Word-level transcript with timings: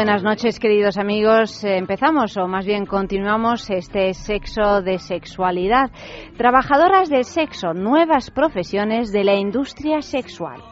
Buenas 0.00 0.22
noches, 0.22 0.58
queridos 0.58 0.96
amigos. 0.96 1.62
Empezamos, 1.62 2.34
o 2.38 2.48
más 2.48 2.64
bien 2.64 2.86
continuamos, 2.86 3.68
este 3.68 4.14
sexo 4.14 4.80
de 4.80 4.98
sexualidad. 4.98 5.90
Trabajadoras 6.38 7.10
del 7.10 7.24
sexo, 7.24 7.74
nuevas 7.74 8.30
profesiones 8.30 9.12
de 9.12 9.24
la 9.24 9.34
industria 9.34 10.00
sexual. 10.00 10.62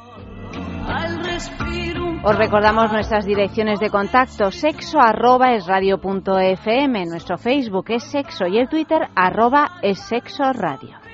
Os 2.24 2.38
recordamos 2.38 2.91
nuestras 2.91 3.27
direcciones 3.27 3.80
de 3.80 3.91
contacto, 3.91 4.51
sexo 4.51 4.98
arroba 4.98 5.52
es 5.52 5.66
radio 5.66 5.98
punto 5.98 6.38
fm, 6.38 7.04
nuestro 7.04 7.37
Facebook 7.37 7.90
es 7.90 8.04
sexo 8.04 8.46
y 8.46 8.57
el 8.57 8.70
Twitter 8.70 9.09
arroba 9.15 9.73
es 9.82 9.98
sexo 9.98 10.54
radio. 10.54 11.07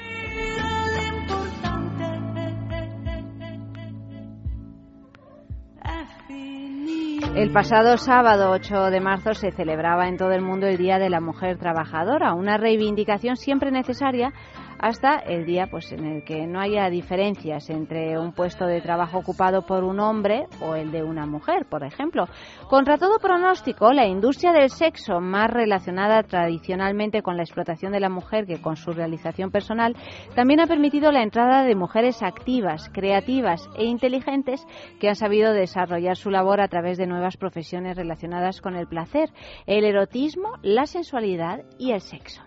El 7.34 7.50
pasado 7.50 7.96
sábado 7.96 8.52
8 8.52 8.90
de 8.90 9.00
marzo 9.00 9.34
se 9.34 9.50
celebraba 9.50 10.06
en 10.06 10.16
todo 10.16 10.30
el 10.30 10.40
mundo 10.40 10.68
el 10.68 10.76
Día 10.76 11.00
de 11.00 11.10
la 11.10 11.20
Mujer 11.20 11.58
Trabajadora, 11.58 12.32
una 12.32 12.58
reivindicación 12.58 13.36
siempre 13.36 13.72
necesaria 13.72 14.32
hasta 14.78 15.16
el 15.16 15.46
día 15.46 15.66
pues 15.70 15.92
en 15.92 16.04
el 16.04 16.24
que 16.24 16.46
no 16.46 16.60
haya 16.60 16.90
diferencias 16.90 17.70
entre 17.70 18.18
un 18.18 18.32
puesto 18.32 18.66
de 18.66 18.80
trabajo 18.80 19.18
ocupado 19.18 19.62
por 19.62 19.84
un 19.84 20.00
hombre 20.00 20.46
o 20.60 20.74
el 20.74 20.90
de 20.90 21.02
una 21.02 21.26
mujer, 21.26 21.66
por 21.68 21.84
ejemplo. 21.84 22.26
Contra 22.68 22.98
todo 22.98 23.18
pronóstico, 23.18 23.92
la 23.92 24.06
industria 24.06 24.52
del 24.52 24.70
sexo, 24.70 25.20
más 25.20 25.50
relacionada 25.50 26.22
tradicionalmente 26.22 27.22
con 27.22 27.36
la 27.36 27.42
explotación 27.42 27.92
de 27.92 28.00
la 28.00 28.08
mujer 28.08 28.46
que 28.46 28.60
con 28.60 28.76
su 28.76 28.92
realización 28.92 29.50
personal, 29.50 29.96
también 30.34 30.60
ha 30.60 30.66
permitido 30.66 31.12
la 31.12 31.22
entrada 31.22 31.64
de 31.64 31.74
mujeres 31.74 32.22
activas, 32.22 32.90
creativas 32.92 33.68
e 33.76 33.84
inteligentes 33.84 34.64
que 35.00 35.08
han 35.08 35.16
sabido 35.16 35.52
desarrollar 35.52 36.16
su 36.16 36.30
labor 36.30 36.60
a 36.60 36.68
través 36.68 36.98
de 36.98 37.06
nuevas 37.06 37.36
profesiones 37.36 37.96
relacionadas 37.96 38.60
con 38.60 38.76
el 38.76 38.86
placer, 38.86 39.30
el 39.66 39.84
erotismo, 39.84 40.54
la 40.62 40.86
sensualidad 40.86 41.60
y 41.78 41.92
el 41.92 42.00
sexo. 42.00 42.42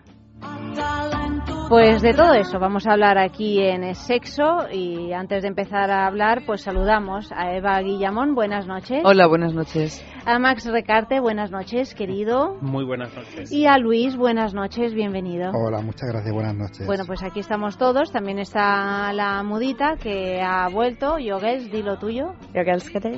Pues 1.68 2.00
de 2.00 2.14
todo 2.14 2.32
eso 2.32 2.58
vamos 2.58 2.86
a 2.86 2.92
hablar 2.92 3.18
aquí 3.18 3.60
en 3.60 3.94
Sexo 3.94 4.70
y 4.72 5.12
antes 5.12 5.42
de 5.42 5.48
empezar 5.48 5.90
a 5.90 6.06
hablar 6.06 6.44
pues 6.46 6.62
saludamos 6.62 7.30
a 7.30 7.54
Eva 7.54 7.78
Guillamón, 7.82 8.34
buenas 8.34 8.66
noches. 8.66 9.02
Hola, 9.04 9.26
buenas 9.26 9.52
noches. 9.52 10.02
A 10.24 10.38
Max 10.38 10.64
Recarte, 10.64 11.20
buenas 11.20 11.50
noches, 11.50 11.94
querido. 11.94 12.56
Muy 12.62 12.86
buenas 12.86 13.14
noches. 13.14 13.52
Y 13.52 13.66
a 13.66 13.76
Luis, 13.76 14.16
buenas 14.16 14.54
noches, 14.54 14.94
bienvenido. 14.94 15.50
Hola, 15.52 15.82
muchas 15.82 16.08
gracias, 16.08 16.32
buenas 16.32 16.54
noches. 16.54 16.86
Bueno, 16.86 17.04
pues 17.06 17.22
aquí 17.22 17.40
estamos 17.40 17.76
todos, 17.76 18.12
también 18.12 18.38
está 18.38 19.12
la 19.12 19.42
mudita 19.42 19.96
que 19.96 20.40
ha 20.40 20.68
vuelto, 20.68 21.18
Yoguels, 21.18 21.70
dilo 21.70 21.98
tuyo. 21.98 22.32
Yoguels, 22.54 22.88
¿qué 22.88 23.00
te 23.00 23.10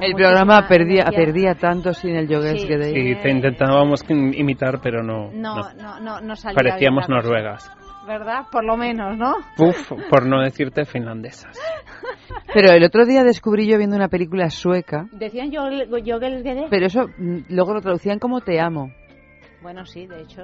el 0.00 0.14
programa 0.14 0.66
perdía, 0.68 1.04
perdía 1.04 1.54
tanto 1.54 1.92
sin 1.92 2.16
el 2.16 2.28
yogues 2.28 2.62
sí, 2.62 2.68
que 2.68 2.82
Sí, 2.84 3.14
te 3.22 3.30
intentábamos 3.30 4.02
imitar, 4.08 4.80
pero 4.82 5.02
no. 5.02 5.30
No, 5.32 5.56
no, 5.74 6.00
no, 6.00 6.20
no, 6.20 6.36
salía 6.36 6.56
Parecíamos 6.56 7.08
noruegas. 7.08 7.70
¿Verdad? 8.06 8.46
Por 8.52 8.64
lo 8.64 8.76
menos, 8.76 9.16
¿no? 9.16 9.36
Uf, 9.58 9.92
por 10.10 10.26
no 10.26 10.42
decirte 10.42 10.84
finlandesas. 10.84 11.58
Pero 12.52 12.70
el 12.72 12.84
otro 12.84 13.06
día 13.06 13.24
descubrí 13.24 13.66
yo 13.66 13.78
viendo 13.78 13.96
una 13.96 14.08
película 14.08 14.50
sueca. 14.50 15.06
Decían 15.12 15.50
yogues 15.50 15.88
Pero 16.70 16.86
eso 16.86 17.08
mm, 17.16 17.44
luego 17.48 17.72
lo 17.72 17.80
traducían 17.80 18.18
como 18.18 18.42
te 18.42 18.60
amo. 18.60 18.92
Bueno, 19.62 19.86
sí, 19.86 20.06
de 20.06 20.20
hecho. 20.20 20.42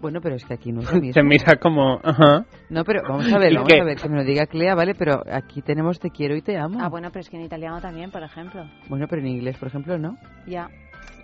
Bueno, 0.00 0.20
pero 0.20 0.36
es 0.36 0.44
que 0.44 0.54
aquí 0.54 0.72
no 0.72 0.80
es 0.80 0.92
lo 0.92 1.00
mismo. 1.00 1.14
Te 1.14 1.22
mira 1.22 1.56
como, 1.60 1.98
ajá. 2.02 2.44
No, 2.68 2.84
pero 2.84 3.02
vamos 3.02 3.32
a 3.32 3.38
ver, 3.38 3.54
vamos 3.54 3.72
a 3.72 3.84
ver, 3.84 3.96
que 3.96 4.08
me 4.08 4.16
lo 4.16 4.24
diga 4.24 4.46
Clea, 4.46 4.74
¿vale? 4.74 4.94
Pero 4.94 5.22
aquí 5.30 5.62
tenemos 5.62 5.98
te 5.98 6.10
quiero 6.10 6.36
y 6.36 6.42
te 6.42 6.56
amo. 6.56 6.78
Ah, 6.80 6.88
bueno, 6.88 7.08
pero 7.10 7.20
es 7.20 7.30
que 7.30 7.36
en 7.36 7.44
italiano 7.44 7.80
también, 7.80 8.10
por 8.10 8.22
ejemplo. 8.22 8.64
Bueno, 8.88 9.06
pero 9.08 9.22
en 9.22 9.28
inglés, 9.28 9.56
por 9.58 9.68
ejemplo, 9.68 9.98
no. 9.98 10.16
Ya. 10.46 10.68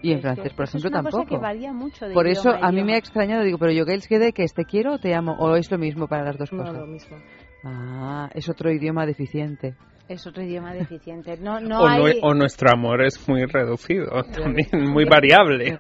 Y 0.03 0.13
en 0.13 0.21
francés, 0.21 0.53
por 0.53 0.65
ejemplo, 0.65 0.89
es 0.89 0.93
una 0.93 1.03
tampoco. 1.03 1.25
Cosa 1.25 1.29
que 1.29 1.39
varía 1.39 1.73
mucho 1.73 2.07
de 2.07 2.15
por 2.15 2.27
eso 2.27 2.51
a 2.51 2.73
mí 2.73 2.83
me 2.83 2.95
ha 2.95 2.99
extrañado, 2.99 3.45
digo, 3.45 3.59
pero 3.59 3.73
yo 3.73 3.85
que 3.85 3.99
quede 3.99 4.33
que 4.33 4.43
es 4.43 4.53
te 4.53 4.65
quiero 4.65 4.95
o 4.95 4.99
te 4.99 5.15
amo, 5.15 5.37
o 5.39 5.55
es 5.55 5.71
lo 5.71 5.79
mismo 5.79 6.09
para 6.09 6.25
las 6.25 6.39
dos 6.39 6.51
cosas. 6.51 6.73
No, 6.73 6.81
lo 6.81 6.87
mismo. 6.87 7.19
Ah, 7.65 8.29
es 8.35 8.49
otro 8.49 8.73
idioma 8.73 9.07
deficiente. 9.07 9.77
Es 10.09 10.27
otro 10.27 10.43
idioma 10.43 10.75
deficiente. 10.75 11.39
No, 11.39 11.61
no 11.61 11.83
o, 11.83 11.87
hay... 11.87 12.19
o 12.21 12.35
nuestro 12.35 12.71
amor 12.73 13.05
es 13.05 13.29
muy 13.29 13.45
reducido, 13.45 14.23
también 14.35 14.91
muy 14.91 15.05
variable. 15.05 15.79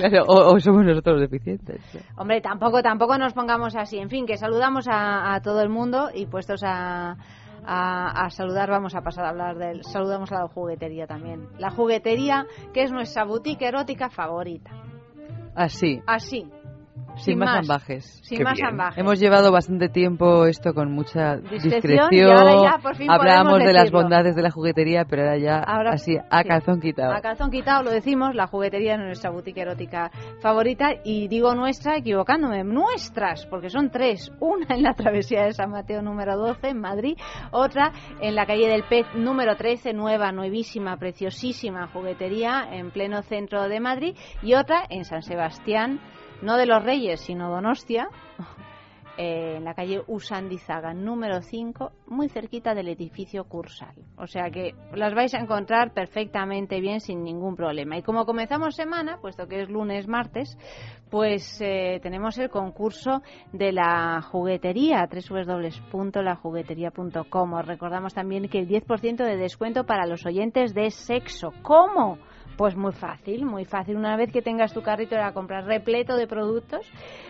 Claro, 0.00 0.24
o, 0.26 0.58
somos 0.60 0.84
nosotros 0.84 1.20
deficientes. 1.20 1.80
Hombre, 2.16 2.40
tampoco, 2.40 2.82
tampoco 2.82 3.18
nos 3.18 3.32
pongamos 3.32 3.76
así. 3.76 3.98
En 3.98 4.08
fin, 4.08 4.26
que 4.26 4.36
saludamos 4.36 4.86
a, 4.88 5.40
todo 5.42 5.62
el 5.62 5.68
mundo 5.68 6.10
y 6.14 6.26
puestos 6.26 6.62
a, 6.64 7.16
a, 7.64 8.30
saludar, 8.30 8.70
vamos 8.70 8.94
a 8.94 9.02
pasar 9.02 9.26
a 9.26 9.30
hablar 9.30 9.56
del. 9.58 9.84
Saludamos 9.84 10.32
a 10.32 10.40
la 10.40 10.48
juguetería 10.48 11.06
también. 11.06 11.48
La 11.58 11.70
juguetería, 11.70 12.46
que 12.72 12.82
es 12.82 12.92
nuestra 12.92 13.24
boutique 13.24 13.66
erótica 13.66 14.10
favorita. 14.10 14.70
Así. 15.54 16.00
Así. 16.06 16.48
Sin, 17.16 17.38
más, 17.38 17.58
ambajes. 17.58 18.20
Sin 18.22 18.42
más 18.42 18.58
ambajes. 18.62 18.98
Hemos 18.98 19.18
llevado 19.20 19.52
bastante 19.52 19.88
tiempo 19.88 20.46
esto 20.46 20.72
con 20.72 20.92
mucha 20.92 21.36
discreción. 21.36 22.08
discreción 22.10 23.10
Hablábamos 23.10 23.58
de 23.58 23.72
las 23.72 23.90
bondades 23.90 24.34
de 24.34 24.42
la 24.42 24.50
juguetería, 24.50 25.04
pero 25.04 25.22
ahora 25.22 25.38
ya 25.38 25.58
así, 25.90 26.16
a 26.30 26.44
calzón 26.44 26.80
quitado. 26.80 27.12
A 27.12 27.20
calzón 27.20 27.50
quitado 27.50 27.82
lo 27.82 27.90
decimos, 27.90 28.34
la 28.34 28.46
juguetería 28.46 28.94
es 28.94 29.00
nuestra 29.00 29.30
boutique 29.30 29.60
erótica 29.60 30.10
favorita. 30.40 30.90
Y 31.04 31.28
digo 31.28 31.54
nuestra 31.54 31.96
equivocándome, 31.96 32.64
nuestras, 32.64 33.46
porque 33.46 33.70
son 33.70 33.90
tres. 33.90 34.32
Una 34.40 34.74
en 34.74 34.82
la 34.82 34.94
travesía 34.94 35.44
de 35.44 35.52
San 35.52 35.70
Mateo 35.70 36.02
número 36.02 36.36
12 36.36 36.68
en 36.68 36.80
Madrid, 36.80 37.16
otra 37.50 37.92
en 38.20 38.34
la 38.34 38.46
calle 38.46 38.68
del 38.68 38.84
Pez 38.84 39.06
número 39.14 39.56
13, 39.56 39.92
nueva, 39.92 40.32
nuevísima, 40.32 40.96
preciosísima 40.96 41.88
juguetería 41.88 42.68
en 42.70 42.90
pleno 42.90 43.22
centro 43.22 43.68
de 43.68 43.80
Madrid, 43.80 44.16
y 44.42 44.54
otra 44.54 44.84
en 44.88 45.04
San 45.04 45.22
Sebastián 45.22 46.00
no 46.42 46.56
de 46.56 46.66
los 46.66 46.82
Reyes, 46.82 47.20
sino 47.20 47.50
Donostia, 47.50 48.08
eh, 49.18 49.56
en 49.56 49.64
la 49.64 49.74
calle 49.74 50.02
Usandizaga, 50.06 50.94
número 50.94 51.42
5, 51.42 51.90
muy 52.06 52.28
cerquita 52.28 52.74
del 52.74 52.88
edificio 52.88 53.44
Cursal. 53.44 53.94
O 54.16 54.26
sea 54.26 54.50
que 54.50 54.74
las 54.94 55.14
vais 55.14 55.34
a 55.34 55.38
encontrar 55.38 55.92
perfectamente 55.92 56.80
bien 56.80 57.00
sin 57.00 57.22
ningún 57.22 57.54
problema. 57.56 57.98
Y 57.98 58.02
como 58.02 58.24
comenzamos 58.24 58.74
semana, 58.74 59.18
puesto 59.20 59.46
que 59.46 59.60
es 59.62 59.68
lunes, 59.68 60.08
martes, 60.08 60.56
pues 61.10 61.60
eh, 61.60 62.00
tenemos 62.02 62.38
el 62.38 62.48
concurso 62.48 63.20
de 63.52 63.72
la 63.72 64.22
juguetería, 64.22 65.06
www.lajuguetería.com. 65.06 67.52
Os 67.52 67.66
recordamos 67.66 68.14
también 68.14 68.48
que 68.48 68.60
el 68.60 68.68
10% 68.68 69.16
de 69.16 69.36
descuento 69.36 69.84
para 69.84 70.06
los 70.06 70.24
oyentes 70.24 70.72
de 70.72 70.90
sexo. 70.90 71.52
¿Cómo? 71.62 72.16
Pues 72.56 72.76
muy 72.76 72.92
fácil, 72.92 73.46
muy 73.46 73.64
fácil. 73.64 73.96
Una 73.96 74.16
vez 74.16 74.30
que 74.30 74.42
tengas 74.42 74.74
tu 74.74 74.82
carrito 74.82 75.14
de 75.14 75.22
la 75.22 75.32
compra 75.32 75.62
repleto 75.62 76.16
de 76.16 76.26
productos 76.26 76.86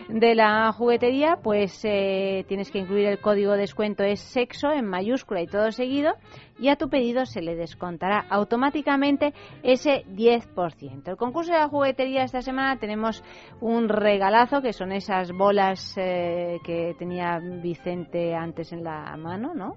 de 0.09 0.35
la 0.35 0.71
juguetería, 0.73 1.37
pues 1.41 1.79
eh, 1.85 2.43
tienes 2.47 2.69
que 2.69 2.79
incluir 2.79 3.07
el 3.07 3.19
código 3.19 3.53
de 3.53 3.59
descuento 3.59 4.03
es 4.03 4.19
sexo 4.19 4.71
en 4.71 4.85
mayúscula 4.85 5.41
y 5.41 5.47
todo 5.47 5.71
seguido 5.71 6.15
y 6.59 6.67
a 6.67 6.75
tu 6.75 6.89
pedido 6.89 7.25
se 7.25 7.41
le 7.41 7.55
descontará 7.55 8.25
automáticamente 8.29 9.33
ese 9.63 10.05
10%. 10.07 11.07
El 11.07 11.17
concurso 11.17 11.53
de 11.53 11.59
la 11.59 11.69
juguetería 11.69 12.23
esta 12.23 12.41
semana 12.41 12.77
tenemos 12.77 13.23
un 13.61 13.87
regalazo 13.87 14.61
que 14.61 14.73
son 14.73 14.91
esas 14.91 15.31
bolas 15.31 15.95
eh, 15.97 16.57
que 16.65 16.95
tenía 16.99 17.39
Vicente 17.39 18.35
antes 18.35 18.73
en 18.73 18.83
la 18.83 19.15
mano, 19.17 19.53
¿no? 19.53 19.75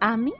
A 0.00 0.16
mí. 0.16 0.32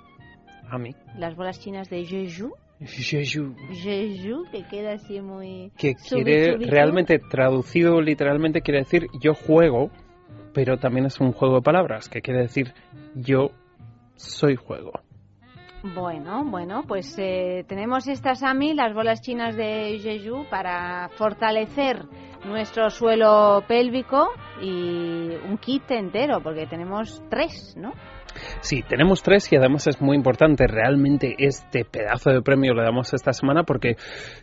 A 0.71 0.79
mí. 0.79 0.95
Las 1.17 1.37
bolas 1.37 1.61
chinas 1.61 1.89
de 1.89 2.05
Jeju 2.05 2.53
Jeju. 2.87 3.55
Jeju, 3.73 4.45
que 4.51 4.65
queda 4.65 4.95
así 4.95 5.21
muy... 5.21 5.71
Que 5.77 5.95
quiere, 5.95 6.57
realmente 6.57 7.19
traducido 7.19 8.01
literalmente 8.01 8.63
quiere 8.63 8.81
decir 8.81 9.09
yo 9.21 9.35
juego, 9.35 9.91
pero 10.55 10.79
también 10.79 11.07
es 11.07 11.21
un 11.21 11.33
juego 11.33 11.57
de 11.57 11.63
palabras, 11.63 12.09
que 12.09 12.23
quiere 12.23 12.41
decir 12.41 12.73
yo 13.15 13.51
soy 14.17 14.57
juego. 14.57 14.93
Bueno, 15.83 16.45
bueno, 16.45 16.85
pues 16.87 17.15
eh, 17.19 17.65
tenemos 17.67 18.07
estas 18.07 18.43
AMI, 18.43 18.75
las 18.75 18.93
bolas 18.95 19.23
chinas 19.23 19.57
de 19.57 19.99
Jeju, 20.03 20.47
para 20.51 21.09
fortalecer 21.17 22.05
nuestro 22.45 22.91
suelo 22.91 23.65
pélvico 23.67 24.29
y 24.61 25.29
un 25.49 25.59
kit 25.59 25.91
entero, 25.91 26.43
porque 26.43 26.67
tenemos 26.67 27.23
tres, 27.31 27.75
¿no? 27.77 27.93
Sí, 28.61 28.83
tenemos 28.89 29.23
tres 29.23 29.51
y 29.53 29.57
además 29.57 29.87
es 29.87 30.01
muy 30.01 30.17
importante. 30.17 30.67
Realmente 30.67 31.35
este 31.39 31.85
pedazo 31.85 32.31
de 32.31 32.43
premio 32.43 32.75
lo 32.75 32.83
damos 32.83 33.13
esta 33.13 33.33
semana 33.33 33.65
porque 33.65 33.97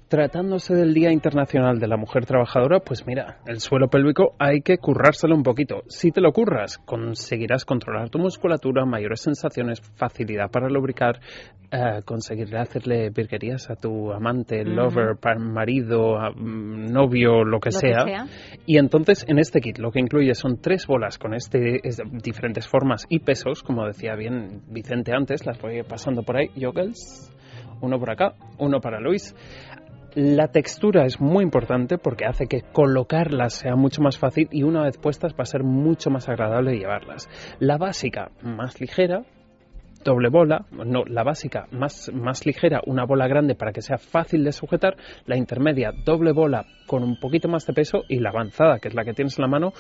tratándose 0.08 0.74
del 0.74 0.94
Día 0.94 1.12
Internacional 1.12 1.80
de 1.80 1.88
la 1.88 1.98
Mujer 1.98 2.26
Trabajadora, 2.26 2.80
pues 2.80 3.06
mira, 3.06 3.40
el 3.46 3.60
suelo 3.60 3.88
pélvico 3.90 4.36
hay 4.40 4.62
que 4.62 4.78
currárselo 4.78 5.36
un 5.36 5.44
poquito. 5.44 5.84
Si 5.88 6.12
te 6.12 6.22
lo 6.22 6.32
curras, 6.32 6.78
conseguirás 6.80 7.66
controlar 7.66 8.10
tu 8.10 8.20
musculatura, 8.20 8.86
mayores 8.86 9.22
sensaciones, 9.22 9.82
facilidad 9.96 10.50
para 10.50 10.70
lubricar, 10.70 11.20
eh, 11.72 12.02
hacerle 12.58 13.10
virguerías 13.10 13.70
a 13.70 13.76
tu 13.76 14.12
amante, 14.12 14.64
lover, 14.64 15.18
marido, 15.38 16.18
mm, 16.36 16.92
novio, 16.92 17.44
lo 17.44 17.60
que, 17.60 17.72
sea. 17.72 18.06
Y 18.66 18.78
entonces 18.78 19.26
en 19.28 19.40
este 19.40 19.60
kit 19.60 19.78
lo 19.80 19.92
que 19.92 20.00
incluye 20.00 20.34
son 20.34 20.62
tres 20.62 20.88
bolas 20.88 21.18
con 21.18 21.34
este 21.34 21.82
diferentes 22.12 22.68
formas 22.68 23.06
y 23.10 23.20
pesos, 23.20 23.64
como 23.64 23.86
decía 23.88 24.16
bien 24.16 24.62
Vicente 24.68 25.14
antes, 25.14 25.46
las 25.46 25.60
voy 25.62 25.84
pasando 25.84 26.24
por 26.24 26.38
ahí, 26.38 26.50
Jogels, 26.60 27.32
uno 27.82 28.00
por 28.00 28.10
acá, 28.12 28.36
uno 28.58 28.80
para 28.80 29.00
Luis. 29.00 29.36
La 30.16 30.48
textura 30.48 31.06
es 31.06 31.22
muy 31.22 31.44
importante 31.44 31.98
porque 31.98 32.26
hace 32.26 32.48
que 32.48 32.62
colocarlas 32.62 33.54
sea 33.54 33.76
mucho 33.76 34.02
más 34.02 34.18
fácil 34.18 34.48
y 34.52 34.64
una 34.64 34.84
vez 34.84 34.98
puestas 34.98 35.34
va 35.34 35.44
a 35.44 35.46
ser 35.46 35.64
mucho 35.64 36.10
más 36.10 36.28
agradable 36.28 36.78
llevarlas. 36.78 37.30
La 37.60 37.78
básica 37.78 38.32
más 38.42 38.82
ligera, 38.82 39.26
doble 40.04 40.30
bola, 40.30 40.66
no, 40.72 41.04
la 41.06 41.24
básica 41.24 41.68
más, 41.72 42.10
más 42.14 42.46
ligera, 42.46 42.82
una 42.86 43.06
bola 43.06 43.28
grande 43.28 43.56
para 43.56 43.72
que 43.72 43.82
sea 43.82 43.98
fácil 43.98 44.44
de 44.44 44.54
sujetar, 44.54 44.96
la 45.26 45.38
intermedia 45.38 45.92
doble 46.06 46.32
bola 46.32 46.66
con 46.88 47.04
un 47.04 47.20
poquito 47.20 47.48
más 47.48 47.66
de 47.68 47.74
peso 47.74 48.04
y 48.08 48.20
la 48.20 48.30
avanzada, 48.30 48.80
que 48.80 48.88
es 48.88 48.96
la 48.96 49.04
que 49.04 49.14
tienes 49.14 49.38
en 49.38 49.44
la 49.44 49.50
mano, 49.50 49.74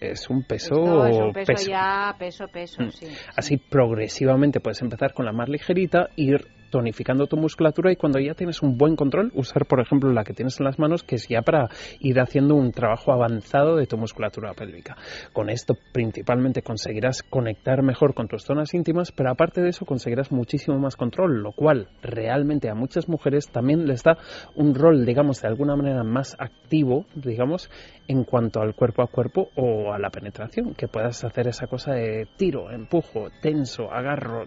es 0.00 0.28
un 0.30 0.42
peso, 0.42 1.06
es 1.06 1.16
un 1.16 1.32
peso, 1.32 1.70
ya, 1.70 2.14
peso, 2.18 2.46
peso, 2.48 2.82
mm. 2.82 2.90
sí, 2.90 3.06
Así 3.36 3.56
progresivamente 3.56 4.60
puedes 4.60 4.80
empezar 4.82 5.14
con 5.14 5.24
la 5.24 5.32
más 5.32 5.48
ligerita, 5.48 6.10
ir 6.16 6.46
tonificando 6.74 7.28
tu 7.28 7.36
musculatura 7.36 7.92
y 7.92 7.96
cuando 7.96 8.18
ya 8.18 8.34
tienes 8.34 8.60
un 8.60 8.76
buen 8.76 8.96
control, 8.96 9.30
usar 9.36 9.64
por 9.64 9.80
ejemplo 9.80 10.10
la 10.12 10.24
que 10.24 10.32
tienes 10.32 10.58
en 10.58 10.64
las 10.64 10.80
manos, 10.80 11.04
que 11.04 11.14
es 11.14 11.28
ya 11.28 11.40
para 11.40 11.68
ir 12.00 12.18
haciendo 12.18 12.56
un 12.56 12.72
trabajo 12.72 13.12
avanzado 13.12 13.76
de 13.76 13.86
tu 13.86 13.96
musculatura 13.96 14.54
pélvica. 14.54 14.96
Con 15.32 15.50
esto 15.50 15.74
principalmente 15.92 16.62
conseguirás 16.62 17.22
conectar 17.22 17.84
mejor 17.84 18.12
con 18.12 18.26
tus 18.26 18.42
zonas 18.42 18.74
íntimas, 18.74 19.12
pero 19.12 19.30
aparte 19.30 19.60
de 19.60 19.68
eso 19.68 19.86
conseguirás 19.86 20.32
muchísimo 20.32 20.76
más 20.80 20.96
control, 20.96 21.44
lo 21.44 21.52
cual 21.52 21.90
realmente 22.02 22.68
a 22.68 22.74
muchas 22.74 23.08
mujeres 23.08 23.48
también 23.50 23.86
les 23.86 24.02
da 24.02 24.18
un 24.56 24.74
rol, 24.74 25.06
digamos, 25.06 25.42
de 25.42 25.46
alguna 25.46 25.76
manera 25.76 26.02
más 26.02 26.34
activo, 26.40 27.06
digamos, 27.14 27.70
en 28.08 28.24
cuanto 28.24 28.60
al 28.60 28.74
cuerpo 28.74 29.02
a 29.02 29.06
cuerpo 29.06 29.50
o 29.54 29.92
a 29.92 30.00
la 30.00 30.10
penetración, 30.10 30.74
que 30.74 30.88
puedas 30.88 31.22
hacer 31.22 31.46
esa 31.46 31.68
cosa 31.68 31.92
de 31.92 32.26
tiro, 32.36 32.72
empujo, 32.72 33.28
tenso, 33.40 33.92
agarro, 33.92 34.46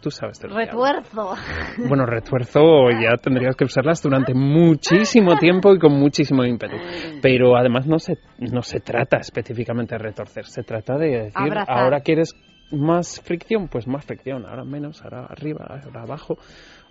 Tú 0.00 0.10
sabes 0.10 0.40
Retuerzo. 0.42 1.34
Bueno, 1.88 2.06
retuerzo 2.06 2.90
ya 2.90 3.16
tendrías 3.22 3.54
que 3.54 3.64
usarlas 3.64 4.02
durante 4.02 4.32
muchísimo 4.32 5.36
tiempo 5.36 5.74
y 5.74 5.78
con 5.78 5.92
muchísimo 5.92 6.44
ímpetu. 6.44 6.76
Pero 7.20 7.56
además 7.56 7.86
no 7.86 7.98
se, 7.98 8.18
no 8.38 8.62
se 8.62 8.80
trata 8.80 9.18
específicamente 9.18 9.94
de 9.94 9.98
retorcer, 9.98 10.46
se 10.46 10.62
trata 10.62 10.96
de 10.96 11.24
decir, 11.24 11.52
ahora 11.68 12.00
quieres 12.00 12.34
más 12.70 13.20
fricción, 13.20 13.68
pues 13.68 13.86
más 13.86 14.04
fricción, 14.04 14.46
ahora 14.46 14.64
menos, 14.64 15.02
ahora 15.02 15.26
arriba, 15.26 15.66
ahora 15.68 16.02
abajo. 16.02 16.38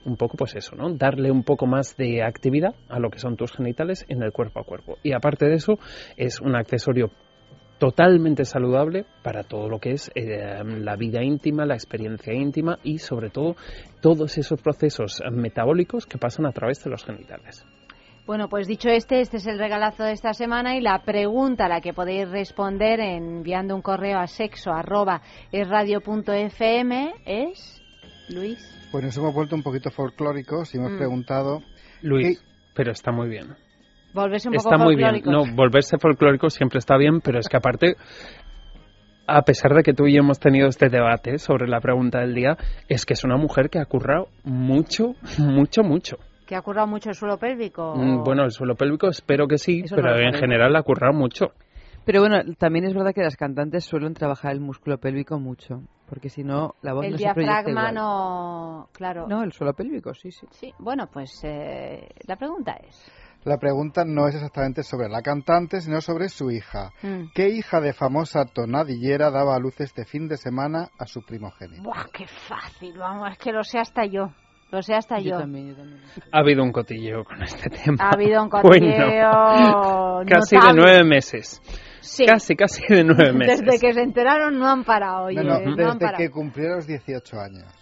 Un 0.06 0.16
poco 0.16 0.38
pues 0.38 0.56
eso, 0.56 0.76
¿no? 0.76 0.94
Darle 0.94 1.30
un 1.30 1.44
poco 1.44 1.66
más 1.66 1.98
de 1.98 2.24
actividad 2.24 2.74
a 2.88 3.00
lo 3.00 3.10
que 3.10 3.20
son 3.20 3.36
tus 3.36 3.52
genitales 3.52 4.06
en 4.08 4.24
el 4.24 4.32
cuerpo 4.32 4.62
a 4.62 4.64
cuerpo. 4.64 4.98
Y 5.04 5.12
aparte 5.14 5.46
de 5.48 5.56
eso, 5.56 5.78
es 6.16 6.40
un 6.40 6.56
accesorio 6.56 7.12
totalmente 7.80 8.46
saludable 8.46 9.06
para 9.24 9.44
todo 9.44 9.70
lo 9.70 9.80
que 9.80 9.92
es 9.92 10.12
eh, 10.14 10.64
la 10.64 10.96
vida 10.96 11.24
íntima, 11.24 11.66
la 11.66 11.76
experiencia 11.76 12.34
íntima 12.34 12.78
y 12.84 13.00
sobre 13.00 13.30
todo 13.30 13.56
todos 14.02 14.38
esos 14.38 14.62
procesos 14.62 15.22
metabólicos 15.32 16.06
que 16.06 16.18
pasan 16.18 16.46
a 16.46 16.52
través 16.52 16.84
de 16.84 16.92
los 16.92 17.04
genitales. 17.04 17.66
Bueno, 18.28 18.48
pues 18.48 18.68
dicho 18.68 18.90
este, 18.90 19.22
este 19.22 19.38
es 19.38 19.48
el 19.48 19.58
regalazo 19.58 20.04
de 20.04 20.12
esta 20.12 20.34
semana 20.34 20.78
y 20.78 20.82
la 20.82 21.02
pregunta 21.02 21.66
a 21.66 21.68
la 21.70 21.82
que 21.82 21.94
podéis 21.94 22.30
responder 22.30 23.00
enviando 23.00 23.76
un 23.76 23.82
correo 23.82 24.20
a 24.20 24.28
sexo 24.28 24.72
arroba 24.72 25.24
es 25.52 25.68
Luis. 28.30 28.60
Pues 28.92 29.04
nos 29.04 29.18
hemos 29.18 29.34
vuelto 29.34 29.56
un 29.56 29.64
poquito 29.64 29.90
folclóricos 29.90 30.76
y 30.76 30.78
hemos 30.78 30.92
mm. 30.92 30.98
preguntado 30.98 31.62
Luis, 32.04 32.40
pero 32.76 32.92
está 32.92 33.12
muy 33.12 33.30
bien. 33.30 33.56
Volverse 34.14 34.50
un 34.50 34.56
está 34.56 34.78
muy 34.78 34.96
bien. 34.96 35.22
No, 35.26 35.44
volverse 35.56 35.98
folclórico 35.98 36.50
siempre 36.50 36.80
está 36.80 36.98
bien, 36.98 37.22
pero 37.22 37.40
es 37.40 37.48
que 37.48 37.58
aparte, 37.58 37.96
a 39.28 39.42
pesar 39.44 39.74
de 39.74 39.84
que 39.84 39.94
tú 39.94 40.08
y 40.08 40.16
yo 40.16 40.20
hemos 40.22 40.40
tenido 40.40 40.68
este 40.68 40.90
debate 40.90 41.38
sobre 41.38 41.68
la 41.68 41.80
pregunta 41.80 42.20
del 42.20 42.34
día, 42.34 42.58
es 42.88 43.06
que 43.06 43.14
es 43.14 43.24
una 43.24 43.38
mujer 43.38 43.70
que 43.70 43.80
ha 43.80 43.86
currado 43.86 44.30
mucho, 44.44 45.14
mucho, 45.38 45.84
mucho. 45.84 46.18
¿Que 46.48 46.56
ha 46.56 46.62
currado 46.62 46.88
mucho 46.88 47.10
el 47.10 47.16
suelo 47.16 47.38
pélvico? 47.38 47.94
Mm, 47.96 48.24
bueno, 48.24 48.44
el 48.44 48.52
suelo 48.52 48.76
pélvico 48.76 49.08
espero 49.08 49.48
que 49.48 49.60
sí, 49.60 49.84
pero 49.88 50.18
en 50.18 50.34
general 50.34 50.76
ha 50.76 50.82
currado 50.82 51.14
mucho. 51.14 51.52
Pero 52.06 52.22
bueno, 52.22 52.38
también 52.58 52.86
es 52.86 52.96
verdad 52.96 53.14
que 53.14 53.22
las 53.22 53.36
cantantes 53.36 53.86
suelen 53.86 54.16
trabajar 54.16 54.54
el 54.54 54.60
músculo 54.60 54.98
pélvico 54.98 55.38
mucho, 55.40 55.84
porque 56.08 56.30
si 56.30 56.44
no, 56.44 56.74
la 56.82 56.94
voz 56.94 57.06
el 57.06 57.12
no 57.12 57.18
se 57.20 57.24
diafragma 57.24 57.92
no... 57.92 58.90
Claro. 58.94 59.28
No, 59.28 59.44
el 59.44 59.52
suelo 59.52 59.74
pélvico, 59.74 60.16
sí, 60.16 60.32
sí. 60.32 60.48
Sí, 60.50 60.74
bueno, 60.80 61.08
pues 61.14 61.40
eh, 61.44 62.10
la 62.26 62.36
pregunta 62.36 62.80
es... 62.84 63.12
La 63.46 63.58
pregunta 63.58 64.04
no 64.06 64.28
es 64.28 64.36
exactamente 64.36 64.84
sobre 64.84 65.08
la 65.08 65.22
cantante, 65.22 65.80
sino 65.80 66.02
sobre 66.02 66.28
su 66.28 66.52
hija. 66.52 66.92
Mm. 67.02 67.32
¿Qué 67.34 67.50
hija 67.50 67.80
de 67.80 67.94
famosa 67.94 68.46
tonadillera 68.46 69.32
daba 69.32 69.56
a 69.56 69.60
luz 69.60 69.80
este 69.80 70.06
fin 70.06 70.28
de 70.28 70.36
semana 70.36 70.90
a 71.00 71.06
su 71.06 71.22
primogénito? 71.22 71.84
¡Buah, 71.84 72.08
qué 72.14 72.28
fácil! 72.28 72.98
Vamos, 72.98 73.32
es 73.32 73.38
que 73.38 73.52
lo 73.54 73.64
sé 73.64 73.80
hasta 73.80 74.06
yo. 74.06 74.30
Lo 74.72 74.84
sé 74.84 74.94
hasta 74.94 75.20
yo. 75.20 75.38
Ha 75.38 76.40
habido 76.40 76.64
un 76.64 76.72
cotilleo 76.72 77.24
con 77.24 77.42
este 77.42 77.70
tema. 77.70 77.98
Ha 78.04 78.14
habido 78.14 78.44
un 78.44 78.50
cotilleo. 78.50 80.22
casi 80.28 80.58
de 80.58 80.74
nueve 80.76 81.04
meses. 81.04 81.62
Sí. 82.02 82.26
Casi, 82.26 82.56
casi 82.56 82.84
de 82.88 83.04
nueve 83.04 83.34
meses. 83.38 83.62
Desde 83.62 83.80
que 83.80 83.94
se 83.94 84.02
enteraron 84.02 84.60
no 84.60 84.68
han 84.68 84.84
parado. 84.84 85.26
Oye, 85.26 85.42
desde 85.42 86.14
que 86.18 86.30
cumplieron 86.30 86.78
los 86.78 86.88
18 86.88 87.40
años. 87.40 87.79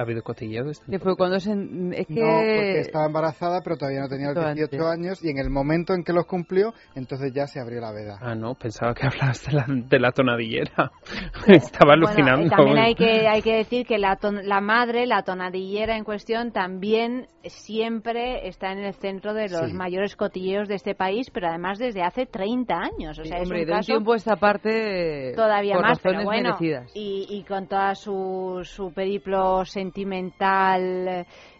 ¿Ha 0.00 0.02
habido 0.02 0.22
cotilleo 0.22 0.64
de 0.64 0.70
este 0.70 0.98
fue 0.98 1.14
cuando 1.14 1.38
se, 1.38 1.50
es 1.50 2.06
que... 2.06 2.14
No, 2.14 2.38
porque 2.38 2.80
estaba 2.80 3.04
embarazada, 3.04 3.60
pero 3.62 3.76
todavía 3.76 4.00
no 4.00 4.08
tenía 4.08 4.32
los 4.32 4.54
18 4.54 4.88
años, 4.88 5.22
y 5.22 5.28
en 5.28 5.36
el 5.36 5.50
momento 5.50 5.92
en 5.92 6.04
que 6.04 6.14
los 6.14 6.24
cumplió, 6.24 6.72
entonces 6.94 7.34
ya 7.34 7.46
se 7.46 7.60
abrió 7.60 7.82
la 7.82 7.92
veda. 7.92 8.16
Ah, 8.18 8.34
no, 8.34 8.54
pensaba 8.54 8.94
que 8.94 9.06
hablabas 9.06 9.44
de 9.44 9.52
la, 9.52 9.66
de 9.68 9.98
la 9.98 10.12
tonadillera. 10.12 10.90
estaba 11.48 11.92
alucinando. 11.92 12.48
también 12.48 12.78
hay 12.78 12.94
que, 12.94 13.28
hay 13.28 13.42
que 13.42 13.56
decir 13.56 13.86
que 13.86 13.98
la, 13.98 14.18
la 14.42 14.62
madre, 14.62 15.04
la 15.06 15.22
tonadillera 15.22 15.98
en 15.98 16.04
cuestión, 16.04 16.50
también 16.50 17.26
siempre 17.44 18.48
está 18.48 18.72
en 18.72 18.78
el 18.78 18.94
centro 18.94 19.34
de 19.34 19.50
los 19.50 19.70
mayores 19.74 20.16
cotilleos 20.16 20.66
de 20.66 20.76
este 20.76 20.94
país, 20.94 21.30
pero 21.30 21.48
además 21.48 21.78
desde 21.78 22.02
hace 22.02 22.24
30 22.24 22.74
años. 22.74 23.18
O 23.18 23.24
sea, 23.24 23.36
es 23.36 23.50
un 23.50 23.66
de 23.66 23.70
un 23.70 23.80
tiempo 23.80 24.14
esta 24.14 24.36
parte 24.36 25.34
todavía 25.36 25.74
por 25.74 25.84
más, 25.84 25.98
pero 25.98 26.24
bueno, 26.24 26.56
y, 26.94 27.26
y, 27.28 27.44
con 27.44 27.66
toda 27.66 27.94
su, 27.94 28.60
su 28.64 28.92
periplo 28.92 29.64
sentimental 29.66 29.89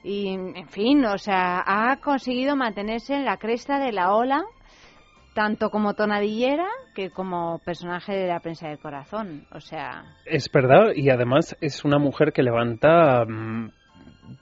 y, 0.02 0.28
en 0.28 0.68
fin, 0.68 1.04
o 1.04 1.18
sea, 1.18 1.62
ha 1.66 1.96
conseguido 1.96 2.56
mantenerse 2.56 3.14
en 3.14 3.24
la 3.24 3.36
cresta 3.36 3.78
de 3.78 3.92
la 3.92 4.14
ola 4.14 4.44
tanto 5.34 5.70
como 5.70 5.94
tonadillera 5.94 6.66
que 6.94 7.10
como 7.10 7.60
personaje 7.64 8.12
de 8.12 8.26
la 8.26 8.40
prensa 8.40 8.68
del 8.68 8.78
corazón, 8.78 9.46
o 9.52 9.60
sea... 9.60 10.04
Es 10.26 10.50
verdad, 10.52 10.92
y 10.94 11.10
además 11.10 11.56
es 11.60 11.84
una 11.84 11.98
mujer 11.98 12.32
que 12.32 12.42
levanta, 12.42 13.24
mm, 13.24 13.70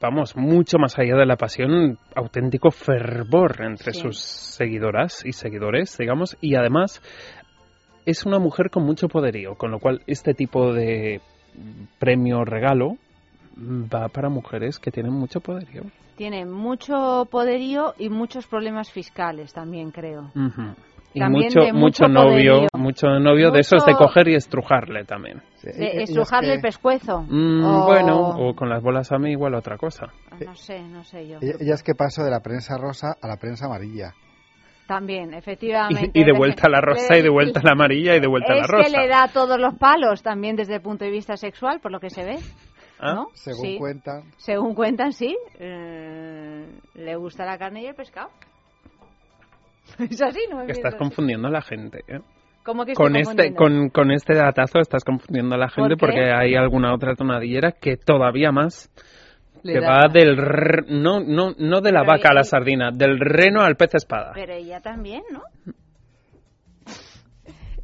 vamos, 0.01 0.35
mucho 0.37 0.79
más 0.79 0.99
allá 0.99 1.17
de 1.17 1.27
la 1.27 1.37
pasión, 1.37 1.99
auténtico 2.15 2.71
fervor 2.71 3.63
entre 3.63 3.93
sus 3.93 4.19
seguidoras 4.19 5.25
y 5.25 5.33
seguidores, 5.33 5.97
digamos, 5.99 6.37
y 6.41 6.55
además 6.55 7.03
es 8.07 8.25
una 8.25 8.39
mujer 8.39 8.71
con 8.71 8.85
mucho 8.85 9.09
poderío, 9.09 9.57
con 9.57 9.71
lo 9.71 9.81
cual 9.81 10.01
este 10.07 10.33
tipo 10.33 10.73
de 10.73 11.21
premio 11.99 12.45
regalo 12.45 12.97
va 13.59 14.09
para 14.09 14.29
mujeres 14.29 14.79
que 14.79 14.91
tienen 14.91 15.13
mucho 15.13 15.41
poderío. 15.41 15.83
Tiene 16.17 16.45
mucho 16.47 17.27
poderío 17.31 17.95
y 17.99 18.09
muchos 18.09 18.47
problemas 18.47 18.91
fiscales 18.91 19.53
también, 19.53 19.91
creo. 19.91 20.31
Y 21.15 21.23
mucho, 21.23 21.61
mucho, 21.73 22.07
novio, 22.07 22.67
mucho 22.75 23.07
novio 23.19 23.51
de 23.51 23.61
esos 23.61 23.85
de 23.87 23.95
coger 23.95 24.29
y 24.29 24.35
estrujarle 24.35 25.05
también. 25.05 25.43
De 25.63 26.03
estrujarle 26.03 26.55
el 26.55 26.61
pescuezo. 26.61 27.23
Mm, 27.23 27.87
bueno, 27.87 28.31
o 28.37 28.55
con 28.55 28.69
las 28.69 28.83
bolas 28.83 29.11
a 29.11 29.19
mí 29.19 29.31
igual 29.31 29.55
otra 29.55 29.79
cosa. 29.79 30.07
Ah, 30.31 30.37
no 30.45 30.55
sé, 30.55 30.83
no 30.83 31.05
sé 31.05 31.27
yo. 31.27 31.39
Ella 31.41 31.75
es 31.75 31.83
que 31.83 31.95
pasó 31.95 32.23
de 32.25 32.31
la 32.31 32.41
prensa 32.41 32.77
rosa 32.77 33.17
a 33.21 33.27
la 33.27 33.37
prensa 33.37 33.67
amarilla. 33.67 34.13
También, 34.87 35.35
efectivamente. 35.35 36.11
Y, 36.15 36.25
de 36.25 36.33
vuelta 36.33 36.63
a 36.67 36.71
la 36.71 36.81
rosa, 36.81 37.17
y 37.17 37.23
de 37.23 37.29
vuelta 37.29 37.61
a 37.61 37.63
la 37.63 37.73
amarilla, 37.73 38.17
y 38.17 38.21
de 38.21 38.27
vuelta 38.27 38.55
a 38.55 38.57
la 38.57 38.67
rosa. 38.67 38.87
Es 38.87 38.93
que 38.93 38.99
le 38.99 39.07
da 39.07 39.29
todos 39.29 39.61
los 39.61 39.75
palos 39.75 40.23
también 40.23 40.57
desde 40.57 40.77
el 40.77 40.81
punto 40.81 41.05
de 41.05 41.11
vista 41.11 41.37
sexual, 41.37 41.81
por 41.81 41.93
lo 41.93 42.01
que 42.01 42.09
se 42.09 42.25
ve. 42.25 42.39
¿Ah? 43.01 43.15
¿no? 43.15 43.29
Según 43.35 43.63
Sí. 43.67 43.79
cuentan. 43.79 44.23
Según 44.37 44.75
cuentan, 44.75 45.13
sí. 45.13 45.37
Eh, 45.59 46.67
le 46.95 47.17
gusta 47.17 47.45
la 47.45 47.59
carne 47.59 47.83
y 47.83 47.87
el 47.87 47.95
pescado. 47.95 48.31
Es 49.99 50.21
así, 50.21 50.41
¿no? 50.51 50.59
me 50.59 50.67
Que 50.67 50.73
estás 50.73 50.95
confundiendo 50.97 51.49
a 51.49 51.51
la 51.51 51.63
gente. 51.63 52.01
¿eh? 52.09 52.21
¿Cómo 52.63 52.85
que 52.85 52.93
Con 52.93 53.17
este, 53.17 53.55
con, 53.55 53.89
con 53.89 54.11
este 54.11 54.35
datazo 54.35 54.81
estás 54.81 55.03
confundiendo 55.05 55.55
a 55.55 55.59
la 55.59 55.69
gente 55.71 55.97
¿Por 55.97 56.11
porque 56.11 56.31
hay 56.31 56.55
alguna 56.55 56.95
otra 56.95 57.15
tonadillera 57.15 57.73
que 57.73 57.97
todavía 57.97 58.53
más 58.53 58.91
Le 59.63 59.73
que 59.75 59.81
va 59.81 60.07
del 60.13 60.39
r- 60.39 60.85
no 60.89 61.21
no 61.21 61.53
no 61.57 61.81
de 61.81 61.93
la 61.93 62.01
Pero 62.01 62.13
vaca 62.13 62.29
a 62.31 62.35
la 62.35 62.45
sardina, 62.45 62.91
del 62.93 63.19
reno 63.19 63.63
al 63.63 63.77
pez 63.77 63.95
espada. 63.95 64.33
Pero 64.35 64.53
ella 64.53 64.81
también, 64.83 65.23
¿no? 65.33 65.41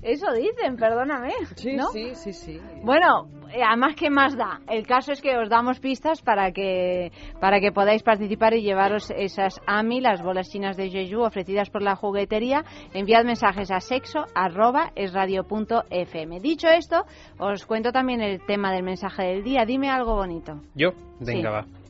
Eso 0.05 0.27
dicen, 0.35 0.77
perdóname. 0.77 1.33
Sí, 1.57 1.77
¿no? 1.77 1.87
sí, 1.89 2.15
sí, 2.15 2.33
sí. 2.35 2.61
Bueno, 2.83 3.27
eh, 3.55 3.63
además, 3.67 3.95
¿qué 3.97 4.11
más 4.11 4.37
da? 4.37 4.61
El 4.69 4.87
caso 4.87 5.13
es 5.13 5.23
que 5.23 5.37
os 5.39 5.49
damos 5.49 5.81
pistas 5.81 6.21
para 6.21 6.53
que, 6.53 7.11
para 7.41 7.59
que 7.59 7.73
podáis 7.73 8.03
participar 8.03 8.53
y 8.55 8.63
llevaros 8.63 9.11
esas 9.17 9.61
AMI, 9.67 10.03
las 10.03 10.23
bolas 10.23 10.51
chinas 10.51 10.77
de 10.77 10.91
Jeju, 10.91 11.23
ofrecidas 11.23 11.71
por 11.71 11.81
la 11.81 11.97
juguetería. 11.97 12.65
Enviad 12.93 13.25
mensajes 13.25 13.71
a 13.71 13.81
sexo 13.81 14.27
arroba 14.35 14.93
esradio.fm. 14.95 16.41
Dicho 16.41 16.69
esto, 16.69 17.05
os 17.39 17.65
cuento 17.65 17.91
también 17.91 18.21
el 18.21 18.45
tema 18.45 18.73
del 18.73 18.83
mensaje 18.83 19.23
del 19.23 19.43
día. 19.43 19.65
Dime 19.65 19.89
algo 19.89 20.17
bonito. 20.17 20.61
Yo, 20.75 20.91
venga, 21.21 21.33
Sí. 21.33 21.43
va. 21.43 21.85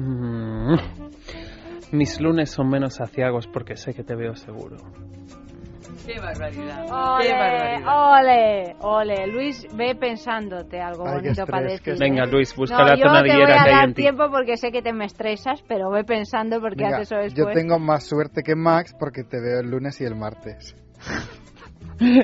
Mm. 0.00 0.76
Mis 1.92 2.20
lunes 2.20 2.50
son 2.50 2.68
menos 2.68 3.00
aciagos 3.00 3.46
porque 3.46 3.76
sé 3.76 3.94
que 3.94 4.04
te 4.04 4.14
veo 4.14 4.34
seguro. 4.34 4.76
Qué 6.06 6.20
barbaridad. 6.20 6.82
Ole, 6.90 7.24
Qué 7.26 7.32
barbaridad. 7.32 8.18
ole, 8.20 8.76
ole. 8.80 9.26
Luis, 9.28 9.66
ve 9.74 9.94
pensándote 9.94 10.80
algo 10.80 11.06
Ay, 11.06 11.14
bonito 11.22 11.46
para 11.46 11.62
decir. 11.66 11.94
Venga. 11.98 12.26
Luis, 12.26 12.54
busca 12.54 12.76
no, 12.78 12.84
la 12.84 12.96
yo 12.96 13.02
te 13.02 13.08
voy 13.08 13.18
tonadillera 13.22 13.60
a 13.60 13.64
que 13.64 13.70
hay 13.70 13.74
dar 13.76 13.84
en 13.88 13.94
ti. 13.94 14.02
tiempo 14.02 14.30
porque 14.30 14.56
sé 14.56 14.70
que 14.70 14.82
te 14.82 14.92
me 14.92 15.06
estresas, 15.06 15.62
pero 15.66 15.90
ve 15.90 16.04
pensando 16.04 16.60
porque 16.60 16.84
Venga, 16.84 16.96
haces 16.98 17.12
eso 17.12 17.20
yo 17.22 17.46
después. 17.46 17.54
tengo 17.56 17.78
más 17.78 18.04
suerte 18.06 18.42
que 18.42 18.54
Max 18.54 18.94
porque 18.98 19.22
te 19.24 19.40
veo 19.40 19.60
el 19.60 19.70
lunes 19.70 20.00
y 20.00 20.04
el 20.04 20.14
martes. 20.16 20.76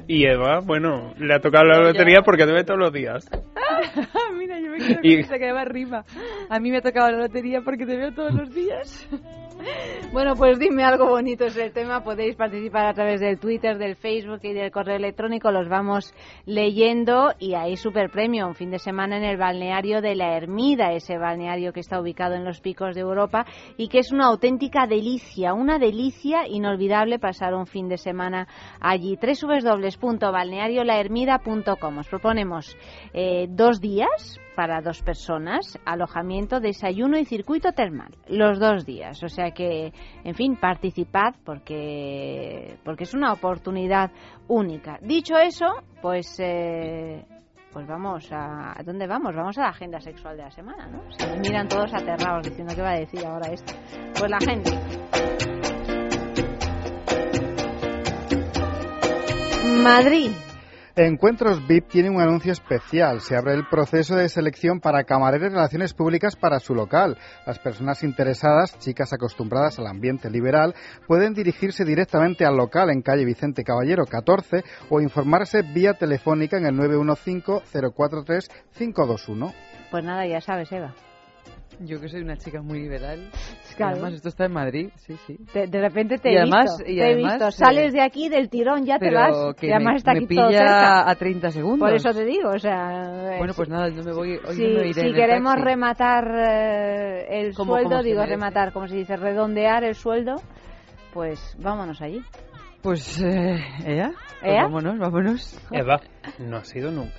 Y 0.09 0.27
Eva, 0.27 0.61
bueno, 0.65 1.15
le 1.19 1.33
ha 1.33 1.39
tocado 1.39 1.65
la 1.65 1.79
lotería 1.79 2.23
porque 2.25 2.45
te 2.45 2.53
ve 2.53 2.65
todos 2.65 2.81
los 2.81 2.93
días. 2.93 3.25
Mira, 4.37 4.59
yo 4.59 4.69
me 4.71 4.79
quedo 4.79 4.99
Y- 5.03 5.15
con 5.17 5.25
esa 5.27 5.39
que 5.39 5.49
Eva 5.49 5.65
rima. 5.65 6.05
A 6.49 6.59
mí 6.59 6.73
me 6.73 6.79
ha 6.79 6.81
tocado 6.81 7.13
la 7.13 7.19
lotería 7.19 7.61
porque 7.61 7.87
te 7.87 7.97
veo 7.97 8.13
todos 8.13 8.35
los 8.35 8.53
días. 8.53 9.09
Bueno, 10.13 10.35
pues 10.35 10.59
dime 10.59 10.83
algo 10.83 11.07
bonito 11.07 11.45
es 11.45 11.57
el 11.57 11.71
tema. 11.73 12.03
Podéis 12.03 12.35
participar 12.35 12.87
a 12.87 12.95
través 12.95 13.21
del 13.21 13.39
Twitter, 13.39 13.79
del 13.79 13.95
Facebook 13.95 14.41
y 14.43 14.53
del 14.53 14.73
correo 14.73 14.97
electrónico. 14.97 15.53
Los 15.53 15.69
vamos 15.69 16.13
leyendo 16.47 17.33
y 17.39 17.55
hay 17.55 17.77
super 17.77 18.11
premio. 18.11 18.49
Un 18.49 18.57
fin 18.57 18.73
de 18.73 18.81
semana 18.81 19.19
en 19.19 19.23
el 19.23 19.37
balneario 19.37 20.01
de 20.01 20.17
la 20.17 20.37
Ermida, 20.37 20.93
ese 20.93 21.17
balneario 21.17 21.73
que 21.73 21.79
está 21.79 22.01
ubicado 22.01 22.35
en 22.35 22.45
los 22.45 22.61
picos 22.61 22.97
de 22.97 23.03
Europa 23.03 23.47
y 23.77 23.87
que 23.87 24.01
es 24.01 24.11
una 24.11 24.27
auténtica 24.27 24.89
delicia, 24.89 25.55
una 25.55 25.79
delicia 25.79 26.49
inolvidable 26.49 27.21
pasar 27.21 27.55
un 27.55 27.69
fin 27.69 27.89
de 27.89 27.97
semana 27.97 28.49
allí. 28.81 29.17
www.balneariolahermida.com. 29.17 31.99
Os 31.99 32.09
proponemos 32.09 32.77
eh, 33.13 33.47
dos 33.49 33.81
días 33.81 34.41
para 34.61 34.83
dos 34.83 35.01
personas, 35.01 35.79
alojamiento, 35.87 36.61
desayuno 36.61 37.17
y 37.17 37.25
circuito 37.25 37.73
termal, 37.73 38.11
los 38.29 38.61
dos 38.61 38.85
días. 38.85 39.23
O 39.23 39.29
sea 39.29 39.53
que, 39.53 39.91
en 40.23 40.35
fin, 40.35 40.59
participad 40.61 41.35
porque, 41.47 42.77
porque 42.85 43.05
es 43.05 43.15
una 43.15 43.33
oportunidad 43.33 44.11
única. 44.49 44.99
Dicho 45.01 45.39
eso, 45.39 45.65
pues, 46.03 46.39
eh, 46.41 47.25
pues 47.73 47.87
vamos 47.87 48.31
a... 48.33 48.79
¿a 48.79 48.83
¿Dónde 48.83 49.07
vamos? 49.07 49.35
Vamos 49.35 49.57
a 49.57 49.63
la 49.63 49.69
agenda 49.71 49.99
sexual 49.99 50.37
de 50.37 50.43
la 50.43 50.51
semana, 50.51 50.89
¿no? 50.89 51.11
Se 51.11 51.27
me 51.27 51.39
miran 51.39 51.67
todos 51.67 51.95
aterrados 51.95 52.47
diciendo 52.47 52.75
qué 52.77 52.83
va 52.83 52.91
a 52.91 53.01
decir 53.01 53.25
ahora 53.25 53.51
esto. 53.51 53.73
Pues 54.13 54.31
la 54.31 54.41
gente. 54.41 54.79
Madrid. 59.83 60.33
Encuentros 61.07 61.67
VIP 61.67 61.89
tiene 61.89 62.11
un 62.11 62.21
anuncio 62.21 62.53
especial. 62.53 63.23
Se 63.23 63.35
abre 63.35 63.55
el 63.55 63.67
proceso 63.67 64.17
de 64.17 64.29
selección 64.29 64.81
para 64.81 65.05
camareros 65.05 65.51
y 65.51 65.55
relaciones 65.55 65.95
públicas 65.95 66.37
para 66.37 66.61
su 66.61 66.75
local. 66.75 67.17
Las 67.47 67.59
personas 67.59 68.03
interesadas, 68.03 68.79
chicas 68.79 69.15
acostumbradas 69.15 69.79
al 69.79 69.87
ambiente 69.87 70.29
liberal, 70.29 70.75
pueden 71.07 71.33
dirigirse 71.33 71.87
directamente 71.87 72.45
al 72.45 72.59
local 72.59 72.91
en 72.91 73.01
calle 73.01 73.25
Vicente 73.25 73.65
Caballero 73.65 74.05
14 74.05 74.63
o 74.91 75.01
informarse 75.01 75.63
vía 75.63 75.95
telefónica 75.95 76.59
en 76.59 76.67
el 76.67 76.75
915-043-521. 76.75 79.55
Pues 79.91 80.05
nada, 80.05 80.27
ya 80.27 80.43
sabes, 80.43 80.71
Eva. 80.71 80.95
Yo 81.83 81.99
que 81.99 82.09
soy 82.09 82.21
una 82.21 82.37
chica 82.37 82.61
muy 82.61 82.81
liberal. 82.81 83.31
Claro. 83.77 83.93
Además, 83.95 84.13
esto 84.15 84.29
está 84.29 84.45
en 84.45 84.53
Madrid, 84.53 84.91
sí, 84.97 85.17
sí. 85.27 85.39
De, 85.55 85.67
de 85.67 85.81
repente 85.81 86.19
te 86.19 86.31
Y 86.31 86.35
he 86.35 86.41
además- 86.41 86.77
visto. 86.77 86.93
y 86.93 86.97
te 86.97 87.01
he 87.01 87.13
además, 87.15 87.33
visto. 87.33 87.49
eh, 87.49 87.53
Sales 87.53 87.93
de 87.95 88.03
aquí 88.03 88.29
del 88.29 88.51
tirón, 88.51 88.85
ya 88.85 88.99
te 88.99 89.11
vas. 89.11 89.55
que 89.55 89.69
y 89.69 89.71
además 89.73 89.93
me, 89.93 89.97
está 89.97 90.13
me 90.13 90.19
aquí 90.19 90.35
todo 90.37 90.49
pilla 90.49 90.59
cerca. 90.59 91.11
a 91.11 91.15
30 91.15 91.51
segundos. 91.51 91.89
Por 91.89 91.97
eso 91.97 92.13
te 92.13 92.25
digo, 92.27 92.51
o 92.51 92.59
sea... 92.59 93.35
Bueno, 93.39 93.55
pues 93.57 93.67
si- 93.69 93.73
nada, 93.73 93.89
no 93.89 94.03
me 94.03 94.13
voy, 94.13 94.33
hoy 94.47 94.55
si, 94.57 94.63
no 94.63 94.69
me 94.81 94.85
iré 94.89 94.93
si 94.95 95.01
en 95.01 95.07
el 95.07 95.15
queremos 95.15 95.53
taxi. 95.55 95.65
rematar 95.65 96.35
eh, 96.37 97.27
el 97.41 97.55
Como- 97.55 97.73
sueldo, 97.73 97.91
como 97.91 98.03
se 98.03 98.09
digo 98.11 98.27
rematar, 98.27 98.73
como 98.75 98.87
se 98.87 98.97
dice, 98.97 99.17
redondear 99.17 99.83
el 99.85 99.95
sueldo, 99.95 100.35
pues 101.15 101.57
vámonos 101.59 102.03
allí. 102.03 102.23
Pues, 102.83 103.21
eh, 103.23 103.59
¿ella? 103.87 104.11
Pues 104.41 104.53
¿Ea? 104.53 104.63
vámonos, 104.65 104.99
vámonos. 104.99 105.59
Eva, 105.71 106.01
no 106.39 106.59
ha 106.59 106.65
sido 106.65 106.91
nunca. 106.91 107.17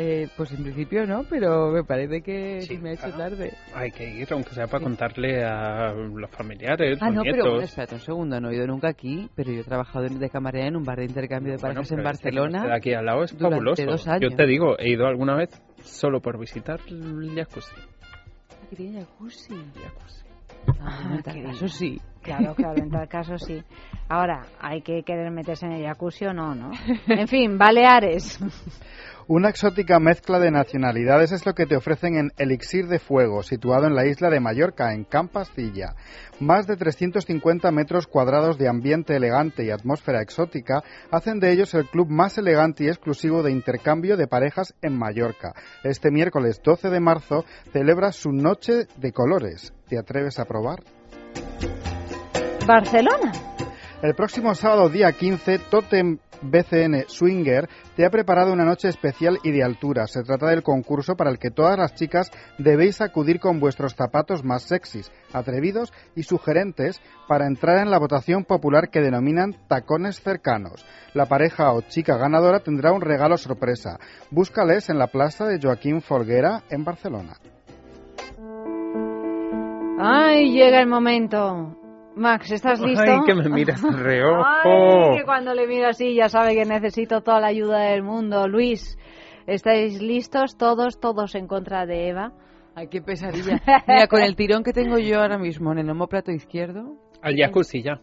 Eh, 0.00 0.28
pues 0.36 0.52
en 0.52 0.62
principio 0.62 1.04
no, 1.08 1.24
pero 1.28 1.72
me 1.72 1.82
parece 1.82 2.22
que 2.22 2.60
Sí, 2.60 2.78
me 2.78 2.90
ha 2.90 2.92
hecho 2.92 3.10
claro. 3.10 3.36
tarde. 3.36 3.52
Hay 3.74 3.90
que 3.90 4.08
ir, 4.08 4.28
aunque 4.32 4.50
sea 4.50 4.68
para 4.68 4.84
contarle 4.84 5.42
a 5.44 5.92
los 5.92 6.30
familiares, 6.30 6.98
Ah, 7.00 7.06
los 7.06 7.16
no, 7.16 7.22
nietos. 7.22 7.38
pero 7.40 7.50
bueno, 7.54 7.64
espérate 7.64 7.94
un 7.96 8.00
segundo, 8.02 8.40
no 8.40 8.48
he 8.50 8.54
ido 8.54 8.66
nunca 8.68 8.88
aquí, 8.90 9.28
pero 9.34 9.50
yo 9.50 9.60
he 9.62 9.64
trabajado 9.64 10.06
de 10.08 10.30
camarera 10.30 10.68
en 10.68 10.76
un 10.76 10.84
bar 10.84 10.98
de 10.98 11.06
intercambio 11.06 11.52
de 11.54 11.58
Bueno, 11.58 11.74
parejas 11.82 11.90
en 11.90 11.98
este 11.98 12.02
que 12.02 12.04
Barcelona. 12.38 12.62
queda 12.62 12.74
aquí 12.76 12.94
al 12.94 13.06
lado 13.06 13.24
es 13.24 13.32
fabuloso. 13.36 13.84
dos 13.86 14.04
Yo 14.04 14.12
años. 14.12 14.36
te 14.36 14.46
digo, 14.46 14.78
he 14.78 14.88
ido 14.90 15.04
alguna 15.08 15.34
vez 15.34 15.50
solo 15.82 16.20
por 16.20 16.38
visitar 16.38 16.78
el 16.86 17.32
jacuzzi. 17.34 17.74
Que 18.70 18.76
tiene 18.76 19.00
jacuzzi. 19.00 19.54
Jacuzzi. 19.82 20.24
Ah, 20.80 21.10
en 21.16 21.22
tal 21.24 21.34
qué 21.34 21.42
caso 21.42 21.66
sí. 21.66 22.00
Claro, 22.22 22.54
claro, 22.54 22.80
en 22.82 22.90
tal 22.90 23.08
caso 23.08 23.36
sí. 23.36 23.60
Ahora, 24.08 24.42
¿hay 24.60 24.82
que 24.82 25.02
querer 25.02 25.30
meterse 25.32 25.66
en 25.66 25.72
el 25.72 25.84
jacuzzi 25.86 26.26
o 26.26 26.32
no, 26.32 26.54
no? 26.54 26.70
En 27.08 27.26
fin, 27.26 27.58
Baleares. 27.58 28.38
Una 29.30 29.50
exótica 29.50 30.00
mezcla 30.00 30.38
de 30.38 30.50
nacionalidades 30.50 31.32
es 31.32 31.44
lo 31.44 31.52
que 31.52 31.66
te 31.66 31.76
ofrecen 31.76 32.16
en 32.16 32.32
Elixir 32.38 32.86
de 32.86 32.98
Fuego, 32.98 33.42
situado 33.42 33.86
en 33.86 33.94
la 33.94 34.06
isla 34.06 34.30
de 34.30 34.40
Mallorca, 34.40 34.94
en 34.94 35.04
Campastilla. 35.04 35.94
Más 36.40 36.66
de 36.66 36.78
350 36.78 37.70
metros 37.70 38.06
cuadrados 38.06 38.56
de 38.56 38.68
ambiente 38.68 39.14
elegante 39.14 39.66
y 39.66 39.70
atmósfera 39.70 40.22
exótica 40.22 40.82
hacen 41.10 41.40
de 41.40 41.52
ellos 41.52 41.74
el 41.74 41.84
club 41.84 42.08
más 42.08 42.38
elegante 42.38 42.84
y 42.84 42.88
exclusivo 42.88 43.42
de 43.42 43.52
intercambio 43.52 44.16
de 44.16 44.28
parejas 44.28 44.74
en 44.80 44.96
Mallorca. 44.96 45.52
Este 45.84 46.10
miércoles 46.10 46.62
12 46.64 46.88
de 46.88 47.00
marzo 47.00 47.44
celebra 47.70 48.12
su 48.12 48.32
Noche 48.32 48.86
de 48.96 49.12
Colores. 49.12 49.74
¿Te 49.90 49.98
atreves 49.98 50.38
a 50.38 50.46
probar? 50.46 50.78
Barcelona. 52.66 53.30
El 54.00 54.14
próximo 54.14 54.54
sábado 54.54 54.88
día 54.88 55.10
15, 55.10 55.58
Totem 55.70 56.18
BCN 56.40 57.08
Swinger 57.08 57.68
te 57.96 58.06
ha 58.06 58.10
preparado 58.10 58.52
una 58.52 58.64
noche 58.64 58.88
especial 58.88 59.40
y 59.42 59.50
de 59.50 59.64
altura. 59.64 60.06
Se 60.06 60.22
trata 60.22 60.46
del 60.46 60.62
concurso 60.62 61.16
para 61.16 61.30
el 61.30 61.38
que 61.40 61.50
todas 61.50 61.76
las 61.76 61.96
chicas 61.96 62.30
debéis 62.58 63.00
acudir 63.00 63.40
con 63.40 63.58
vuestros 63.58 63.96
zapatos 63.96 64.44
más 64.44 64.62
sexys, 64.62 65.10
atrevidos 65.32 65.92
y 66.14 66.22
sugerentes 66.22 67.00
para 67.26 67.48
entrar 67.48 67.78
en 67.78 67.90
la 67.90 67.98
votación 67.98 68.44
popular 68.44 68.88
que 68.88 69.00
denominan 69.00 69.56
tacones 69.66 70.20
cercanos. 70.20 70.86
La 71.12 71.26
pareja 71.26 71.72
o 71.72 71.80
chica 71.80 72.16
ganadora 72.16 72.60
tendrá 72.60 72.92
un 72.92 73.00
regalo 73.00 73.36
sorpresa. 73.36 73.98
Búscales 74.30 74.90
en 74.90 74.98
la 74.98 75.08
plaza 75.08 75.46
de 75.46 75.58
Joaquín 75.60 76.02
Folguera 76.02 76.62
en 76.70 76.84
Barcelona. 76.84 77.34
Ay, 79.98 80.52
llega 80.52 80.80
el 80.80 80.86
momento. 80.86 81.77
Max, 82.18 82.50
¿estás 82.50 82.80
listo? 82.80 83.02
Ay, 83.02 83.20
que 83.24 83.34
me 83.34 83.48
miras 83.48 83.80
reojo. 83.82 84.44
Ay, 84.64 85.18
que 85.18 85.24
cuando 85.24 85.54
le 85.54 85.66
miro 85.66 85.88
así 85.88 86.14
ya 86.14 86.28
sabe 86.28 86.54
que 86.54 86.64
necesito 86.64 87.22
toda 87.22 87.40
la 87.40 87.48
ayuda 87.48 87.78
del 87.90 88.02
mundo. 88.02 88.48
Luis, 88.48 88.98
¿estáis 89.46 90.02
listos 90.02 90.56
todos, 90.56 91.00
todos 91.00 91.34
en 91.34 91.46
contra 91.46 91.86
de 91.86 92.08
Eva? 92.08 92.32
Ay, 92.74 92.88
qué 92.88 93.00
pesadilla. 93.00 93.60
Mira, 93.86 94.06
con 94.08 94.22
el 94.22 94.36
tirón 94.36 94.62
que 94.62 94.72
tengo 94.72 94.98
yo 94.98 95.20
ahora 95.20 95.38
mismo 95.38 95.72
en 95.72 95.78
el 95.78 95.90
homóplato 95.90 96.30
izquierdo, 96.30 96.96
Al 97.22 97.36
jacuzzi 97.36 97.82
ya. 97.82 98.00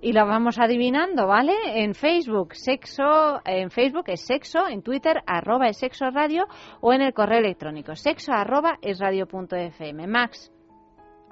y 0.00 0.12
lo 0.12 0.26
vamos 0.26 0.58
adivinando, 0.58 1.26
¿vale? 1.26 1.54
En 1.82 1.94
Facebook, 1.94 2.54
sexo, 2.54 3.40
en 3.44 3.70
Facebook 3.70 4.04
es 4.08 4.24
sexo, 4.26 4.68
en 4.68 4.82
Twitter, 4.82 5.22
arroba 5.26 5.68
es 5.68 5.78
sexo 5.78 6.10
radio 6.10 6.46
o 6.80 6.92
en 6.92 7.02
el 7.02 7.12
correo 7.12 7.38
electrónico, 7.38 7.94
sexo 7.94 8.32
arroba 8.32 8.78
es 8.82 8.98
radio 8.98 9.26
punto 9.26 9.56
fm. 9.56 10.06
Max, 10.06 10.52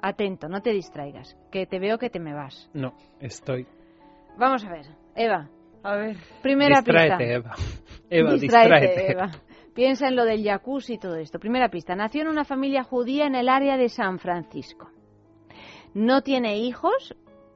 atento, 0.01 0.47
no 0.47 0.61
te 0.61 0.71
distraigas, 0.71 1.37
que 1.51 1.65
te 1.65 1.79
veo 1.79 1.97
que 1.97 2.09
te 2.09 2.19
me 2.19 2.33
vas. 2.33 2.69
No, 2.73 2.93
estoy. 3.19 3.65
Vamos 4.37 4.65
a 4.65 4.69
ver, 4.69 4.85
Eva, 5.15 5.49
A 5.83 5.95
ver. 5.95 6.17
primera 6.41 6.77
distráete, 6.77 7.17
pista. 7.17 7.33
Eva. 7.33 7.55
Eva, 8.09 8.31
Distráete, 8.33 8.87
distráete. 8.87 9.11
Eva. 9.11 9.31
Piensa 9.73 10.07
en 10.07 10.15
lo 10.15 10.23
del 10.23 10.41
jacuzzi 10.43 10.93
y 10.93 10.97
todo 10.97 11.15
esto. 11.17 11.37
Primera 11.37 11.69
pista, 11.69 11.95
nació 11.95 12.21
en 12.21 12.29
una 12.29 12.45
familia 12.45 12.83
judía 12.83 13.25
en 13.25 13.35
el 13.35 13.49
área 13.49 13.75
de 13.75 13.89
San 13.89 14.19
Francisco. 14.19 14.89
No 15.93 16.21
tiene 16.21 16.59
hijos 16.59 17.15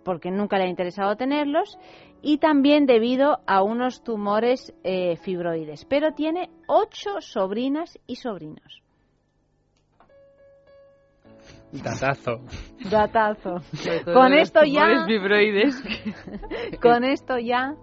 porque 0.09 0.31
nunca 0.31 0.57
le 0.57 0.63
ha 0.63 0.67
interesado 0.67 1.15
tenerlos 1.15 1.77
y 2.23 2.39
también 2.39 2.87
debido 2.87 3.41
a 3.45 3.61
unos 3.61 4.03
tumores 4.03 4.73
eh, 4.83 5.17
fibroides. 5.17 5.85
Pero 5.85 6.13
tiene 6.15 6.49
ocho 6.65 7.21
sobrinas 7.21 7.99
y 8.07 8.15
sobrinos. 8.15 8.81
Datazo. 11.71 12.41
Datazo. 12.89 13.57
Con 14.13 14.33
esto 14.33 14.61
ya- 14.63 14.81
tumores 14.81 15.05
fibroides. 15.05 15.83
Con 16.81 17.03
esto 17.03 17.37
ya, 17.37 17.75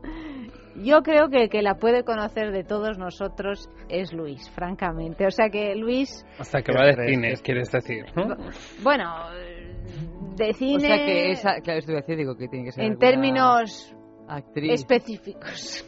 yo 0.75 1.03
creo 1.05 1.29
que 1.31 1.45
el 1.45 1.49
que 1.49 1.63
la 1.63 1.77
puede 1.77 2.03
conocer 2.03 2.51
de 2.51 2.65
todos 2.65 2.99
nosotros 2.99 3.71
es 3.89 4.13
Luis, 4.13 4.51
francamente. 4.51 5.25
O 5.27 5.31
sea 5.31 5.49
que 5.51 5.77
Luis, 5.77 6.27
Hasta 6.41 6.63
que 6.63 6.73
¿Qué 6.73 6.79
va 6.79 6.87
de 6.87 6.95
crees? 6.97 7.11
cine, 7.11 7.35
quieres 7.45 7.71
decir, 7.71 8.05
¿no? 8.17 8.37
bueno, 8.83 9.05
de 10.37 10.53
cine 10.53 10.77
O 10.77 10.81
sea 10.81 10.97
que 10.97 11.31
esa, 11.33 11.61
claro, 11.61 11.79
estoy 11.81 11.97
haciendo, 11.97 12.21
digo 12.21 12.37
que 12.37 12.49
tiene 12.49 12.67
que 12.67 12.73
ser 12.73 12.85
en 12.85 12.99
términos 12.99 13.95
actriz. 14.29 14.73
específicos. 14.73 15.85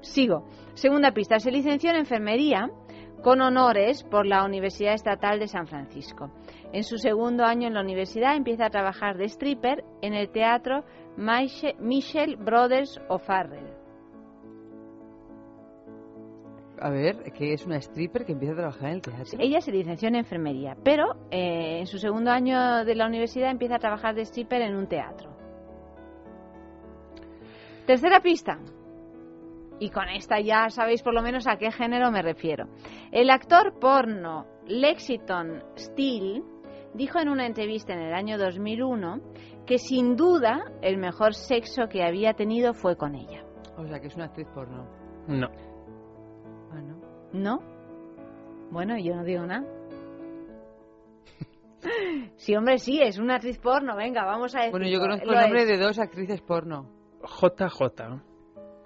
Sigo. 0.00 0.46
Segunda 0.74 1.12
pista, 1.12 1.38
se 1.38 1.50
licenció 1.50 1.90
en 1.90 1.96
enfermería 1.96 2.70
con 3.22 3.40
honores 3.40 4.04
por 4.04 4.26
la 4.26 4.44
Universidad 4.44 4.94
Estatal 4.94 5.40
de 5.40 5.48
San 5.48 5.66
Francisco. 5.66 6.30
En 6.72 6.84
su 6.84 6.98
segundo 6.98 7.44
año 7.44 7.66
en 7.66 7.74
la 7.74 7.80
universidad 7.80 8.36
empieza 8.36 8.66
a 8.66 8.70
trabajar 8.70 9.16
de 9.16 9.24
stripper 9.24 9.82
en 10.02 10.14
el 10.14 10.30
teatro 10.30 10.84
Miche- 11.16 11.74
Michel 11.80 12.36
Brothers 12.36 13.00
O'Farrell. 13.08 13.66
A 16.80 16.90
ver, 16.90 17.32
que 17.32 17.52
es 17.52 17.66
una 17.66 17.76
stripper 17.76 18.24
que 18.24 18.32
empieza 18.32 18.54
a 18.54 18.56
trabajar 18.56 18.88
en 18.88 18.94
el 18.96 19.02
teatro. 19.02 19.38
Ella 19.38 19.60
se 19.60 19.72
licenció 19.72 20.08
en 20.08 20.16
enfermería, 20.16 20.76
pero 20.84 21.14
eh, 21.30 21.80
en 21.80 21.86
su 21.86 21.98
segundo 21.98 22.30
año 22.30 22.84
de 22.84 22.94
la 22.94 23.06
universidad 23.06 23.50
empieza 23.50 23.76
a 23.76 23.78
trabajar 23.78 24.14
de 24.14 24.22
stripper 24.22 24.62
en 24.62 24.76
un 24.76 24.86
teatro. 24.86 25.30
Tercera 27.86 28.20
pista. 28.20 28.58
Y 29.80 29.90
con 29.90 30.08
esta 30.08 30.40
ya 30.40 30.68
sabéis 30.70 31.02
por 31.02 31.14
lo 31.14 31.22
menos 31.22 31.46
a 31.46 31.56
qué 31.56 31.70
género 31.70 32.10
me 32.10 32.22
refiero. 32.22 32.66
El 33.12 33.30
actor 33.30 33.78
porno 33.78 34.46
Lexington 34.66 35.62
Steele 35.76 36.42
dijo 36.94 37.18
en 37.18 37.28
una 37.28 37.46
entrevista 37.46 37.94
en 37.94 38.00
el 38.00 38.12
año 38.12 38.38
2001 38.38 39.20
que 39.66 39.78
sin 39.78 40.16
duda 40.16 40.64
el 40.82 40.98
mejor 40.98 41.34
sexo 41.34 41.88
que 41.88 42.02
había 42.02 42.34
tenido 42.34 42.74
fue 42.74 42.96
con 42.96 43.14
ella. 43.14 43.44
O 43.76 43.86
sea, 43.86 44.00
que 44.00 44.08
es 44.08 44.16
una 44.16 44.24
actriz 44.26 44.48
porno. 44.52 44.88
No. 45.28 45.48
¿No? 47.38 47.56
¿No? 47.56 47.78
Bueno, 48.70 48.98
yo 48.98 49.14
no 49.16 49.24
digo 49.24 49.46
nada. 49.46 49.66
Sí, 52.36 52.54
hombre, 52.54 52.78
sí, 52.78 53.00
es 53.00 53.18
una 53.18 53.36
actriz 53.36 53.58
porno. 53.58 53.96
Venga, 53.96 54.24
vamos 54.24 54.54
a 54.54 54.58
decir. 54.58 54.72
Bueno, 54.72 54.88
yo 54.88 55.00
conozco 55.00 55.30
el 55.30 55.40
nombre 55.40 55.64
de 55.64 55.78
dos 55.78 55.98
actrices 55.98 56.40
porno. 56.40 56.86
JJ. 57.22 58.22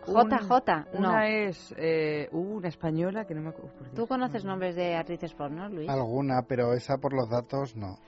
JJ, 0.04 0.98
no. 0.98 0.98
Una 0.98 1.28
es 1.28 1.74
eh, 1.78 2.28
uh, 2.32 2.56
una 2.56 2.68
española 2.68 3.24
que 3.24 3.34
no 3.34 3.42
me 3.42 3.50
acuerdo. 3.50 3.72
¿Tú 3.94 4.06
conoces 4.06 4.44
no. 4.44 4.50
nombres 4.50 4.74
de 4.74 4.96
actrices 4.96 5.32
porno, 5.34 5.68
Luis? 5.68 5.88
Alguna, 5.88 6.42
pero 6.48 6.72
esa 6.74 6.98
por 6.98 7.12
los 7.12 7.28
datos 7.28 7.76
no. 7.76 7.98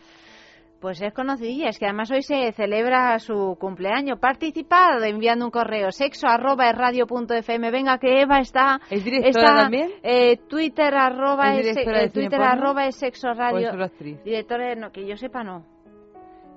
Pues 0.85 1.01
es 1.01 1.15
conocidilla, 1.15 1.71
es 1.71 1.79
que 1.79 1.87
además 1.87 2.11
hoy 2.11 2.21
se 2.21 2.53
celebra 2.53 3.19
su 3.19 3.57
cumpleaños. 3.59 4.19
Participad 4.19 5.03
enviando 5.03 5.47
un 5.47 5.51
correo 5.51 5.91
sexo 5.91 6.27
arroba 6.27 6.71
radio 6.73 7.07
punto 7.07 7.33
fm. 7.33 7.71
Venga, 7.71 7.97
que 7.97 8.21
Eva 8.21 8.41
está. 8.41 8.83
¿Es 8.91 9.03
directora 9.03 9.31
está, 9.31 9.63
también? 9.63 9.93
eh, 10.03 10.37
Twitter 10.47 10.95
arroba 10.95 11.57
¿Es 11.57 11.75
eh, 11.75 12.11
Twitter 12.13 12.39
arroba 12.39 12.87
es 12.87 12.97
sexo 12.97 13.29
¿O 13.31 13.33
radio. 13.33 13.83
actriz? 13.83 14.23
Directora, 14.25 14.75
no, 14.75 14.93
que 14.93 15.07
yo 15.07 15.17
sepa, 15.17 15.43
no. 15.43 15.65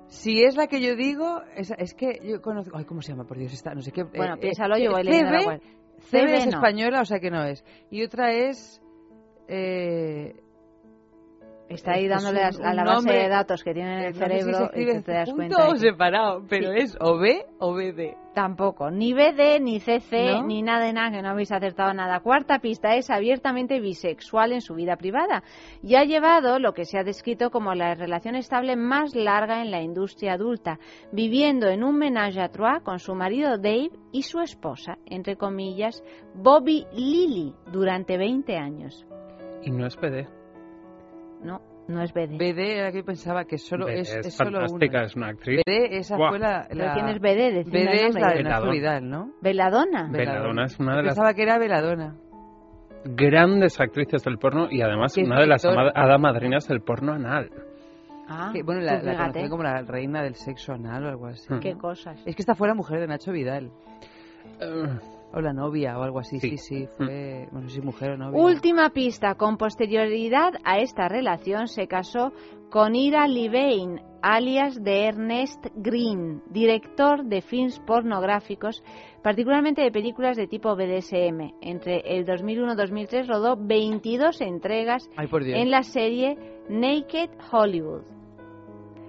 Si 0.08 0.42
es 0.42 0.56
la 0.56 0.66
que 0.66 0.82
yo 0.82 0.94
digo, 0.94 1.40
es, 1.56 1.70
es 1.78 1.94
que 1.94 2.20
yo 2.22 2.42
conozco... 2.42 2.76
Ay, 2.76 2.84
¿cómo 2.84 3.00
se 3.00 3.12
llama? 3.12 3.24
Por 3.24 3.38
Dios, 3.38 3.54
está, 3.54 3.74
no 3.74 3.80
sé 3.80 3.92
qué... 3.92 4.02
Bueno, 4.02 4.34
eh, 4.34 4.40
piénsalo, 4.42 4.76
eh, 4.76 4.84
yo 4.84 4.92
voy 4.92 5.04
leyendo 5.04 5.32
la 5.32 5.46
web. 5.46 5.62
CB 6.00 6.10
CB 6.10 6.34
es 6.34 6.46
no. 6.48 6.52
española, 6.52 7.00
o 7.00 7.04
sea 7.06 7.18
que 7.18 7.30
no 7.30 7.44
es. 7.44 7.64
Y 7.90 8.04
otra 8.04 8.30
es... 8.34 8.82
Eh, 9.48 10.34
Está 11.68 11.92
ahí 11.92 12.06
Es 12.06 12.10
dándole 12.10 12.40
un- 12.40 12.64
a, 12.64 12.70
a 12.70 12.74
la 12.74 12.82
base 12.84 12.94
nombre- 12.94 13.18
de 13.22 13.28
datos 13.28 13.62
que 13.62 13.74
tiene 13.74 13.92
en 13.92 13.98
el 13.98 14.04
eh, 14.06 14.08
no 14.08 14.14
sé 14.14 14.24
si 14.24 14.28
cerebro 14.40 14.70
se 14.72 14.80
y 14.82 15.02
te 15.02 15.12
das 15.12 15.30
cuenta. 15.34 15.62
de 15.64 15.68
o 15.68 15.72
que- 15.74 15.78
separado, 15.80 16.42
pero 16.48 16.72
Sí. 16.72 16.78
es 16.78 16.96
o 17.00 17.18
B 17.18 17.44
o 17.58 17.74
BD. 17.74 18.16
Tampoco, 18.34 18.90
ni 18.90 19.12
BD, 19.14 19.58
ni 19.60 19.80
CC, 19.80 20.32
¿No? 20.32 20.46
ni 20.46 20.62
nada 20.62 20.84
de 20.86 20.92
nada, 20.92 21.10
que 21.10 21.20
no 21.22 21.30
habéis 21.30 21.50
acertado 21.50 21.92
nada. 21.92 22.20
Cuarta 22.20 22.60
pista 22.60 22.94
es 22.94 23.10
abiertamente 23.10 23.80
bisexual 23.80 24.52
en 24.52 24.60
su 24.60 24.74
vida 24.76 24.96
privada 24.96 25.42
y 25.82 25.96
ha 25.96 26.04
llevado 26.04 26.58
lo 26.60 26.72
que 26.72 26.84
se 26.84 26.98
ha 26.98 27.02
descrito 27.04 27.50
como 27.50 27.74
la 27.74 27.94
relación 27.96 28.36
estable 28.36 28.76
más 28.76 29.14
larga 29.16 29.60
en 29.60 29.70
la 29.72 29.82
industria 29.82 30.34
adulta, 30.34 30.78
viviendo 31.12 31.66
en 31.68 31.82
un 31.82 31.96
menage 31.98 32.40
à 32.40 32.48
trois 32.48 32.80
con 32.82 32.98
su 33.00 33.14
marido 33.14 33.58
Dave 33.58 33.90
y 34.12 34.22
su 34.22 34.40
esposa, 34.40 34.98
entre 35.06 35.36
comillas, 35.36 36.02
Bobby 36.34 36.86
Lily, 36.92 37.52
durante 37.72 38.16
20 38.16 38.56
años. 38.56 39.04
Y 39.62 39.70
no 39.72 39.84
es 39.86 39.96
PD. 39.96 40.28
No, 41.42 41.60
no 41.88 42.02
es 42.02 42.12
BD. 42.12 42.36
BD 42.36 42.58
era 42.78 42.92
que 42.92 43.02
pensaba 43.02 43.44
que 43.44 43.58
solo 43.58 43.86
BD 43.86 43.98
es, 44.00 44.16
es, 44.16 44.26
es 44.26 44.34
solo 44.34 44.58
fantástica, 44.60 44.98
una. 44.98 45.06
es 45.06 45.16
una 45.16 45.28
actriz. 45.28 45.60
BD, 45.66 45.96
esa 45.98 46.16
Buah. 46.16 46.28
fue 46.30 46.38
la... 46.38 46.66
¿Pero 46.68 46.84
la- 46.84 46.92
quién 46.94 47.08
es 47.08 47.18
BD? 47.20 47.70
BD 47.70 47.94
es 47.94 48.14
nombre. 48.14 48.20
la 48.22 48.30
de. 48.34 48.42
Nacho 48.42 48.70
Vidal, 48.70 49.08
¿no? 49.10 49.30
¿Veladona? 49.40 50.08
Veladona 50.10 50.64
es 50.64 50.78
una 50.80 50.96
de 50.96 51.02
las 51.02 51.14
Pensaba 51.14 51.34
que 51.34 51.42
era 51.42 51.58
Veladona. 51.58 52.16
grandes 53.04 53.80
actrices 53.80 54.22
del 54.24 54.38
porno 54.38 54.68
y 54.70 54.82
además 54.82 55.16
es 55.16 55.24
una 55.26 55.40
de 55.40 55.46
las 55.46 55.62
directora. 55.62 55.90
ama- 55.90 56.00
hada 56.04 56.18
madrinas 56.18 56.66
del 56.68 56.80
porno 56.80 57.12
anal. 57.12 57.50
Ah, 58.30 58.50
Que, 58.52 58.62
bueno, 58.62 58.82
la, 58.82 59.00
la 59.02 59.48
como 59.48 59.62
la 59.62 59.80
reina 59.82 60.22
del 60.22 60.34
sexo 60.34 60.74
anal 60.74 61.06
o 61.06 61.08
algo 61.08 61.26
así. 61.28 61.48
Qué 61.62 61.76
cosas. 61.78 62.20
Es 62.26 62.36
que 62.36 62.42
esta 62.42 62.54
fue 62.54 62.68
la 62.68 62.74
mujer 62.74 63.00
de 63.00 63.06
Nacho 63.06 63.32
Vidal. 63.32 63.70
Eh, 64.60 64.98
O 65.32 65.40
la 65.40 65.52
novia 65.52 65.98
o 65.98 66.02
algo 66.02 66.20
así. 66.20 66.40
Sí. 66.40 66.56
Sí, 66.56 66.58
sí, 66.58 66.86
fue. 66.96 67.48
No 67.52 67.62
sé 67.62 67.68
si 67.68 67.80
mujer 67.80 68.12
o 68.12 68.16
novia. 68.16 68.40
Última 68.40 68.90
pista. 68.90 69.34
Con 69.34 69.56
posterioridad 69.56 70.54
a 70.64 70.78
esta 70.78 71.08
relación 71.08 71.68
se 71.68 71.86
casó 71.86 72.32
con 72.70 72.94
Ira 72.94 73.26
Levine, 73.26 74.02
alias 74.22 74.82
de 74.82 75.06
Ernest 75.06 75.66
Green, 75.76 76.42
director 76.50 77.24
de 77.24 77.40
films 77.40 77.78
pornográficos, 77.80 78.82
particularmente 79.22 79.82
de 79.82 79.90
películas 79.90 80.36
de 80.36 80.46
tipo 80.46 80.74
BDSM. 80.74 81.54
Entre 81.60 82.00
el 82.00 82.26
2001-2003 82.26 83.26
rodó 83.26 83.56
22 83.56 84.40
entregas 84.40 85.08
Ay, 85.16 85.28
en 85.54 85.70
la 85.70 85.82
serie 85.82 86.36
Naked 86.68 87.30
Hollywood. 87.50 88.17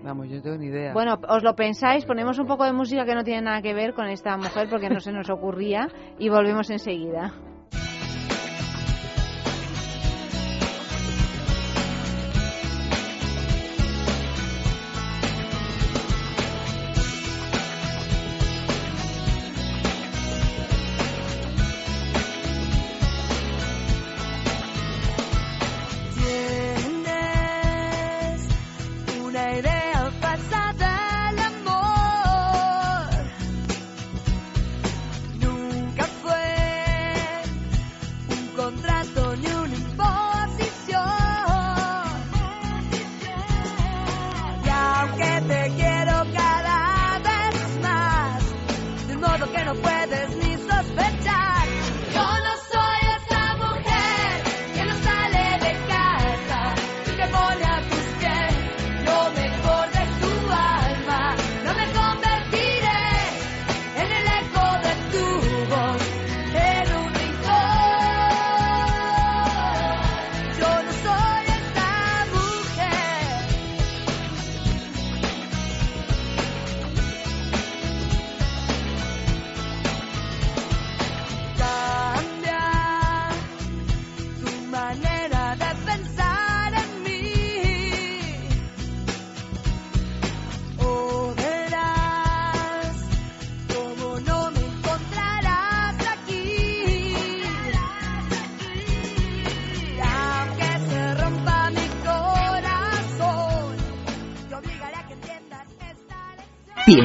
Vamos, 0.04 0.30
yo 0.30 0.38
no 0.38 0.42
tengo 0.42 0.58
ni 0.58 0.68
idea. 0.68 0.94
Bueno, 0.94 1.20
os 1.28 1.44
lo 1.44 1.56
pensáis, 1.56 2.06
ponemos 2.06 2.40
un 2.40 2.48
poco 2.48 2.64
de 2.64 2.74
música 2.74 3.06
que 3.06 3.16
no 3.16 3.24
tiene 3.24 3.42
nada 3.42 3.62
que 3.62 3.74
ver 3.74 3.94
con 3.94 4.08
esta 4.08 4.38
mujer 4.38 4.68
porque 4.70 4.90
no 4.90 5.00
se 5.00 5.12
nos 5.12 5.30
ocurría 5.30 5.88
y 6.18 6.30
volvemos 6.30 6.70
enseguida. 6.70 7.34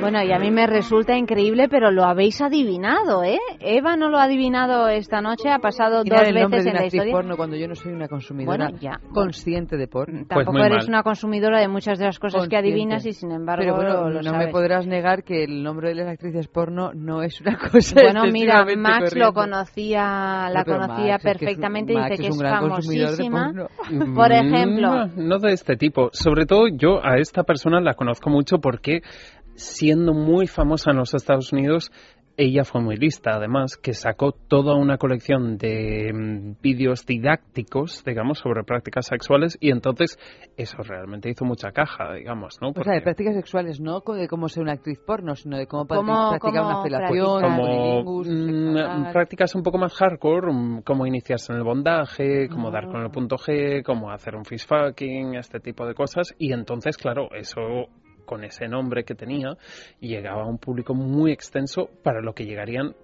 Bueno, 0.00 0.22
y 0.22 0.32
a 0.32 0.38
mí 0.38 0.50
me 0.50 0.66
resulta 0.66 1.16
increíble, 1.16 1.68
pero 1.68 1.90
lo 1.90 2.04
habéis 2.04 2.40
adivinado, 2.40 3.22
¿eh? 3.24 3.38
Eva 3.60 3.96
no 3.96 4.08
lo 4.08 4.18
ha 4.18 4.24
adivinado 4.24 4.88
esta 4.88 5.20
noche, 5.20 5.50
ha 5.50 5.58
pasado 5.58 6.04
dos 6.04 6.22
el 6.22 6.34
nombre 6.34 6.58
veces 6.58 6.64
de 6.64 6.70
en 6.70 6.74
una 6.76 6.80
la 6.80 6.86
historia. 6.86 7.12
porno 7.12 7.36
cuando 7.36 7.56
yo 7.56 7.68
no 7.68 7.74
soy 7.74 7.92
una 7.92 8.08
consumidora 8.08 8.64
Bueno, 8.66 8.78
ya. 8.80 9.00
consciente 9.12 9.76
de 9.76 9.86
porno. 9.88 10.24
Tampoco 10.26 10.52
muy 10.52 10.62
eres 10.62 10.78
mal. 10.84 10.88
una 10.88 11.02
consumidora 11.02 11.60
de 11.60 11.68
muchas 11.68 11.98
de 11.98 12.06
las 12.06 12.18
cosas 12.18 12.48
que 12.48 12.56
adivinas 12.56 13.04
y 13.06 13.12
sin 13.12 13.30
embargo 13.32 13.62
Pero 13.62 13.76
bueno, 13.76 14.10
lo 14.10 14.22
no 14.22 14.38
me 14.38 14.48
podrás 14.48 14.86
negar 14.86 15.22
que 15.24 15.44
el 15.44 15.62
nombre 15.62 15.90
de 15.90 15.94
las 15.96 16.08
actrices 16.08 16.48
porno 16.48 16.92
no 16.94 17.22
es 17.22 17.40
una 17.40 17.56
cosa 17.72 18.00
Bueno, 18.00 18.24
mira, 18.32 18.64
Max 18.76 19.14
lo 19.16 19.32
conocía, 19.32 20.48
la 20.50 20.64
No, 20.66 20.72
conocía 20.72 21.12
Max 21.18 21.24
es 21.24 21.24
que 21.24 21.30
es 21.30 21.34
un- 21.34 21.38
perfectamente, 21.40 21.92
dice 21.92 22.16
que 22.16 22.28
es 22.28 22.36
es, 22.36 22.42
famosísima. 22.42 23.52
Por 24.14 24.30
Mm, 24.30 24.32
ejemplo. 24.32 25.06
No 25.16 25.38
de 25.38 25.52
este 25.52 25.76
tipo. 25.76 26.10
Sobre 26.12 26.46
todo 26.46 26.68
yo 26.68 27.04
a 27.04 27.16
esta 27.18 27.42
persona 27.42 27.80
la 27.80 27.94
conozco 27.94 28.30
mucho 28.30 28.58
porque 28.58 29.00
siendo 29.60 30.12
muy 30.12 30.46
famosa 30.46 30.90
en 30.90 30.96
los 30.98 31.14
Estados 31.14 31.52
Unidos, 31.52 31.90
ella 32.36 32.64
fue 32.64 32.80
muy 32.80 32.96
lista, 32.96 33.32
además, 33.34 33.76
que 33.76 33.92
sacó 33.92 34.32
toda 34.32 34.74
una 34.74 34.96
colección 34.96 35.58
de 35.58 36.10
mm, 36.12 36.62
vídeos 36.62 37.04
didácticos, 37.04 38.02
digamos, 38.04 38.38
sobre 38.38 38.64
prácticas 38.64 39.06
sexuales 39.06 39.58
y 39.60 39.70
entonces 39.70 40.18
eso 40.56 40.78
realmente 40.82 41.28
hizo 41.28 41.44
mucha 41.44 41.70
caja, 41.72 42.14
digamos, 42.14 42.56
¿no? 42.62 42.70
O 42.70 42.82
sea, 42.82 42.94
de 42.94 43.02
prácticas 43.02 43.34
sexuales, 43.34 43.78
no 43.78 44.00
de 44.00 44.26
cómo 44.26 44.48
ser 44.48 44.62
una 44.62 44.72
actriz 44.72 44.98
porno, 45.06 45.34
sino 45.34 45.58
de 45.58 45.66
cómo, 45.66 45.86
Cómo- 45.86 46.30
practicar 46.30 46.62
cómo 46.62 46.70
una 46.70 46.82
felación, 46.82 47.42
como 47.42 48.22
mm, 48.24 49.12
prácticas 49.12 49.54
un 49.54 49.62
poco 49.62 49.76
más 49.76 49.92
hardcore, 49.94 50.50
mm, 50.52 50.82
cómo 50.82 51.06
iniciarse 51.06 51.52
en 51.52 51.58
el 51.58 51.64
bondaje, 51.64 52.48
cómo 52.48 52.70
dar 52.70 52.86
con 52.86 53.02
el 53.02 53.10
punto 53.10 53.36
G, 53.36 53.82
cómo 53.84 54.10
hacer 54.10 54.34
un 54.34 54.46
fish 54.46 54.66
fucking, 54.66 55.34
este 55.34 55.60
tipo 55.60 55.86
de 55.86 55.92
cosas. 55.94 56.34
Y 56.38 56.52
entonces, 56.54 56.96
claro, 56.96 57.28
eso 57.34 57.60
con 58.30 58.44
ese 58.44 58.68
nombre 58.68 59.02
que 59.02 59.16
tenía, 59.16 59.56
llegaba 59.98 60.42
a 60.44 60.46
un 60.46 60.58
público 60.58 60.94
muy 60.94 61.32
extenso 61.32 61.90
para 62.04 62.20
lo 62.20 62.32
que 62.32 62.44
llegarían 62.44 62.94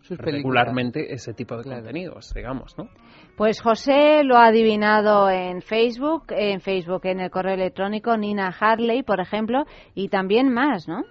Sus 0.00 0.16
películas. 0.16 0.32
regularmente 0.42 1.12
ese 1.12 1.34
tipo 1.34 1.54
de 1.58 1.64
Claro. 1.64 1.82
contenidos, 1.82 2.32
digamos, 2.34 2.74
¿no? 2.78 2.88
Pues 3.36 3.60
José 3.60 4.24
lo 4.24 4.36
ha 4.38 4.46
adivinado 4.46 5.28
en 5.28 5.60
Facebook, 5.60 6.24
en 6.30 6.60
Facebook, 6.62 7.02
en 7.04 7.20
el 7.20 7.30
correo 7.30 7.52
electrónico 7.54 8.16
Nina 8.16 8.48
Harley, 8.58 9.02
por 9.02 9.20
ejemplo, 9.20 9.64
y 9.94 10.08
también 10.08 10.50
más, 10.50 10.88
¿no? 10.88 11.02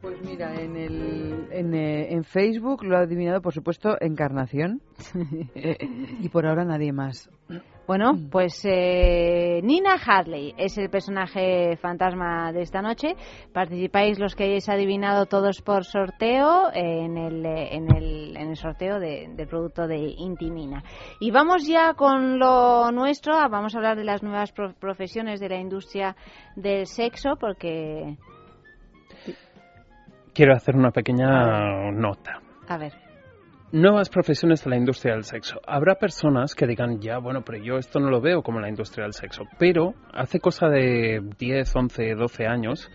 Pues 0.00 0.20
mira, 0.24 0.54
en, 0.60 0.76
el, 0.76 1.46
en, 1.50 1.74
eh, 1.74 2.12
en 2.12 2.22
Facebook 2.24 2.84
lo 2.84 2.96
ha 2.96 3.00
adivinado, 3.00 3.40
por 3.40 3.52
supuesto, 3.54 3.96
Encarnación. 4.00 4.80
y 6.20 6.28
por 6.28 6.46
ahora 6.46 6.64
nadie 6.64 6.92
más. 6.92 7.28
Bueno, 7.86 8.12
pues 8.30 8.64
eh, 8.64 9.60
Nina 9.62 9.94
Harley 10.06 10.54
es 10.56 10.78
el 10.78 10.88
personaje 10.88 11.76
fantasma 11.76 12.52
de 12.52 12.62
esta 12.62 12.80
noche. 12.80 13.14
Participáis 13.52 14.18
los 14.20 14.34
que 14.36 14.44
hayáis 14.44 14.68
adivinado 14.68 15.26
todos 15.26 15.60
por 15.62 15.84
sorteo 15.84 16.70
en 16.72 17.18
el, 17.18 17.44
eh, 17.44 17.74
en 17.74 17.94
el, 17.94 18.36
en 18.36 18.48
el 18.50 18.56
sorteo 18.56 19.00
de- 19.00 19.28
del 19.34 19.48
producto 19.48 19.86
de 19.88 19.98
Intimina. 20.16 20.82
Y 21.20 21.32
vamos 21.32 21.66
ya 21.66 21.94
con 21.94 22.38
lo 22.38 22.92
nuestro. 22.92 23.34
Vamos 23.50 23.74
a 23.74 23.78
hablar 23.78 23.96
de 23.96 24.04
las 24.04 24.22
nuevas 24.22 24.52
pro- 24.52 24.74
profesiones 24.78 25.40
de 25.40 25.48
la 25.48 25.58
industria 25.58 26.14
del 26.54 26.86
sexo 26.86 27.30
porque, 27.38 28.16
Quiero 30.34 30.54
hacer 30.54 30.76
una 30.76 30.92
pequeña 30.92 31.90
nota. 31.90 32.40
a 32.68 32.78
ver, 32.78 32.92
Nuevas 33.72 34.10
profesiones 34.10 34.62
de 34.62 34.68
la 34.68 34.76
industria 34.76 35.14
del 35.14 35.24
sexo. 35.24 35.58
Habrá 35.66 35.94
personas 35.94 36.54
que 36.54 36.66
digan, 36.66 37.00
ya, 37.00 37.16
bueno, 37.16 37.40
pero 37.42 37.56
yo 37.56 37.78
esto 37.78 38.00
no 38.00 38.10
lo 38.10 38.20
veo 38.20 38.42
como 38.42 38.60
la 38.60 38.68
industria 38.68 39.04
del 39.04 39.14
sexo. 39.14 39.44
Pero 39.58 39.94
hace 40.12 40.40
cosa 40.40 40.68
de 40.68 41.22
10, 41.38 41.74
11, 41.74 42.14
12 42.14 42.46
años, 42.46 42.90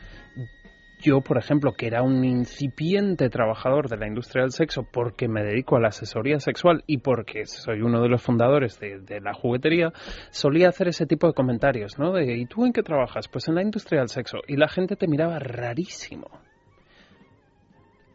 yo, 0.99 1.21
por 1.21 1.39
ejemplo, 1.39 1.73
que 1.73 1.87
era 1.87 2.03
un 2.03 2.23
incipiente 2.23 3.31
trabajador 3.31 3.89
de 3.89 3.97
la 3.97 4.07
industria 4.07 4.43
del 4.43 4.51
sexo 4.51 4.83
porque 4.83 5.27
me 5.27 5.43
dedico 5.43 5.77
a 5.77 5.79
la 5.79 5.87
asesoría 5.87 6.39
sexual 6.39 6.83
y 6.85 6.99
porque 6.99 7.47
soy 7.47 7.81
uno 7.81 7.99
de 8.03 8.09
los 8.09 8.21
fundadores 8.21 8.79
de, 8.79 8.99
de 8.99 9.19
la 9.19 9.33
juguetería, 9.33 9.91
solía 10.29 10.69
hacer 10.69 10.89
ese 10.89 11.07
tipo 11.07 11.25
de 11.25 11.33
comentarios, 11.33 11.97
¿no? 11.97 12.13
De, 12.13 12.37
¿y 12.37 12.45
tú 12.45 12.67
en 12.67 12.71
qué 12.71 12.83
trabajas? 12.83 13.27
Pues 13.27 13.47
en 13.47 13.55
la 13.55 13.63
industria 13.63 14.01
del 14.01 14.09
sexo. 14.09 14.37
Y 14.47 14.57
la 14.57 14.67
gente 14.67 14.95
te 14.95 15.07
miraba 15.07 15.39
rarísimo. 15.39 16.29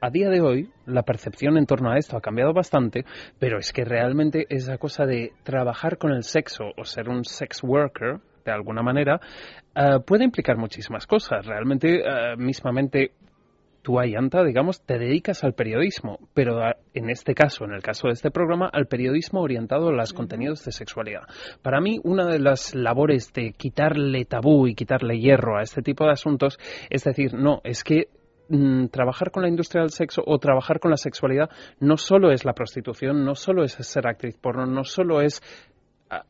A 0.05 0.11
día 0.11 0.29
de 0.31 0.41
hoy, 0.41 0.69
la 0.85 1.05
percepción 1.05 1.57
en 1.57 1.65
torno 1.65 1.93
a 1.93 1.97
esto 1.97 2.17
ha 2.17 2.21
cambiado 2.21 2.53
bastante, 2.53 3.05
pero 3.39 3.61
es 3.61 3.73
que 3.73 3.85
realmente 3.85 4.47
esa 4.49 4.77
cosa 4.77 5.07
de 5.07 5.31
trabajar 5.45 5.97
con 5.97 6.11
el 6.11 6.25
sexo 6.25 6.65
o 6.77 6.85
ser 6.85 7.09
un 7.09 7.25
sex 7.25 7.63
worker, 7.63 8.17
de 8.45 8.51
alguna 8.51 8.83
manera, 8.83 9.21
eh, 9.77 10.01
puede 10.05 10.25
implicar 10.25 10.57
muchísimas 10.57 11.07
cosas. 11.07 11.47
Realmente, 11.47 12.01
eh, 12.01 12.35
mismamente, 12.37 13.13
tú, 13.83 14.01
Ayanta, 14.01 14.43
digamos, 14.43 14.83
te 14.83 14.99
dedicas 14.99 15.45
al 15.45 15.53
periodismo, 15.55 16.19
pero 16.35 16.61
a- 16.65 16.75
en 16.95 17.09
este 17.09 17.33
caso, 17.35 17.65
en 17.65 17.71
el 17.73 17.81
caso 17.81 18.09
de 18.09 18.15
este 18.15 18.33
programa, 18.33 18.69
al 18.73 18.87
periodismo 18.89 19.41
orientado 19.41 19.91
a 19.91 19.93
los 19.93 20.13
contenidos 20.13 20.65
de 20.65 20.73
sexualidad. 20.73 21.29
Para 21.63 21.81
mí, 21.81 22.01
una 22.03 22.27
de 22.27 22.41
las 22.41 22.75
labores 22.75 23.33
de 23.35 23.53
quitarle 23.53 24.25
tabú 24.25 24.67
y 24.67 24.75
quitarle 24.75 25.21
hierro 25.21 25.59
a 25.59 25.63
este 25.63 25.81
tipo 25.81 26.05
de 26.07 26.11
asuntos 26.11 26.59
es 26.91 27.05
decir, 27.05 27.35
no, 27.35 27.61
es 27.63 27.85
que 27.85 28.09
mm, 28.53 28.89
trabajar 28.89 29.31
con 29.31 29.43
la 29.43 29.49
industria 29.49 29.83
del 29.83 29.91
sexo 29.91 30.23
o 30.25 30.39
trabajar 30.39 30.79
con 30.79 30.91
la 30.91 30.97
sexualidad 30.97 31.51
no 31.81 31.97
solo 31.97 32.31
es 32.31 32.45
la 32.45 32.53
prostitución, 32.53 33.25
no 33.25 33.35
solo 33.35 33.65
es 33.65 33.73
ser 33.73 34.07
actriz 34.07 34.37
porno, 34.37 34.67
no 34.67 34.85
solo 34.85 35.21
es 35.21 35.41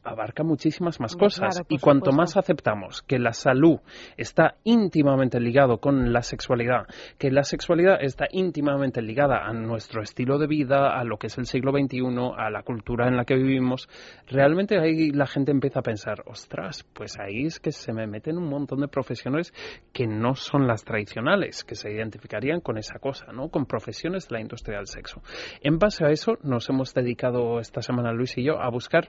abarca 0.02 0.42
muchísimas 0.42 1.00
más 1.00 1.16
cosas 1.16 1.56
claro, 1.56 1.66
y 1.68 1.78
cuanto 1.78 2.10
supuesto. 2.10 2.16
más 2.16 2.36
aceptamos 2.36 3.02
que 3.02 3.18
la 3.18 3.32
salud 3.32 3.80
está 4.16 4.56
íntimamente 4.64 5.40
ligado 5.40 5.78
con 5.78 6.12
la 6.12 6.22
sexualidad, 6.22 6.86
que 7.18 7.30
la 7.30 7.42
sexualidad 7.42 7.98
está 8.00 8.26
íntimamente 8.30 9.02
ligada 9.02 9.46
a 9.46 9.52
nuestro 9.52 10.02
estilo 10.02 10.38
de 10.38 10.46
vida, 10.46 10.98
a 10.98 11.04
lo 11.04 11.18
que 11.18 11.26
es 11.26 11.38
el 11.38 11.46
siglo 11.46 11.72
XXI, 11.72 12.02
a 12.36 12.50
la 12.50 12.62
cultura 12.62 13.08
en 13.08 13.16
la 13.16 13.24
que 13.24 13.34
vivimos, 13.34 13.88
realmente 14.28 14.78
ahí 14.78 15.10
la 15.10 15.26
gente 15.26 15.50
empieza 15.50 15.80
a 15.80 15.82
pensar, 15.82 16.22
ostras, 16.26 16.84
pues 16.92 17.18
ahí 17.18 17.46
es 17.46 17.60
que 17.60 17.72
se 17.72 17.92
me 17.92 18.06
meten 18.06 18.38
un 18.38 18.48
montón 18.48 18.80
de 18.80 18.88
profesiones 18.88 19.52
que 19.92 20.06
no 20.06 20.34
son 20.34 20.66
las 20.66 20.84
tradicionales, 20.84 21.64
que 21.64 21.74
se 21.74 21.90
identificarían 21.90 22.60
con 22.60 22.78
esa 22.78 22.98
cosa, 22.98 23.32
¿no? 23.32 23.48
Con 23.48 23.66
profesiones 23.66 24.28
de 24.28 24.34
la 24.34 24.40
industria 24.40 24.78
del 24.78 24.86
sexo. 24.86 25.22
En 25.62 25.78
base 25.78 26.04
a 26.04 26.10
eso 26.10 26.38
nos 26.42 26.68
hemos 26.68 26.94
dedicado 26.94 27.60
esta 27.60 27.82
semana 27.82 28.12
Luis 28.12 28.36
y 28.38 28.44
yo 28.44 28.60
a 28.60 28.70
buscar 28.70 29.08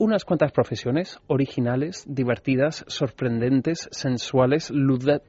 unas 0.00 0.24
cuantas 0.24 0.50
profesiones 0.50 1.20
originales, 1.26 2.04
divertidas, 2.08 2.84
sorprendentes, 2.88 3.86
sensuales, 3.92 4.70
l- 4.70 5.20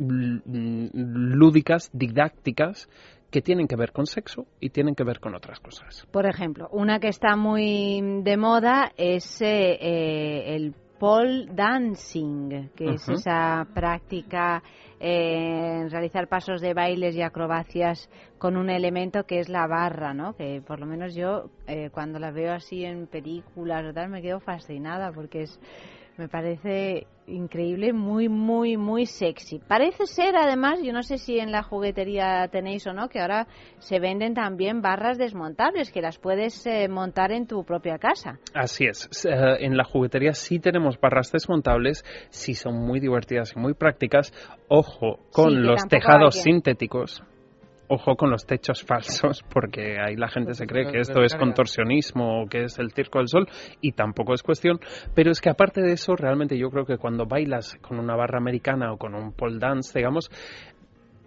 lúdicas, 0.94 1.90
didácticas, 1.94 2.88
que 3.30 3.42
tienen 3.42 3.68
que 3.68 3.76
ver 3.76 3.92
con 3.92 4.06
sexo 4.06 4.46
y 4.60 4.70
tienen 4.70 4.96
que 4.96 5.04
ver 5.04 5.20
con 5.20 5.36
otras 5.36 5.60
cosas. 5.60 6.06
Por 6.12 6.26
ejemplo, 6.26 6.68
una 6.72 7.00
que 7.00 7.10
está 7.10 7.36
muy 7.36 8.02
de 8.24 8.38
moda 8.38 8.92
es 8.98 9.42
eh, 9.42 9.78
eh, 9.80 10.56
el 10.56 10.74
pole 11.02 11.48
dancing, 11.52 12.70
que 12.76 12.94
es 12.94 13.10
esa 13.10 13.68
práctica 13.74 14.62
eh, 15.00 15.88
realizar 15.90 16.28
pasos 16.28 16.62
de 16.62 16.76
bailes 16.76 17.16
y 17.16 17.24
acrobacias 17.24 18.08
con 18.38 18.56
un 18.56 18.70
elemento 18.70 19.24
que 19.24 19.40
es 19.40 19.50
la 19.50 19.66
barra, 19.66 20.14
¿no? 20.14 20.36
Que 20.36 20.62
por 20.62 20.80
lo 20.80 20.86
menos 20.86 21.16
yo 21.16 21.50
eh, 21.66 21.90
cuando 21.92 22.20
la 22.20 22.30
veo 22.30 22.54
así 22.54 22.86
en 22.86 23.08
películas 23.08 23.84
o 23.84 23.94
tal 23.96 24.10
me 24.10 24.22
quedo 24.22 24.40
fascinada 24.42 25.12
porque 25.12 25.42
es 25.42 25.60
me 26.22 26.30
parece 26.30 27.08
increíble, 27.26 27.94
muy, 27.94 28.30
muy, 28.30 28.78
muy 28.78 29.08
sexy. 29.08 29.58
Parece 29.58 30.06
ser, 30.06 30.36
además, 30.36 30.80
yo 30.84 30.94
no 30.94 31.02
sé 31.02 31.18
si 31.18 31.40
en 31.40 31.52
la 31.52 31.64
juguetería 31.64 32.48
tenéis 32.52 32.86
o 32.86 32.94
no, 32.94 33.10
que 33.10 33.20
ahora 33.20 33.48
se 33.80 34.00
venden 34.00 34.36
también 34.36 34.84
barras 34.84 35.18
desmontables, 35.18 35.92
que 35.92 36.00
las 36.00 36.20
puedes 36.20 36.64
eh, 36.68 36.88
montar 36.90 37.32
en 37.32 37.48
tu 37.48 37.64
propia 37.64 37.98
casa. 37.98 38.38
Así 38.54 38.86
es. 38.86 39.10
Eh, 39.26 39.32
en 39.62 39.76
la 39.76 39.84
juguetería 39.84 40.34
sí 40.34 40.60
tenemos 40.60 41.00
barras 41.00 41.32
desmontables, 41.32 42.06
sí 42.30 42.54
son 42.54 42.76
muy 42.76 43.00
divertidas 43.00 43.54
y 43.56 43.60
muy 43.60 43.74
prácticas. 43.74 44.32
Ojo 44.68 45.18
con 45.32 45.50
Sí, 45.50 45.56
los 45.56 45.88
tejados 45.88 46.36
sintéticos. 46.36 47.24
Ojo 47.94 48.16
con 48.16 48.30
los 48.30 48.46
techos 48.46 48.84
falsos, 48.84 49.44
porque 49.54 49.98
ahí 50.00 50.16
la 50.16 50.30
gente 50.30 50.54
se 50.54 50.66
cree 50.66 50.90
que 50.90 51.00
esto 51.00 51.24
es 51.24 51.36
contorsionismo 51.36 52.44
o 52.44 52.48
que 52.48 52.64
es 52.64 52.80
el 52.80 52.94
circo 52.94 53.20
del 53.20 53.28
sol, 53.28 53.50
y 53.82 53.92
tampoco 53.92 54.34
es 54.34 54.44
cuestión. 54.44 54.80
Pero 55.14 55.30
es 55.30 55.42
que 55.42 55.50
aparte 55.50 55.82
de 55.82 55.92
eso, 55.92 56.16
realmente 56.16 56.58
yo 56.58 56.70
creo 56.70 56.86
que 56.86 56.98
cuando 56.98 57.26
bailas 57.26 57.76
con 57.82 58.00
una 58.00 58.16
barra 58.16 58.38
americana 58.38 58.94
o 58.94 58.98
con 58.98 59.14
un 59.14 59.34
pole 59.34 59.60
dance, 59.60 60.00
digamos, 60.00 60.32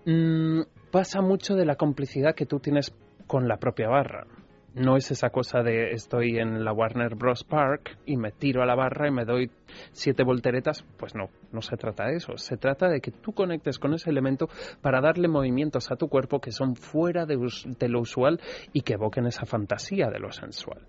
mm, 0.07 0.63
pasa 0.91 1.21
mucho 1.21 1.55
de 1.55 1.67
la 1.67 1.77
complicidad 1.77 2.35
que 2.35 2.47
tú 2.47 2.61
tienes 2.61 2.97
con 3.27 3.47
la 3.47 3.59
propia 3.59 3.91
barra. 3.91 4.27
No 4.75 4.97
es 4.97 5.13
esa 5.13 5.31
cosa 5.31 5.63
de 5.63 5.93
estoy 5.93 6.39
en 6.39 6.65
la 6.65 6.73
Warner 6.73 7.15
Bros. 7.15 7.45
Park 7.45 7.97
y 8.07 8.17
me 8.17 8.33
tiro 8.33 8.61
a 8.61 8.67
la 8.67 8.75
barra 8.75 9.07
y 9.07 9.13
me 9.13 9.25
doy 9.25 9.49
siete 9.93 10.25
volteretas. 10.25 10.85
Pues 10.99 11.15
no, 11.15 11.29
no 11.53 11.63
se 11.63 11.77
trata 11.77 12.07
de 12.07 12.17
eso. 12.17 12.37
Se 12.37 12.57
trata 12.57 12.89
de 12.89 13.01
que 13.01 13.13
tú 13.13 13.33
conectes 13.33 13.79
con 13.79 13.95
ese 13.95 14.11
elemento 14.11 14.49
para 14.83 15.01
darle 15.01 15.29
movimientos 15.29 15.93
a 15.93 15.97
tu 15.97 16.09
cuerpo 16.09 16.41
que 16.41 16.51
son 16.51 16.75
fuera 16.75 17.25
de, 17.25 17.39
de 17.79 17.89
lo 17.89 18.01
usual 18.01 18.41
y 18.73 18.81
que 18.81 18.95
evoquen 18.95 19.27
esa 19.27 19.47
fantasía 19.47 20.09
de 20.09 20.19
lo 20.19 20.33
sensual. 20.33 20.81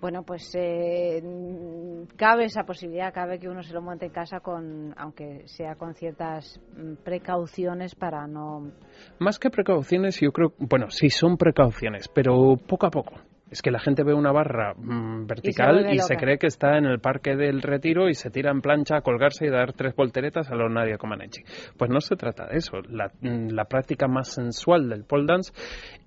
Bueno, 0.00 0.22
pues 0.22 0.52
eh, 0.54 1.20
mm, 1.22 2.16
cabe 2.16 2.44
esa 2.44 2.62
posibilidad, 2.62 3.12
cabe 3.12 3.40
que 3.40 3.48
uno 3.48 3.62
se 3.64 3.72
lo 3.72 3.82
monte 3.82 4.06
en 4.06 4.12
casa 4.12 4.38
con, 4.38 4.94
aunque 4.96 5.42
sea 5.48 5.74
con 5.74 5.94
ciertas 5.94 6.60
mm, 6.76 7.02
precauciones 7.04 7.96
para 7.96 8.26
no 8.28 8.70
Más 9.18 9.38
que 9.38 9.50
precauciones, 9.50 10.20
yo 10.20 10.30
creo, 10.30 10.52
bueno, 10.58 10.90
sí 10.90 11.10
son 11.10 11.36
precauciones, 11.36 12.08
pero 12.08 12.56
poco 12.56 12.86
a 12.86 12.90
poco. 12.90 13.14
Es 13.50 13.62
que 13.62 13.70
la 13.70 13.78
gente 13.78 14.02
ve 14.02 14.14
una 14.14 14.32
barra 14.32 14.74
mm, 14.74 15.26
vertical 15.26 15.74
vuelve 15.74 15.94
y 15.94 15.98
se, 16.00 16.16
cree 16.16 16.38
que 16.38 16.46
está 16.46 16.76
en 16.76 16.84
el 16.84 17.00
parque 17.00 17.34
del 17.34 17.62
retiro 17.62 18.08
y 18.08 18.14
se 18.14 18.30
tira 18.30 18.50
en 18.50 18.60
plancha 18.60 18.96
a 18.96 19.00
colgarse 19.00 19.46
y 19.46 19.50
dar 19.50 19.72
tres 19.72 19.94
volteretas 19.96 20.50
a 20.50 20.54
lo 20.54 20.68
Nadia 20.68 20.98
Comaneci. 20.98 21.42
Pues 21.76 21.90
no 21.90 22.00
se 22.00 22.16
trata 22.16 22.46
de 22.46 22.58
eso. 22.58 22.78
La, 22.88 23.10
mm, 23.20 23.48
la 23.50 23.64
práctica 23.64 24.06
más 24.06 24.28
sensual 24.28 24.88
del 24.88 25.04
pole 25.04 25.26
dance 25.26 25.52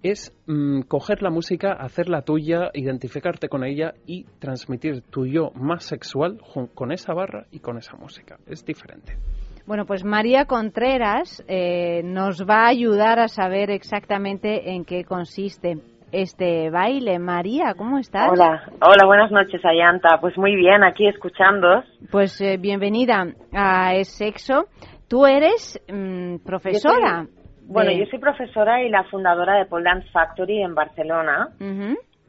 es 0.04 0.34
mm, 0.46 0.82
coger 0.82 1.22
la 1.22 1.30
música, 1.30 1.74
hacerla 1.74 2.22
tuya, 2.22 2.70
identificarte 2.74 3.50
con 3.50 3.64
ella 3.64 3.94
y 4.06 4.26
transmitir 4.40 5.02
tu 5.02 5.26
yo 5.26 5.52
más 5.56 5.84
sexual 5.84 6.40
con 6.74 6.92
esa 6.92 7.14
barra 7.14 7.48
y 7.52 7.60
con 7.60 7.78
esa 7.78 7.96
música. 7.98 8.38
Es 8.46 8.66
diferente. 8.66 9.18
Bueno, 9.66 9.86
pues 9.86 10.04
María 10.04 10.46
Contreras 10.46 11.44
eh, 11.48 12.02
nos 12.04 12.46
va 12.46 12.66
a 12.66 12.70
ayudar 12.70 13.20
a 13.20 13.28
saber 13.28 13.70
exactamente 13.70 14.72
en 14.72 14.86
qué 14.86 15.04
consiste 15.04 15.78
este 16.12 16.70
baile. 16.70 17.20
María, 17.20 17.74
¿cómo 17.78 17.98
estás? 17.98 18.30
Hola, 18.32 18.64
hola, 18.82 19.06
buenas 19.06 19.32
noches, 19.32 19.62
Ayanta. 19.66 20.20
Pues 20.20 20.38
muy 20.38 20.56
bien, 20.56 20.84
aquí 20.84 21.08
escuchándoos. 21.08 21.86
Pues 22.12 22.40
eh, 22.42 22.58
bienvenida 22.58 23.26
a 23.54 23.96
Es 23.96 24.10
Sexo. 24.18 24.66
Tú 25.08 25.26
eres 25.26 25.80
mm, 25.92 26.38
profesora. 26.46 27.24
Yo 27.24 27.28
soy- 27.28 27.42
bueno, 27.68 27.92
yo 27.92 28.06
soy 28.10 28.20
profesora 28.20 28.84
y 28.84 28.90
la 28.90 29.04
fundadora 29.06 29.56
de 29.58 29.66
Pole 29.66 29.86
Dance 29.86 30.10
Factory 30.12 30.62
en 30.62 30.76
Barcelona 30.76 31.50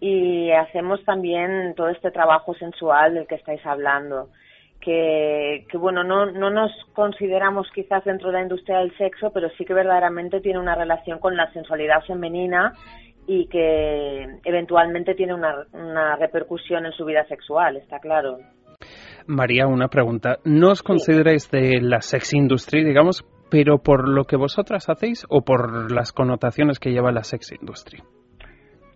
y 0.00 0.52
hacemos 0.52 1.04
también 1.04 1.74
todo 1.76 1.88
este 1.88 2.10
trabajo 2.12 2.54
sensual 2.54 3.14
del 3.14 3.26
que 3.26 3.34
estáis 3.36 3.64
hablando. 3.66 4.28
Que, 4.80 5.64
que 5.70 5.78
bueno, 5.78 6.02
no, 6.04 6.26
no 6.26 6.50
nos 6.50 6.70
consideramos 6.92 7.68
quizás 7.74 8.04
dentro 8.04 8.28
de 8.28 8.34
la 8.34 8.42
industria 8.42 8.78
del 8.78 8.96
sexo, 8.96 9.30
pero 9.32 9.48
sí 9.56 9.64
que 9.64 9.74
verdaderamente 9.74 10.40
tiene 10.40 10.58
una 10.58 10.74
relación 10.74 11.18
con 11.20 11.36
la 11.36 11.52
sensualidad 11.52 12.02
femenina 12.04 12.72
y 13.26 13.46
que 13.48 14.38
eventualmente 14.44 15.14
tiene 15.14 15.34
una, 15.34 15.66
una 15.72 16.16
repercusión 16.16 16.86
en 16.86 16.92
su 16.92 17.04
vida 17.04 17.24
sexual, 17.26 17.76
está 17.76 17.98
claro. 17.98 18.38
María, 19.26 19.66
una 19.66 19.88
pregunta. 19.88 20.38
¿No 20.44 20.70
os 20.70 20.82
consideráis 20.82 21.50
de 21.50 21.80
la 21.80 22.00
sex 22.00 22.34
industry, 22.34 22.84
digamos? 22.84 23.24
pero 23.52 23.82
por 23.82 24.08
lo 24.08 24.24
que 24.24 24.36
vosotras 24.36 24.88
hacéis 24.88 25.26
o 25.28 25.42
por 25.42 25.92
las 25.92 26.12
connotaciones 26.12 26.78
que 26.78 26.90
lleva 26.90 27.12
la 27.12 27.22
sex 27.22 27.52
industry. 27.52 27.98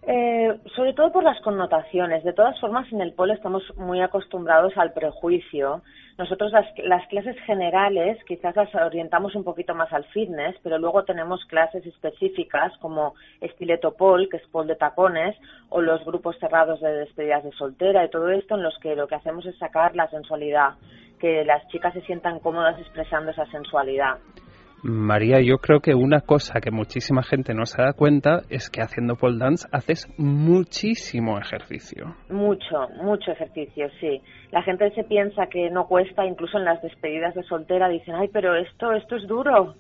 Eh, 0.09 0.49
sobre 0.75 0.95
todo 0.95 1.13
por 1.13 1.25
las 1.25 1.39
connotaciones. 1.43 2.25
De 2.25 2.33
todas 2.33 2.59
formas, 2.59 2.91
en 2.91 3.03
el 3.03 3.13
polo 3.13 3.35
estamos 3.35 3.63
muy 3.77 4.01
acostumbrados 4.01 4.73
al 4.79 4.95
prejuicio. 4.95 5.83
Nosotros 6.19 6.51
las, 6.51 6.67
las, 6.79 7.07
clases 7.09 7.37
generales 7.41 8.19
quizás 8.25 8.57
las 8.57 8.75
orientamos 8.75 9.35
un 9.35 9.45
poquito 9.45 9.75
más 9.75 9.93
al 9.93 10.05
fitness, 10.07 10.57
pero 10.63 10.79
luego 10.79 11.05
tenemos 11.05 11.45
clases 11.45 11.85
específicas 11.85 12.73
como 12.79 13.15
estileto 13.43 13.93
pole, 13.93 14.29
que 14.31 14.39
es 14.39 14.47
pole 14.47 14.69
de 14.69 14.77
tacones, 14.77 15.37
o 15.69 15.83
los 15.83 16.03
grupos 16.07 16.39
cerrados 16.39 16.81
de 16.81 16.91
despedidas 16.91 17.45
de 17.45 17.53
soltera 17.53 18.03
y 18.05 18.11
todo 18.11 18.31
esto 18.31 18.55
en 18.55 18.63
los 18.63 18.79
que 18.79 18.97
lo 18.97 19.07
que 19.07 19.15
hacemos 19.15 19.45
es 19.45 19.59
sacar 19.59 19.95
la 19.95 20.09
sensualidad, 20.09 20.75
que 21.21 21.45
las 21.45 21.69
chicas 21.69 21.93
se 21.93 22.01
sientan 22.03 22.41
cómodas 22.41 22.79
expresando 22.79 23.33
esa 23.33 23.45
sensualidad. 23.51 24.17
María, 24.89 25.41
yo 25.41 25.59
creo 25.59 25.81
que 25.81 25.95
una 25.95 26.21
cosa 26.21 26.61
que 26.61 26.71
muchísima 26.71 27.23
gente 27.23 27.55
no 27.55 27.67
se 27.67 27.83
da 27.83 27.93
cuenta 27.93 28.43
es 28.49 28.71
que 28.71 28.81
haciendo 28.81 29.17
pole 29.17 29.39
dance 29.39 29.67
haces 29.73 30.09
muchísimo 30.17 31.39
ejercicio. 31.39 32.15
Mucho, 32.31 32.89
mucho 33.03 33.33
ejercicio, 33.33 33.89
sí. 34.01 34.21
La 34.53 34.63
gente 34.63 34.91
se 34.93 35.05
piensa 35.05 35.47
que 35.47 35.71
no 35.71 35.87
cuesta, 35.87 36.25
incluso 36.25 36.59
en 36.59 36.65
las 36.65 36.81
despedidas 36.83 37.35
de 37.35 37.43
soltera 37.45 37.89
dicen, 37.89 38.15
ay, 38.15 38.29
pero 38.33 38.55
esto, 38.55 38.93
esto 38.93 39.17
es 39.17 39.27
duro. 39.27 39.75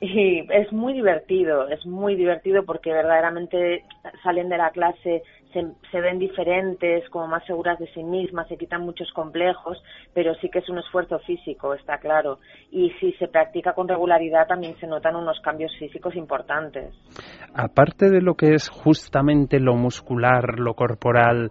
Y 0.00 0.40
es 0.52 0.72
muy 0.72 0.94
divertido, 0.94 1.68
es 1.68 1.84
muy 1.84 2.16
divertido 2.16 2.64
porque 2.64 2.90
verdaderamente 2.90 3.84
salen 4.22 4.48
de 4.48 4.56
la 4.56 4.70
clase 4.70 5.22
se, 5.52 5.66
se, 5.90 6.00
ven 6.00 6.18
diferentes, 6.18 7.08
como 7.10 7.26
más 7.26 7.44
seguras 7.46 7.78
de 7.78 7.86
sí 7.92 8.02
mismas, 8.02 8.48
se 8.48 8.56
quitan 8.56 8.82
muchos 8.82 9.10
complejos, 9.12 9.82
pero 10.14 10.34
sí 10.36 10.48
que 10.48 10.60
es 10.60 10.68
un 10.68 10.78
esfuerzo 10.78 11.18
físico, 11.20 11.74
está 11.74 11.98
claro. 11.98 12.38
Y 12.70 12.90
si 13.00 13.12
se 13.12 13.28
practica 13.28 13.72
con 13.72 13.88
regularidad 13.88 14.46
también 14.46 14.76
se 14.76 14.86
notan 14.86 15.16
unos 15.16 15.40
cambios 15.40 15.72
físicos 15.78 16.14
importantes. 16.16 16.94
Aparte 17.54 18.10
de 18.10 18.20
lo 18.20 18.34
que 18.34 18.54
es 18.54 18.68
justamente 18.68 19.60
lo 19.60 19.74
muscular, 19.74 20.58
lo 20.58 20.74
corporal, 20.74 21.50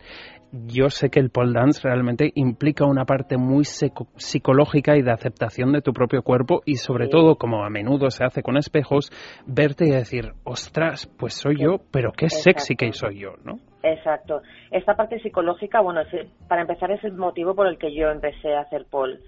yo 0.52 0.90
sé 0.90 1.10
que 1.10 1.20
el 1.20 1.30
pole 1.30 1.54
dance 1.54 1.82
realmente 1.84 2.32
implica 2.36 2.86
una 2.86 3.06
parte 3.06 3.38
muy 3.38 3.66
psicológica 3.66 4.98
y 4.98 5.02
de 5.02 5.12
aceptación 5.12 5.72
de 5.74 5.82
tu 5.82 5.94
propio 5.94 6.24
cuerpo 6.24 6.62
y 6.66 6.76
sobre 6.76 7.06
sí. 7.06 7.12
todo, 7.12 7.36
como 7.36 7.64
a 7.64 7.70
menudo 7.70 8.10
se 8.10 8.24
hace 8.24 8.42
con 8.42 8.58
espejos, 8.58 9.12
verte 9.46 9.86
y 9.86 9.92
decir, 9.92 10.34
ostras, 10.44 11.08
pues 11.18 11.34
soy 11.34 11.58
sí. 11.58 11.64
yo, 11.64 11.78
pero 11.92 12.12
qué 12.12 12.26
Exacto. 12.26 12.60
sexy 12.60 12.76
que 12.76 12.92
soy 12.94 13.20
yo, 13.20 13.34
¿no? 13.44 13.60
Exacto. 13.82 14.42
Esta 14.72 14.96
parte 14.96 15.20
psicológica, 15.20 15.80
bueno, 15.80 16.02
para 16.48 16.62
empezar 16.62 16.92
es 16.92 17.04
el 17.04 17.14
motivo 17.14 17.56
por 17.56 17.68
el 17.68 17.78
que 17.78 17.94
yo 17.94 18.10
empecé 18.10 18.54
a 18.56 18.62
hacer 18.62 18.86
pole 18.86 19.20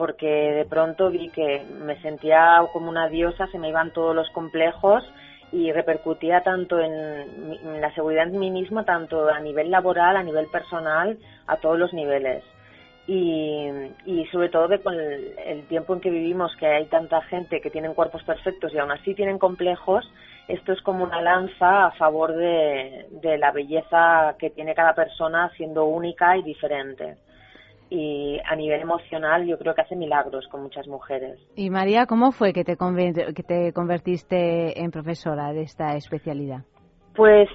porque 0.00 0.26
de 0.26 0.64
pronto 0.64 1.10
vi 1.10 1.28
que 1.28 1.62
me 1.84 2.00
sentía 2.00 2.62
como 2.72 2.88
una 2.88 3.10
diosa, 3.10 3.46
se 3.48 3.58
me 3.58 3.68
iban 3.68 3.92
todos 3.92 4.16
los 4.16 4.30
complejos 4.30 5.04
y 5.52 5.70
repercutía 5.72 6.42
tanto 6.42 6.80
en, 6.80 6.90
en, 6.90 7.80
la 7.82 7.92
seguridad 7.94 8.26
en 8.26 8.38
mí 8.38 8.50
misma, 8.50 8.86
tanto 8.86 9.28
a 9.28 9.38
nivel 9.40 9.70
laboral, 9.70 10.16
a 10.16 10.22
nivel 10.22 10.46
personal, 10.46 11.18
a 11.46 11.58
todos 11.58 11.78
los 11.78 11.92
niveles. 11.92 12.42
Y, 13.06 13.68
y 14.06 14.24
sobre 14.32 14.48
todo 14.48 14.70
que 14.70 14.78
con 14.78 14.94
el, 14.94 15.34
el, 15.44 15.66
tiempo 15.66 15.92
en 15.92 16.00
que 16.00 16.08
vivimos, 16.08 16.56
que 16.56 16.66
hay 16.66 16.86
tanta 16.86 17.20
gente 17.22 17.60
que 17.60 17.68
tienen 17.68 17.92
cuerpos 17.92 18.22
perfectos 18.24 18.72
y 18.72 18.78
aún 18.78 18.92
así 18.92 19.14
tienen 19.14 19.38
complejos, 19.38 20.10
esto 20.52 20.72
es 20.72 20.80
como 20.82 21.04
una 21.04 21.20
lanza 21.20 21.86
a 21.86 21.90
favor 21.92 22.34
de, 22.34 23.06
de 23.10 23.38
la 23.38 23.52
belleza 23.52 24.34
que 24.38 24.50
tiene 24.50 24.74
cada 24.74 24.94
persona 24.94 25.50
siendo 25.56 25.84
única 25.84 26.36
y 26.36 26.42
diferente 26.42 27.16
y 27.90 28.38
a 28.48 28.54
nivel 28.54 28.80
emocional 28.80 29.44
yo 29.46 29.58
creo 29.58 29.74
que 29.74 29.82
hace 29.82 29.96
milagros 29.96 30.46
con 30.48 30.62
muchas 30.62 30.86
mujeres. 30.86 31.38
Y 31.56 31.70
María, 31.70 32.06
¿cómo 32.06 32.30
fue 32.30 32.52
que 32.52 32.64
te, 32.64 32.76
que 32.76 33.42
te 33.42 33.72
convertiste 33.72 34.80
en 34.80 34.90
profesora 34.92 35.52
de 35.52 35.62
esta 35.62 35.96
especialidad? 35.96 36.60
Pues 37.14 37.48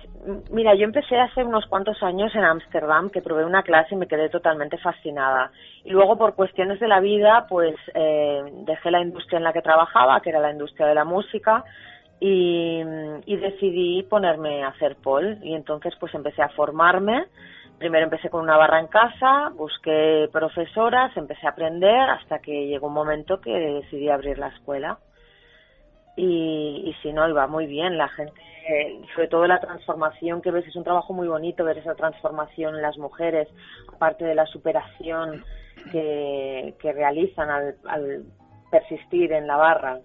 mira, 0.51 0.75
yo 0.75 0.83
empecé 0.83 1.17
hace 1.17 1.43
unos 1.43 1.65
cuantos 1.67 2.03
años 2.03 2.35
en 2.35 2.43
Ámsterdam, 2.43 3.09
que 3.09 3.21
probé 3.21 3.45
una 3.45 3.63
clase 3.63 3.95
y 3.95 3.97
me 3.97 4.07
quedé 4.07 4.29
totalmente 4.29 4.77
fascinada. 4.77 5.51
Y 5.85 5.91
luego 5.91 6.17
por 6.17 6.35
cuestiones 6.35 6.79
de 6.81 6.89
la 6.89 6.99
vida, 6.99 7.45
pues 7.47 7.75
eh, 7.93 8.43
dejé 8.65 8.91
la 8.91 9.01
industria 9.01 9.37
en 9.37 9.45
la 9.45 9.53
que 9.53 9.61
trabajaba, 9.61 10.19
que 10.19 10.29
era 10.29 10.41
la 10.41 10.51
industria 10.51 10.87
de 10.87 10.95
la 10.95 11.05
música, 11.05 11.63
y, 12.19 12.83
decidí 13.37 14.03
ponerme 14.03 14.63
a 14.63 14.69
hacer 14.69 14.95
pole. 14.97 15.37
Y 15.43 15.53
entonces 15.53 15.93
pues 15.99 16.13
empecé 16.13 16.41
a 16.41 16.49
formarme 16.49 17.25
primero 17.77 18.05
empecé 18.05 18.29
con 18.29 18.41
una 18.41 18.57
barra 18.57 18.79
en 18.79 18.87
casa, 18.87 19.49
busqué 19.55 20.29
profesoras, 20.31 21.15
empecé 21.17 21.45
a 21.45 21.51
aprender 21.51 22.09
hasta 22.09 22.39
que 22.39 22.67
llegó 22.67 22.87
un 22.87 22.93
momento 22.93 23.41
que 23.41 23.51
decidí 23.51 24.09
abrir 24.09 24.37
la 24.37 24.47
escuela. 24.47 24.99
Y, 26.15 26.83
y 26.85 26.93
si 27.01 27.11
no, 27.11 27.27
iba 27.27 27.45
muy 27.47 27.67
bien. 27.67 27.97
La 27.97 28.07
gente, 28.07 28.41
sobre 29.13 29.27
todo 29.27 29.45
la 29.45 29.59
transformación 29.59 30.41
que 30.41 30.51
ves, 30.51 30.65
es 30.67 30.75
un 30.75 30.83
trabajo 30.83 31.13
muy 31.13 31.27
bonito 31.27 31.65
ver 31.65 31.77
esa 31.77 31.95
transformación 31.95 32.75
en 32.75 32.81
las 32.81 32.97
mujeres, 32.97 33.49
aparte 33.93 34.23
de 34.23 34.35
la 34.35 34.45
superación 34.45 35.43
que, 35.91 36.75
que 36.79 36.93
realizan 36.93 37.49
al, 37.49 37.75
al 37.85 38.23
persistir 38.71 39.33
en 39.33 39.47
la 39.47 39.57
barra. 39.57 39.99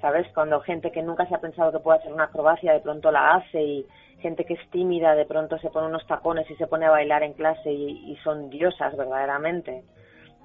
¿Sabes? 0.00 0.26
Cuando 0.34 0.60
gente 0.60 0.90
que 0.92 1.02
nunca 1.02 1.26
se 1.26 1.34
ha 1.34 1.40
pensado 1.40 1.72
que 1.72 1.80
puede 1.80 1.98
hacer 1.98 2.12
una 2.12 2.24
acrobacia 2.24 2.72
de 2.72 2.80
pronto 2.80 3.10
la 3.10 3.34
hace 3.34 3.60
y, 3.60 3.86
gente 4.20 4.44
que 4.44 4.54
es 4.54 4.70
tímida 4.70 5.14
de 5.14 5.26
pronto 5.26 5.58
se 5.58 5.70
pone 5.70 5.86
unos 5.86 6.06
tacones 6.06 6.50
y 6.50 6.54
se 6.56 6.66
pone 6.66 6.86
a 6.86 6.90
bailar 6.90 7.22
en 7.22 7.34
clase 7.34 7.72
y, 7.72 8.12
y 8.12 8.16
son 8.22 8.50
diosas 8.50 8.96
verdaderamente. 8.96 9.82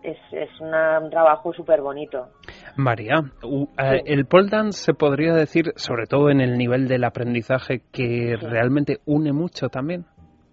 Es, 0.04 0.18
es 0.34 0.50
una, 0.60 1.00
un 1.00 1.10
trabajo 1.10 1.54
súper 1.54 1.82
bonito. 1.82 2.28
María, 2.76 3.22
uh, 3.44 3.66
sí. 3.66 4.02
el 4.06 4.26
pole 4.26 4.50
dance 4.50 4.84
se 4.84 4.94
podría 4.94 5.34
decir, 5.34 5.72
sobre 5.78 6.08
todo 6.08 6.30
en 6.30 6.42
el 6.42 6.58
nivel 6.58 6.89
del 6.89 7.06
aprendizaje, 7.06 7.84
que 7.92 8.36
sí. 8.38 8.46
realmente 8.46 8.98
une 9.06 9.32
mucho 9.32 9.70
también, 9.70 10.04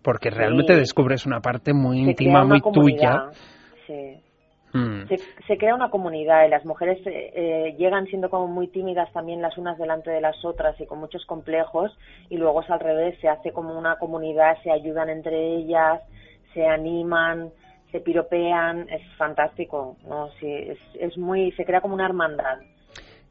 porque 0.05 0.31
realmente 0.31 0.75
sí. 0.75 0.79
descubres 0.79 1.27
una 1.27 1.41
parte 1.41 1.73
muy 1.75 1.97
se 1.97 2.11
íntima, 2.11 2.45
muy 2.45 2.61
comunidad. 2.61 3.31
tuya. 3.31 3.43
Sí. 3.89 4.30
Mm. 4.73 5.09
Se, 5.09 5.17
se, 5.47 5.59
crea 5.59 5.75
una 5.75 5.91
comunidad 5.91 6.47
y 6.47 6.51
las 6.51 6.65
mujeres 6.65 7.05
eh, 7.07 7.33
eh, 7.35 7.75
llegan 7.77 8.07
siendo 8.07 8.31
como 8.31 8.47
muy 8.47 8.69
tímidas 8.69 9.13
también 9.13 9.43
las 9.43 9.59
unas 9.59 9.77
delante 9.79 10.11
de 10.11 10.21
las 10.21 10.45
otras 10.45 10.81
y 10.81 10.87
con 10.87 11.01
muchos 11.01 11.25
complejos 11.27 11.91
y 12.29 12.37
luego 12.37 12.63
es 12.63 12.71
al 12.71 12.79
revés, 12.79 13.19
se 13.21 13.29
hace 13.29 13.53
como 13.53 13.77
una 13.77 13.97
comunidad, 13.97 14.57
se 14.63 14.71
ayudan 14.71 15.09
entre 15.09 15.57
ellas, 15.57 16.01
se 16.55 16.67
animan, 16.67 17.51
se 17.91 18.01
piropean, 18.01 18.89
es 18.89 19.03
fantástico, 19.17 19.97
¿no? 20.09 20.31
Sí, 20.39 20.47
es, 20.47 20.79
es 20.95 21.19
muy, 21.19 21.51
se 21.53 21.65
crea 21.65 21.81
como 21.81 21.95
una 21.95 22.07
hermandad. 22.07 22.59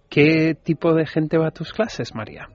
¿Qué 0.10 0.56
tipo 0.56 0.94
de 0.94 1.06
gente 1.06 1.38
va 1.38 1.48
a 1.48 1.52
tus 1.52 1.72
clases, 1.72 2.14
María? 2.16 2.50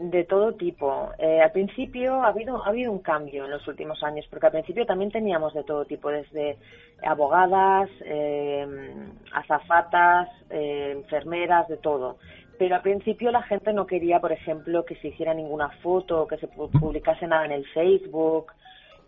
De 0.00 0.24
todo 0.24 0.54
tipo. 0.54 1.10
Eh, 1.18 1.42
al 1.42 1.52
principio 1.52 2.22
ha 2.22 2.28
habido, 2.28 2.64
ha 2.64 2.68
habido 2.68 2.90
un 2.90 3.00
cambio 3.00 3.44
en 3.44 3.50
los 3.50 3.68
últimos 3.68 4.02
años, 4.02 4.26
porque 4.30 4.46
al 4.46 4.52
principio 4.52 4.86
también 4.86 5.10
teníamos 5.10 5.52
de 5.52 5.62
todo 5.62 5.84
tipo, 5.84 6.08
desde 6.08 6.56
abogadas, 7.04 7.90
eh, 8.06 8.66
azafatas, 9.32 10.28
eh, 10.48 10.92
enfermeras, 10.96 11.68
de 11.68 11.76
todo. 11.76 12.16
Pero 12.58 12.76
al 12.76 12.82
principio 12.82 13.30
la 13.30 13.42
gente 13.42 13.74
no 13.74 13.86
quería, 13.86 14.20
por 14.20 14.32
ejemplo, 14.32 14.86
que 14.86 14.96
se 14.96 15.08
hiciera 15.08 15.34
ninguna 15.34 15.68
foto, 15.82 16.26
que 16.26 16.38
se 16.38 16.48
publicase 16.48 17.26
nada 17.26 17.44
en 17.44 17.52
el 17.52 17.66
Facebook. 17.68 18.52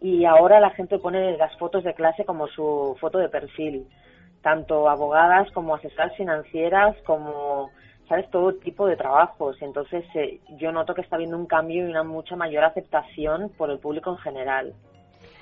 Y 0.02 0.26
ahora 0.26 0.60
la 0.60 0.70
gente 0.70 0.98
pone 0.98 1.38
las 1.38 1.56
fotos 1.56 1.84
de 1.84 1.94
clase 1.94 2.26
como 2.26 2.48
su 2.48 2.96
foto 3.00 3.18
de 3.18 3.30
perfil. 3.30 3.86
Tanto 4.42 4.90
abogadas 4.90 5.50
como 5.52 5.74
asesoras 5.74 6.14
financieras, 6.16 6.96
como 7.04 7.70
¿sabes? 8.12 8.30
Todo 8.30 8.52
tipo 8.56 8.86
de 8.86 8.96
trabajos. 8.96 9.56
Entonces, 9.62 10.04
eh, 10.14 10.40
yo 10.58 10.70
noto 10.70 10.92
que 10.92 11.00
está 11.00 11.16
habiendo 11.16 11.38
un 11.38 11.46
cambio 11.46 11.86
y 11.86 11.90
una 11.90 12.02
mucha 12.02 12.36
mayor 12.36 12.64
aceptación 12.64 13.50
por 13.56 13.70
el 13.70 13.78
público 13.78 14.10
en 14.10 14.18
general. 14.18 14.74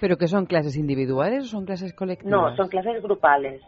¿Pero 0.01 0.17
que 0.17 0.29
son 0.29 0.47
clases 0.47 0.77
individuales 0.77 1.47
o 1.47 1.49
son 1.49 1.65
clases 1.65 1.93
colectivas? 1.93 2.31
No, 2.31 2.55
son 2.57 2.69
clases 2.69 3.03
grupales. 3.03 3.61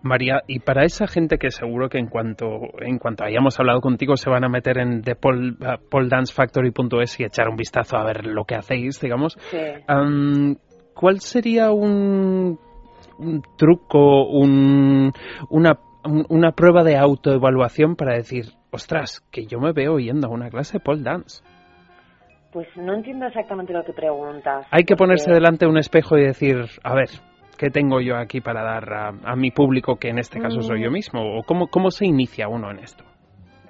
María, 0.00 0.40
y 0.46 0.60
para 0.60 0.84
esa 0.84 1.06
gente 1.06 1.36
que 1.36 1.50
seguro 1.50 1.90
que 1.90 1.98
en 1.98 2.06
cuanto 2.06 2.46
en 2.80 2.98
cuanto 2.98 3.24
hayamos 3.24 3.60
hablado 3.60 3.82
contigo 3.82 4.16
se 4.16 4.30
van 4.30 4.44
a 4.44 4.48
meter 4.48 4.78
en 4.78 5.02
thepoledancefactory.es 5.02 7.20
y 7.20 7.24
echar 7.24 7.50
un 7.50 7.56
vistazo 7.56 7.98
a 7.98 8.04
ver 8.04 8.24
lo 8.24 8.44
que 8.44 8.54
hacéis, 8.54 8.98
digamos. 9.00 9.36
Sí. 9.50 9.58
Um, 9.86 10.56
¿Cuál 10.94 11.20
sería 11.20 11.72
un, 11.72 12.58
un 13.18 13.42
truco, 13.58 14.26
un, 14.26 15.12
una 15.50 15.78
una 16.28 16.52
prueba 16.52 16.82
de 16.82 16.96
autoevaluación 16.96 17.96
para 17.96 18.14
decir, 18.14 18.46
ostras, 18.70 19.20
que 19.30 19.46
yo 19.46 19.60
me 19.60 19.72
veo 19.72 19.98
yendo 19.98 20.28
a 20.28 20.30
una 20.30 20.50
clase 20.50 20.78
de 20.78 20.84
pole 20.84 21.02
dance. 21.02 21.42
Pues 22.52 22.66
no 22.76 22.94
entiendo 22.94 23.26
exactamente 23.26 23.72
lo 23.72 23.84
que 23.84 23.92
preguntas. 23.92 24.66
Hay 24.70 24.84
que 24.84 24.94
porque... 24.94 25.04
ponerse 25.04 25.30
delante 25.30 25.66
de 25.66 25.70
un 25.70 25.78
espejo 25.78 26.16
y 26.16 26.24
decir, 26.24 26.56
a 26.82 26.94
ver, 26.94 27.08
¿qué 27.58 27.70
tengo 27.70 28.00
yo 28.00 28.16
aquí 28.16 28.40
para 28.40 28.62
dar 28.62 28.92
a, 28.92 29.08
a 29.08 29.36
mi 29.36 29.50
público 29.50 29.96
que 29.96 30.08
en 30.08 30.18
este 30.18 30.40
caso 30.40 30.58
mm. 30.58 30.62
soy 30.62 30.82
yo 30.82 30.90
mismo? 30.90 31.38
¿O 31.38 31.42
cómo, 31.42 31.66
cómo 31.68 31.90
se 31.90 32.06
inicia 32.06 32.48
uno 32.48 32.70
en 32.70 32.78
esto? 32.78 33.04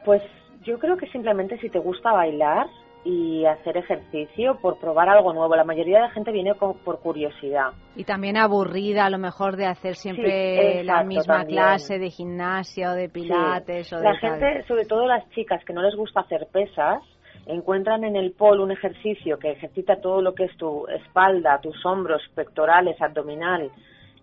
Pues 0.04 0.22
yo 0.62 0.78
creo 0.78 0.96
que 0.96 1.06
simplemente 1.08 1.58
si 1.58 1.68
te 1.68 1.78
gusta 1.78 2.12
bailar 2.12 2.66
y 3.10 3.46
hacer 3.46 3.78
ejercicio 3.78 4.58
por 4.60 4.78
probar 4.78 5.08
algo 5.08 5.32
nuevo. 5.32 5.56
La 5.56 5.64
mayoría 5.64 5.96
de 5.96 6.02
la 6.08 6.10
gente 6.10 6.30
viene 6.30 6.54
con- 6.56 6.76
por 6.84 7.00
curiosidad. 7.00 7.68
Y 7.96 8.04
también 8.04 8.36
aburrida 8.36 9.06
a 9.06 9.10
lo 9.10 9.16
mejor 9.16 9.56
de 9.56 9.64
hacer 9.64 9.94
siempre 9.94 10.80
Sí, 10.80 10.84
la 10.84 11.02
misma 11.04 11.38
también. 11.38 11.58
clase 11.62 11.98
de 11.98 12.10
gimnasia 12.10 12.90
o 12.90 12.94
de 12.94 13.08
pilates 13.08 13.86
Sí. 13.88 13.94
o 13.94 13.98
de 13.98 14.04
La 14.04 14.20
tal. 14.20 14.38
gente, 14.40 14.62
sobre 14.68 14.84
todo 14.84 15.06
las 15.06 15.26
chicas 15.30 15.64
que 15.64 15.72
no 15.72 15.80
les 15.80 15.94
gusta 15.96 16.20
hacer 16.20 16.48
pesas, 16.52 17.02
encuentran 17.46 18.04
en 18.04 18.14
el 18.14 18.32
pol 18.32 18.60
un 18.60 18.72
ejercicio 18.72 19.38
que 19.38 19.52
ejercita 19.52 20.02
todo 20.02 20.20
lo 20.20 20.34
que 20.34 20.44
es 20.44 20.56
tu 20.58 20.86
espalda, 20.88 21.60
tus 21.62 21.86
hombros, 21.86 22.20
pectorales, 22.34 23.00
abdominal, 23.00 23.70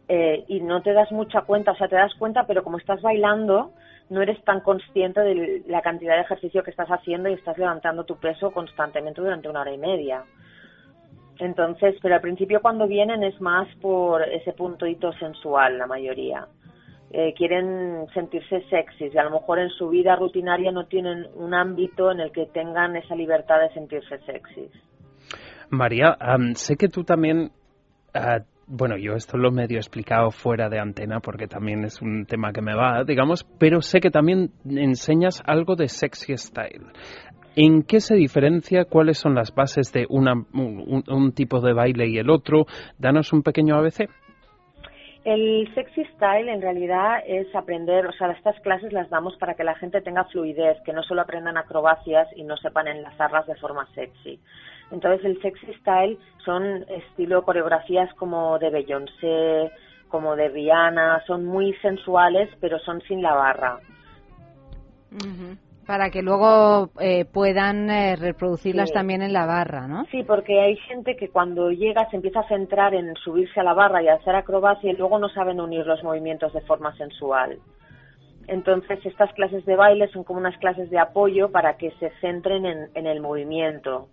eh, 0.08 0.44
y 0.48 0.60
no 0.62 0.84
te 0.84 0.94
das 0.94 1.12
mucha 1.12 1.42
cuenta, 1.42 1.72
o 1.72 1.76
sea, 1.76 1.88
te 1.88 1.96
das 1.96 2.14
cuenta, 2.20 2.44
pero 2.46 2.64
como 2.64 2.78
estás 2.78 3.02
bailando, 3.02 3.72
no 4.10 4.22
eres 4.22 4.44
tan 4.44 4.62
consciente 4.62 5.22
de 5.22 5.64
la 5.68 5.82
cantidad 5.82 6.16
de 6.16 6.22
ejercicio 6.22 6.64
que 6.64 6.72
estás 6.72 6.90
haciendo 6.90 7.30
y 7.30 7.34
estás 7.34 7.58
levantando 7.58 8.04
tu 8.04 8.18
peso 8.18 8.52
constantemente 8.52 9.22
durante 9.22 9.50
una 9.50 9.62
hora 9.62 9.74
y 9.74 9.78
media. 9.78 10.24
Entonces, 11.40 11.96
pero 12.02 12.16
al 12.16 12.22
principio 12.22 12.62
cuando 12.62 12.88
vienen 12.88 13.24
es 13.24 13.40
más 13.42 13.68
por 13.78 14.22
ese 14.22 14.54
puntito 14.54 15.12
sensual, 15.14 15.78
la 15.78 15.88
mayoría. 15.88 16.48
Eh, 17.12 17.34
quieren 17.34 18.08
sentirse 18.14 18.62
sexys 18.70 19.14
y 19.14 19.18
a 19.18 19.24
lo 19.24 19.32
mejor 19.32 19.60
en 19.60 19.70
su 19.70 19.90
vida 19.90 20.16
rutinaria 20.16 20.72
no 20.72 20.86
tienen 20.86 21.28
un 21.36 21.54
ámbito 21.54 22.12
en 22.12 22.20
el 22.20 22.32
que 22.32 22.46
tengan 22.48 22.96
esa 22.96 23.16
libertad 23.16 23.60
de 23.60 23.74
sentirse 23.74 24.18
sexys. 24.20 24.72
María, 25.70 26.18
sé 26.56 26.76
que 26.78 26.90
tú 26.90 27.04
también, 27.04 27.52
ah, 28.14 28.40
bueno, 28.68 28.98
yo 28.98 29.14
esto 29.14 29.38
lo 29.38 29.52
medio 29.52 29.78
he 29.78 29.80
explicado 29.80 30.32
fuera 30.32 30.70
de 30.70 30.80
antena 30.80 31.20
porque 31.20 31.48
también 31.48 31.84
es 31.84 32.02
un 32.02 32.26
tema 32.26 32.52
que 32.52 32.62
me 32.62 32.76
va, 32.76 33.04
digamos, 33.04 33.44
pero 33.60 33.82
sé 33.82 34.00
que 34.00 34.10
también 34.10 34.52
enseñas 34.66 35.44
algo 35.46 35.76
de 35.76 35.88
sexy 35.88 36.36
style. 36.38 36.88
¿En 37.56 37.84
qué 37.84 38.02
se 38.02 38.16
diferencia? 38.16 38.86
¿Cuáles 38.86 39.18
son 39.18 39.34
las 39.34 39.54
bases 39.54 39.94
de 39.94 40.06
una, 40.10 40.34
un, 40.34 41.04
un 41.08 41.32
tipo 41.34 41.62
de 41.62 41.74
baile 41.74 42.08
y 42.08 42.18
el 42.18 42.30
otro? 42.30 42.66
Danos 42.98 43.32
un 43.32 43.44
pequeño 43.44 43.76
ABC. 43.76 44.10
El 45.24 45.74
sexy 45.74 46.04
style 46.16 46.50
en 46.50 46.62
realidad 46.62 47.24
es 47.26 47.48
aprender, 47.56 48.06
o 48.06 48.12
sea, 48.12 48.30
estas 48.32 48.60
clases 48.60 48.94
las 48.94 49.10
damos 49.10 49.36
para 49.38 49.56
que 49.56 49.64
la 49.64 49.74
gente 49.74 50.02
tenga 50.02 50.26
fluidez, 50.26 50.78
que 50.86 50.94
no 50.94 51.02
solo 51.02 51.22
aprendan 51.22 51.58
acrobacias 51.58 52.28
y 52.36 52.44
no 52.44 52.58
sepan 52.58 52.88
enlazarlas 52.88 53.48
de 53.48 53.56
forma 53.56 53.88
sexy. 53.96 54.40
Entonces 54.92 55.26
el 55.26 55.42
sexy 55.42 55.74
style 55.76 56.18
son 56.44 56.86
estilo 56.90 57.44
coreografías 57.44 58.14
como 58.16 58.60
de 58.60 58.70
Beyoncé, 58.70 59.72
como 60.10 60.36
de 60.36 60.48
Rihanna, 60.50 61.24
son 61.26 61.46
muy 61.46 61.74
sensuales 61.82 62.50
pero 62.62 62.80
son 62.80 63.02
sin 63.02 63.22
la 63.22 63.34
barra. 63.34 63.80
Para 65.88 66.10
que 66.10 66.22
luego 66.24 66.90
eh, 67.00 67.26
puedan 67.26 67.90
eh, 67.90 68.16
reproducirlas 68.16 68.90
Sí. 68.90 68.94
también 68.96 69.22
en 69.22 69.34
la 69.34 69.46
barra, 69.46 69.88
¿no? 69.88 70.06
Sí, 70.12 70.24
porque 70.24 70.60
hay 70.60 70.78
gente 70.78 71.16
que 71.16 71.30
cuando 71.30 71.70
llega 71.72 72.10
se 72.10 72.16
empieza 72.16 72.40
a 72.40 72.48
centrar 72.48 72.96
en 72.96 73.14
subirse 73.16 73.60
a 73.60 73.64
la 73.64 73.74
barra 73.74 74.02
y 74.02 74.08
hacer 74.08 74.36
acrobacia 74.36 74.92
y 74.92 74.96
luego 74.96 75.20
no 75.20 75.30
saben 75.30 75.62
unir 75.62 75.86
los 75.86 76.04
movimientos 76.04 76.54
de 76.54 76.62
forma 76.62 76.96
sensual. 76.98 77.60
Entonces, 78.48 79.04
estas 79.06 79.32
clases 79.34 79.66
de 79.66 79.76
baile 79.76 80.08
son 80.10 80.24
como 80.24 80.40
unas 80.40 80.58
clases 80.58 80.90
de 80.90 81.00
apoyo 81.00 81.52
para 81.52 81.78
que 81.78 81.92
se 82.00 82.10
centren 82.22 82.66
en, 82.66 82.90
en 82.96 83.06
el 83.08 83.20
movimiento, 83.22 84.08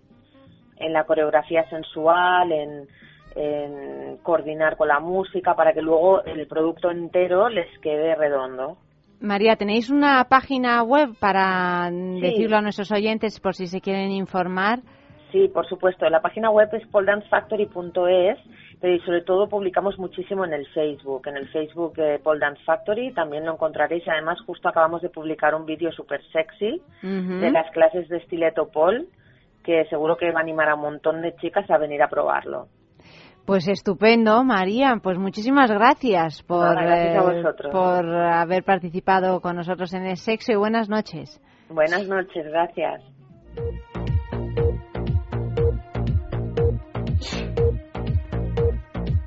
en 0.77 0.93
la 0.93 1.05
coreografía 1.05 1.69
sensual, 1.69 2.53
en, 2.53 2.89
en 3.35 4.17
coordinar 4.19 4.77
con 4.77 4.89
la 4.89 5.01
música, 5.01 5.55
para 5.55 5.73
que 5.73 5.83
luego 5.83 6.23
el 6.25 6.47
producto 6.47 6.91
entero 6.91 7.49
les 7.49 7.67
quede 7.79 8.15
redondo. 8.15 8.77
María, 9.21 9.55
¿tenéis 9.55 9.89
una 9.89 10.25
página 10.25 10.83
web 10.83 11.11
para 11.21 11.89
decirlo 11.93 12.57
a 12.57 12.61
nuestros 12.61 12.91
oyentes 12.91 13.39
por 13.39 13.55
si 13.55 13.69
se 13.69 13.81
quieren 13.81 14.11
informar? 14.11 14.81
Sí, 15.31 15.49
por 15.49 15.67
supuesto. 15.67 16.09
La 16.11 16.21
página 16.21 16.51
web 16.51 16.69
es 16.73 16.87
poledancefactory.es, 16.89 18.39
pero 18.81 19.05
sobre 19.05 19.23
todo 19.23 19.49
publicamos 19.49 19.97
muchísimo 19.99 20.45
en 20.45 20.53
el 20.53 20.67
Facebook. 20.69 21.27
En 21.27 21.37
el 21.37 21.49
Facebook 21.49 21.95
de 21.95 22.19
Pole 22.19 22.41
Dance 22.41 22.63
Factory 22.65 23.13
también 23.15 23.47
lo 23.47 23.53
encontraréis. 23.53 24.07
Además, 24.09 24.39
justo 24.45 24.69
acabamos 24.69 25.01
de 25.03 25.09
publicar 25.09 25.55
un 25.55 25.65
vídeo 25.65 25.93
súper 25.93 26.21
sexy 26.33 26.83
de 27.01 27.51
las 27.51 27.71
clases 27.71 28.09
de 28.09 28.19
estileto 28.19 28.69
pole, 28.69 29.07
que 29.63 29.85
seguro 29.87 30.17
que 30.17 30.31
va 30.33 30.41
a 30.41 30.43
animar 30.43 30.69
a 30.69 30.75
un 30.75 30.83
montón 30.83 31.23
de 31.23 31.35
chicas 31.37 31.71
a 31.71 31.79
venir 31.79 32.03
a 32.03 32.09
probarlo. 32.09 32.69
Pues 33.45 33.67
estupendo, 33.67 34.45
María. 34.45 35.01
Pues 35.03 35.19
muchísimas 35.19 35.71
gracias 35.71 36.43
por, 36.43 36.75
Nada, 36.75 36.83
gracias 36.83 37.45
a 37.45 37.51
eh, 37.51 37.71
por 37.73 38.07
haber 38.07 38.63
participado 38.63 39.41
con 39.41 39.57
nosotros 39.57 39.93
en 39.95 40.07
el 40.07 40.17
sexo 40.17 40.53
y 40.53 40.57
buenas 40.57 40.89
noches. 40.89 41.41
Buenas 41.69 42.07
noches, 42.07 42.47
gracias. 42.47 43.03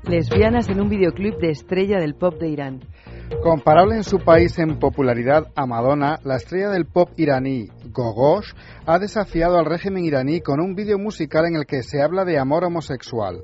Lesbianas 0.08 0.68
en 0.70 0.80
un 0.80 0.88
videoclip 0.88 1.34
de 1.38 1.50
estrella 1.50 1.98
del 1.98 2.14
pop 2.14 2.34
de 2.34 2.48
Irán. 2.48 2.80
Comparable 3.42 3.96
en 3.96 4.04
su 4.04 4.18
país 4.18 4.56
en 4.58 4.78
popularidad 4.78 5.48
a 5.56 5.66
Madonna, 5.66 6.20
la 6.24 6.36
estrella 6.36 6.70
del 6.70 6.86
pop 6.86 7.10
iraní 7.16 7.66
Gogosh 7.96 8.52
ha 8.84 8.98
desafiado 8.98 9.58
al 9.58 9.64
régimen 9.64 10.04
iraní 10.04 10.42
con 10.42 10.60
un 10.60 10.74
vídeo 10.74 10.98
musical 10.98 11.46
en 11.46 11.56
el 11.56 11.64
que 11.64 11.82
se 11.82 12.02
habla 12.02 12.26
de 12.26 12.38
amor 12.38 12.64
homosexual, 12.64 13.42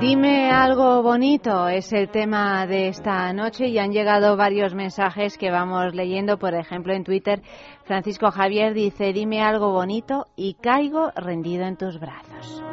Dime 0.00 0.50
algo 0.50 1.02
bonito 1.02 1.68
es 1.68 1.92
el 1.92 2.08
tema 2.08 2.66
de 2.66 2.88
esta 2.88 3.32
noche 3.32 3.68
y 3.68 3.78
han 3.78 3.92
llegado 3.92 4.36
varios 4.36 4.74
mensajes 4.74 5.38
que 5.38 5.52
vamos 5.52 5.94
leyendo. 5.94 6.38
Por 6.38 6.54
ejemplo, 6.54 6.92
en 6.92 7.04
Twitter, 7.04 7.40
Francisco 7.84 8.32
Javier 8.32 8.74
dice, 8.74 9.12
dime 9.12 9.42
algo 9.42 9.70
bonito 9.70 10.26
y 10.34 10.54
caigo 10.54 11.12
rendido 11.14 11.66
en 11.66 11.76
tus 11.76 12.00
brazos. 12.00 12.64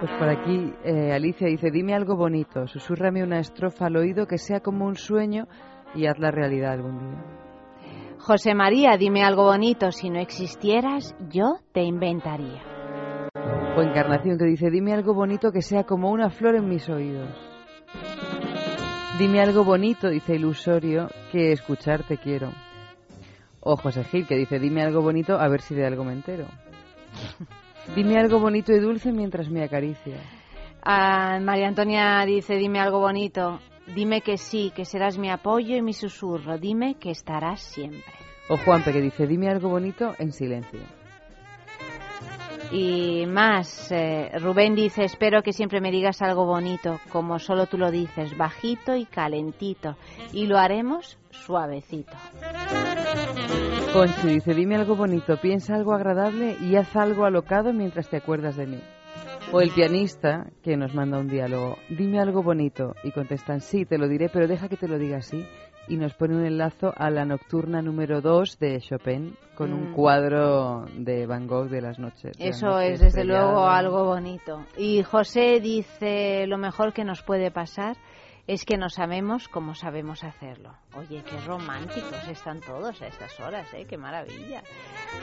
Pues 0.00 0.10
por 0.18 0.28
aquí 0.28 0.74
eh, 0.84 1.12
Alicia 1.12 1.48
dice, 1.48 1.70
dime 1.70 1.94
algo 1.94 2.16
bonito, 2.16 2.66
susúrrame 2.66 3.22
una 3.22 3.38
estrofa 3.38 3.86
al 3.86 3.96
oído 3.96 4.26
que 4.26 4.36
sea 4.36 4.60
como 4.60 4.84
un 4.84 4.94
sueño 4.94 5.48
y 5.94 6.06
haz 6.06 6.18
la 6.18 6.30
realidad 6.30 6.72
algún 6.72 6.98
día. 6.98 7.46
José 8.18 8.54
María, 8.54 8.96
dime 8.98 9.22
algo 9.22 9.44
bonito. 9.44 9.92
Si 9.92 10.10
no 10.10 10.18
existieras, 10.18 11.16
yo 11.30 11.60
te 11.72 11.82
inventaría. 11.82 12.60
O 13.76 13.82
Encarnación 13.82 14.36
que 14.36 14.44
dice, 14.44 14.70
dime 14.70 14.92
algo 14.92 15.14
bonito 15.14 15.52
que 15.52 15.62
sea 15.62 15.84
como 15.84 16.10
una 16.10 16.28
flor 16.28 16.56
en 16.56 16.68
mis 16.68 16.88
oídos. 16.88 17.30
Dime 19.18 19.40
algo 19.40 19.64
bonito, 19.64 20.08
dice 20.10 20.34
Ilusorio, 20.34 21.08
que 21.32 21.52
escucharte 21.52 22.18
quiero. 22.18 22.50
O 23.60 23.76
José 23.76 24.04
Gil 24.04 24.26
que 24.26 24.36
dice, 24.36 24.58
dime 24.58 24.82
algo 24.82 25.00
bonito 25.00 25.38
a 25.38 25.48
ver 25.48 25.60
si 25.60 25.74
de 25.74 25.86
algo 25.86 26.04
me 26.04 26.12
entero. 26.12 26.46
Dime 27.94 28.18
algo 28.18 28.40
bonito 28.40 28.72
y 28.72 28.80
dulce 28.80 29.12
mientras 29.12 29.48
me 29.48 29.62
acaricia. 29.62 30.16
Ah, 30.82 31.38
María 31.40 31.68
Antonia 31.68 32.24
dice, 32.24 32.56
dime 32.56 32.80
algo 32.80 33.00
bonito. 33.00 33.60
Dime 33.94 34.20
que 34.20 34.36
sí, 34.36 34.72
que 34.74 34.84
serás 34.84 35.18
mi 35.18 35.30
apoyo 35.30 35.76
y 35.76 35.82
mi 35.82 35.92
susurro. 35.92 36.58
Dime 36.58 36.94
que 36.94 37.10
estarás 37.10 37.60
siempre. 37.60 38.12
O 38.48 38.56
Juanpe 38.56 38.92
que 38.92 39.00
dice, 39.00 39.26
dime 39.26 39.48
algo 39.48 39.68
bonito 39.68 40.14
en 40.18 40.32
silencio. 40.32 40.80
Y 42.72 43.26
más, 43.26 43.90
eh, 43.92 44.30
Rubén 44.38 44.74
dice, 44.74 45.04
espero 45.04 45.42
que 45.42 45.52
siempre 45.52 45.80
me 45.80 45.90
digas 45.90 46.22
algo 46.22 46.46
bonito, 46.46 46.98
como 47.10 47.38
solo 47.38 47.66
tú 47.66 47.78
lo 47.78 47.90
dices, 47.90 48.36
bajito 48.36 48.96
y 48.96 49.04
calentito. 49.06 49.96
Y 50.32 50.46
lo 50.46 50.58
haremos 50.58 51.18
suavecito. 51.30 52.16
Conchi 53.92 54.28
dice, 54.28 54.54
dime 54.54 54.76
algo 54.76 54.96
bonito, 54.96 55.38
piensa 55.40 55.74
algo 55.74 55.94
agradable 55.94 56.56
y 56.60 56.76
haz 56.76 56.94
algo 56.96 57.24
alocado 57.24 57.72
mientras 57.72 58.08
te 58.08 58.16
acuerdas 58.16 58.56
de 58.56 58.66
mí. 58.66 58.80
O 59.56 59.60
el 59.62 59.70
pianista 59.70 60.50
que 60.62 60.76
nos 60.76 60.92
manda 60.94 61.18
un 61.18 61.28
diálogo, 61.28 61.78
dime 61.88 62.20
algo 62.20 62.42
bonito 62.42 62.94
y 63.02 63.10
contestan, 63.10 63.60
sí, 63.62 63.86
te 63.86 63.96
lo 63.96 64.06
diré, 64.06 64.28
pero 64.28 64.46
deja 64.46 64.68
que 64.68 64.76
te 64.76 64.86
lo 64.86 64.98
diga 64.98 65.16
así. 65.18 65.46
Y 65.88 65.96
nos 65.96 66.12
pone 66.14 66.34
un 66.36 66.44
enlazo 66.44 66.92
a 66.96 67.08
la 67.10 67.24
nocturna 67.24 67.80
número 67.80 68.20
2 68.20 68.58
de 68.58 68.80
Chopin 68.80 69.34
con 69.54 69.72
un 69.72 69.90
Mm. 69.90 69.94
cuadro 69.94 70.84
de 70.98 71.26
Van 71.26 71.46
Gogh 71.46 71.68
de 71.70 71.80
las 71.80 71.98
noches. 71.98 72.36
de 72.36 72.48
Eso 72.48 72.80
es 72.80 73.00
desde 73.00 73.24
luego 73.24 73.66
algo 73.66 74.04
bonito. 74.04 74.64
Y 74.76 75.02
José 75.04 75.60
dice, 75.60 76.46
lo 76.48 76.58
mejor 76.58 76.92
que 76.92 77.04
nos 77.04 77.22
puede 77.22 77.50
pasar 77.50 77.96
es 78.46 78.64
que 78.64 78.76
nos 78.76 78.98
amemos 78.98 79.48
como 79.48 79.74
sabemos 79.74 80.22
hacerlo. 80.22 80.72
Oye, 80.94 81.22
qué 81.28 81.36
románticos 81.46 82.28
están 82.28 82.60
todos 82.60 83.00
a 83.02 83.06
estas 83.08 83.38
horas, 83.40 83.72
¿eh? 83.74 83.86
Qué 83.88 83.96
maravilla. 83.98 84.62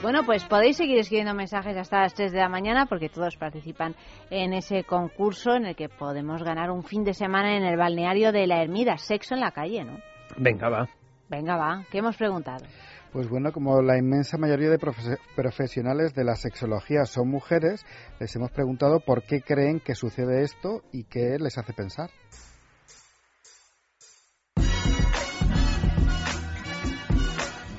Bueno, 0.02 0.24
pues 0.26 0.44
podéis 0.44 0.76
seguir 0.76 0.98
escribiendo 0.98 1.32
mensajes 1.34 1.76
hasta 1.76 2.00
las 2.00 2.14
3 2.14 2.32
de 2.32 2.38
la 2.38 2.48
mañana 2.48 2.86
porque 2.86 3.08
todos 3.08 3.36
participan 3.36 3.94
en 4.30 4.52
ese 4.52 4.84
concurso 4.84 5.54
en 5.54 5.66
el 5.66 5.74
que 5.76 5.88
podemos 5.88 6.42
ganar 6.42 6.70
un 6.70 6.82
fin 6.84 7.02
de 7.04 7.14
semana 7.14 7.56
en 7.56 7.64
el 7.64 7.76
balneario 7.78 8.30
de 8.32 8.46
la 8.46 8.62
Ermida. 8.62 8.98
Sexo 8.98 9.34
en 9.34 9.40
la 9.40 9.52
calle, 9.52 9.84
¿no? 9.84 9.98
Venga, 10.36 10.68
va. 10.68 10.88
Venga, 11.30 11.56
va. 11.56 11.84
¿Qué 11.90 11.98
hemos 11.98 12.16
preguntado? 12.16 12.64
Pues 13.12 13.28
bueno, 13.28 13.52
como 13.52 13.80
la 13.80 13.96
inmensa 13.96 14.36
mayoría 14.36 14.68
de 14.68 14.78
profe- 14.78 15.18
profesionales 15.36 16.14
de 16.14 16.24
la 16.24 16.34
sexología 16.34 17.04
son 17.06 17.28
mujeres, 17.28 17.86
les 18.20 18.34
hemos 18.36 18.50
preguntado 18.50 19.00
por 19.00 19.22
qué 19.22 19.40
creen 19.40 19.78
que 19.80 19.94
sucede 19.94 20.42
esto 20.42 20.82
y 20.92 21.04
qué 21.04 21.36
les 21.38 21.56
hace 21.56 21.72
pensar. 21.72 22.10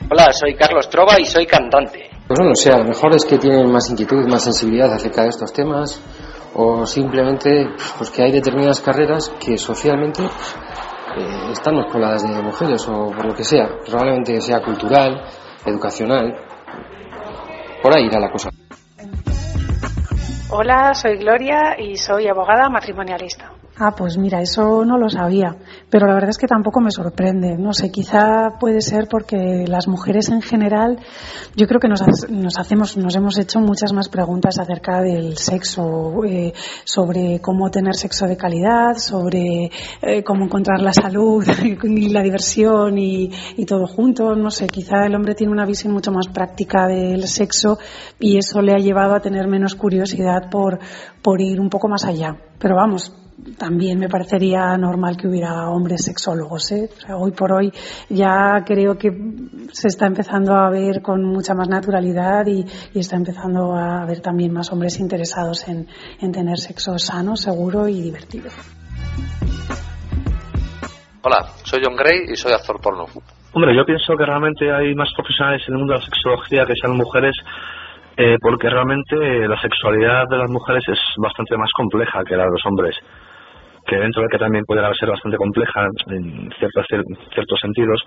Hola, 0.07 0.31
soy 0.33 0.53
Carlos 0.55 0.87
Trova 0.87 1.19
y 1.19 1.25
soy 1.25 1.47
cantante. 1.47 2.11
Pues 2.27 2.39
no 2.39 2.45
lo 2.45 2.55
sé, 2.55 2.71
a 2.71 2.77
lo 2.77 2.85
mejor 2.85 3.15
es 3.15 3.25
que 3.25 3.39
tienen 3.39 3.71
más 3.71 3.89
inquietud, 3.89 4.27
más 4.27 4.43
sensibilidad 4.43 4.93
acerca 4.93 5.23
de 5.23 5.29
estos 5.29 5.51
temas, 5.51 5.99
o 6.53 6.85
simplemente 6.85 7.69
pues 7.97 8.11
que 8.11 8.21
hay 8.21 8.31
determinadas 8.31 8.81
carreras 8.81 9.33
que 9.43 9.57
socialmente 9.57 10.23
eh, 10.23 11.51
están 11.51 11.75
más 11.75 11.91
pobladas 11.91 12.21
de 12.21 12.39
mujeres, 12.39 12.87
o 12.87 13.09
por 13.11 13.25
lo 13.25 13.33
que 13.33 13.43
sea, 13.43 13.67
probablemente 13.83 14.39
sea 14.41 14.61
cultural, 14.61 15.23
educacional, 15.65 16.35
por 17.81 17.97
ahí 17.97 18.05
irá 18.05 18.19
la 18.19 18.29
cosa. 18.29 18.51
Hola, 20.51 20.93
soy 20.93 21.17
Gloria 21.17 21.75
y 21.79 21.95
soy 21.95 22.27
abogada 22.27 22.69
matrimonialista. 22.69 23.51
Ah, 23.77 23.93
pues 23.93 24.17
mira, 24.17 24.41
eso 24.41 24.85
no 24.85 24.97
lo 24.97 25.09
sabía, 25.09 25.57
pero 25.89 26.07
la 26.07 26.13
verdad 26.13 26.29
es 26.29 26.37
que 26.37 26.47
tampoco 26.47 26.79
me 26.79 26.91
sorprende. 26.91 27.57
No 27.57 27.73
sé, 27.73 27.91
quizá 27.91 28.57
puede 28.57 28.79
ser 28.79 29.09
porque 29.09 29.65
las 29.67 29.89
mujeres 29.89 30.29
en 30.29 30.41
general, 30.41 30.97
yo 31.57 31.67
creo 31.67 31.81
que 31.81 31.89
nos, 31.89 32.01
nos 32.29 32.57
hacemos, 32.57 32.95
nos 32.95 33.13
hemos 33.17 33.37
hecho 33.37 33.59
muchas 33.59 33.91
más 33.91 34.07
preguntas 34.07 34.59
acerca 34.59 35.01
del 35.01 35.35
sexo, 35.35 36.23
eh, 36.23 36.53
sobre 36.85 37.41
cómo 37.41 37.69
tener 37.69 37.95
sexo 37.95 38.27
de 38.27 38.37
calidad, 38.37 38.95
sobre 38.95 39.69
eh, 40.01 40.23
cómo 40.23 40.45
encontrar 40.45 40.79
la 40.79 40.93
salud 40.93 41.45
y 41.83 42.09
la 42.09 42.21
diversión 42.21 42.97
y, 42.97 43.29
y 43.57 43.65
todo 43.65 43.87
junto. 43.87 44.37
No 44.37 44.51
sé, 44.51 44.67
quizá 44.67 45.05
el 45.05 45.15
hombre 45.15 45.35
tiene 45.35 45.51
una 45.51 45.65
visión 45.65 45.91
mucho 45.91 46.13
más 46.13 46.29
práctica 46.29 46.87
del 46.87 47.27
sexo 47.27 47.77
y 48.21 48.37
eso 48.37 48.61
le 48.61 48.71
ha 48.71 48.77
llevado 48.77 49.15
a 49.15 49.19
tener 49.19 49.49
menos 49.49 49.75
curiosidad 49.75 50.49
por, 50.49 50.79
por 51.21 51.41
ir 51.41 51.59
un 51.59 51.69
poco 51.69 51.89
más 51.89 52.05
allá. 52.05 52.37
Pero 52.57 52.77
vamos, 52.77 53.11
también 53.57 53.99
me 53.99 54.09
parecería 54.09 54.77
normal 54.77 55.17
que 55.17 55.27
hubiera 55.27 55.69
hombres 55.69 56.03
sexólogos. 56.05 56.71
¿eh? 56.71 56.89
O 56.95 56.99
sea, 56.99 57.17
hoy 57.17 57.31
por 57.31 57.51
hoy 57.51 57.71
ya 58.09 58.63
creo 58.65 58.97
que 58.97 59.11
se 59.71 59.87
está 59.87 60.05
empezando 60.05 60.55
a 60.55 60.69
ver 60.69 61.01
con 61.01 61.23
mucha 61.23 61.53
más 61.53 61.67
naturalidad 61.67 62.45
y, 62.47 62.65
y 62.93 62.99
está 62.99 63.15
empezando 63.15 63.73
a 63.73 64.03
haber 64.03 64.21
también 64.21 64.53
más 64.53 64.71
hombres 64.71 64.99
interesados 64.99 65.67
en, 65.67 65.87
en 66.19 66.31
tener 66.31 66.57
sexo 66.57 66.97
sano, 66.97 67.35
seguro 67.35 67.87
y 67.87 68.01
divertido. 68.01 68.49
Hola, 71.21 71.43
soy 71.63 71.81
John 71.83 71.95
Gray 71.95 72.31
y 72.31 72.35
soy 72.35 72.53
actor 72.53 72.79
porno. 72.79 73.05
Hombre, 73.53 73.75
yo 73.75 73.83
pienso 73.85 74.15
que 74.15 74.25
realmente 74.25 74.71
hay 74.71 74.93
más 74.93 75.09
profesionales 75.15 75.63
en 75.67 75.73
el 75.73 75.79
mundo 75.79 75.93
de 75.93 75.99
la 75.99 76.05
sexología 76.05 76.65
que 76.65 76.73
sean 76.79 76.95
mujeres, 76.95 77.35
eh, 78.17 78.37
porque 78.39 78.69
realmente 78.69 79.47
la 79.47 79.59
sexualidad 79.59 80.25
de 80.29 80.37
las 80.37 80.51
mujeres 80.51 80.83
es 80.87 80.99
bastante 81.17 81.57
más 81.57 81.71
compleja 81.71 82.23
que 82.23 82.35
la 82.35 82.43
de 82.43 82.51
los 82.51 82.65
hombres. 82.65 82.95
Que 83.87 83.97
dentro 83.97 84.23
de 84.23 84.27
que 84.29 84.37
también 84.37 84.65
puede 84.65 84.81
ser 84.95 85.09
bastante 85.09 85.37
compleja 85.37 85.87
en 86.07 86.49
ciertos, 86.57 86.85
ciertos 87.33 87.59
sentidos, 87.59 88.01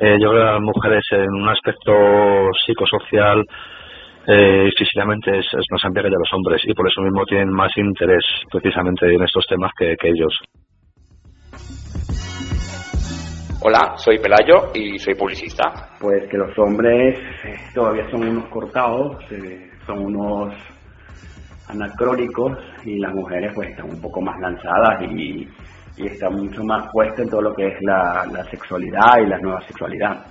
eh, 0.00 0.16
yo 0.20 0.30
creo 0.30 0.42
que 0.42 0.52
las 0.52 0.60
mujeres 0.60 1.04
en 1.12 1.30
un 1.30 1.48
aspecto 1.48 1.92
psicosocial 2.66 3.44
eh, 4.26 4.68
y 4.68 4.76
físicamente 4.76 5.38
es, 5.38 5.46
es 5.46 5.66
más 5.70 5.84
amplia 5.84 6.04
que 6.04 6.10
de 6.10 6.16
los 6.18 6.32
hombres 6.32 6.62
y 6.64 6.74
por 6.74 6.88
eso 6.88 7.00
mismo 7.02 7.24
tienen 7.26 7.50
más 7.50 7.70
interés 7.76 8.24
precisamente 8.50 9.12
en 9.12 9.22
estos 9.22 9.46
temas 9.46 9.70
que, 9.78 9.96
que 9.96 10.08
ellos. 10.08 10.38
Hola, 13.66 13.94
soy 13.96 14.18
Pelayo 14.18 14.72
y 14.74 14.98
soy 14.98 15.14
publicista. 15.14 15.96
Pues 15.98 16.28
que 16.28 16.36
los 16.36 16.50
hombres 16.58 17.18
todavía 17.74 18.10
son 18.10 18.28
unos 18.28 18.46
cortados, 18.50 19.16
eh, 19.30 19.70
son 19.86 20.04
unos 20.04 20.54
anacrónicos 21.68 22.52
y 22.84 22.98
las 22.98 23.14
mujeres 23.14 23.52
pues 23.54 23.70
están 23.70 23.90
un 23.90 24.00
poco 24.00 24.20
más 24.20 24.38
lanzadas 24.40 25.02
y, 25.02 25.48
y 25.96 26.06
están 26.06 26.34
mucho 26.34 26.62
más 26.64 26.86
puestas 26.92 27.20
en 27.20 27.30
todo 27.30 27.42
lo 27.42 27.54
que 27.54 27.66
es 27.68 27.74
la, 27.82 28.26
la 28.32 28.44
sexualidad 28.50 29.18
y 29.24 29.28
la 29.28 29.38
nueva 29.38 29.60
sexualidad. 29.62 30.24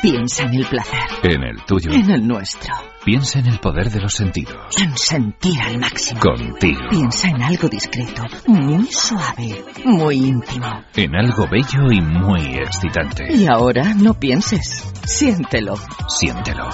Piensa 0.00 0.44
en 0.44 0.54
el 0.54 0.66
placer. 0.66 1.00
En 1.22 1.42
el 1.44 1.64
tuyo. 1.64 1.92
En 1.92 2.10
el 2.10 2.26
nuestro. 2.26 2.72
Piensa 3.04 3.40
en 3.40 3.46
el 3.46 3.58
poder 3.58 3.90
de 3.90 4.00
los 4.00 4.14
sentidos. 4.14 4.76
En 4.80 4.96
sentir 4.96 5.60
al 5.60 5.78
máximo. 5.78 6.20
Contigo. 6.20 6.80
Piensa 6.90 7.28
en 7.28 7.42
algo 7.42 7.68
discreto, 7.68 8.22
muy 8.46 8.86
suave, 8.86 9.64
muy 9.84 10.16
íntimo. 10.16 10.66
En 10.96 11.14
algo 11.14 11.46
bello 11.48 11.90
y 11.90 12.00
muy 12.00 12.56
excitante. 12.58 13.26
Y 13.32 13.46
ahora 13.46 13.94
no 13.94 14.14
pienses. 14.14 14.92
Siéntelo. 15.04 15.74
Siéntelo. 16.08 16.68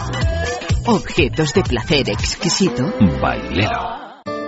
Objetos 0.90 1.52
de 1.52 1.62
placer 1.62 2.08
exquisito. 2.08 2.82
Bailelo. 3.20 4.07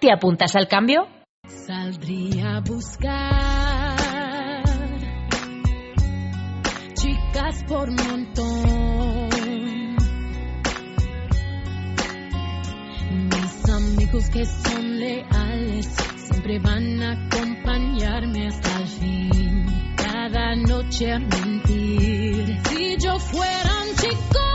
¿te 0.00 0.12
apuntas 0.12 0.54
al 0.56 0.68
cambio? 0.68 1.08
Saldría 1.46 2.56
a 2.56 2.60
buscar 2.60 3.98
chicas 6.94 7.64
por 7.68 7.90
montón. 7.90 9.28
Mis 13.10 13.68
amigos 13.70 14.30
que 14.30 14.44
son 14.44 14.98
leales 14.98 15.86
siempre 16.16 16.58
van 16.58 17.02
a 17.02 17.12
acompañarme 17.12 18.48
hasta 18.48 18.80
el 18.80 18.86
fin. 18.86 19.94
Cada 19.96 20.56
noche 20.56 21.12
a 21.12 21.18
mentir. 21.18 22.58
Si 22.68 22.96
yo 22.98 23.18
fuera 23.18 23.70
un 23.82 23.96
chico. 23.96 24.47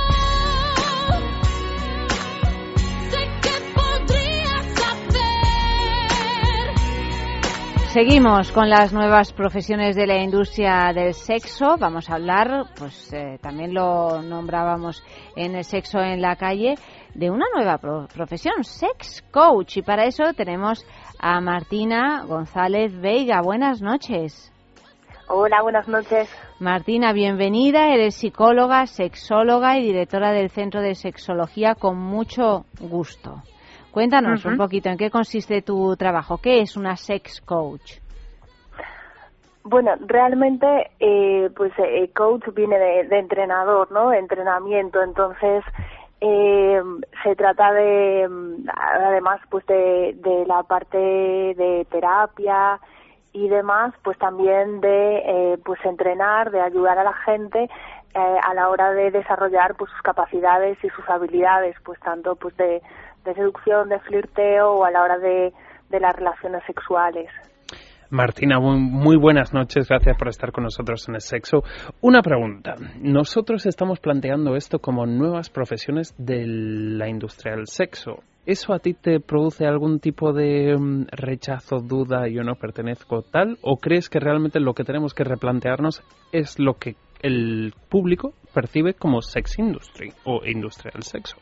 Seguimos 7.94 8.52
con 8.52 8.72
las 8.72 8.92
nuevas 8.92 9.32
profesiones 9.34 9.96
de 9.96 10.08
la 10.08 10.18
industria 10.24 10.92
del 10.96 11.14
sexo. 11.14 11.76
Vamos 11.78 12.10
a 12.10 12.16
hablar, 12.16 12.66
pues 12.76 13.14
eh, 13.14 13.38
también 13.40 13.72
lo 13.76 14.24
nombrábamos 14.24 15.04
en 15.36 15.56
el 15.56 15.64
sexo 15.64 16.00
en 16.00 16.20
la 16.20 16.36
calle, 16.36 16.74
de 17.14 17.30
una 17.30 17.46
nueva 17.54 17.78
pro- 17.78 18.08
profesión, 18.12 18.64
sex 18.64 19.22
coach. 19.30 19.78
Y 19.78 19.82
para 19.84 20.06
eso 20.06 20.24
tenemos 20.36 20.84
a 21.20 21.40
Martina 21.40 22.24
González 22.26 23.00
Veiga. 23.00 23.42
Buenas 23.44 23.80
noches. 23.84 24.52
Hola, 25.30 25.62
buenas 25.62 25.88
noches. 25.88 26.28
Martina, 26.60 27.14
bienvenida. 27.14 27.94
Eres 27.94 28.16
psicóloga, 28.16 28.88
sexóloga 28.88 29.78
y 29.78 29.84
directora 29.84 30.32
del 30.32 30.50
Centro 30.50 30.82
de 30.82 30.96
Sexología 30.96 31.76
con 31.76 32.00
mucho 32.00 32.66
gusto. 32.80 33.44
Cuéntanos 33.94 34.44
un 34.46 34.58
poquito 34.58 34.90
en 34.90 34.98
qué 34.98 35.12
consiste 35.12 35.62
tu 35.62 35.96
trabajo. 35.96 36.40
¿Qué 36.42 36.62
es 36.62 36.76
una 36.76 36.96
sex 36.96 37.40
coach? 37.42 38.00
Bueno, 39.64 39.92
realmente, 40.08 40.66
eh, 41.00 41.52
pues 41.56 41.72
eh, 41.78 42.10
coach 42.14 42.44
viene 42.56 42.80
de, 42.80 43.08
de 43.08 43.20
entrenador, 43.20 43.92
¿no? 43.92 44.10
De 44.10 44.18
entrenamiento. 44.18 45.04
Entonces, 45.04 45.64
eh, 46.22 46.82
se 47.24 47.36
trata 47.36 47.72
de, 47.72 48.28
mm, 48.28 48.66
además, 48.76 49.40
pues 49.52 49.64
de, 49.68 50.16
de 50.24 50.46
la 50.48 50.64
parte 50.64 50.98
de 50.98 51.86
terapia 51.92 52.80
y 53.32 53.48
demás, 53.48 53.94
pues 54.04 54.18
también 54.18 54.82
de, 54.82 55.18
eh, 55.18 55.58
pues 55.64 55.80
entrenar, 55.86 56.50
de 56.50 56.62
ayudar 56.62 56.98
a 56.98 57.04
la 57.04 57.14
gente 57.14 57.70
eh, 58.16 58.38
a 58.44 58.54
la 58.54 58.70
hora 58.70 58.92
de 58.92 59.10
desarrollar 59.10 59.76
pues 59.76 59.90
sus 59.92 60.02
capacidades 60.04 60.78
y 60.84 60.90
sus 60.90 61.08
habilidades, 61.10 61.76
pues 61.84 62.00
tanto 62.00 62.36
pues 62.36 62.56
de, 62.58 62.82
de 63.24 63.34
seducción, 63.34 63.90
de 63.90 64.00
flirteo 64.00 64.74
o 64.74 64.86
a 64.86 64.92
la 64.92 65.02
hora 65.02 65.18
de, 65.18 65.54
de 65.90 66.00
las 66.00 66.16
relaciones 66.16 66.64
sexuales. 66.66 67.30
Martina, 68.14 68.60
muy, 68.60 69.18
buenas 69.18 69.56
noches, 69.56 69.88
gracias 69.90 70.16
por 70.18 70.28
estar 70.28 70.52
con 70.52 70.66
nosotros 70.66 71.10
en 71.10 71.16
el 71.16 71.22
sexo. 71.22 71.64
Una 72.00 72.22
pregunta, 72.22 72.76
nosotros 73.00 73.66
estamos 73.66 74.00
planteando 74.00 74.56
esto 74.56 74.78
como 74.78 75.08
nuevas 75.08 75.50
profesiones 75.50 76.14
de 76.20 76.46
la 76.46 77.10
industria 77.10 77.56
del 77.56 77.66
sexo. 77.66 78.18
¿Eso 78.46 78.74
a 78.74 78.78
ti 78.78 78.94
te 78.94 79.20
produce 79.20 79.66
algún 79.66 80.00
tipo 80.00 80.32
de 80.32 80.78
mm, 80.78 81.08
rechazo, 81.12 81.78
duda, 81.80 82.28
yo 82.28 82.44
no 82.44 82.54
pertenezco 82.54 83.24
tal? 83.24 83.58
¿O 83.64 83.78
crees 83.78 84.10
que 84.10 84.20
realmente 84.20 84.60
lo 84.60 84.76
que 84.76 84.84
tenemos 84.84 85.16
que 85.16 85.24
replantearnos 85.24 86.04
es 86.32 86.60
lo 86.60 86.76
que 86.76 86.96
el 87.24 87.74
público 87.90 88.34
percibe 88.54 88.94
como 88.94 89.24
sex 89.24 89.58
industry 89.58 90.14
o 90.24 90.46
industria 90.46 90.92
del 90.94 91.02
sexo? 91.02 91.38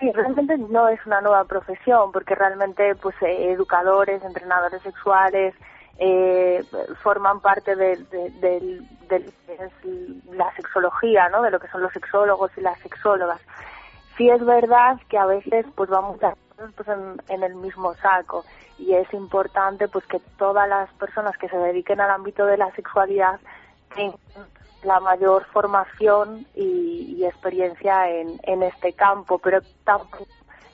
Sí, 0.00 0.10
realmente 0.12 0.56
no 0.56 0.88
es 0.88 1.04
una 1.04 1.20
nueva 1.20 1.44
profesión, 1.44 2.10
porque 2.10 2.34
realmente 2.34 2.94
pues 2.94 3.14
eh, 3.20 3.52
educadores, 3.52 4.24
entrenadores 4.24 4.80
sexuales 4.82 5.54
eh, 5.98 6.64
forman 7.02 7.40
parte 7.40 7.76
de, 7.76 7.98
la 10.32 10.54
sexología, 10.56 11.28
¿no? 11.28 11.42
De 11.42 11.50
lo 11.50 11.60
que 11.60 11.68
son 11.68 11.82
los 11.82 11.92
sexólogos 11.92 12.50
y 12.56 12.62
las 12.62 12.78
sexólogas. 12.78 13.40
Sí 14.16 14.30
es 14.30 14.42
verdad 14.42 14.98
que 15.10 15.18
a 15.18 15.26
veces 15.26 15.66
pues 15.74 15.90
vamos 15.90 16.16
pues 16.76 16.88
en, 16.88 17.20
en 17.28 17.42
el 17.42 17.54
mismo 17.56 17.94
saco 17.96 18.44
y 18.78 18.94
es 18.94 19.12
importante 19.12 19.88
pues 19.88 20.06
que 20.06 20.18
todas 20.38 20.66
las 20.66 20.90
personas 20.94 21.36
que 21.36 21.48
se 21.48 21.58
dediquen 21.58 22.00
al 22.00 22.10
ámbito 22.10 22.46
de 22.46 22.56
la 22.56 22.70
sexualidad 22.72 23.38
la 24.82 25.00
mayor 25.00 25.44
formación 25.46 26.46
y, 26.54 27.16
y 27.18 27.24
experiencia 27.24 28.08
en, 28.08 28.40
en 28.44 28.62
este 28.62 28.92
campo, 28.92 29.38
pero 29.38 29.60
tampoco, 29.84 30.26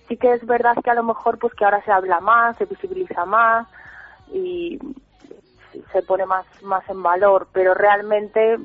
sí 0.09 0.17
que 0.17 0.33
es 0.33 0.47
verdad 0.47 0.77
que 0.83 0.91
a 0.91 0.95
lo 0.95 1.03
mejor 1.03 1.39
pues 1.39 1.55
que 1.55 1.65
ahora 1.65 1.83
se 1.85 1.93
habla 1.93 2.21
más, 2.21 2.57
se 2.57 2.67
visibiliza 2.67 3.25
más 3.25 3.67
y 4.33 4.79
se 5.93 6.03
pone 6.03 6.27
más 6.27 6.47
más 6.63 6.89
en 6.89 7.03
valor, 7.03 7.49
pero 7.53 7.75
realmente 7.75 8.57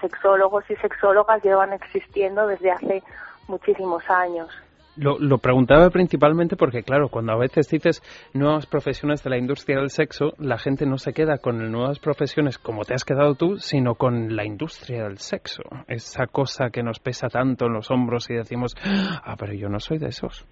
sexólogos 0.00 0.68
y 0.70 0.76
sexólogas 0.76 1.42
llevan 1.42 1.72
existiendo 1.72 2.46
desde 2.46 2.70
hace 2.70 3.02
muchísimos 3.48 4.08
años. 4.10 4.48
Lo, 4.96 5.18
lo 5.18 5.38
preguntaba 5.38 5.90
principalmente 5.90 6.56
porque, 6.56 6.82
claro, 6.82 7.08
cuando 7.08 7.32
a 7.32 7.38
veces 7.38 7.68
dices 7.68 8.02
nuevas 8.32 8.66
profesiones 8.66 9.22
de 9.22 9.30
la 9.30 9.38
industria 9.38 9.78
del 9.78 9.90
sexo, 9.90 10.32
la 10.38 10.58
gente 10.58 10.86
no 10.86 10.98
se 10.98 11.12
queda 11.12 11.38
con 11.38 11.70
nuevas 11.70 11.98
profesiones 11.98 12.58
como 12.58 12.84
te 12.84 12.94
has 12.94 13.04
quedado 13.04 13.34
tú, 13.34 13.56
sino 13.58 13.94
con 13.94 14.34
la 14.34 14.44
industria 14.44 15.04
del 15.04 15.18
sexo. 15.18 15.62
Esa 15.86 16.26
cosa 16.26 16.70
que 16.70 16.82
nos 16.82 16.98
pesa 16.98 17.28
tanto 17.28 17.66
en 17.66 17.74
los 17.74 17.90
hombros 17.90 18.30
y 18.30 18.34
decimos, 18.34 18.74
ah, 18.84 19.36
pero 19.38 19.52
yo 19.52 19.68
no 19.68 19.80
soy 19.80 19.98
de 19.98 20.08
esos. 20.08 20.46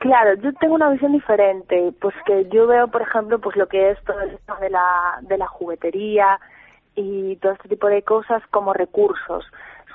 Claro, 0.00 0.34
yo 0.42 0.52
tengo 0.54 0.74
una 0.74 0.90
visión 0.90 1.12
diferente, 1.12 1.92
pues 2.00 2.14
que 2.26 2.48
yo 2.48 2.66
veo, 2.66 2.88
por 2.88 3.02
ejemplo, 3.02 3.38
pues 3.38 3.54
lo 3.56 3.68
que 3.68 3.90
es 3.90 4.02
todo 4.04 4.16
tema 4.18 4.58
de 4.58 4.70
la, 4.70 5.18
de 5.22 5.38
la 5.38 5.46
juguetería 5.46 6.40
y 6.96 7.36
todo 7.36 7.52
este 7.52 7.68
tipo 7.68 7.86
de 7.86 8.02
cosas 8.02 8.42
como 8.50 8.72
recursos. 8.72 9.44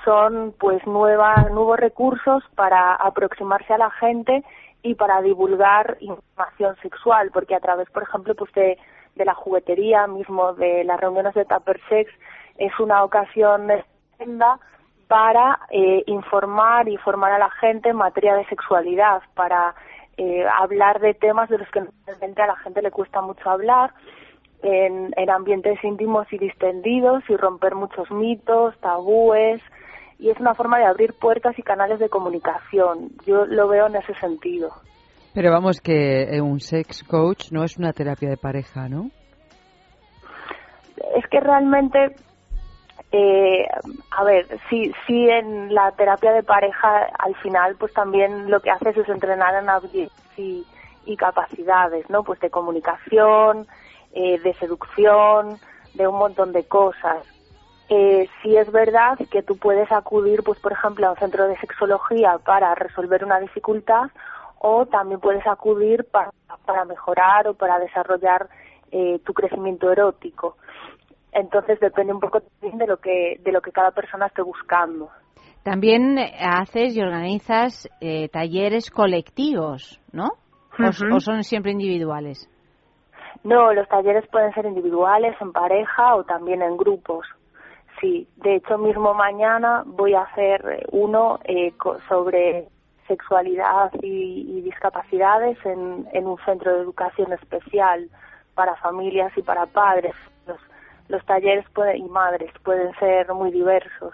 Son 0.06 0.54
pues 0.58 0.86
nuevas, 0.86 1.50
nuevos 1.50 1.78
recursos 1.78 2.42
para 2.54 2.94
aproximarse 2.94 3.74
a 3.74 3.78
la 3.78 3.90
gente 3.90 4.42
y 4.82 4.94
para 4.94 5.20
divulgar 5.20 5.98
información 6.00 6.76
sexual, 6.80 7.30
porque 7.32 7.56
a 7.56 7.60
través, 7.60 7.90
por 7.90 8.04
ejemplo, 8.04 8.34
pues 8.36 8.52
de, 8.52 8.78
de 9.16 9.24
la 9.24 9.34
juguetería 9.34 10.06
mismo, 10.06 10.54
de 10.54 10.84
las 10.84 11.00
reuniones 11.00 11.34
de 11.34 11.44
Tupper 11.44 11.80
Sex, 11.88 12.10
es 12.56 12.72
una 12.78 13.02
ocasión 13.02 13.68
estupenda 13.68 14.60
para 15.08 15.58
eh, 15.70 16.04
informar 16.06 16.88
y 16.88 16.96
formar 16.98 17.32
a 17.32 17.38
la 17.38 17.50
gente 17.50 17.88
en 17.88 17.96
materia 17.96 18.36
de 18.36 18.46
sexualidad, 18.46 19.22
para 19.34 19.74
eh, 20.16 20.46
hablar 20.58 21.00
de 21.00 21.14
temas 21.14 21.48
de 21.48 21.58
los 21.58 21.68
que 21.70 21.80
normalmente 21.80 22.42
a 22.42 22.46
la 22.46 22.56
gente 22.56 22.80
le 22.80 22.92
cuesta 22.92 23.20
mucho 23.20 23.50
hablar, 23.50 23.92
en, 24.62 25.12
en 25.16 25.30
ambientes 25.30 25.82
íntimos 25.84 26.32
y 26.32 26.38
distendidos 26.38 27.22
y 27.28 27.36
romper 27.36 27.74
muchos 27.74 28.10
mitos, 28.10 28.78
tabúes, 28.78 29.60
y 30.18 30.30
es 30.30 30.40
una 30.40 30.54
forma 30.54 30.78
de 30.78 30.86
abrir 30.86 31.14
puertas 31.14 31.58
y 31.58 31.62
canales 31.62 31.98
de 31.98 32.08
comunicación. 32.08 33.10
Yo 33.26 33.44
lo 33.46 33.68
veo 33.68 33.86
en 33.86 33.96
ese 33.96 34.14
sentido. 34.14 34.70
Pero 35.34 35.50
vamos 35.50 35.80
que 35.80 36.22
eh, 36.22 36.40
un 36.40 36.60
sex 36.60 37.04
coach 37.04 37.52
no 37.52 37.64
es 37.64 37.76
una 37.76 37.92
terapia 37.92 38.28
de 38.30 38.36
pareja, 38.36 38.88
¿no? 38.88 39.10
es 41.14 41.26
que 41.28 41.40
realmente 41.40 42.14
eh, 43.12 43.66
a 44.10 44.24
ver 44.24 44.46
sí 44.68 44.92
sí 45.06 45.28
en 45.28 45.72
la 45.74 45.92
terapia 45.92 46.32
de 46.32 46.42
pareja 46.42 47.06
al 47.18 47.34
final 47.36 47.76
pues 47.78 47.92
también 47.92 48.50
lo 48.50 48.60
que 48.60 48.70
haces 48.70 48.96
es 48.96 49.08
entrenar 49.08 49.62
en 49.62 49.68
habilidades 49.68 50.12
y, 50.36 50.66
y 51.04 51.16
capacidades 51.16 52.08
no 52.10 52.22
pues 52.22 52.40
de 52.40 52.50
comunicación 52.50 53.66
eh, 54.12 54.38
de 54.40 54.54
seducción 54.54 55.58
de 55.94 56.06
un 56.06 56.18
montón 56.18 56.52
de 56.52 56.64
cosas 56.64 57.24
eh, 57.88 58.28
sí 58.42 58.56
es 58.56 58.70
verdad 58.72 59.18
que 59.30 59.42
tú 59.42 59.56
puedes 59.58 59.90
acudir 59.92 60.42
pues 60.42 60.58
por 60.60 60.72
ejemplo 60.72 61.06
a 61.06 61.10
un 61.12 61.16
centro 61.18 61.46
de 61.48 61.56
sexología 61.58 62.38
para 62.44 62.74
resolver 62.74 63.24
una 63.24 63.38
dificultad 63.40 64.10
o 64.58 64.86
también 64.86 65.20
puedes 65.20 65.46
acudir 65.46 66.04
para, 66.10 66.30
para 66.64 66.84
mejorar 66.84 67.46
o 67.48 67.54
para 67.54 67.78
desarrollar 67.78 68.48
eh, 68.90 69.20
tu 69.24 69.32
crecimiento 69.34 69.90
erótico 69.92 70.56
entonces 71.32 71.78
depende 71.80 72.12
un 72.12 72.20
poco 72.20 72.40
también 72.40 72.78
de 72.78 72.86
lo 72.86 72.96
que 72.98 73.38
de 73.42 73.52
lo 73.52 73.60
que 73.60 73.72
cada 73.72 73.90
persona 73.92 74.26
esté 74.26 74.42
buscando 74.42 75.10
También 75.62 76.18
eh, 76.18 76.32
haces 76.40 76.96
y 76.96 77.00
organizas 77.02 77.88
eh, 78.00 78.28
talleres 78.28 78.90
colectivos, 78.90 80.00
¿no? 80.12 80.28
¿O 80.78 80.88
s- 80.90 81.04
Ujú. 81.04 81.16
¿O 81.16 81.20
son 81.20 81.42
siempre 81.44 81.72
individuales? 81.72 82.48
No, 83.44 83.72
los 83.72 83.88
talleres 83.88 84.26
pueden 84.30 84.52
ser 84.54 84.64
individuales, 84.66 85.34
en 85.40 85.52
pareja 85.52 86.14
o 86.16 86.24
también 86.24 86.62
en 86.62 86.76
grupos. 86.76 87.26
Sí, 88.00 88.28
de 88.36 88.56
hecho 88.56 88.76
mismo 88.78 89.14
mañana 89.14 89.82
voy 89.86 90.14
a 90.14 90.22
hacer 90.22 90.60
eh, 90.68 90.86
uno 90.92 91.38
eh, 91.44 91.72
sobre 92.08 92.68
sexualidad 93.08 93.90
y, 94.02 94.58
y 94.58 94.60
discapacidades 94.62 95.56
en, 95.64 96.06
en 96.12 96.26
un 96.26 96.36
centro 96.44 96.74
de 96.74 96.82
educación 96.82 97.32
especial 97.32 98.08
para 98.54 98.74
familias 98.76 99.32
y 99.36 99.42
para 99.42 99.66
padres. 99.66 100.14
Los, 100.46 100.58
los 101.08 101.24
talleres 101.24 101.64
puede- 101.74 101.96
y 101.98 102.02
madres 102.02 102.50
pueden 102.64 102.92
ser 102.98 103.32
muy 103.32 103.50
diversos. 103.50 104.12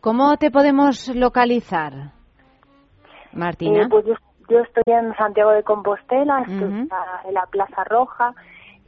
¿Cómo 0.00 0.36
te 0.36 0.50
podemos 0.50 1.08
localizar, 1.14 1.92
Martina? 3.32 3.82
Eh, 3.82 3.88
pues 3.90 4.06
yo, 4.06 4.14
yo 4.48 4.60
estoy 4.60 4.84
en 4.94 5.14
Santiago 5.16 5.50
de 5.50 5.64
Compostela, 5.64 6.40
estoy 6.42 6.86
la- 6.88 7.22
en 7.26 7.34
la 7.34 7.46
Plaza 7.50 7.84
Roja 7.84 8.32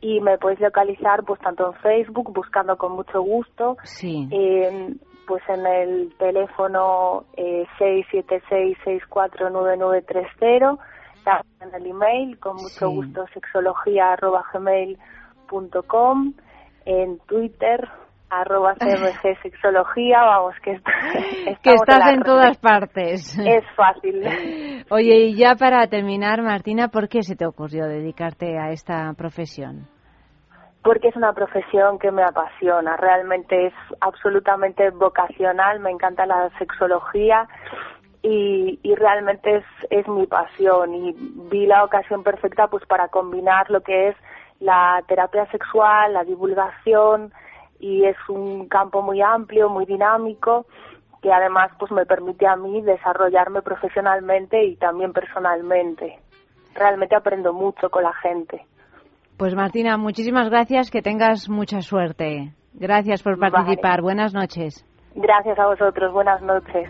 y 0.01 0.21
me 0.21 0.39
podéis 0.39 0.61
localizar 0.61 1.25
pues 1.25 1.41
tanto 1.41 1.67
en 1.67 1.75
Facebook, 1.81 2.33
buscando 2.33 2.77
con 2.79 2.93
mucho 2.93 3.21
gusto, 3.23 3.77
Sí. 3.85 4.29
en- 4.31 5.01
pues 5.27 5.43
en 5.49 5.67
el 5.67 6.15
teléfono 6.19 7.25
eh, 7.37 7.67
676649930, 7.79 10.79
también 11.25 11.45
en 11.61 11.75
el 11.75 11.87
email, 11.91 12.39
con 12.41 12.57
mucho 12.57 12.89
Sí. 12.89 12.95
gusto, 12.97 13.27
sexología.gmail.com, 13.35 16.33
en 16.87 17.19
Twitter, 17.27 17.89
arroba 18.31 18.75
CMG 18.75 19.41
Sexología, 19.43 20.21
vamos, 20.23 20.55
que, 20.63 20.73
est- 20.73 20.87
que 21.63 21.73
estás 21.75 22.13
en 22.13 22.23
todas 22.23 22.57
partes. 22.59 23.39
Es 23.39 23.65
fácil. 23.77 24.23
Oye, 24.91 25.17
y 25.27 25.35
ya 25.37 25.55
para 25.57 25.87
terminar, 25.89 26.41
Martina, 26.43 26.89
¿por 26.89 27.09
qué 27.09 27.23
se 27.23 27.37
te 27.37 27.47
ocurrió 27.47 27.87
dedicarte 27.87 28.59
a 28.59 28.71
esta 28.71 29.13
profesión? 29.15 29.89
porque 30.83 31.09
es 31.09 31.17
una 31.17 31.35
profesión 31.35 31.99
que 31.99 32.11
me 32.11 32.23
apasiona, 32.23 32.97
realmente 32.97 33.67
es 33.67 33.75
absolutamente 34.01 34.89
vocacional, 34.89 35.79
me 35.81 35.91
encanta 35.91 36.25
la 36.25 36.49
sexología 36.59 37.47
y, 38.23 38.79
y 38.83 38.95
realmente 38.95 39.57
es, 39.57 39.65
es 39.91 40.09
mi 40.09 40.27
pasión 40.27 40.95
y 40.95 41.15
vi 41.51 41.67
la 41.67 41.85
ocasión 41.85 42.23
perfecta 42.23 42.69
pues 42.69 42.83
para 42.87 43.09
combinar 43.09 43.69
lo 43.71 43.83
que 43.83 44.09
es 44.09 44.17
la 44.59 45.03
terapia 45.07 45.45
sexual, 45.51 46.15
la 46.15 46.25
divulgación 46.25 47.31
y 47.81 48.05
es 48.05 48.17
un 48.29 48.69
campo 48.69 49.03
muy 49.03 49.21
amplio, 49.23 49.69
muy 49.69 49.87
dinámico 49.87 50.67
que 51.23 51.33
además 51.33 51.71
pues 51.79 51.93
me 51.93 52.07
permite 52.07 52.47
a 52.47 52.57
mí 52.57 52.81
desarrollarme 52.83 53.63
profesionalmente 53.63 54.65
y 54.65 54.77
también 54.77 55.13
personalmente. 55.13 56.19
Realmente 56.75 57.17
aprendo 57.17 57.53
mucho 57.53 57.91
con 57.91 58.05
la 58.05 58.13
gente. 58.15 58.65
Pues 59.37 59.55
Martina, 59.55 59.97
muchísimas 59.97 60.49
gracias, 60.51 60.91
que 60.91 61.03
tengas 61.03 61.49
mucha 61.49 61.81
suerte. 61.81 62.53
Gracias 62.75 63.23
por 63.23 63.39
Vale. 63.39 63.53
participar. 63.53 64.03
Buenas 64.03 64.35
noches. 64.35 64.87
Gracias 65.15 65.59
a 65.59 65.67
vosotros, 65.67 66.13
buenas 66.13 66.41
noches. 66.43 66.89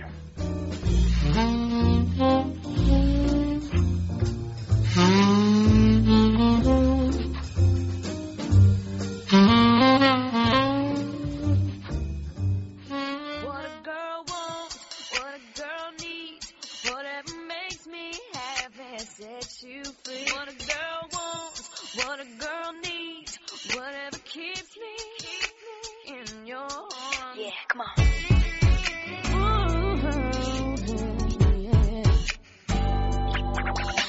You 19.62 19.82
free. 19.84 20.24
What 20.32 20.48
a 20.48 20.54
girl 20.54 21.08
wants, 21.12 21.96
what 21.96 22.20
a 22.20 22.24
girl 22.24 22.72
needs, 22.82 23.38
whatever 23.74 24.18
keeps 24.24 24.76
me, 24.76 26.14
in 26.14 26.46
your 26.46 26.58
arms. 26.58 27.36
Yeah, 27.36 27.50
come 27.68 27.82
on. 27.82 27.88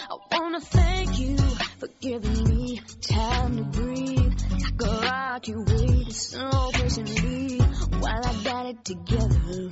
I 0.10 0.40
wanna 0.40 0.62
thank 0.62 1.20
you 1.20 1.38
for 1.80 1.88
giving 2.00 2.44
me 2.44 2.82
time 3.02 3.58
to 3.58 3.64
breathe. 3.64 4.34
Like 4.52 4.82
a 4.82 5.02
rock, 5.02 5.48
you 5.48 5.66
waited 5.68 6.14
so 6.14 6.50
patiently 6.74 7.58
while 8.00 8.22
I 8.24 8.44
got 8.44 8.66
it 8.68 8.86
together. 8.86 9.72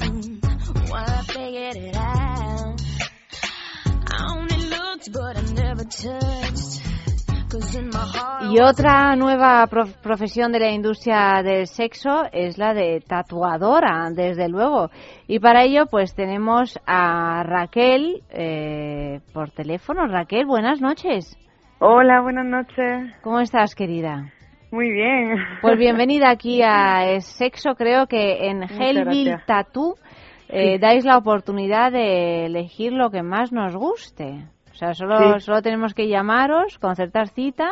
Mm, 0.00 0.90
while 0.90 1.10
I 1.10 1.22
figured 1.22 1.76
it 1.76 1.96
out. 1.96 2.91
Y 8.50 8.60
otra 8.60 9.14
nueva 9.16 9.66
prof- 9.68 9.96
profesión 10.02 10.52
de 10.52 10.60
la 10.60 10.70
industria 10.70 11.42
del 11.42 11.66
sexo 11.66 12.24
es 12.32 12.58
la 12.58 12.74
de 12.74 13.00
tatuadora, 13.06 14.08
desde 14.10 14.48
luego. 14.48 14.90
Y 15.26 15.38
para 15.38 15.62
ello, 15.64 15.86
pues 15.90 16.14
tenemos 16.14 16.78
a 16.86 17.42
Raquel 17.44 18.22
eh, 18.30 19.20
por 19.32 19.50
teléfono. 19.50 20.06
Raquel, 20.06 20.46
buenas 20.46 20.80
noches. 20.80 21.36
Hola, 21.78 22.20
buenas 22.20 22.46
noches. 22.46 23.12
¿Cómo 23.22 23.40
estás, 23.40 23.74
querida? 23.74 24.32
Muy 24.70 24.90
bien. 24.90 25.36
Pues 25.60 25.78
bienvenida 25.78 26.30
aquí 26.30 26.62
a 26.62 27.20
Sexo. 27.20 27.74
Creo 27.74 28.06
que 28.06 28.48
en 28.48 28.62
Hellville. 28.62 29.38
Tattoo 29.46 29.94
eh, 30.52 30.78
dais 30.78 31.04
la 31.04 31.16
oportunidad 31.18 31.90
de 31.90 32.46
elegir 32.46 32.92
lo 32.92 33.10
que 33.10 33.22
más 33.22 33.52
nos 33.52 33.74
guste. 33.74 34.44
O 34.70 34.74
sea, 34.74 34.94
solo, 34.94 35.34
Sí. 35.34 35.40
solo 35.40 35.60
tenemos 35.62 35.92
que 35.94 36.08
llamaros, 36.08 36.78
concertar 36.78 37.28
cita 37.28 37.70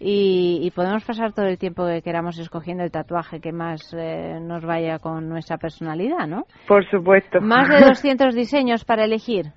y, 0.00 0.60
y 0.62 0.70
podemos 0.70 1.04
pasar 1.04 1.32
todo 1.32 1.46
el 1.46 1.58
tiempo 1.58 1.86
que 1.86 2.00
queramos 2.02 2.38
escogiendo 2.38 2.82
el 2.84 2.90
tatuaje 2.90 3.38
que 3.40 3.52
más 3.52 3.94
eh, 3.96 4.38
nos 4.40 4.64
vaya 4.64 4.98
con 4.98 5.28
nuestra 5.28 5.58
personalidad, 5.58 6.26
¿no? 6.26 6.44
Por 6.66 6.88
supuesto. 6.90 7.40
Más 7.40 7.68
de 7.68 7.80
200 7.86 8.34
diseños 8.34 8.84
para 8.84 9.04
elegir. 9.04 9.52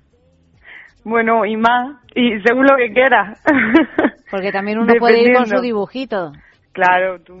Bueno, 1.04 1.44
y 1.46 1.56
más. 1.56 1.96
Y 2.14 2.38
según 2.46 2.64
lo 2.64 2.76
que 2.76 2.92
quieras. 2.92 3.42
Porque 4.30 4.52
también 4.52 4.78
uno 4.82 4.92
puede 4.98 5.22
ir 5.22 5.34
con 5.34 5.46
su 5.46 5.60
dibujito. 5.60 6.32
Claro, 6.72 7.18
tú 7.20 7.34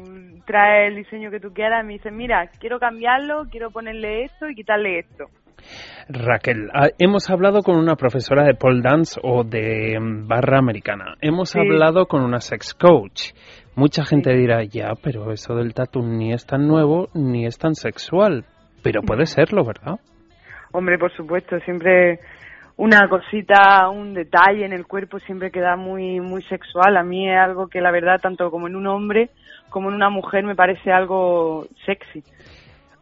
traes 0.46 0.90
el 0.90 0.96
diseño 0.96 1.30
que 1.30 1.40
tú 1.40 1.52
quieras 1.54 1.82
y 1.82 1.86
me 1.86 1.92
dices, 1.94 2.12
mira, 2.12 2.48
quiero 2.60 2.78
cambiarlo, 2.78 3.44
quiero 3.50 3.70
ponerle 3.70 4.24
esto 4.24 4.48
y 4.48 4.54
quitarle 4.54 4.98
esto. 5.00 5.24
Raquel, 6.08 6.68
ah, 6.74 6.88
hemos 6.98 7.30
hablado 7.30 7.62
con 7.62 7.76
una 7.76 7.94
profesora 7.96 8.44
de 8.44 8.54
pole 8.54 8.82
dance 8.82 9.18
o 9.22 9.44
de 9.44 9.98
mm, 9.98 10.26
barra 10.26 10.58
americana. 10.58 11.14
Hemos 11.20 11.50
Sí. 11.50 11.58
hablado 11.60 12.06
con 12.06 12.22
una 12.22 12.40
sex 12.40 12.74
coach. 12.74 13.32
Mucha 13.74 14.04
gente 14.04 14.34
dirá, 14.34 14.64
ya, 14.64 14.90
pero 15.02 15.32
eso 15.32 15.54
del 15.54 15.72
tatu 15.72 16.02
ni 16.02 16.32
es 16.32 16.44
tan 16.46 16.66
nuevo 16.66 17.08
ni 17.14 17.46
es 17.46 17.58
tan 17.58 17.74
sexual. 17.74 18.44
Pero 18.82 19.02
puede 19.02 19.26
serlo, 19.26 19.64
¿verdad? 19.64 20.00
Hombre, 20.72 20.98
por 20.98 21.12
supuesto, 21.14 21.58
siempre 21.60 22.18
una 22.76 23.08
cosita, 23.08 23.88
un 23.90 24.14
detalle 24.14 24.64
en 24.64 24.72
el 24.72 24.86
cuerpo 24.86 25.18
siempre 25.20 25.50
queda 25.50 25.76
muy 25.76 26.20
muy 26.20 26.42
sexual. 26.42 26.96
A 26.96 27.02
mí 27.02 27.30
es 27.30 27.38
algo 27.38 27.68
que 27.68 27.80
la 27.80 27.90
verdad, 27.90 28.20
tanto 28.20 28.50
como 28.50 28.66
en 28.66 28.76
un 28.76 28.86
hombre 28.86 29.30
como 29.72 29.88
en 29.88 29.96
una 29.96 30.10
mujer, 30.10 30.44
me 30.44 30.54
parece 30.54 30.92
algo 30.92 31.66
sexy. 31.84 32.22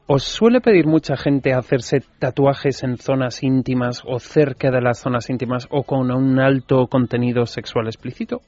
¿Os 0.07 0.25
suele 0.25 0.61
pedir 0.61 0.87
mucha 0.87 1.17
gente 1.17 1.53
hacerse 1.53 2.01
tatuajes 2.19 2.83
en 2.83 2.97
zonas 2.97 3.43
íntimas 3.43 4.03
o 4.07 4.19
cerca 4.19 4.71
de 4.71 4.81
las 4.81 5.01
zonas 5.01 5.29
íntimas 5.31 5.69
o 5.71 5.83
con 5.83 6.11
un 6.11 6.41
alto 6.41 6.87
contenido 6.87 7.47
sexual 7.47 7.87
explícito? 7.87 8.39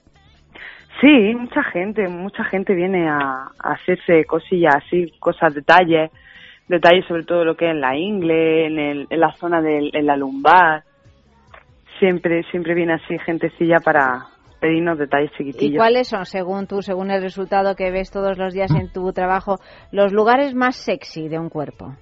Sí, 1.01 1.35
mucha 1.35 1.63
gente, 1.65 2.09
mucha 2.09 2.45
gente 2.45 2.75
viene 2.75 3.09
a, 3.09 3.49
a 3.59 3.73
hacerse 3.73 4.25
cosillas 4.25 4.77
así, 4.77 5.13
cosas, 5.19 5.55
detalles, 5.55 6.11
detalles 6.69 7.05
sobre 7.07 7.25
todo 7.25 7.45
lo 7.45 7.57
que 7.57 7.67
es 7.67 7.73
en 7.73 7.81
la 7.81 7.97
ingle, 7.97 8.67
en, 8.67 8.79
el, 8.79 9.07
en 9.11 9.21
la 9.21 9.33
zona 9.33 9.61
de 9.61 9.91
en 9.93 10.07
la 10.07 10.17
lumbar. 10.17 10.85
Siempre, 12.03 12.43
siempre 12.51 12.75
viene 12.75 12.95
así 12.95 13.17
gentecilla 13.25 13.77
para 13.79 14.25
pedirnos 14.61 14.99
detalles 14.99 15.31
¿Y 15.35 15.37
chiquitillos. 15.39 15.77
cuáles 15.79 16.09
son, 16.09 16.25
según 16.27 16.67
tú, 16.67 16.83
según 16.83 17.13
el 17.13 17.23
resultado 17.23 17.77
que 17.77 17.93
ves 17.93 18.11
todos 18.11 18.39
los 18.39 18.53
días 18.53 18.73
en 18.75 18.93
tu 18.93 19.13
trabajo, 19.13 19.59
los 19.93 20.13
lugares 20.13 20.53
más 20.53 20.75
sexy 20.75 21.29
de 21.29 21.39
un 21.39 21.49
cuerpo? 21.49 21.95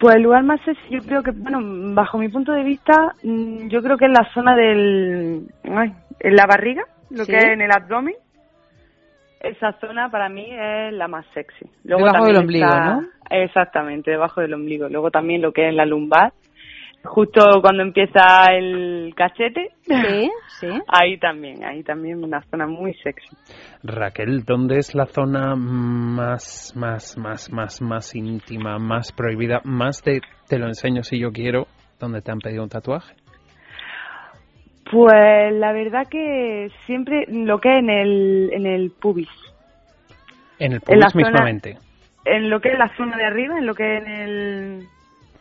Pues 0.00 0.16
el 0.16 0.22
lugar 0.22 0.42
más 0.42 0.60
sexy, 0.64 0.82
yo 0.90 0.98
creo 1.06 1.22
que, 1.22 1.30
bueno, 1.30 1.60
bajo 1.94 2.18
mi 2.18 2.28
punto 2.28 2.50
de 2.50 2.64
vista, 2.64 3.12
mm, 3.22 3.68
yo 3.68 3.80
creo 3.80 3.96
que 3.96 4.06
es 4.06 4.10
la 4.12 4.28
zona 4.34 4.56
del, 4.56 5.46
ay, 5.72 5.92
en 6.18 6.34
la 6.34 6.46
barriga, 6.46 6.82
lo 7.10 7.24
Sí. 7.24 7.30
que 7.30 7.38
es 7.38 7.44
en 7.44 7.60
el 7.62 7.70
abdomen. 7.70 8.14
Esa 9.40 9.72
zona 9.80 10.08
para 10.10 10.28
mí 10.28 10.46
es 10.50 10.92
la 10.94 11.06
más 11.06 11.24
sexy. 11.32 11.66
Luego 11.84 12.06
Debajo 12.06 12.26
del 12.26 12.36
ombligo, 12.38 12.66
está- 12.66 12.94
¿no? 12.96 13.02
Exactamente, 13.30 14.10
debajo 14.10 14.40
del 14.40 14.54
ombligo. 14.54 14.88
Luego 14.88 15.10
también 15.12 15.42
lo 15.42 15.52
que 15.52 15.68
es 15.68 15.74
la 15.74 15.86
lumbar. 15.86 16.32
Justo 17.04 17.60
cuando 17.60 17.82
empieza 17.82 18.46
el 18.50 19.12
cachete. 19.14 19.70
Sí, 19.82 20.30
sí. 20.60 20.68
Ahí 20.88 21.18
también, 21.18 21.62
ahí 21.64 21.82
también 21.82 22.24
una 22.24 22.40
zona 22.50 22.66
muy 22.66 22.94
sexy. 22.94 23.28
Raquel, 23.82 24.44
¿dónde 24.44 24.78
es 24.78 24.94
la 24.94 25.06
zona 25.06 25.54
más, 25.54 26.72
más, 26.74 27.16
más, 27.18 27.52
más, 27.52 27.82
más 27.82 28.14
íntima, 28.14 28.78
más 28.78 29.12
prohibida, 29.12 29.60
más 29.64 30.02
de 30.02 30.20
te 30.48 30.58
lo 30.58 30.66
enseño 30.66 31.02
si 31.02 31.18
yo 31.18 31.30
quiero, 31.30 31.66
donde 32.00 32.22
te 32.22 32.32
han 32.32 32.38
pedido 32.38 32.62
un 32.62 32.70
tatuaje? 32.70 33.14
Pues 34.90 35.52
la 35.52 35.72
verdad 35.72 36.06
que 36.10 36.68
siempre 36.86 37.24
lo 37.28 37.58
que 37.58 37.70
es 37.70 37.78
en 37.78 37.90
el, 37.90 38.50
en 38.52 38.66
el 38.66 38.90
pubis. 38.90 39.28
En 40.58 40.72
el 40.72 40.80
En 40.86 41.00
la 41.00 41.06
pubis 41.08 41.12
zona- 41.12 41.30
mismamente. 41.30 41.78
En 42.24 42.48
lo 42.48 42.60
que 42.60 42.70
es 42.70 42.78
la 42.78 42.88
zona 42.96 43.16
de 43.18 43.24
arriba, 43.26 43.58
en 43.58 43.66
lo 43.66 43.74
que 43.74 43.96
es 43.98 44.02
en 44.06 44.08
el... 44.10 44.86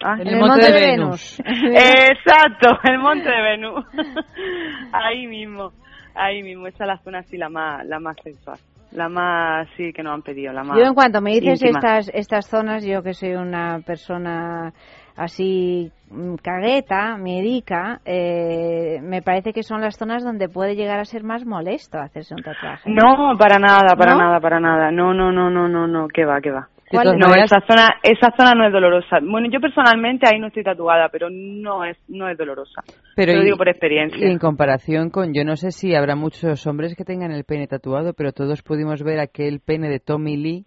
Ah, 0.05 0.17
En 0.19 0.27
el 0.27 0.39
monte 0.39 0.71
de 0.71 0.79
Venus. 0.81 1.39
Exacto, 1.45 2.77
el 2.83 2.99
monte 2.99 3.29
de 3.29 3.41
Venus. 3.41 3.85
ahí 4.91 5.27
mismo, 5.27 5.71
ahí 6.13 6.43
mismo. 6.43 6.67
Esa 6.67 6.83
es 6.83 6.87
la 6.87 6.97
zona 6.97 7.19
así 7.19 7.37
la 7.37 7.49
más, 7.49 7.85
la 7.85 7.99
más 7.99 8.15
sexual. 8.23 8.57
La 8.91 9.09
más, 9.09 9.67
sí, 9.75 9.91
que 9.91 10.03
nos 10.03 10.13
han 10.13 10.21
pedido, 10.21 10.53
la 10.53 10.63
más 10.63 10.77
Yo 10.77 10.83
en 10.85 10.93
cuanto 10.93 11.19
me 11.19 11.31
dices 11.31 11.61
íntima. 11.63 11.79
estas 11.79 12.11
estas 12.13 12.45
zonas, 12.47 12.85
yo 12.85 13.01
que 13.01 13.13
soy 13.13 13.33
una 13.33 13.79
persona 13.79 14.71
así 15.15 15.91
mm, 16.11 16.35
cagueta, 16.35 17.17
miedica, 17.17 18.01
eh, 18.05 18.99
me 19.01 19.21
parece 19.23 19.51
que 19.51 19.63
son 19.63 19.81
las 19.81 19.97
zonas 19.97 20.23
donde 20.23 20.47
puede 20.47 20.75
llegar 20.75 20.99
a 20.99 21.05
ser 21.05 21.23
más 21.23 21.43
molesto 21.45 21.97
hacerse 21.97 22.35
un 22.35 22.43
tatuaje. 22.43 22.87
No, 22.89 23.35
para 23.37 23.57
nada, 23.57 23.95
para 23.97 24.13
¿No? 24.13 24.19
nada, 24.19 24.39
para 24.39 24.59
nada. 24.59 24.91
No, 24.91 25.13
no, 25.13 25.31
no, 25.31 25.49
no, 25.49 25.67
no, 25.67 25.87
no, 25.87 26.07
que 26.07 26.25
va, 26.25 26.39
que 26.41 26.51
va. 26.51 26.67
¿Cuál? 26.93 27.17
No, 27.17 27.33
esa 27.35 27.59
zona, 27.67 27.89
esa 28.03 28.31
zona 28.37 28.53
no 28.55 28.65
es 28.65 28.71
dolorosa. 28.73 29.17
Bueno, 29.21 29.47
yo 29.51 29.59
personalmente 29.59 30.27
ahí 30.27 30.39
no 30.39 30.47
estoy 30.47 30.63
tatuada, 30.63 31.09
pero 31.09 31.27
no 31.29 31.83
es, 31.85 31.97
no 32.07 32.29
es 32.29 32.37
dolorosa. 32.37 32.81
Pero 33.15 33.31
Te 33.33 33.37
lo 33.37 33.43
digo 33.43 33.57
por 33.57 33.69
experiencia. 33.69 34.19
Y 34.27 34.31
en 34.31 34.37
comparación 34.39 35.09
con, 35.09 35.33
yo 35.33 35.43
no 35.43 35.55
sé 35.55 35.71
si 35.71 35.95
habrá 35.95 36.15
muchos 36.15 36.65
hombres 36.67 36.95
que 36.95 37.03
tengan 37.03 37.31
el 37.31 37.43
pene 37.43 37.67
tatuado, 37.67 38.13
pero 38.13 38.31
todos 38.31 38.61
pudimos 38.61 39.03
ver 39.03 39.19
aquel 39.19 39.59
pene 39.59 39.89
de 39.89 39.99
Tommy 39.99 40.37
Lee, 40.37 40.65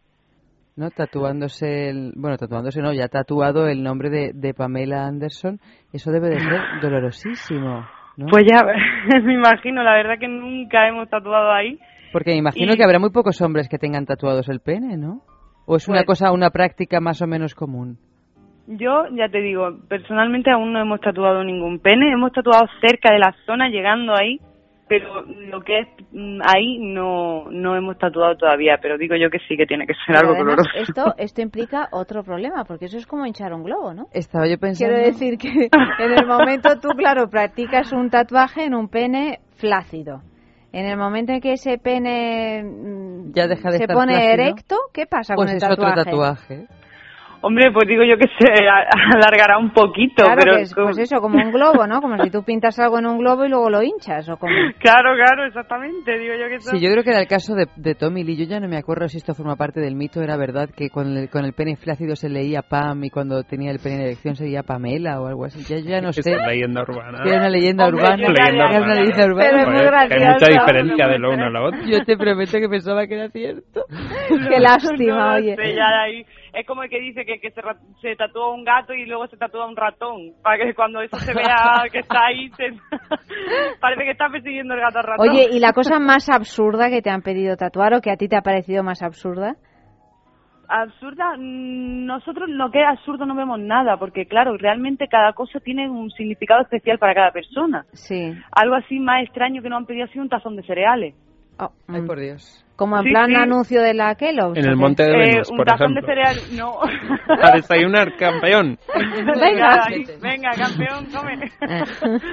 ¿no? 0.76 0.90
Tatuándose, 0.90 1.88
el, 1.90 2.12
bueno, 2.16 2.36
tatuándose 2.36 2.80
no, 2.82 2.92
ya 2.92 3.08
tatuado 3.08 3.68
el 3.68 3.82
nombre 3.82 4.10
de, 4.10 4.32
de 4.34 4.54
Pamela 4.54 5.06
Anderson. 5.06 5.58
Eso 5.92 6.10
debe 6.10 6.28
de 6.28 6.40
ser 6.40 6.60
dolorosísimo, 6.82 7.86
¿no? 8.16 8.26
Pues 8.30 8.44
ya, 8.50 8.60
me 9.22 9.34
imagino, 9.34 9.82
la 9.82 9.94
verdad 9.94 10.18
que 10.18 10.28
nunca 10.28 10.88
hemos 10.88 11.08
tatuado 11.08 11.52
ahí. 11.52 11.78
Porque 12.12 12.30
me 12.32 12.38
imagino 12.38 12.72
y- 12.72 12.76
que 12.76 12.84
habrá 12.84 12.98
muy 12.98 13.10
pocos 13.10 13.40
hombres 13.40 13.68
que 13.68 13.78
tengan 13.78 14.06
tatuados 14.06 14.48
el 14.48 14.60
pene, 14.60 14.96
¿no? 14.96 15.22
¿O 15.66 15.76
es 15.76 15.88
una 15.88 15.98
Pues- 16.04 16.20
cosa, 16.20 16.32
una 16.32 16.50
práctica 16.50 17.00
más 17.00 17.20
o 17.22 17.26
menos 17.26 17.54
común? 17.54 17.98
Yo, 18.68 19.04
ya 19.12 19.28
te 19.28 19.40
digo, 19.40 19.76
personalmente 19.88 20.50
aún 20.50 20.72
no 20.72 20.80
hemos 20.80 21.00
tatuado 21.00 21.44
ningún 21.44 21.78
pene, 21.78 22.12
hemos 22.12 22.32
tatuado 22.32 22.66
cerca 22.80 23.12
de 23.12 23.20
la 23.20 23.32
zona, 23.46 23.68
llegando 23.68 24.12
ahí, 24.12 24.40
pero 24.88 25.22
lo 25.22 25.60
que 25.62 25.80
es 25.80 25.88
mm, 26.12 26.40
ahí 26.44 26.78
no, 26.80 27.44
no 27.50 27.76
hemos 27.76 27.96
tatuado 27.98 28.36
todavía, 28.36 28.78
pero 28.82 28.98
digo 28.98 29.14
yo 29.16 29.30
que 29.30 29.38
sí 29.48 29.56
que 29.56 29.66
tiene 29.66 29.86
que 29.86 29.94
ser 29.94 30.02
Pero 30.14 30.18
algo 30.18 30.32
además, 30.34 30.56
doloroso. 30.56 30.78
esto 30.78 31.14
esto 31.16 31.42
implica 31.42 31.88
otro 31.92 32.24
problema, 32.24 32.64
porque 32.64 32.86
eso 32.86 32.96
es 32.98 33.06
como 33.06 33.24
hinchar 33.24 33.52
un 33.52 33.62
globo, 33.64 33.94
¿no? 33.94 34.06
Estaba 34.12 34.48
yo 34.48 34.58
pensando... 34.58 34.94
Quiero 34.94 35.06
decir 35.12 35.38
que 35.38 35.48
en 36.04 36.12
el 36.18 36.26
momento 36.26 36.70
tú, 36.80 36.88
claro, 36.96 37.28
practicas 37.28 37.92
un 37.92 38.10
tatuaje 38.10 38.64
en 38.64 38.74
un 38.74 38.88
pene 38.88 39.38
flácido. 39.56 40.22
En 40.76 40.84
el 40.84 40.98
momento 40.98 41.32
en 41.32 41.40
que 41.40 41.54
ese 41.54 41.78
pene 41.78 42.62
mm, 42.62 43.32
Ya 43.32 43.46
deja 43.48 43.70
de 43.70 43.78
se 43.78 43.84
estar 43.84 43.96
pone 43.96 44.34
erecto, 44.34 44.76
¿qué 44.92 45.06
pasa 45.06 45.34
Pues 45.34 45.46
con 45.46 45.56
el 45.56 45.56
es 45.56 45.64
otro 45.64 45.94
tatuaje? 45.94 46.66
Hombre, 47.46 47.70
pues 47.72 47.86
digo 47.88 48.02
yo 48.02 48.16
que 48.18 48.26
se 48.38 48.52
alargará 49.14 49.58
un 49.58 49.70
poquito, 49.72 50.24
Claro, 50.24 50.40
pero 50.42 50.56
que 50.56 50.62
es, 50.62 50.74
pues 50.74 50.98
eso, 50.98 51.20
como 51.20 51.38
un 51.38 51.52
globo, 51.52 51.86
¿no? 51.86 52.00
Como 52.00 52.16
si 52.22 52.30
tú 52.30 52.42
pintas 52.44 52.78
algo 52.80 52.98
en 52.98 53.06
un 53.06 53.18
globo 53.18 53.44
y 53.44 53.48
luego 53.48 53.70
lo 53.70 53.82
hinchas, 53.82 54.28
o 54.28 54.36
como... 54.36 54.52
Claro, 54.80 55.14
claro, 55.14 55.44
exactamente, 55.46 56.18
digo 56.18 56.34
yo 56.34 56.48
que 56.48 56.56
eso... 56.56 56.70
Sí, 56.70 56.80
yo 56.80 56.90
creo 56.90 57.04
que 57.04 57.10
era 57.10 57.20
el 57.20 57.28
caso 57.28 57.54
de, 57.54 57.66
de 57.76 57.94
Tommy 57.94 58.24
Lee. 58.24 58.36
Yo 58.36 58.44
ya 58.46 58.58
no 58.60 58.68
me 58.68 58.76
acuerdo 58.76 59.08
si 59.08 59.18
esto 59.18 59.34
forma 59.34 59.56
parte 59.56 59.80
del 59.80 59.94
mito. 59.94 60.20
Era 60.22 60.36
verdad 60.36 60.68
que 60.74 60.90
con 60.90 61.16
el, 61.16 61.28
con 61.30 61.44
el 61.44 61.52
pene 61.52 61.76
flácido 61.76 62.16
se 62.16 62.28
leía 62.28 62.62
Pam 62.62 63.04
y 63.04 63.10
cuando 63.10 63.42
tenía 63.44 63.70
el 63.70 63.78
pene 63.78 63.96
en 63.96 64.00
erección 64.02 64.34
se 64.34 64.44
leía 64.44 64.62
Pamela 64.62 65.20
o 65.20 65.26
algo 65.28 65.44
así. 65.44 65.62
Ya, 65.62 65.78
ya 65.80 66.00
no 66.00 66.12
sé. 66.12 66.20
Es 66.20 66.26
leyenda 66.46 66.82
urbana. 66.82 67.18
Era 67.24 67.38
una 67.38 67.48
leyenda 67.50 67.86
Hombre, 67.86 68.02
urbana. 68.02 68.26
ya- 68.26 68.68
Era 68.70 68.82
una 68.84 68.94
leyenda 68.94 69.26
urbana. 69.26 69.48
Pero 69.50 69.58
es 69.60 69.66
muy 69.66 69.76
que 69.76 69.86
hay 69.86 70.20
mucha 70.20 70.26
gracioso. 70.26 70.52
diferencia 70.60 71.08
de 71.08 71.18
lo 71.18 71.30
uno 71.32 71.44
a 71.46 71.50
lo 71.50 71.64
otro. 71.66 71.80
Yo 71.86 72.04
te 72.04 72.16
prometo 72.16 72.58
que 72.58 72.68
pensaba 72.68 73.06
que 73.06 73.14
era 73.14 73.28
cierto. 73.30 73.84
Qué 74.50 74.60
lástima, 74.60 75.34
oye. 75.36 75.54
sé, 75.56 75.74
ya 75.74 76.02
ahí. 76.02 76.24
Es 76.58 76.66
como 76.66 76.82
el 76.82 76.88
que 76.88 76.98
dice 77.00 77.26
que, 77.26 77.38
que 77.38 77.50
se, 77.50 77.60
se 78.00 78.16
tatúa 78.16 78.54
un 78.54 78.64
gato 78.64 78.94
y 78.94 79.04
luego 79.04 79.26
se 79.26 79.36
tatúa 79.36 79.66
un 79.66 79.76
ratón. 79.76 80.32
Para 80.42 80.64
que 80.64 80.72
cuando 80.72 81.02
eso 81.02 81.14
se 81.18 81.34
vea 81.34 81.84
que 81.92 81.98
está 81.98 82.24
ahí, 82.28 82.48
se- 82.56 82.72
parece 83.80 84.04
que 84.04 84.10
está 84.12 84.30
persiguiendo 84.30 84.72
el 84.72 84.80
gato 84.80 85.00
al 85.00 85.04
ratón. 85.04 85.28
Oye, 85.28 85.48
¿y 85.52 85.60
la 85.60 85.74
cosa 85.74 85.98
más 85.98 86.30
absurda 86.30 86.88
que 86.88 87.02
te 87.02 87.10
han 87.10 87.20
pedido 87.20 87.56
tatuar 87.56 87.92
o 87.92 88.00
que 88.00 88.10
a 88.10 88.16
ti 88.16 88.26
te 88.26 88.36
ha 88.36 88.40
parecido 88.40 88.82
más 88.82 89.02
absurda? 89.02 89.56
Absurda, 90.68 91.36
mm, 91.36 92.06
nosotros 92.06 92.48
lo 92.48 92.70
que 92.70 92.80
es 92.80 92.88
absurdo 92.88 93.26
no 93.26 93.34
vemos 93.36 93.60
nada, 93.60 93.98
porque 93.98 94.24
claro, 94.26 94.56
realmente 94.56 95.08
cada 95.08 95.34
cosa 95.34 95.60
tiene 95.60 95.90
un 95.90 96.10
significado 96.10 96.62
especial 96.62 96.98
para 96.98 97.14
cada 97.14 97.30
persona. 97.32 97.84
Sí. 97.92 98.32
Algo 98.52 98.76
así 98.76 98.98
más 98.98 99.22
extraño 99.24 99.60
que 99.62 99.68
nos 99.68 99.76
han 99.76 99.86
pedido 99.86 100.06
así 100.06 100.18
un 100.18 100.30
tazón 100.30 100.56
de 100.56 100.62
cereales. 100.62 101.14
Ay, 101.58 102.02
por 102.02 102.20
Dios. 102.20 102.62
Como 102.76 102.98
en 102.98 103.04
Sí, 103.04 103.10
plan 103.10 103.28
sí. 103.30 103.34
anuncio 103.36 103.80
de 103.80 103.94
la 103.94 104.14
Kellogg's. 104.16 104.58
En 104.58 104.66
¿o 104.66 104.68
el 104.68 104.74
qué? 104.74 104.80
monte 104.80 105.02
de 105.04 105.10
Eh, 105.12 105.18
Venus, 105.30 105.50
un 105.50 105.56
por 105.56 105.66
tazón 105.66 105.92
ejemplo. 105.92 106.00
de 106.02 106.06
cereal, 106.06 106.36
no. 106.58 106.78
A 107.42 107.50
desayunar, 107.56 108.16
campeón. 108.16 108.78
venga, 109.40 109.86
venga, 110.20 110.50
campeón, 110.56 111.06
come. 111.06 111.50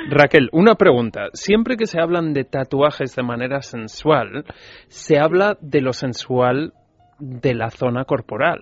Raquel, 0.10 0.50
una 0.52 0.76
pregunta. 0.76 1.28
Siempre 1.34 1.78
que 1.78 1.86
se 1.86 2.02
hablan 2.02 2.34
de 2.34 2.44
tatuajes 2.44 3.16
de 3.16 3.24
manera 3.24 3.62
sensual, 3.62 4.44
se 4.90 5.18
habla 5.20 5.58
de 5.62 5.80
lo 5.82 5.94
sensual 5.94 6.74
de 7.20 7.54
la 7.54 7.70
zona 7.70 8.04
corporal. 8.04 8.62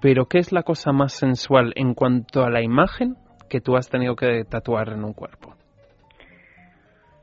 Pero 0.00 0.26
¿qué 0.26 0.38
es 0.38 0.52
la 0.52 0.62
cosa 0.62 0.92
más 0.92 1.12
sensual 1.12 1.72
en 1.74 1.94
cuanto 1.94 2.44
a 2.44 2.50
la 2.50 2.62
imagen 2.62 3.16
que 3.48 3.60
tú 3.60 3.76
has 3.76 3.88
tenido 3.88 4.14
que 4.14 4.44
tatuar 4.48 4.90
en 4.90 5.02
un 5.04 5.14
cuerpo? 5.14 5.54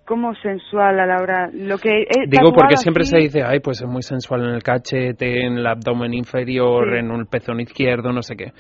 Como 0.10 0.34
sensual 0.42 1.00
a 1.00 1.06
la 1.06 1.18
hora. 1.22 1.50
Lo 1.54 1.78
que 1.78 2.04
Digo 2.28 2.52
porque 2.52 2.78
siempre 2.78 3.04
así- 3.04 3.12
se 3.12 3.18
dice, 3.20 3.44
ay, 3.46 3.60
pues 3.60 3.80
es 3.80 3.88
muy 3.88 4.02
sensual 4.02 4.42
en 4.44 4.56
el 4.56 4.64
cachete, 4.64 5.46
en 5.46 5.60
el 5.60 5.68
abdomen 5.68 6.16
inferior, 6.16 6.90
Sí. 6.94 6.98
en 6.98 7.12
el 7.12 7.28
pezón 7.28 7.60
izquierdo, 7.60 8.12
no 8.12 8.24
sé 8.24 8.36
qué. 8.36 8.52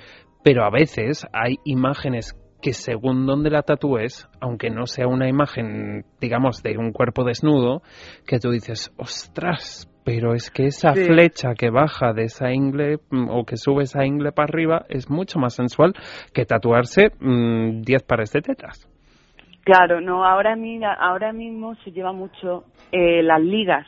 Pero 0.43 0.63
a 0.63 0.69
veces 0.69 1.25
hay 1.33 1.55
imágenes 1.65 2.35
que 2.61 2.73
según 2.73 3.25
donde 3.25 3.49
la 3.49 3.63
tatúes, 3.63 4.29
aunque 4.39 4.69
no 4.69 4.85
sea 4.85 5.07
una 5.07 5.27
imagen, 5.27 6.03
digamos, 6.21 6.61
de 6.61 6.77
un 6.77 6.91
cuerpo 6.91 7.23
desnudo, 7.23 7.81
que 8.27 8.37
tú 8.37 8.51
dices, 8.51 8.93
ostras, 8.97 9.89
pero 10.05 10.33
es 10.33 10.51
que 10.51 10.65
esa 10.65 10.93
Sí. 10.93 11.05
flecha 11.05 11.53
que 11.55 11.69
baja 11.69 12.13
de 12.13 12.23
esa 12.25 12.51
ingle 12.51 12.97
mm, 13.09 13.29
o 13.29 13.43
que 13.45 13.57
sube 13.57 13.83
esa 13.83 14.05
ingle 14.05 14.31
para 14.33 14.45
arriba 14.49 14.85
es 14.89 15.09
mucho 15.09 15.39
más 15.39 15.55
sensual 15.55 15.93
que 16.33 16.45
tatuarse 16.45 17.09
mm, 17.19 17.81
10 17.81 18.03
pares 18.03 18.31
de 18.33 18.41
tetas. 18.41 18.88
Claro, 19.69 20.01
no, 20.01 20.25
ahora, 20.25 20.55
mira, 20.55 20.93
ahora 20.93 21.31
mismo 21.31 21.75
se 21.83 21.91
lleva 21.91 22.11
mucho 22.11 22.63
eh, 22.91 23.21
las 23.21 23.39
ligas. 23.39 23.85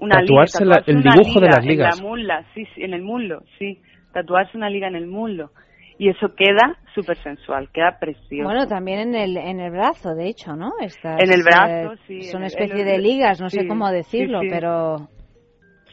Una 0.00 0.16
Tatuarse 0.16 0.64
liga, 0.64 0.76
la- 0.78 0.82
el 0.84 0.96
una 0.96 1.12
dibujo 1.12 1.38
de 1.38 1.46
liga 1.46 1.56
las 1.56 1.64
ligas. 1.64 1.96
En 1.98 2.04
la 2.04 2.08
mula, 2.10 2.44
sí, 2.54 2.66
sí, 2.74 2.82
en 2.82 2.92
el 2.92 3.02
muslo, 3.02 3.42
sí. 3.56 3.80
Tatuarse 4.12 4.56
una 4.56 4.68
liga 4.68 4.88
en 4.88 4.96
el 4.96 5.06
muslo. 5.06 5.52
Y 5.96 6.08
eso 6.08 6.34
queda 6.34 6.76
súper 6.92 7.16
sensual, 7.18 7.68
queda 7.72 7.98
precioso. 8.00 8.42
Bueno, 8.42 8.66
también 8.66 8.98
en 8.98 9.14
el, 9.14 9.36
en 9.36 9.60
el 9.60 9.70
brazo, 9.70 10.16
de 10.16 10.26
hecho, 10.26 10.56
¿no? 10.56 10.72
Estas, 10.80 11.22
En 11.22 11.32
el 11.32 11.44
brazo, 11.44 11.92
eh, 11.92 11.98
sí, 12.08 12.22
Son 12.24 12.38
una 12.38 12.48
especie 12.48 12.84
de 12.84 12.98
ligas, 12.98 13.40
no 13.40 13.50
sé 13.50 13.68
cómo 13.68 13.86
sí, 13.90 13.94
decirlo, 13.94 14.40
sí. 14.40 14.48
pero... 14.50 14.96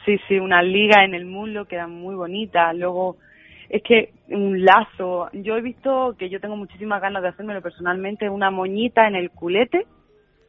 Sí, 0.05 0.17
sí, 0.27 0.39
una 0.39 0.63
liga 0.63 1.05
en 1.05 1.13
el 1.13 1.25
muslo 1.27 1.65
queda 1.65 1.85
muy 1.85 2.15
bonita. 2.15 2.73
Luego, 2.73 3.17
es 3.73 3.81
que 3.83 4.09
un 4.29 4.63
lazo. 4.65 5.29
Yo 5.33 5.55
he 5.55 5.61
visto 5.61 6.13
que 6.19 6.29
yo 6.29 6.39
tengo 6.39 6.55
muchísimas 6.57 7.01
ganas 7.01 7.23
de 7.23 7.29
hacérmelo 7.29 7.61
personalmente, 7.61 8.29
una 8.29 8.51
moñita 8.51 9.07
en 9.07 9.15
el 9.15 9.31
culete. 9.31 9.85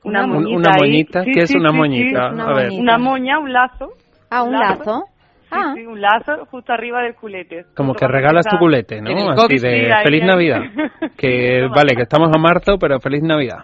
Una, 0.04 0.24
Una 0.24 0.34
moñita. 0.34 0.56
¿Una 0.58 0.70
ahí. 0.74 0.80
moñita? 0.80 1.22
Sí, 1.24 1.30
¿Qué 1.32 1.40
es 1.42 1.54
una 1.54 1.70
sí, 1.70 1.76
moñita? 1.76 2.28
sí. 2.28 2.34
Una 2.34 2.44
A 2.44 2.54
ver. 2.54 2.64
moñita. 2.66 2.82
Una 2.82 2.98
moña, 2.98 3.38
un 3.38 3.52
lazo. 3.52 3.88
Ah, 4.30 4.42
un 4.42 4.52
lazo. 4.52 5.04
Sí, 5.42 5.48
Ah. 5.58 5.74
sí, 5.76 5.84
un 5.86 6.00
lazo 6.00 6.46
justo 6.50 6.72
arriba 6.72 7.02
del 7.02 7.14
culete. 7.14 7.66
Como 7.76 7.94
que 7.94 8.08
regalas 8.08 8.46
tu 8.46 8.56
culete, 8.58 9.00
¿no? 9.02 9.10
Así 9.32 9.58
de 9.58 9.92
feliz. 10.02 10.24
Navidad. 10.24 10.60
Que 11.16 11.66
vale, 11.68 11.94
que 11.94 12.02
estamos 12.02 12.30
a 12.34 12.38
marzo, 12.38 12.78
pero 12.80 12.98
feliz 13.00 13.22
Navidad. 13.22 13.58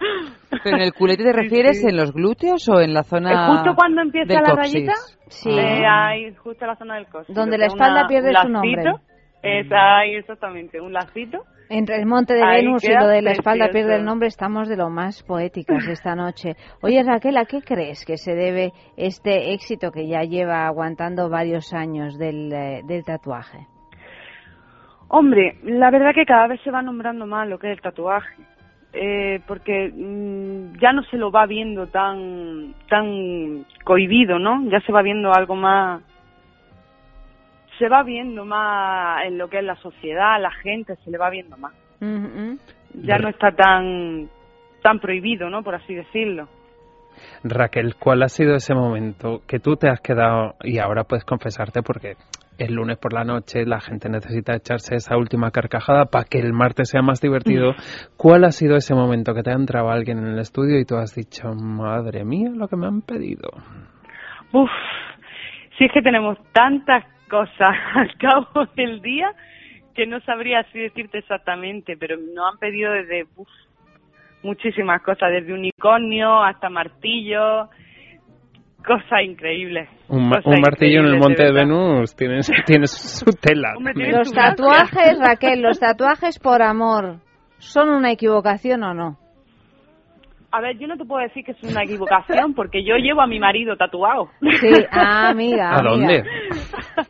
¿Pero 0.63 0.77
en 0.77 0.81
el 0.83 0.93
culete 0.93 1.23
te 1.23 1.33
refieres 1.33 1.83
en 1.83 1.97
los 1.97 2.11
glúteos 2.13 2.67
o 2.69 2.79
en 2.79 2.93
la 2.93 3.03
zona 3.03 3.31
Eh, 3.31 3.47
justo 3.51 3.75
cuando 3.75 4.01
empieza 4.01 4.33
la 4.41 4.51
coxis? 4.51 4.73
rayita, 4.75 4.93
Sí. 5.27 5.49
eh, 5.51 5.83
ahí, 5.87 6.33
justo 6.35 6.65
la 6.65 6.75
zona 6.75 6.95
del 6.95 7.07
coxis. 7.07 7.35
Donde 7.35 7.57
la 7.57 7.65
espalda 7.67 8.01
una- 8.01 8.07
pierde 8.07 8.27
su 8.29 8.33
lacito, 8.33 8.51
nombre. 8.53 8.83
Es 9.41 9.71
ahí, 9.71 10.15
exactamente, 10.15 10.81
un 10.81 10.91
lacito. 10.91 11.45
Entre 11.69 11.97
el 11.97 12.05
monte 12.05 12.33
de 12.33 12.43
Ahí 12.43 12.65
Venus 12.65 12.83
y 12.83 12.93
lo 12.93 13.07
de 13.07 13.21
la 13.21 13.31
espalda 13.31 13.65
precioso. 13.65 13.87
pierde 13.87 13.99
el 13.99 14.05
nombre, 14.05 14.27
estamos 14.27 14.67
de 14.67 14.75
lo 14.75 14.89
más 14.89 15.23
poéticas 15.23 15.87
esta 15.87 16.15
noche. 16.15 16.55
Oye, 16.81 17.03
Raquel, 17.03 17.37
¿a 17.37 17.45
qué 17.45 17.61
crees 17.61 18.03
que 18.05 18.17
se 18.17 18.33
debe 18.33 18.71
este 18.97 19.53
éxito 19.53 19.91
que 19.91 20.07
ya 20.07 20.23
lleva 20.23 20.65
aguantando 20.65 21.29
varios 21.29 21.71
años 21.73 22.17
del, 22.17 22.51
eh, 22.51 22.81
del 22.85 23.05
tatuaje? 23.05 23.67
Hombre, 25.09 25.57
la 25.63 25.89
verdad 25.89 26.13
que 26.13 26.25
cada 26.25 26.47
vez 26.47 26.59
se 26.61 26.71
va 26.71 26.81
nombrando 26.81 27.25
más 27.25 27.47
lo 27.47 27.59
que 27.59 27.71
es 27.71 27.77
el 27.77 27.81
tatuaje. 27.81 28.35
Eh, 28.91 29.39
porque 29.47 29.91
mm, 29.93 30.79
ya 30.81 30.91
no 30.91 31.03
se 31.03 31.17
lo 31.17 31.29
va 31.29 31.45
viendo 31.45 31.85
tan 31.87 32.73
tan 32.89 33.63
cohibido, 33.83 34.39
¿no? 34.39 34.67
Ya 34.71 34.81
se 34.81 34.91
va 34.91 35.03
viendo 35.03 35.31
algo 35.31 35.55
más 35.55 36.01
se 37.79 37.89
va 37.89 38.03
viendo 38.03 38.45
más 38.45 39.25
en 39.25 39.37
lo 39.37 39.49
que 39.49 39.59
es 39.59 39.63
la 39.63 39.77
sociedad, 39.77 40.39
la 40.39 40.51
gente 40.51 40.95
se 40.97 41.09
le 41.09 41.17
va 41.17 41.29
viendo 41.29 41.57
más. 41.57 41.73
Ya 42.93 43.17
no 43.17 43.29
está 43.29 43.51
tan 43.51 44.29
tan 44.81 44.99
prohibido, 44.99 45.49
¿no? 45.49 45.63
Por 45.63 45.75
así 45.75 45.95
decirlo. 45.95 46.47
Raquel, 47.43 47.95
¿cuál 47.95 48.23
ha 48.23 48.29
sido 48.29 48.55
ese 48.55 48.73
momento 48.73 49.41
que 49.47 49.59
tú 49.59 49.75
te 49.75 49.89
has 49.89 49.99
quedado 49.99 50.55
y 50.61 50.79
ahora 50.79 51.03
puedes 51.03 51.25
confesarte 51.25 51.81
porque 51.81 52.15
el 52.57 52.73
lunes 52.73 52.97
por 52.97 53.13
la 53.13 53.23
noche 53.23 53.65
la 53.65 53.79
gente 53.79 54.09
necesita 54.09 54.55
echarse 54.55 54.95
esa 54.95 55.17
última 55.17 55.51
carcajada 55.51 56.05
para 56.05 56.25
que 56.25 56.39
el 56.39 56.53
martes 56.53 56.89
sea 56.89 57.01
más 57.01 57.21
divertido? 57.21 57.73
¿Cuál 58.17 58.43
ha 58.43 58.51
sido 58.51 58.75
ese 58.75 58.93
momento 58.93 59.33
que 59.33 59.43
te 59.43 59.51
ha 59.51 59.55
entrado 59.55 59.89
alguien 59.89 60.19
en 60.19 60.27
el 60.27 60.39
estudio 60.39 60.79
y 60.79 60.85
tú 60.85 60.95
has 60.95 61.15
dicho, 61.15 61.53
madre 61.53 62.23
mía, 62.23 62.51
lo 62.53 62.67
que 62.67 62.75
me 62.75 62.87
han 62.87 63.01
pedido? 63.01 63.49
Uf, 64.51 64.69
si 65.77 65.85
es 65.85 65.91
que 65.93 66.01
tenemos 66.01 66.37
tantas 66.51 67.05
cosas 67.29 67.75
al 67.95 68.13
cabo 68.17 68.65
del 68.75 69.01
día 69.01 69.31
que 69.95 70.05
no 70.05 70.19
sabría 70.21 70.59
así 70.59 70.79
decirte 70.79 71.19
exactamente, 71.19 71.97
pero 71.97 72.15
nos 72.17 72.53
han 72.53 72.57
pedido 72.57 72.93
desde 72.93 73.25
uf, 73.35 73.49
muchísimas 74.43 75.01
cosas, 75.01 75.29
desde 75.31 75.53
unicornio 75.53 76.41
hasta 76.41 76.69
martillo, 76.69 77.69
cosas 78.85 79.23
increíbles. 79.23 79.89
Un, 80.07 80.23
un 80.23 80.61
martillo 80.61 81.01
en 81.01 81.05
el 81.07 81.19
monte 81.19 81.43
de. 81.43 81.51
Venus 81.51 82.15
tienes, 82.15 82.49
tienes 82.65 82.91
su 82.91 83.25
tela. 83.25 83.73
Los 83.93 84.31
tatuajes, 84.31 85.19
Raquel, 85.19 85.61
los 85.61 85.79
tatuajes 85.79 86.39
por 86.39 86.61
amor, 86.61 87.17
¿son 87.57 87.89
una 87.89 88.11
equivocación 88.11 88.83
o 88.83 88.93
no? 88.93 89.17
A 90.51 90.61
ver, 90.61 90.79
yo 90.79 90.87
no 90.87 90.97
te 90.97 91.05
puedo 91.05 91.21
decir 91.21 91.45
que 91.45 91.51
es 91.51 91.63
una 91.63 91.83
equivocación 91.83 92.55
porque 92.55 92.83
yo 92.83 92.95
llevo 92.95 93.21
a 93.21 93.27
mi 93.27 93.39
marido 93.39 93.75
tatuado. 93.75 94.29
Sí, 94.59 94.85
ah, 94.91 95.29
amiga. 95.29 95.69
¿A 95.69 95.79
amiga. 95.79 95.89
dónde? 95.91 96.23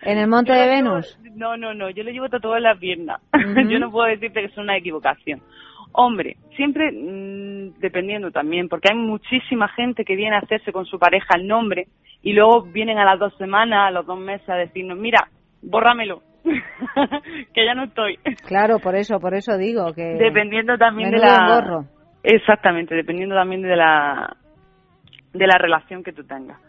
En 0.03 0.17
el 0.17 0.27
monte 0.27 0.53
de 0.53 0.67
Venus. 0.67 1.19
No, 1.35 1.57
no, 1.57 1.73
no, 1.73 1.89
yo 1.89 2.03
lo 2.03 2.11
llevo 2.11 2.29
tatuado 2.29 2.57
en 2.57 2.63
la 2.63 2.75
pierna. 2.75 3.19
Yo 3.69 3.79
no 3.79 3.91
puedo 3.91 4.07
decirte 4.07 4.41
que 4.41 4.47
es 4.47 4.57
una 4.57 4.77
equivocación. 4.77 5.41
Hombre, 5.91 6.37
siempre 6.55 6.91
mm, 6.91 7.79
dependiendo 7.79 8.31
también, 8.31 8.69
porque 8.69 8.89
hay 8.91 8.97
muchísima 8.97 9.67
gente 9.69 10.05
que 10.05 10.15
viene 10.15 10.35
a 10.35 10.39
hacerse 10.39 10.71
con 10.71 10.85
su 10.85 10.99
pareja 10.99 11.35
el 11.35 11.47
nombre 11.47 11.87
y 12.21 12.33
luego 12.33 12.63
vienen 12.63 12.97
a 12.97 13.05
las 13.05 13.19
dos 13.19 13.35
semanas, 13.37 13.87
a 13.87 13.91
los 13.91 14.05
dos 14.05 14.19
meses 14.19 14.47
a 14.49 14.55
decirnos, 14.55 14.97
mira, 14.97 15.29
bórramelo, 15.61 16.21
que 17.53 17.65
ya 17.65 17.73
no 17.73 17.85
estoy. 17.85 18.17
Claro, 18.45 18.79
por 18.79 18.95
eso, 18.95 19.19
por 19.19 19.33
eso 19.33 19.57
digo 19.57 19.93
que... 19.93 20.17
Dependiendo 20.19 20.77
también 20.77 21.11
de 21.11 21.19
la... 21.19 21.35
engorro. 21.35 21.85
Exactamente, 22.23 22.95
dependiendo 22.95 23.35
también 23.35 23.61
de 23.61 23.75
la 23.75 24.35
de 25.33 25.47
la 25.47 25.57
relación 25.57 26.03
que 26.03 26.11
tú 26.11 26.23
tengas. 26.23 26.59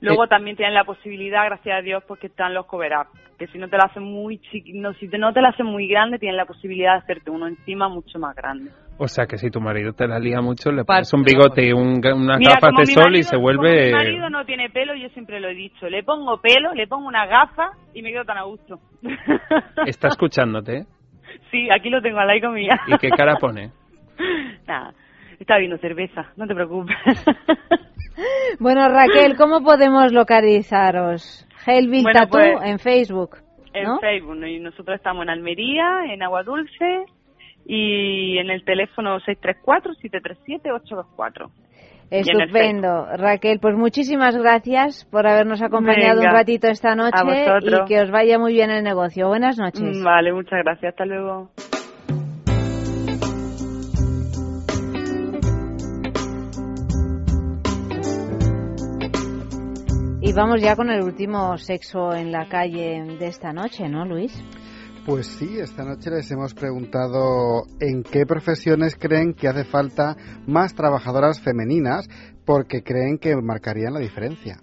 Luego 0.00 0.24
eh, 0.24 0.28
también 0.28 0.56
tienes 0.56 0.74
la 0.74 0.84
posibilidad, 0.84 1.44
gracias 1.46 1.78
a 1.78 1.82
Dios, 1.82 2.02
porque 2.06 2.26
están 2.28 2.54
los 2.54 2.66
cover 2.66 2.92
up, 2.96 3.06
que 3.38 3.46
si 3.48 3.58
no 3.58 3.68
te 3.68 3.76
la 3.76 3.84
hacen 3.84 4.02
muy 4.02 4.38
chiqui, 4.38 4.72
no, 4.74 4.92
si 4.94 5.08
te, 5.08 5.18
no 5.18 5.32
te 5.32 5.40
la 5.40 5.50
hacen 5.50 5.66
muy 5.66 5.86
grande, 5.88 6.18
tienes 6.18 6.36
la 6.36 6.46
posibilidad 6.46 6.92
de 6.94 6.98
hacerte 6.98 7.30
uno 7.30 7.46
encima 7.46 7.88
mucho 7.88 8.18
más 8.18 8.34
grande. 8.34 8.70
O 9.00 9.06
sea 9.06 9.26
que 9.26 9.38
si 9.38 9.48
tu 9.50 9.60
marido 9.60 9.92
te 9.92 10.08
la 10.08 10.18
lía 10.18 10.40
mucho, 10.40 10.72
le 10.72 10.84
pones 10.84 11.12
un 11.14 11.22
bigote 11.22 11.64
y 11.68 11.72
un, 11.72 12.00
unas 12.04 12.38
Mira, 12.38 12.54
gafas 12.54 12.72
de 12.78 12.86
sol 12.86 13.04
y 13.04 13.08
marido- 13.10 13.22
se 13.28 13.36
como 13.36 13.42
vuelve... 13.42 13.86
mi 13.86 13.92
marido 13.92 14.30
no 14.30 14.44
tiene 14.44 14.70
pelo, 14.70 14.94
yo 14.96 15.08
siempre 15.10 15.38
lo 15.38 15.48
he 15.48 15.54
dicho, 15.54 15.88
le 15.88 16.02
pongo 16.02 16.40
pelo, 16.40 16.74
le 16.74 16.86
pongo 16.88 17.06
una 17.06 17.26
gafa 17.26 17.70
y 17.94 18.02
me 18.02 18.10
quedo 18.10 18.24
tan 18.24 18.38
a 18.38 18.42
gusto. 18.42 18.80
Está 19.86 20.08
escuchándote. 20.08 20.78
¿eh? 20.78 20.84
sí, 21.52 21.68
aquí 21.70 21.90
lo 21.90 22.02
tengo 22.02 22.18
al 22.18 22.26
lado 22.26 22.50
mía. 22.52 22.78
¿Y 22.88 22.98
qué 22.98 23.10
cara 23.10 23.36
pone? 23.40 23.70
Nada, 24.66 24.92
está 25.38 25.54
bebiendo 25.54 25.78
cerveza, 25.78 26.32
no 26.36 26.46
te 26.48 26.54
preocupes. 26.54 26.96
Bueno, 28.58 28.88
Raquel, 28.88 29.36
¿cómo 29.36 29.62
podemos 29.62 30.12
localizaros? 30.12 31.46
Hellville 31.66 32.02
Bueno, 32.02 32.20
pues, 32.30 32.58
en 32.64 32.78
Facebook, 32.78 33.38
En. 33.72 33.98
Facebook, 34.00 34.36
y 34.46 34.60
nosotros 34.60 34.96
estamos 34.96 35.22
en 35.22 35.30
Almería, 35.30 36.04
en 36.12 36.22
Agua 36.22 36.42
Dulce, 36.42 37.06
y 37.66 38.36
en 38.38 38.50
el 38.50 38.62
teléfono 38.64 39.18
634-737-824. 39.20 41.50
Y 42.10 42.16
en 42.16 42.24
el 42.30 42.40
Estupendo, 42.40 43.06
Raquel. 43.16 43.58
Pues 43.60 43.76
muchísimas 43.76 44.34
gracias 44.34 45.04
por 45.10 45.26
habernos 45.26 45.60
acompañado 45.60 46.20
Venga, 46.20 46.30
un 46.30 46.36
ratito 46.36 46.68
esta 46.68 46.94
noche 46.94 47.18
y 47.60 47.84
que 47.86 48.00
os 48.00 48.10
vaya 48.10 48.38
muy 48.38 48.54
bien 48.54 48.70
el 48.70 48.82
negocio. 48.82 49.28
Buenas 49.28 49.58
noches. 49.58 50.02
Vale, 50.02 50.32
muchas 50.32 50.64
gracias. 50.64 50.94
Hasta 50.94 51.04
luego. 51.04 51.50
Y 60.28 60.32
vamos 60.34 60.60
ya 60.60 60.76
con 60.76 60.90
el 60.90 61.02
último 61.02 61.56
sexo 61.56 62.12
en 62.12 62.30
la 62.30 62.50
calle 62.50 63.02
de 63.18 63.28
esta 63.28 63.50
noche, 63.54 63.88
¿no, 63.88 64.04
Luis? 64.04 64.30
Pues 65.06 65.26
sí, 65.26 65.58
esta 65.58 65.84
noche 65.84 66.10
les 66.10 66.30
hemos 66.30 66.52
preguntado 66.52 67.62
en 67.80 68.02
qué 68.02 68.26
profesiones 68.26 68.94
creen 68.94 69.32
que 69.32 69.48
hace 69.48 69.64
falta 69.64 70.18
más 70.46 70.74
trabajadoras 70.74 71.40
femeninas 71.40 72.10
porque 72.44 72.82
creen 72.82 73.16
que 73.16 73.34
marcarían 73.36 73.94
la 73.94 74.00
diferencia. 74.00 74.58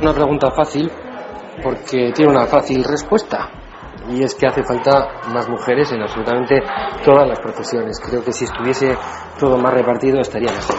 Una 0.00 0.12
pregunta 0.12 0.50
fácil 0.50 0.90
porque 1.66 2.12
tiene 2.14 2.30
una 2.30 2.46
fácil 2.46 2.84
respuesta. 2.84 3.50
Y 4.08 4.22
es 4.22 4.36
que 4.36 4.46
hace 4.46 4.62
falta 4.62 5.20
más 5.32 5.48
mujeres 5.48 5.90
en 5.90 6.00
absolutamente 6.00 6.62
todas 7.04 7.26
las 7.26 7.40
profesiones. 7.40 7.98
Creo 7.98 8.22
que 8.22 8.32
si 8.32 8.44
estuviese 8.44 8.96
todo 9.40 9.58
más 9.58 9.74
repartido 9.74 10.20
estaría 10.20 10.52
mejor. 10.52 10.76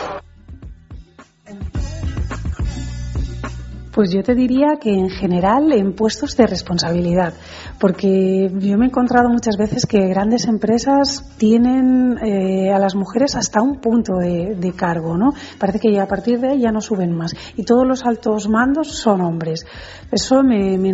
Pues 3.94 4.14
yo 4.14 4.24
te 4.24 4.34
diría 4.34 4.78
que 4.80 4.94
en 4.94 5.10
general 5.10 5.74
en 5.74 5.94
puestos 5.94 6.38
de 6.38 6.48
responsabilidad, 6.48 7.34
porque 7.80 8.50
yo 8.60 8.78
me 8.78 8.86
he 8.86 8.88
encontrado 8.88 9.30
muchas 9.30 9.58
veces 9.58 9.86
que 9.86 10.08
grandes 10.08 10.46
empresas 10.46 11.24
tienen 11.38 12.18
eh, 12.24 12.72
a 12.72 12.80
las 12.80 12.96
mujeres 12.96 13.36
hasta 13.36 13.62
un 13.62 13.80
punto 13.80 14.18
de, 14.18 14.74
cargo, 14.76 15.18
¿no? 15.18 15.34
Parece 15.58 15.80
que 15.80 15.92
ya 15.92 16.04
a 16.04 16.08
partir 16.08 16.40
de 16.40 16.50
ahí 16.50 16.60
ya 16.62 16.72
no 16.72 16.82
suben 16.82 17.16
más 17.16 17.34
y 17.56 17.64
todos 17.64 17.88
los 17.88 18.06
altos 18.06 18.50
mandos 18.50 18.92
son 18.98 19.22
hombres. 19.22 19.66
Eso 20.12 20.44
me, 20.44 20.78
me 20.78 20.90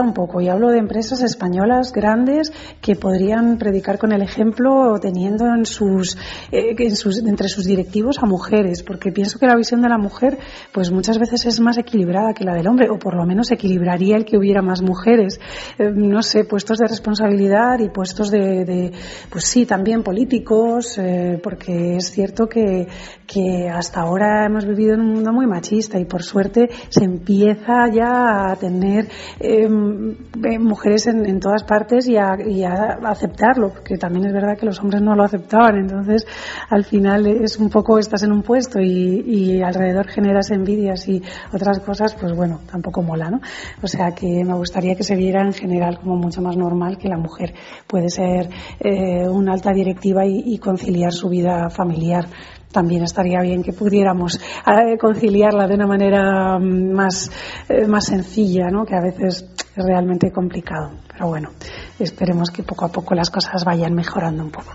un 0.00 0.12
poco 0.12 0.40
y 0.40 0.48
hablo 0.48 0.70
de 0.70 0.78
empresas 0.78 1.22
españolas 1.22 1.92
grandes 1.92 2.52
que 2.80 2.94
podrían 2.94 3.58
predicar 3.58 3.98
con 3.98 4.12
el 4.12 4.22
ejemplo 4.22 4.98
teniendo 5.00 5.46
en 5.46 5.66
sus, 5.66 6.16
eh, 6.52 6.74
en 6.78 6.96
sus 6.96 7.18
entre 7.18 7.48
sus 7.48 7.64
directivos 7.64 8.18
a 8.22 8.26
mujeres, 8.26 8.82
porque 8.82 9.12
pienso 9.12 9.38
que 9.38 9.46
la 9.46 9.56
visión 9.56 9.82
de 9.82 9.88
la 9.88 9.98
mujer 9.98 10.38
pues 10.72 10.90
muchas 10.90 11.18
veces 11.18 11.46
es 11.46 11.60
más 11.60 11.78
equilibrada 11.78 12.32
que 12.34 12.44
la 12.44 12.54
del 12.54 12.68
hombre, 12.68 12.88
o 12.90 12.98
por 12.98 13.16
lo 13.16 13.24
menos 13.24 13.50
equilibraría 13.50 14.16
el 14.16 14.24
que 14.24 14.36
hubiera 14.36 14.62
más 14.62 14.82
mujeres. 14.82 15.40
Eh, 15.78 15.90
sé, 16.26 16.44
puestos 16.44 16.78
de 16.78 16.86
responsabilidad 16.86 17.78
y 17.78 17.88
puestos 17.88 18.30
de, 18.30 18.64
de 18.64 18.92
pues 19.30 19.44
sí, 19.44 19.64
también 19.64 20.02
políticos, 20.02 20.98
eh, 20.98 21.40
porque 21.42 21.96
es 21.96 22.10
cierto 22.10 22.46
que, 22.46 22.86
que 23.26 23.68
hasta 23.68 24.00
ahora 24.00 24.44
hemos 24.44 24.66
vivido 24.66 24.94
en 24.94 25.00
un 25.00 25.12
mundo 25.14 25.32
muy 25.32 25.46
machista 25.46 25.98
y 25.98 26.04
por 26.04 26.22
suerte 26.22 26.68
se 26.88 27.04
empieza 27.04 27.88
ya 27.92 28.50
a 28.50 28.56
tener 28.56 29.08
eh, 29.40 29.62
eh, 29.64 30.58
mujeres 30.58 31.06
en, 31.06 31.24
en 31.26 31.40
todas 31.40 31.64
partes 31.64 32.06
y 32.08 32.16
a, 32.16 32.36
y 32.46 32.64
a 32.64 32.98
aceptarlo, 33.04 33.70
porque 33.70 33.96
también 33.96 34.26
es 34.26 34.32
verdad 34.32 34.58
que 34.58 34.66
los 34.66 34.78
hombres 34.80 35.02
no 35.02 35.14
lo 35.14 35.24
aceptaban, 35.24 35.76
entonces 35.76 36.26
al 36.68 36.84
final 36.84 37.26
es 37.26 37.56
un 37.58 37.70
poco 37.70 37.98
estás 37.98 38.22
en 38.24 38.32
un 38.32 38.42
puesto 38.42 38.80
y, 38.80 39.20
y 39.26 39.62
alrededor 39.62 40.08
generas 40.08 40.50
envidias 40.50 41.08
y 41.08 41.22
otras 41.52 41.80
cosas, 41.80 42.14
pues 42.14 42.34
bueno, 42.34 42.60
tampoco 42.70 43.02
mola, 43.02 43.30
¿no? 43.30 43.40
O 43.82 43.86
sea 43.86 44.12
que 44.12 44.44
me 44.44 44.54
gustaría 44.54 44.94
que 44.94 45.02
se 45.02 45.16
viera 45.16 45.42
en 45.42 45.52
general 45.52 45.98
como 45.98 46.15
mucho 46.18 46.42
más 46.42 46.56
normal 46.56 46.98
que 46.98 47.08
la 47.08 47.16
mujer 47.16 47.54
puede 47.86 48.08
ser 48.08 48.48
eh, 48.80 49.28
una 49.28 49.52
alta 49.52 49.72
directiva 49.72 50.24
y, 50.26 50.58
conciliar 50.58 51.12
su 51.12 51.28
vida 51.28 51.68
familiar 51.70 52.26
también 52.72 53.04
estaría 53.04 53.40
bien 53.40 53.62
que 53.62 53.72
pudiéramos 53.72 54.36
eh, 54.66 54.98
conciliarla 54.98 55.66
de 55.66 55.74
una 55.74 55.86
manera 55.86 56.58
mm, 56.58 56.92
más, 56.92 57.30
eh, 57.68 57.86
más 57.86 58.06
sencilla, 58.06 58.68
¿no? 58.70 58.84
que 58.84 58.94
a 58.94 59.00
veces 59.00 59.48
es 59.74 59.84
realmente 59.86 60.30
complicado. 60.30 60.90
Pero 61.10 61.28
bueno, 61.28 61.50
esperemos 61.98 62.50
que 62.50 62.62
poco 62.62 62.84
a 62.84 62.88
poco 62.92 63.14
las 63.14 63.30
cosas 63.30 63.64
vayan 63.64 63.94
mejorando 63.94 64.42
un 64.42 64.50
poco. 64.50 64.72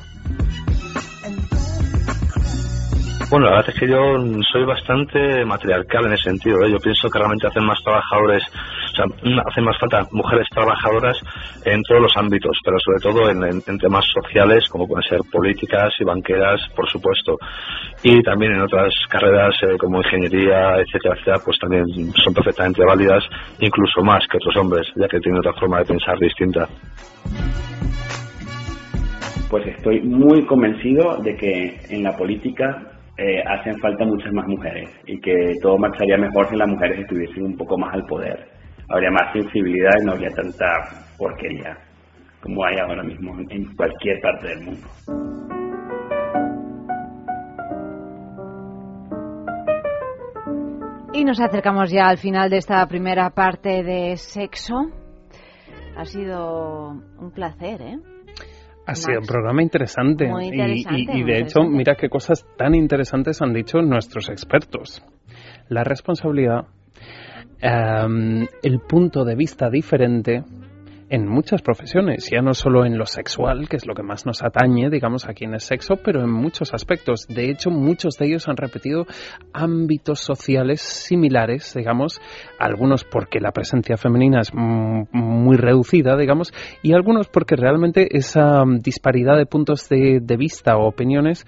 Bueno, 3.31 3.45
la 3.45 3.55
verdad 3.55 3.73
es 3.73 3.79
que 3.79 3.87
yo 3.87 3.97
soy 4.51 4.65
bastante 4.65 5.45
matriarcal 5.45 6.05
en 6.05 6.11
ese 6.11 6.23
sentido. 6.23 6.65
¿eh? 6.65 6.69
Yo 6.69 6.79
pienso 6.79 7.07
que 7.09 7.17
realmente 7.17 7.47
hacen 7.47 7.63
más 7.63 7.81
trabajadores, 7.81 8.43
o 8.91 8.95
sea, 8.95 9.05
hacen 9.45 9.63
más 9.63 9.77
falta 9.79 10.07
mujeres 10.11 10.47
trabajadoras 10.51 11.17
en 11.65 11.81
todos 11.83 12.01
los 12.01 12.17
ámbitos, 12.17 12.57
pero 12.63 12.77
sobre 12.79 12.99
todo 12.99 13.29
en, 13.29 13.61
temas 13.79 14.05
sociales, 14.13 14.67
como 14.69 14.87
pueden 14.87 15.07
ser 15.07 15.19
políticas 15.31 15.93
y 15.99 16.03
banqueras, 16.03 16.59
por 16.75 16.89
supuesto. 16.89 17.37
Y 18.03 18.21
también 18.21 18.53
en 18.53 18.61
otras 18.61 18.93
carreras 19.09 19.55
eh, 19.63 19.77
como 19.77 19.97
ingeniería, 19.97 20.77
etcétera, 20.77 21.15
etcétera, 21.15 21.39
pues 21.43 21.57
también 21.59 21.85
son 22.23 22.33
perfectamente 22.33 22.83
válidas, 22.83 23.23
incluso 23.59 24.01
más 24.03 24.25
que 24.27 24.37
otros 24.37 24.55
hombres, 24.57 24.87
ya 24.95 25.07
que 25.07 25.19
tienen 25.19 25.39
otra 25.39 25.53
forma 25.53 25.79
de 25.79 25.85
pensar 25.85 26.17
distinta. 26.19 26.67
Pues 29.49 29.67
estoy 29.67 30.01
muy 30.01 30.45
convencido 30.45 31.17
de 31.17 31.35
que 31.35 31.79
en 31.89 32.03
la 32.03 32.15
política 32.15 32.91
eh, 33.17 33.43
hacen 33.45 33.77
falta 33.79 34.05
muchas 34.05 34.31
más 34.33 34.47
mujeres 34.47 34.89
y 35.05 35.19
que 35.19 35.55
todo 35.61 35.77
marcharía 35.77 36.17
mejor 36.17 36.49
si 36.49 36.55
las 36.55 36.67
mujeres 36.67 36.99
estuviesen 36.99 37.43
un 37.43 37.57
poco 37.57 37.77
más 37.77 37.93
al 37.93 38.05
poder. 38.05 38.50
Habría 38.93 39.11
más 39.11 39.31
sensibilidad 39.33 39.91
y 40.01 40.05
no 40.05 40.11
habría 40.13 40.29
tanta 40.31 40.65
porquería 41.17 41.77
como 42.41 42.65
hay 42.65 42.77
ahora 42.79 43.03
mismo 43.03 43.37
en 43.49 43.75
cualquier 43.75 44.19
parte 44.19 44.47
del 44.47 44.61
mundo. 44.65 44.87
Y 51.13 51.25
nos 51.25 51.39
acercamos 51.41 51.91
ya 51.91 52.07
al 52.07 52.17
final 52.17 52.49
de 52.49 52.57
esta 52.57 52.85
primera 52.87 53.29
parte 53.31 53.83
de 53.83 54.15
sexo. 54.17 54.75
Ha 55.97 56.05
sido 56.05 56.89
un 57.19 57.31
placer, 57.33 57.81
¿eh? 57.81 57.97
Ha 58.87 58.95
sido 58.95 59.19
un 59.19 59.25
programa 59.27 59.61
interesante. 59.61 60.27
Muy 60.27 60.45
Y- 60.45 60.47
interesante, 60.47 61.17
y, 61.17 61.23
de 61.23 61.39
hecho, 61.39 61.61
mira 61.63 61.95
qué 61.95 62.09
cosas 62.09 62.45
tan 62.57 62.73
interesantes 62.75 63.41
han 63.41 63.53
dicho 63.53 63.81
nuestros 63.81 64.29
expertos. 64.29 65.03
La 65.67 65.83
responsabilidad, 65.83 66.65
em, 67.61 68.47
el 68.63 68.79
punto 68.79 69.23
de 69.23 69.35
vista 69.35 69.69
diferente 69.69 70.43
en 71.11 71.27
muchas 71.27 71.61
profesiones, 71.61 72.29
ya 72.31 72.41
no 72.41 72.53
solo 72.53 72.85
en 72.85 72.97
lo 72.97 73.05
sexual, 73.05 73.67
que 73.67 73.75
es 73.75 73.85
lo 73.85 73.93
que 73.93 74.01
más 74.01 74.25
nos 74.25 74.41
atañe, 74.41 74.89
digamos, 74.89 75.27
aquí 75.27 75.43
en 75.43 75.53
el 75.53 75.59
sexo, 75.59 75.95
pero 75.97 76.21
en 76.21 76.31
muchos 76.31 76.73
aspectos. 76.73 77.27
De 77.27 77.51
hecho, 77.51 77.69
muchos 77.69 78.15
de 78.17 78.27
ellos 78.27 78.47
han 78.47 78.55
repetido 78.55 79.05
ámbitos 79.51 80.21
sociales 80.21 80.79
similares, 80.79 81.73
digamos, 81.75 82.21
algunos 82.57 83.03
porque 83.03 83.41
la 83.41 83.51
presencia 83.51 83.97
femenina 83.97 84.39
es 84.39 84.53
muy 84.53 85.57
reducida, 85.57 86.15
digamos, 86.15 86.53
y 86.81 86.93
algunos 86.93 87.27
porque 87.27 87.57
realmente 87.57 88.07
esa 88.17 88.63
disparidad 88.79 89.35
de 89.35 89.45
puntos 89.45 89.89
de, 89.89 90.21
de 90.21 90.37
vista 90.37 90.77
o 90.77 90.87
opiniones 90.87 91.45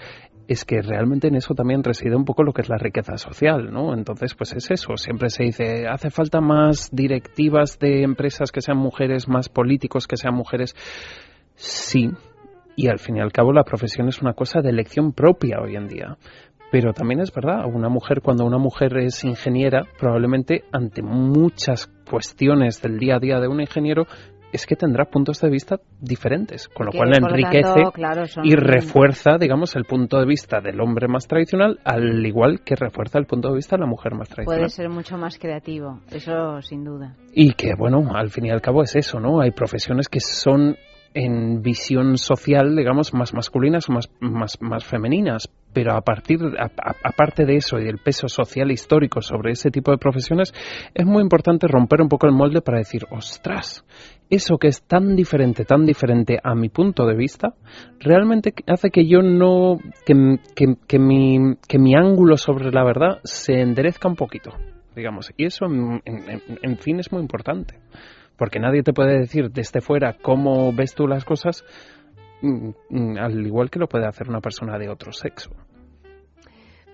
es 0.47 0.65
que 0.65 0.81
realmente 0.81 1.27
en 1.27 1.35
eso 1.35 1.53
también 1.53 1.83
reside 1.83 2.15
un 2.15 2.25
poco 2.25 2.43
lo 2.43 2.53
que 2.53 2.61
es 2.61 2.69
la 2.69 2.77
riqueza 2.77 3.17
social, 3.17 3.71
¿no? 3.71 3.93
Entonces, 3.93 4.35
pues 4.35 4.53
es 4.53 4.69
eso. 4.71 4.97
Siempre 4.97 5.29
se 5.29 5.43
dice, 5.43 5.87
hace 5.87 6.09
falta 6.09 6.41
más 6.41 6.89
directivas 6.91 7.79
de 7.79 8.03
empresas 8.03 8.51
que 8.51 8.61
sean 8.61 8.77
mujeres, 8.77 9.27
más 9.27 9.49
políticos 9.49 10.07
que 10.07 10.17
sean 10.17 10.35
mujeres. 10.35 10.75
Sí, 11.55 12.11
y 12.75 12.87
al 12.87 12.99
fin 12.99 13.17
y 13.17 13.21
al 13.21 13.31
cabo 13.31 13.53
la 13.53 13.63
profesión 13.63 14.07
es 14.09 14.21
una 14.21 14.33
cosa 14.33 14.61
de 14.61 14.69
elección 14.69 15.13
propia 15.13 15.59
hoy 15.61 15.75
en 15.75 15.87
día. 15.87 16.17
Pero 16.71 16.91
también 16.91 17.21
es 17.21 17.31
verdad, 17.31 17.67
una 17.71 17.87
mujer, 17.87 18.21
cuando 18.21 18.45
una 18.45 18.57
mujer 18.57 18.97
es 18.97 19.23
ingeniera, 19.23 19.83
probablemente 19.99 20.63
ante 20.71 21.03
muchas 21.03 21.85
cuestiones 22.09 22.81
del 22.81 22.97
día 22.97 23.17
a 23.17 23.19
día 23.19 23.39
de 23.39 23.47
un 23.47 23.61
ingeniero, 23.61 24.07
es 24.53 24.65
que 24.65 24.75
tendrá 24.75 25.05
puntos 25.05 25.41
de 25.41 25.49
vista 25.49 25.79
diferentes, 25.99 26.69
con 26.69 26.85
lo 26.85 26.91
Que, 26.91 26.99
cual 26.99 27.09
lo 27.09 27.27
enriquece 27.27 27.63
tanto, 27.73 27.91
claro, 27.91 28.25
son- 28.27 28.45
y 28.45 28.55
refuerza, 28.55 29.37
digamos, 29.37 29.75
el 29.75 29.85
punto 29.85 30.19
de 30.19 30.25
vista 30.25 30.61
del 30.61 30.79
hombre 30.79 31.07
más 31.07 31.27
tradicional, 31.27 31.79
al 31.83 32.25
igual 32.25 32.61
que 32.63 32.75
refuerza 32.75 33.17
el 33.19 33.25
punto 33.25 33.49
de 33.49 33.55
vista 33.55 33.75
de 33.75 33.81
la 33.81 33.87
mujer 33.87 34.13
más 34.13 34.29
tradicional. 34.29 34.59
Puede 34.59 34.69
ser 34.69 34.89
mucho 34.89 35.17
más 35.17 35.37
creativo, 35.37 35.99
eso 36.11 36.61
sin 36.61 36.83
duda. 36.83 37.15
Y 37.33 37.53
que, 37.53 37.73
bueno, 37.75 38.11
al 38.15 38.29
fin 38.29 38.45
y 38.45 38.51
al 38.51 38.61
cabo 38.61 38.83
es 38.83 38.95
eso, 38.95 39.19
¿no? 39.19 39.41
Hay 39.41 39.51
profesiones 39.51 40.07
que 40.07 40.19
son 40.19 40.77
en 41.15 41.61
visión 41.61 42.17
social, 42.17 42.75
digamos, 42.75 43.13
más 43.13 43.35
masculinas 43.35 43.87
o 43.87 43.93
más, 43.93 44.09
más, 44.19 44.57
más 44.61 44.83
femeninas. 44.83 45.47
Pero 45.71 45.93
a 45.95 46.01
partir, 46.01 46.39
aparte 47.03 47.45
de 47.45 47.55
eso 47.57 47.79
y 47.79 47.83
del 47.83 47.97
peso 47.99 48.27
social 48.27 48.71
histórico 48.71 49.21
sobre 49.21 49.51
ese 49.51 49.69
tipo 49.71 49.91
de 49.91 49.97
profesiones, 49.97 50.53
es 50.93 51.05
muy 51.05 51.21
importante 51.21 51.67
romper 51.67 52.01
un 52.01 52.09
poco 52.09 52.25
el 52.27 52.33
molde 52.33 52.61
para 52.61 52.79
decir, 52.79 53.05
ostras, 53.11 53.83
eso 54.35 54.57
que 54.57 54.67
es 54.67 54.83
tan 54.83 55.15
diferente, 55.15 55.65
tan 55.65 55.85
diferente 55.85 56.39
a 56.43 56.55
mi 56.55 56.69
punto 56.69 57.05
de 57.05 57.15
vista, 57.15 57.53
realmente 57.99 58.53
hace 58.67 58.89
que 58.89 59.07
yo 59.07 59.21
no, 59.21 59.77
que, 60.05 60.37
que, 60.55 60.75
que 60.87 60.99
mi, 60.99 61.55
que 61.67 61.79
mi 61.79 61.95
ángulo 61.95 62.37
sobre 62.37 62.71
la 62.71 62.83
verdad 62.83 63.19
se 63.23 63.61
enderezca 63.61 64.07
un 64.07 64.15
poquito, 64.15 64.51
digamos. 64.95 65.31
Y 65.37 65.45
eso, 65.45 65.65
en, 65.65 66.01
en- 66.05 66.77
fin, 66.77 66.99
es 66.99 67.11
muy 67.11 67.21
importante 67.21 67.79
porque 68.37 68.59
nadie 68.59 68.83
te 68.83 68.93
puede 68.93 69.19
decir 69.19 69.51
desde 69.51 69.81
fuera 69.81 70.13
cómo 70.21 70.73
ves 70.73 70.95
tú 70.95 71.07
las 71.07 71.23
cosas, 71.23 71.63
mm, 72.41 72.69
mm, 72.89 73.17
al 73.17 73.45
igual 73.45 73.69
que 73.69 73.79
lo 73.79 73.87
puede 73.87 74.07
hacer 74.07 74.27
una 74.29 74.41
persona 74.41 74.77
de 74.77 74.89
otro 74.89 75.11
sexo. 75.11 75.51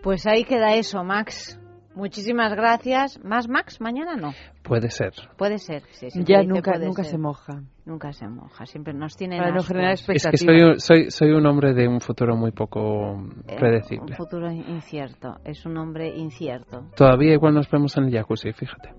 Pues 0.04 0.26
ahí 0.28 0.44
queda 0.46 0.76
eso, 0.76 1.04
Max. 1.04 1.59
Muchísimas 2.00 2.54
gracias. 2.54 3.20
¿Más 3.26 3.50
Max? 3.50 3.82
Mañana 3.82 4.16
no. 4.16 4.32
Puede 4.64 4.90
ser. 4.90 5.12
Puede 5.38 5.58
ser. 5.58 5.84
sí, 5.92 6.10
sí, 6.10 6.24
Ya 6.26 6.44
nunca- 6.44 6.78
nunca 6.80 7.04
ser. 7.04 7.12
se 7.12 7.18
moja. 7.18 7.62
Nunca 7.86 8.14
se 8.14 8.28
moja. 8.28 8.66
Siempre 8.66 8.94
nos 8.94 9.18
tiene 9.18 9.38
Para 9.38 9.52
no 9.52 9.62
generar 9.64 9.94
Es 9.94 10.06
que 10.08 10.38
soy, 10.38 10.62
un- 10.62 10.80
soy, 10.80 11.12
soy 11.12 11.32
un 11.32 11.46
hombre 11.46 11.74
de 11.74 11.88
un 11.90 12.00
futuro 12.00 12.38
muy 12.38 12.52
poco 12.52 13.22
Eh, 13.48 13.56
predecible. 13.60 14.12
Un 14.12 14.16
futuro 14.16 14.50
incierto. 14.50 15.36
Es 15.44 15.66
un 15.66 15.78
hombre 15.78 16.16
incierto. 16.16 16.86
Todavía 16.96 17.34
igual 17.34 17.54
nos 17.54 17.70
vemos 17.70 17.98
en 17.98 18.06
el 18.06 18.12
jacuzzi, 18.14 18.54
fíjate. 18.54 18.92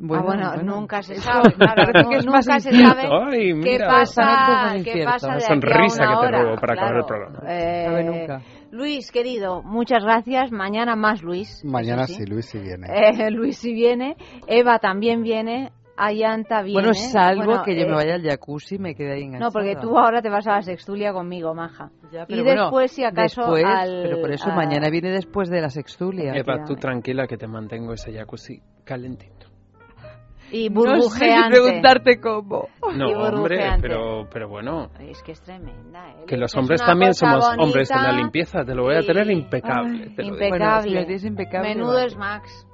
Ah, 0.00 0.22
bueno, 0.22 0.54
nunca 0.62 1.02
se 1.02 1.14
sabe, 1.20 1.52
claro, 1.54 1.82
no- 1.92 2.12
es 2.16 2.24
nunca 2.26 2.60
se 2.60 2.72
sabe 2.72 3.02
Ay, 3.10 3.38
qué 3.48 3.54
mira. 3.54 4.02
Es 4.02 4.14
pasa, 4.14 4.74
qué 4.84 5.04
pasa 5.04 5.26
de 5.26 5.32
La 5.32 5.36
aquí 5.36 5.44
a 5.44 5.48
sonrisa 5.48 6.02
una 6.02 6.20
que 6.20 6.26
te 6.26 6.42
robo 6.42 6.56
para 6.60 6.72
acabar 6.74 6.96
el 6.96 7.04
claro. 7.04 7.06
programa. 7.06 7.40
Eh, 7.52 7.84
Sabe 7.86 8.04
nunca. 8.04 8.40
Luis, 8.70 9.10
querido, 9.10 9.62
muchas 9.62 10.04
gracias. 10.04 10.52
Mañana 10.52 10.94
más 10.94 11.22
Luis. 11.22 11.64
Mañana 11.64 12.06
sí, 12.06 12.24
Luis 12.26 12.46
sí 12.46 12.58
viene. 12.58 12.86
Eh, 12.92 13.30
Luis 13.30 13.58
sí 13.58 13.72
viene, 13.72 14.16
Eva 14.46 14.78
también 14.78 15.22
viene, 15.22 15.72
Ayanta 16.00 16.62
viene. 16.62 16.80
Bueno, 16.80 16.94
salvo 16.94 17.44
Bueno, 17.46 17.62
que 17.64 17.74
yo 17.74 17.82
eh, 17.82 17.86
me 17.88 17.94
vaya 17.96 18.14
al 18.14 18.22
jacuzzi 18.22 18.76
y 18.76 18.78
me 18.78 18.94
quede 18.94 19.14
ahí 19.14 19.22
enganchada. 19.22 19.46
No, 19.48 19.52
porque 19.52 19.74
tú 19.74 19.98
ahora 19.98 20.22
te 20.22 20.28
vas 20.30 20.46
a 20.46 20.52
la 20.52 20.62
sextulia 20.62 21.12
conmigo, 21.12 21.54
maja. 21.54 21.90
Ya, 22.12 22.22
y 22.22 22.26
pero 22.28 22.44
bueno, 22.44 22.62
después, 22.64 22.92
si 22.92 23.02
acaso, 23.04 23.40
después, 23.42 23.64
al... 23.64 24.00
Pero 24.04 24.20
por 24.20 24.30
eso 24.30 24.48
a- 24.50 24.54
mañana 24.54 24.90
viene 24.90 25.10
después 25.10 25.50
de 25.50 25.60
la 25.60 25.70
sextulia. 25.70 26.34
Eva, 26.36 26.62
tú 26.64 26.76
tranquila 26.76 27.26
que 27.26 27.36
te 27.36 27.48
mantengo 27.48 27.94
ese 27.94 28.12
jacuzzi 28.12 28.60
calentito. 28.84 29.37
Y 30.50 30.70
No 30.70 30.82
sé 30.82 30.88
burbujeante. 30.90 31.50
preguntarte 31.60 32.20
cómo. 32.20 32.68
No, 32.94 33.06
hombre, 33.06 33.30
burbujeante. 33.30 33.82
pero, 33.88 34.28
pero 34.32 34.48
bueno, 34.48 34.90
Es 34.98 35.22
que 35.22 35.32
es 35.32 35.40
tremenda, 35.42 36.10
¿eh? 36.10 36.24
que 36.26 36.36
los 36.36 36.52
Es 36.52 36.56
hombres 36.58 36.80
también 36.84 37.14
somos 37.14 37.44
bonita 37.46 37.62
hombres 37.64 37.88
de 37.88 37.94
la 37.96 38.12
limpieza, 38.12 38.64
te 38.64 38.74
lo 38.74 38.84
voy 38.84 38.96
a 38.96 39.02
tener 39.02 39.30
impecable. 39.30 40.04
Ay, 40.08 40.14
te 40.16 40.22
lo 40.22 40.28
impecable. 40.28 40.90
Bueno, 40.92 41.06
tienes 41.06 41.24
impecable, 41.24 41.68
Menudo 41.74 41.98
es 41.98 42.16
Max. 42.16 42.66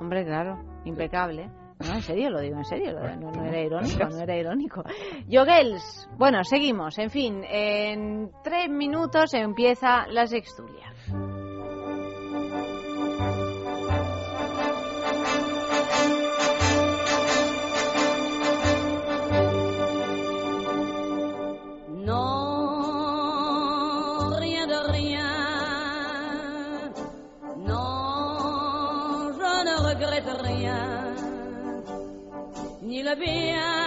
Hombre, 0.00 0.24
claro, 0.24 0.58
impecable. 0.84 1.50
No, 1.86 1.92
en 1.94 2.00
serio, 2.02 2.30
lo 2.30 2.40
digo 2.40 2.56
en 2.56 2.64
serio, 2.64 2.92
lo- 2.92 3.16
no, 3.16 3.30
no 3.32 3.44
era 3.44 3.60
irónico, 3.60 4.04
no 4.08 4.18
era 4.20 4.34
irónico. 4.36 4.82
Yogels, 5.28 6.08
bueno, 6.16 6.42
seguimos, 6.44 6.98
en 6.98 7.10
fin, 7.10 7.44
en 7.44 8.30
tres 8.42 8.70
minutos 8.70 9.34
empieza 9.34 10.06
la 10.08 10.26
sextulia. 10.26 10.86
Non, 22.06 22.14
rien 24.38 24.66
de 24.68 24.80
rien. 24.92 25.32
Non, 27.66 29.32
je 29.38 29.52
ne 29.68 29.74
regrette 29.88 30.32
rien. 30.40 30.84
Ni 32.82 33.02
le 33.02 33.14
bien 33.16 33.85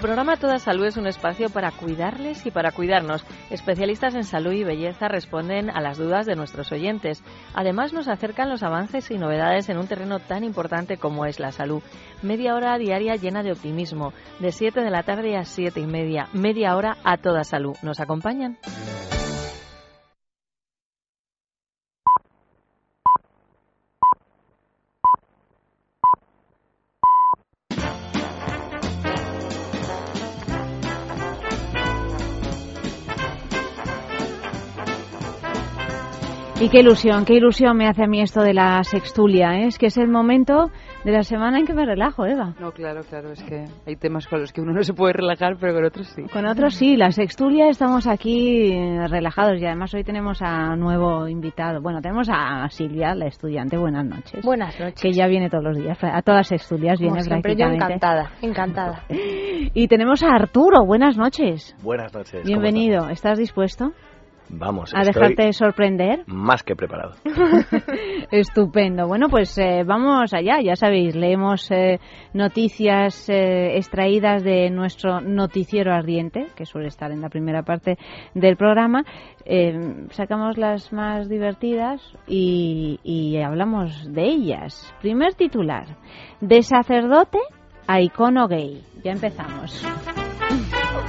El 0.00 0.06
programa 0.06 0.38
Toda 0.38 0.58
Salud 0.58 0.86
es 0.86 0.96
un 0.96 1.06
espacio 1.06 1.50
para 1.50 1.72
cuidarles 1.72 2.46
y 2.46 2.50
para 2.50 2.72
cuidarnos. 2.72 3.22
Especialistas 3.50 4.14
en 4.14 4.24
salud 4.24 4.52
y 4.52 4.64
belleza 4.64 5.08
responden 5.08 5.68
a 5.68 5.82
las 5.82 5.98
dudas 5.98 6.24
de 6.24 6.36
nuestros 6.36 6.72
oyentes. 6.72 7.22
Además, 7.52 7.92
nos 7.92 8.08
acercan 8.08 8.48
los 8.48 8.62
avances 8.62 9.10
y 9.10 9.18
novedades 9.18 9.68
en 9.68 9.76
un 9.76 9.86
terreno 9.86 10.18
tan 10.18 10.42
importante 10.42 10.96
como 10.96 11.26
es 11.26 11.38
la 11.38 11.52
salud. 11.52 11.82
Media 12.22 12.54
hora 12.54 12.78
diaria 12.78 13.16
llena 13.16 13.42
de 13.42 13.52
optimismo, 13.52 14.14
de 14.38 14.52
7 14.52 14.80
de 14.80 14.90
la 14.90 15.02
tarde 15.02 15.36
a 15.36 15.44
7 15.44 15.78
y 15.78 15.86
media. 15.86 16.28
Media 16.32 16.74
hora 16.76 16.96
a 17.04 17.18
toda 17.18 17.44
salud. 17.44 17.76
¿Nos 17.82 18.00
acompañan? 18.00 18.56
Qué 36.70 36.80
ilusión, 36.80 37.24
qué 37.24 37.34
ilusión 37.34 37.76
me 37.76 37.88
hace 37.88 38.04
a 38.04 38.06
mí 38.06 38.20
esto 38.20 38.42
de 38.42 38.54
la 38.54 38.84
sextulia, 38.84 39.58
¿eh? 39.58 39.66
es 39.66 39.78
que 39.78 39.86
es 39.86 39.96
el 39.96 40.08
momento 40.08 40.70
de 41.04 41.12
la 41.12 41.22
semana 41.22 41.58
en 41.58 41.66
que 41.66 41.74
me 41.74 41.84
relajo, 41.84 42.26
Eva. 42.26 42.54
No, 42.60 42.70
claro, 42.70 43.02
claro, 43.02 43.32
es 43.32 43.42
que 43.42 43.64
hay 43.86 43.96
temas 43.96 44.28
con 44.28 44.40
los 44.40 44.52
que 44.52 44.60
uno 44.60 44.72
no 44.72 44.82
se 44.82 44.94
puede 44.94 45.14
relajar, 45.14 45.56
pero 45.58 45.74
con 45.74 45.84
otros 45.84 46.06
sí. 46.08 46.22
Con 46.32 46.46
otros 46.46 46.74
sí, 46.74 46.96
la 46.96 47.10
sextulia 47.10 47.68
estamos 47.68 48.06
aquí 48.06 48.72
eh, 48.72 49.08
relajados 49.08 49.60
y 49.60 49.66
además 49.66 49.92
hoy 49.94 50.04
tenemos 50.04 50.42
a 50.42 50.76
nuevo 50.76 51.26
invitado. 51.26 51.80
Bueno, 51.80 52.00
tenemos 52.00 52.28
a 52.30 52.68
Silvia, 52.70 53.14
la 53.14 53.26
estudiante. 53.26 53.76
Buenas 53.76 54.06
noches. 54.06 54.44
Buenas 54.44 54.78
noches. 54.78 55.00
Que 55.00 55.12
ya 55.12 55.26
viene 55.26 55.50
todos 55.50 55.64
los 55.64 55.76
días, 55.76 55.98
a 56.02 56.22
todas 56.22 56.40
las 56.40 56.48
sextulias 56.48 56.98
Como 56.98 57.10
viene 57.10 57.24
siempre, 57.24 57.52
yo 57.52 57.66
prácticamente. 57.66 57.84
encantada, 57.84 58.30
encantada. 58.42 59.04
Y 59.72 59.88
tenemos 59.88 60.22
a 60.22 60.28
Arturo. 60.28 60.84
Buenas 60.86 61.16
noches. 61.16 61.76
Buenas 61.82 62.12
noches. 62.14 62.32
¿cómo 62.32 62.44
Bienvenido. 62.44 63.08
¿Estás 63.08 63.38
dispuesto? 63.38 63.92
Vamos, 64.52 64.92
a 64.94 65.02
estoy 65.02 65.14
dejarte 65.14 65.52
sorprender? 65.52 66.24
más 66.26 66.62
que 66.62 66.74
preparado. 66.74 67.14
Estupendo. 68.30 69.06
Bueno, 69.06 69.28
pues 69.28 69.56
eh, 69.58 69.84
vamos 69.86 70.34
allá. 70.34 70.60
Ya 70.60 70.74
sabéis, 70.74 71.14
leemos 71.14 71.70
eh, 71.70 72.00
noticias 72.34 73.28
eh, 73.28 73.76
extraídas 73.76 74.42
de 74.42 74.70
nuestro 74.70 75.20
noticiero 75.20 75.92
ardiente, 75.94 76.46
que 76.56 76.66
suele 76.66 76.88
estar 76.88 77.12
en 77.12 77.20
la 77.20 77.28
primera 77.28 77.62
parte 77.62 77.96
del 78.34 78.56
programa. 78.56 79.04
Eh, 79.44 80.06
sacamos 80.10 80.58
las 80.58 80.92
más 80.92 81.28
divertidas 81.28 82.00
y, 82.26 82.98
y 83.04 83.38
hablamos 83.38 84.12
de 84.12 84.24
ellas. 84.24 84.94
Primer 85.00 85.34
titular. 85.34 85.96
De 86.40 86.62
sacerdote 86.62 87.38
a 87.86 88.00
icono 88.00 88.48
gay. 88.48 88.82
Ya 89.02 89.12
empezamos. 89.12 89.84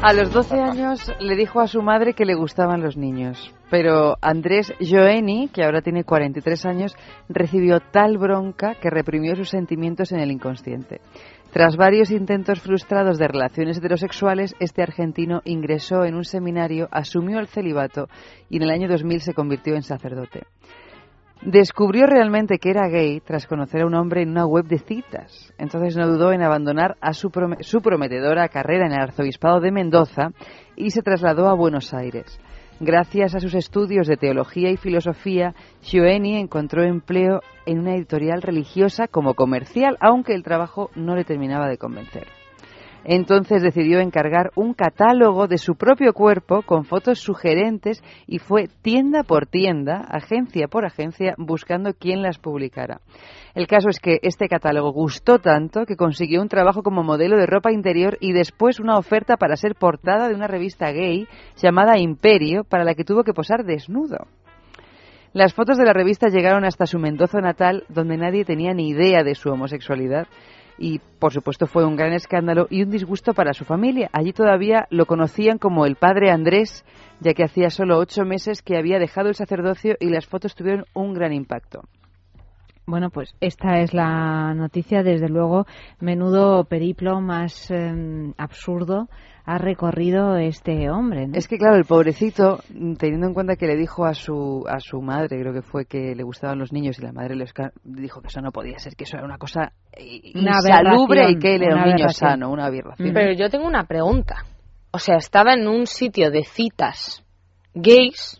A 0.04 0.14
los 0.14 0.32
12 0.34 0.60
años 0.60 1.12
le 1.20 1.36
dijo 1.36 1.60
a 1.60 1.68
su 1.68 1.82
madre 1.82 2.14
que 2.14 2.26
le 2.26 2.34
gustaban 2.34 2.82
los 2.82 2.98
niños, 2.98 3.54
pero 3.70 4.18
Andrés 4.22 4.74
Joeni, 4.80 5.48
que 5.50 5.64
ahora 5.64 5.82
tiene 5.82 6.04
43 6.04 6.66
años, 6.66 6.96
recibió 7.30 7.80
tal 7.80 8.18
bronca 8.18 8.76
que 8.76 8.90
reprimió 8.90 9.36
sus 9.36 9.50
sentimientos 9.50 10.12
en 10.12 10.20
el 10.20 10.32
inconsciente. 10.32 11.02
Tras 11.52 11.76
varios 11.78 12.12
intentos 12.12 12.62
frustrados 12.62 13.18
de 13.18 13.28
relaciones 13.28 13.78
heterosexuales, 13.78 14.56
este 14.60 14.82
argentino 14.82 15.42
ingresó 15.46 16.06
en 16.06 16.16
un 16.16 16.26
seminario, 16.26 16.88
asumió 16.92 17.40
el 17.40 17.48
celibato 17.48 18.08
y 18.50 18.58
en 18.58 18.64
el 18.64 18.72
año 18.72 18.88
2000 18.88 19.22
se 19.22 19.34
convirtió 19.34 19.76
en 19.76 19.84
sacerdote. 19.84 20.44
Descubrió 21.44 22.06
realmente 22.06 22.60
que 22.60 22.70
era 22.70 22.88
gay 22.88 23.20
tras 23.20 23.48
conocer 23.48 23.82
a 23.82 23.88
un 23.88 23.96
hombre 23.96 24.22
en 24.22 24.30
una 24.30 24.46
web 24.46 24.66
de 24.66 24.78
citas. 24.78 25.52
Entonces 25.58 25.98
no 25.98 26.08
dudó 26.08 26.32
en 26.34 26.44
abandonar 26.44 26.98
a 27.02 27.14
su, 27.14 27.32
prom- 27.32 27.60
su 27.62 27.82
prometedora 27.82 28.48
carrera 28.48 28.86
en 28.86 28.94
el 28.94 29.02
arzobispado 29.02 29.60
de 29.60 29.72
Mendoza 29.72 30.30
y 30.76 30.92
se 30.92 31.02
trasladó 31.02 31.48
a 31.50 31.56
Buenos 31.56 31.96
Aires. 31.96 32.40
Gracias 32.80 33.34
a 33.34 33.40
sus 33.40 33.56
estudios 33.56 34.08
de 34.08 34.18
teología 34.18 34.70
y 34.70 34.78
filosofía, 34.78 35.56
Gioeni 35.82 36.38
encontró 36.38 36.84
empleo 36.84 37.42
en 37.66 37.80
una 37.80 37.96
editorial 37.96 38.42
religiosa 38.42 39.08
como 39.08 39.34
comercial, 39.34 39.98
aunque 40.00 40.34
el 40.34 40.44
trabajo 40.44 40.90
no 40.96 41.16
le 41.16 41.24
terminaba 41.24 41.68
de 41.68 41.78
convencer. 41.78 42.28
Entonces 43.04 43.64
decidió 43.64 44.00
encargar 44.00 44.52
un 44.56 44.74
catálogo 44.74 45.48
de 45.48 45.58
su 45.58 45.76
propio 45.76 46.14
cuerpo 46.14 46.62
con 46.62 46.86
fotos 46.86 47.20
sugerentes 47.20 48.04
y 48.28 48.38
fue 48.38 48.68
tienda 48.82 49.24
por 49.24 49.48
tienda, 49.48 50.06
agencia 50.10 50.68
por 50.68 50.86
agencia, 50.86 51.34
buscando 51.38 51.94
quién 51.94 52.22
las 52.22 52.38
publicara. 52.38 53.02
El 53.56 53.68
caso 53.68 53.90
es 53.90 54.00
que 54.00 54.20
este 54.22 54.48
catálogo 54.48 54.92
gustó 54.92 55.40
tanto 55.40 55.86
que 55.86 55.96
consiguió 55.96 56.42
un 56.42 56.48
trabajo 56.48 56.84
como 56.84 57.04
modelo 57.04 57.38
de 57.38 57.48
ropa 57.48 57.72
interior 57.72 58.18
y 58.22 58.34
después 58.34 58.80
una 58.80 58.98
oferta 58.98 59.36
para 59.36 59.56
ser 59.56 59.76
portada 59.76 60.30
de 60.30 60.36
una 60.36 60.48
revista 60.48 60.92
gay 60.92 61.28
llamada 61.58 61.98
Imperio, 61.98 62.64
para 62.64 62.84
la 62.84 62.94
que 62.94 63.04
tuvo 63.04 63.24
que 63.24 63.34
posar 63.34 63.66
desnudo. 63.66 64.28
Las 65.34 65.54
fotos 65.54 65.78
de 65.78 65.86
la 65.86 65.94
revista 65.94 66.28
llegaron 66.28 66.66
hasta 66.66 66.86
su 66.86 67.00
Mendoza 67.00 67.40
natal, 67.40 67.86
donde 67.88 68.18
nadie 68.18 68.44
tenía 68.44 68.74
ni 68.74 68.90
idea 68.90 69.24
de 69.24 69.34
su 69.34 69.50
homosexualidad. 69.50 70.28
Y, 70.84 71.00
por 71.20 71.32
supuesto, 71.32 71.68
fue 71.68 71.86
un 71.86 71.96
gran 71.96 72.12
escándalo 72.12 72.66
y 72.72 72.82
un 72.82 72.90
disgusto 72.90 73.36
para 73.36 73.54
su 73.54 73.66
familia. 73.66 74.10
Allí 74.14 74.34
todavía 74.34 74.88
lo 74.90 75.06
conocían 75.06 75.60
como 75.60 75.86
el 75.86 75.96
padre 75.96 76.32
Andrés, 76.32 76.84
ya 77.20 77.36
que 77.36 77.44
hacía 77.44 77.70
solo 77.70 78.00
ocho 78.00 78.26
meses 78.26 78.64
que 78.64 78.78
había 78.78 78.98
dejado 78.98 79.30
el 79.30 79.36
sacerdocio 79.36 79.96
y 80.00 80.10
las 80.10 80.26
fotos 80.26 80.56
tuvieron 80.56 80.86
un 80.96 81.14
gran 81.14 81.34
impacto. 81.34 81.82
Bueno, 82.92 83.10
pues 83.10 83.34
esta 83.40 83.80
es 83.80 83.94
la 83.94 84.54
noticia. 84.54 85.02
Desde 85.02 85.30
luego, 85.30 85.66
menudo 86.02 86.66
periplo 86.66 87.22
más 87.22 87.72
eh, 87.72 88.34
absurdo 88.38 89.08
ha 89.46 89.58
recorrido 89.58 90.36
este 90.36 90.90
hombre. 90.90 91.28
¿no? 91.28 91.38
Es 91.38 91.48
que, 91.48 91.58
claro, 91.58 91.78
el 91.78 91.86
pobrecito, 91.86 92.60
teniendo 93.00 93.28
en 93.28 93.34
cuenta 93.34 93.56
que 93.56 93.66
le 93.66 93.78
dijo 93.78 94.06
a 94.06 94.14
su, 94.14 94.66
a 94.68 94.80
su 94.82 95.02
madre, 95.02 95.40
creo 95.40 95.54
que 95.54 95.62
fue 95.62 95.86
que 95.86 96.14
le 96.16 96.24
gustaban 96.24 96.60
los 96.60 96.74
niños, 96.74 97.00
y 97.00 97.02
la 97.02 97.14
madre 97.14 97.36
le 97.36 97.46
dijo 97.86 98.22
que 98.22 98.28
eso 98.28 98.42
no 98.42 98.52
podía 98.52 98.78
ser, 98.78 98.96
que 98.98 99.06
eso 99.06 99.16
era 99.18 99.26
una 99.26 99.38
cosa 99.38 99.72
Una 100.36 100.58
insalubre 100.58 101.32
y 101.32 101.40
que 101.40 101.56
él 101.56 101.64
era 101.64 101.76
un 101.78 101.90
niño 101.96 102.10
sano, 102.10 102.52
una 102.52 102.66
aberración. 102.66 103.14
Pero 103.14 103.32
yo 103.34 103.50
tengo 103.50 103.66
una 103.68 103.86
pregunta. 103.86 104.46
O 104.92 105.00
sea, 105.00 105.16
estaba 105.16 105.54
en 105.54 105.66
un 105.68 105.88
sitio 105.88 106.30
de 106.30 106.44
citas 106.44 107.24
gays 107.74 108.38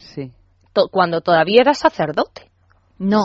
to- 0.74 0.90
cuando 0.92 1.22
todavía 1.22 1.62
era 1.62 1.74
sacerdote. 1.74 2.52
No, 3.00 3.24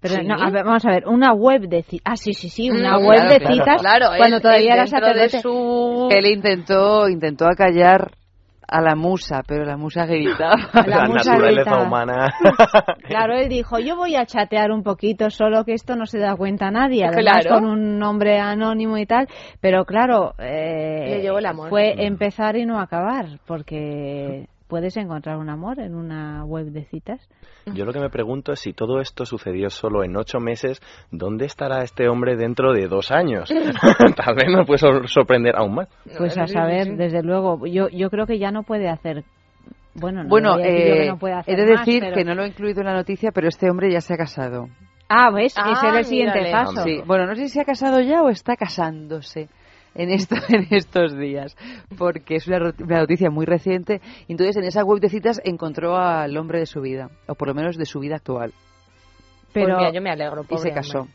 pero 0.00 0.22
no, 0.22 0.34
a 0.34 0.50
ver, 0.50 0.64
vamos 0.64 0.84
a 0.84 0.90
ver, 0.90 1.06
una 1.06 1.32
web 1.32 1.62
de 1.68 1.82
citas. 1.82 2.02
Ah, 2.04 2.16
sí, 2.16 2.32
sí, 2.32 2.48
sí, 2.48 2.70
una 2.70 2.98
Mm, 2.98 3.04
web 3.06 3.16
claro, 3.20 3.30
de 3.30 3.38
claro, 3.40 3.54
citas 3.54 3.80
claro, 3.80 4.06
cuando 4.16 4.36
él- 4.36 4.42
todavía 4.42 4.74
él 4.74 5.14
de 5.14 5.28
su- 5.40 6.08
Él 6.10 6.26
intentó, 6.26 7.08
intentó 7.08 7.46
acallar 7.46 8.12
a 8.70 8.82
la 8.82 8.94
musa, 8.94 9.42
pero 9.48 9.64
la 9.64 9.78
musa 9.78 10.04
gritaba. 10.04 10.54
La 10.86 11.06
musa 11.08 11.32
naturaleza 11.32 11.62
gritaba. 11.70 11.82
humana. 11.86 12.28
Claro, 13.08 13.34
él 13.34 13.48
dijo, 13.48 13.78
yo 13.78 13.96
voy 13.96 14.14
a 14.16 14.26
chatear 14.26 14.70
un 14.70 14.82
poquito, 14.82 15.30
solo 15.30 15.64
que 15.64 15.72
esto 15.72 15.96
no 15.96 16.04
se 16.04 16.18
da 16.18 16.36
cuenta 16.36 16.70
nadie, 16.70 17.04
además 17.06 17.46
Claro. 17.46 17.54
con 17.62 17.64
un 17.70 17.98
nombre 17.98 18.38
anónimo 18.38 18.98
y 18.98 19.06
tal, 19.06 19.26
pero 19.62 19.86
claro, 19.86 20.34
eh, 20.38 21.06
Le 21.16 21.22
llegó 21.22 21.38
el 21.38 21.46
amor. 21.46 21.70
fue 21.70 21.94
empezar 22.04 22.56
y 22.56 22.66
no 22.66 22.78
acabar, 22.78 23.38
porque 23.46 24.46
puedes 24.68 24.96
encontrar 24.96 25.38
un 25.38 25.48
amor 25.48 25.80
en 25.80 25.94
una 25.94 26.44
web 26.44 26.66
de 26.66 26.84
citas. 26.84 27.26
Yo 27.74 27.84
lo 27.84 27.92
que 27.92 28.00
me 28.00 28.10
pregunto 28.10 28.52
es 28.52 28.60
si 28.60 28.72
todo 28.72 29.00
esto 29.00 29.24
sucedió 29.26 29.70
solo 29.70 30.04
en 30.04 30.16
ocho 30.16 30.38
meses, 30.40 30.80
¿dónde 31.10 31.46
estará 31.46 31.82
este 31.82 32.08
hombre 32.08 32.36
dentro 32.36 32.72
de 32.72 32.86
dos 32.86 33.10
años? 33.10 33.48
Tal 34.16 34.34
vez 34.34 34.48
nos 34.50 34.66
puede 34.66 34.78
sor- 34.78 35.08
sorprender 35.08 35.56
aún 35.56 35.74
más. 35.74 35.88
Pues 36.16 36.36
a 36.38 36.46
saber, 36.46 36.96
desde 36.96 37.22
luego, 37.22 37.66
yo, 37.66 37.88
yo 37.88 38.10
creo 38.10 38.26
que 38.26 38.38
ya 38.38 38.50
no 38.50 38.62
puede 38.62 38.88
hacer... 38.88 39.24
Bueno, 39.94 40.22
no 40.22 40.28
Bueno, 40.28 40.58
eh, 40.60 41.06
no 41.08 41.18
puede 41.18 41.34
he 41.34 41.38
hacer 41.38 41.56
de 41.56 41.74
más, 41.74 41.84
decir 41.86 42.02
pero- 42.04 42.14
que 42.16 42.24
no 42.24 42.34
lo 42.34 42.44
he 42.44 42.48
incluido 42.48 42.80
en 42.82 42.86
la 42.86 42.94
noticia, 42.94 43.32
pero 43.32 43.48
este 43.48 43.68
hombre 43.70 43.90
ya 43.90 44.00
se 44.00 44.14
ha 44.14 44.16
casado. 44.16 44.68
Ah, 45.08 45.30
¿ves? 45.32 45.54
Ese 45.56 45.60
Ah, 45.64 45.88
era 45.88 45.98
el 46.00 46.04
siguiente 46.04 46.38
mírale. 46.38 46.52
paso. 46.52 46.82
Sí, 46.84 47.00
bueno, 47.06 47.26
no 47.26 47.34
sé 47.34 47.44
si 47.44 47.48
se 47.48 47.60
ha 47.62 47.64
casado 47.64 48.00
ya 48.00 48.22
o 48.22 48.28
está 48.28 48.54
casándose 48.56 49.48
en, 49.98 50.10
esto, 50.10 50.36
en 50.48 50.66
estos 50.70 51.14
días, 51.18 51.54
porque 51.98 52.36
es 52.36 52.46
una, 52.48 52.58
noticia 52.60 53.28
muy 53.30 53.44
reciente. 53.44 54.00
Entonces, 54.28 54.56
en 54.56 54.64
esa 54.64 54.82
web 54.84 55.00
de 55.00 55.10
citas 55.10 55.40
encontró 55.44 55.96
al 55.98 56.34
hombre 56.38 56.60
de 56.60 56.66
su 56.66 56.80
vida, 56.80 57.10
o 57.26 57.34
por 57.34 57.48
lo 57.48 57.54
menos 57.54 57.76
de 57.76 57.84
su 57.84 58.00
vida 58.00 58.16
actual. 58.16 58.52
Pues 59.52 59.66
Pero- 59.66 59.76
mira, 59.78 59.92
yo 59.92 60.00
me 60.00 60.10
alegro. 60.10 60.42
Y 60.42 60.46
pobre 60.46 60.62
se 60.62 60.68
hombre. 60.68 60.74
casó. 60.74 61.06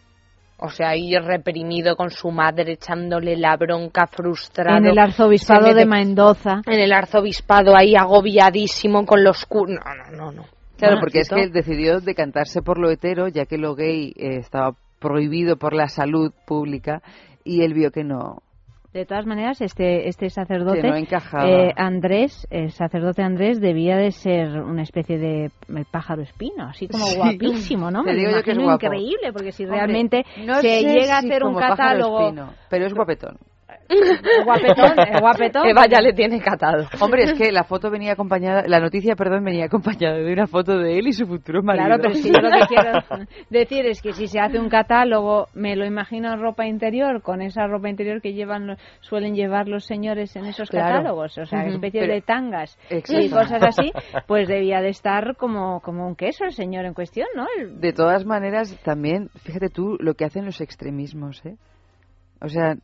O 0.59 0.69
sea, 0.69 0.89
ahí 0.89 1.11
reprimido 1.17 1.95
con 1.97 2.09
su 2.09 2.29
madre, 2.31 2.73
echándole 2.73 3.35
la 3.35 3.57
bronca, 3.57 4.07
frustrado. 4.07 4.77
En 4.77 4.85
el 4.85 4.97
arzobispado 4.99 5.65
Se 5.65 5.73
mete- 5.73 5.79
de 5.79 5.85
Mendoza. 5.85 6.61
En 6.65 6.79
el 6.79 6.93
arzobispado, 6.93 7.75
ahí 7.75 7.95
agobiadísimo 7.95 9.05
con 9.05 9.23
los... 9.23 9.45
cu- 9.45 9.65
No, 9.67 9.79
no, 10.11 10.15
no, 10.17 10.31
no. 10.31 10.43
Claro, 10.77 10.97
porque 10.99 11.19
es 11.19 11.29
que 11.29 11.41
él 11.43 11.51
decidió 11.51 11.99
decantarse 11.99 12.61
por 12.61 12.77
lo 12.77 12.89
hetero, 12.91 13.27
ya 13.27 13.45
que 13.45 13.57
lo 13.57 13.75
gay 13.75 14.13
eh, 14.15 14.37
estaba 14.37 14.75
prohibido 14.99 15.57
por 15.57 15.73
la 15.73 15.87
salud 15.87 16.31
pública, 16.45 17.01
y 17.43 17.61
él 17.63 17.73
vio 17.73 17.91
que 17.91 18.03
no. 18.03 18.41
De 18.93 19.07
todas 19.07 19.25
maneras, 19.25 19.59
este, 19.59 20.07
este 20.07 20.29
sacerdote, 20.29 20.83
no 20.83 20.95
eh, 20.95 21.73
Andrés, 21.75 22.45
el 22.51 22.69
sacerdote 22.71 23.23
Andrés, 23.23 23.59
debía 23.59 23.97
de 23.97 24.11
ser 24.11 24.49
una 24.61 24.83
especie 24.83 25.17
de 25.17 25.45
el 25.67 25.85
pájaro 25.91 26.21
espino, 26.21 26.65
así 26.67 26.87
como 26.87 27.07
Sí. 27.07 27.17
guapísimo, 27.17 27.89
¿no? 27.89 28.03
Me 28.03 28.13
digo 28.13 28.29
lo 28.29 28.37
yo 28.37 28.43
que 28.43 28.51
es 28.51 28.57
imagino 28.57 28.77
guapo. 28.77 28.85
increíble, 28.85 29.33
porque 29.33 29.51
si 29.51 29.63
Hombre, 29.63 29.77
realmente 29.79 30.23
no 30.45 30.61
se 30.61 30.83
llega 30.83 31.15
a 31.15 31.19
hacer 31.19 31.43
un 31.43 31.55
catálogo... 31.55 32.21
espino, 32.21 32.53
pero 32.69 32.85
es 32.85 32.93
guapetón. 32.93 33.37
El 33.89 34.43
guapetón, 34.45 34.99
el 34.99 35.19
guapetón. 35.19 35.67
Eva 35.67 35.85
ya 35.87 35.99
le 36.01 36.13
tiene 36.13 36.39
catado. 36.41 36.87
Hombre, 36.99 37.23
es 37.23 37.33
que 37.33 37.51
la 37.51 37.63
foto 37.63 37.89
venía 37.91 38.13
acompañada, 38.13 38.63
la 38.67 38.79
noticia, 38.79 39.15
perdón, 39.15 39.43
venía 39.43 39.65
acompañada 39.65 40.17
de 40.17 40.31
una 40.33 40.47
foto 40.47 40.77
de 40.77 40.97
él 40.97 41.07
y 41.07 41.13
su 41.13 41.25
futuro 41.25 41.61
marido. 41.61 41.85
Claro, 41.85 42.01
pero 42.01 42.13
si 42.15 42.31
yo 42.31 42.39
lo 42.39 42.49
que 42.49 42.65
quiero 42.67 43.27
decir 43.49 43.85
es 43.85 44.01
que 44.01 44.13
si 44.13 44.27
se 44.27 44.39
hace 44.39 44.59
un 44.59 44.69
catálogo, 44.69 45.47
me 45.53 45.75
lo 45.75 45.85
imagino 45.85 46.33
en 46.33 46.39
ropa 46.41 46.65
interior, 46.65 47.21
con 47.21 47.41
esa 47.41 47.67
ropa 47.67 47.89
interior 47.89 48.21
que 48.21 48.33
llevan 48.33 48.77
suelen 49.01 49.35
llevar 49.35 49.67
los 49.67 49.85
señores 49.85 50.35
en 50.35 50.45
esos 50.45 50.69
Claro. 50.69 50.87
catálogos, 50.97 51.37
o 51.37 51.45
sea, 51.45 51.59
Ujú. 51.63 51.73
especie 51.75 52.01
Pero- 52.01 52.13
de 52.13 52.21
tangas 52.21 52.77
y 52.89 52.95
Exacto. 52.95 53.35
cosas 53.37 53.63
así, 53.63 53.91
pues 54.27 54.47
debía 54.47 54.81
de 54.81 54.89
estar 54.89 55.35
como, 55.35 55.81
como 55.81 56.07
un 56.07 56.15
queso 56.15 56.45
el 56.45 56.53
señor 56.53 56.85
en 56.85 56.93
cuestión, 56.93 57.27
¿no? 57.35 57.45
El- 57.57 57.79
De 57.79 57.93
todas 57.93 58.25
maneras, 58.25 58.75
también, 58.83 59.29
fíjate 59.43 59.69
tú 59.69 59.97
lo 59.99 60.13
que 60.15 60.25
hacen 60.25 60.45
los 60.45 60.61
extremismos, 60.61 61.45
¿eh? 61.45 61.55
O 62.41 62.49
sea, 62.49 62.75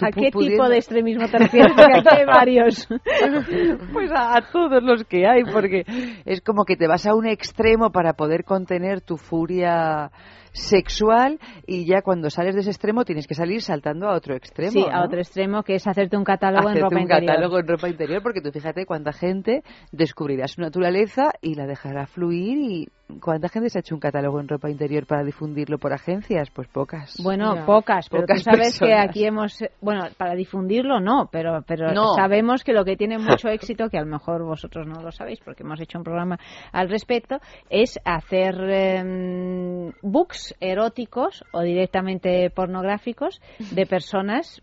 ¿A 0.00 0.10
qué 0.10 0.30
tipo 0.30 0.68
de 0.68 0.76
extremismo 0.76 1.26
te 1.28 1.38
refieres? 1.38 1.72
Porque 1.74 1.98
aquí 1.98 2.08
hay 2.10 2.26
varios. 2.26 2.88
pues 3.92 4.10
a, 4.12 4.36
a 4.36 4.50
todos 4.52 4.82
los 4.82 5.04
que 5.04 5.26
hay, 5.26 5.44
porque 5.44 5.84
es 6.24 6.40
como 6.40 6.64
que 6.64 6.76
te 6.76 6.86
vas 6.86 7.06
a 7.06 7.14
un 7.14 7.26
extremo 7.26 7.90
para 7.90 8.14
poder 8.14 8.44
contener 8.44 9.00
tu 9.00 9.16
furia 9.16 10.10
sexual 10.52 11.38
y 11.66 11.86
ya 11.86 12.02
cuando 12.02 12.30
sales 12.30 12.54
de 12.54 12.62
ese 12.62 12.70
extremo 12.70 13.04
tienes 13.04 13.26
que 13.26 13.34
salir 13.34 13.62
saltando 13.62 14.08
a 14.08 14.14
otro 14.16 14.34
extremo. 14.34 14.72
Sí, 14.72 14.84
a 14.90 15.04
otro 15.04 15.18
extremo, 15.18 15.62
que 15.62 15.74
es 15.74 15.86
hacerte 15.86 16.16
un 16.16 16.24
catálogo 16.24 16.68
en 16.68 16.78
Hacerte 16.78 16.82
ropa 16.82 16.96
un 16.96 17.02
interior. 17.02 17.26
catálogo 17.26 17.58
en 17.58 17.68
ropa 17.68 17.88
interior 17.88 18.22
porque 18.22 18.40
tú 18.40 18.50
fíjate 18.50 18.86
cuánta 18.86 19.12
gente 19.12 19.62
descubrirá 19.92 20.48
su 20.48 20.60
naturaleza 20.60 21.30
y 21.40 21.54
la 21.54 21.66
dejará 21.66 22.06
fluir 22.06 22.58
y 22.58 22.88
cuánta 23.18 23.48
gente 23.48 23.70
se 23.70 23.78
ha 23.78 23.80
hecho 23.80 23.94
un 23.94 24.00
catálogo 24.00 24.40
en 24.40 24.48
ropa 24.48 24.70
interior 24.70 25.06
para 25.06 25.24
difundirlo 25.24 25.78
por 25.78 25.92
agencias 25.92 26.50
pues 26.50 26.68
pocas. 26.68 27.16
Bueno, 27.22 27.64
pocas, 27.66 28.08
pero 28.08 28.22
Pocas 28.22 28.38
tú 28.38 28.50
sabes 28.50 28.78
que 28.78 28.94
aquí 28.94 29.24
hemos, 29.24 29.58
bueno, 29.80 30.04
para 30.16 30.34
difundirlo 30.34 31.00
no, 31.00 31.28
pero 31.32 31.62
pero 31.66 31.92
No. 31.92 32.14
sabemos 32.14 32.62
que 32.62 32.72
lo 32.72 32.84
que 32.84 32.96
tiene 32.96 33.18
mucho 33.18 33.48
éxito, 33.48 33.88
que 33.88 33.98
a 33.98 34.02
lo 34.02 34.06
mejor 34.06 34.44
vosotros 34.44 34.86
no 34.86 35.02
lo 35.02 35.10
sabéis 35.10 35.40
porque 35.44 35.62
hemos 35.62 35.80
hecho 35.80 35.98
un 35.98 36.04
programa 36.04 36.38
al 36.72 36.88
respecto, 36.88 37.38
es 37.68 37.98
hacer 38.04 38.54
em, 38.70 39.92
books 40.02 40.54
eróticos 40.60 41.44
o 41.52 41.62
directamente 41.62 42.50
pornográficos 42.50 43.40
de 43.70 43.86
personas 43.86 44.62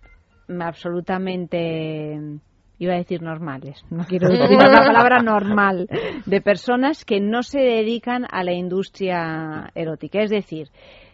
absolutamente 0.59 2.39
iba 2.79 2.93
a 2.93 2.97
decir 2.97 3.21
normales, 3.21 3.83
no 3.89 4.03
quiero 4.07 4.29
decir 4.29 4.57
la 4.57 4.85
palabra 4.85 5.21
normal, 5.21 5.87
de 6.25 6.41
personas 6.41 7.05
que 7.05 7.19
no 7.19 7.43
se 7.43 7.59
dedican 7.59 8.25
a 8.29 8.43
la 8.43 8.53
industria 8.53 9.71
erótica. 9.75 10.21
Es 10.21 10.29
decir, 10.29 10.67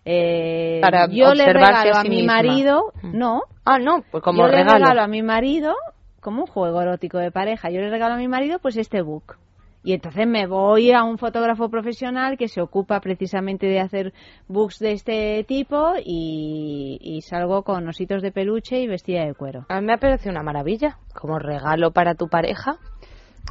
eh, 0.05 0.79
Para 0.81 1.07
yo 1.07 1.33
le 1.33 1.45
regalo 1.53 1.91
a 1.95 2.01
sí 2.01 2.09
mi 2.09 2.17
misma. 2.17 2.35
marido, 2.35 2.91
Mm. 3.01 3.17
no, 3.17 3.41
Ah, 3.65 3.79
no, 3.79 4.03
pues 4.11 4.21
como 4.23 4.41
yo 4.43 4.47
le 4.47 4.63
regalo 4.63 5.01
a 5.01 5.07
mi 5.07 5.21
marido, 5.23 5.73
como 6.19 6.41
un 6.41 6.47
juego 6.47 6.81
erótico 6.81 7.17
de 7.17 7.31
pareja, 7.31 7.69
yo 7.69 7.79
le 7.79 7.89
regalo 7.89 8.15
a 8.15 8.17
mi 8.17 8.27
marido 8.27 8.59
pues 8.59 8.75
este 8.77 9.01
book. 9.01 9.37
Y 9.83 9.93
entonces 9.93 10.25
me 10.25 10.47
voy 10.47 10.91
a 10.93 11.03
un 11.03 11.17
fotógrafo 11.17 11.69
profesional 11.69 12.37
que 12.37 12.47
se 12.47 12.61
ocupa 12.61 13.01
precisamente 13.01 13.65
de 13.67 13.79
hacer 13.81 14.13
books 14.47 14.79
de 14.79 14.93
este 14.93 15.43
tipo 15.45 15.93
y, 16.03 16.97
y 17.01 17.21
salgo 17.21 17.63
con 17.63 17.87
ositos 17.87 18.21
de 18.21 18.31
peluche 18.31 18.79
y 18.79 18.87
vestida 18.87 19.25
de 19.25 19.33
cuero. 19.33 19.65
A 19.67 19.81
mí 19.81 19.87
me 19.87 19.93
ha 19.93 19.97
parecido 19.97 20.31
una 20.31 20.43
maravilla. 20.43 20.97
Como 21.13 21.37
regalo 21.37 21.91
para 21.91 22.15
tu 22.15 22.27
pareja, 22.29 22.77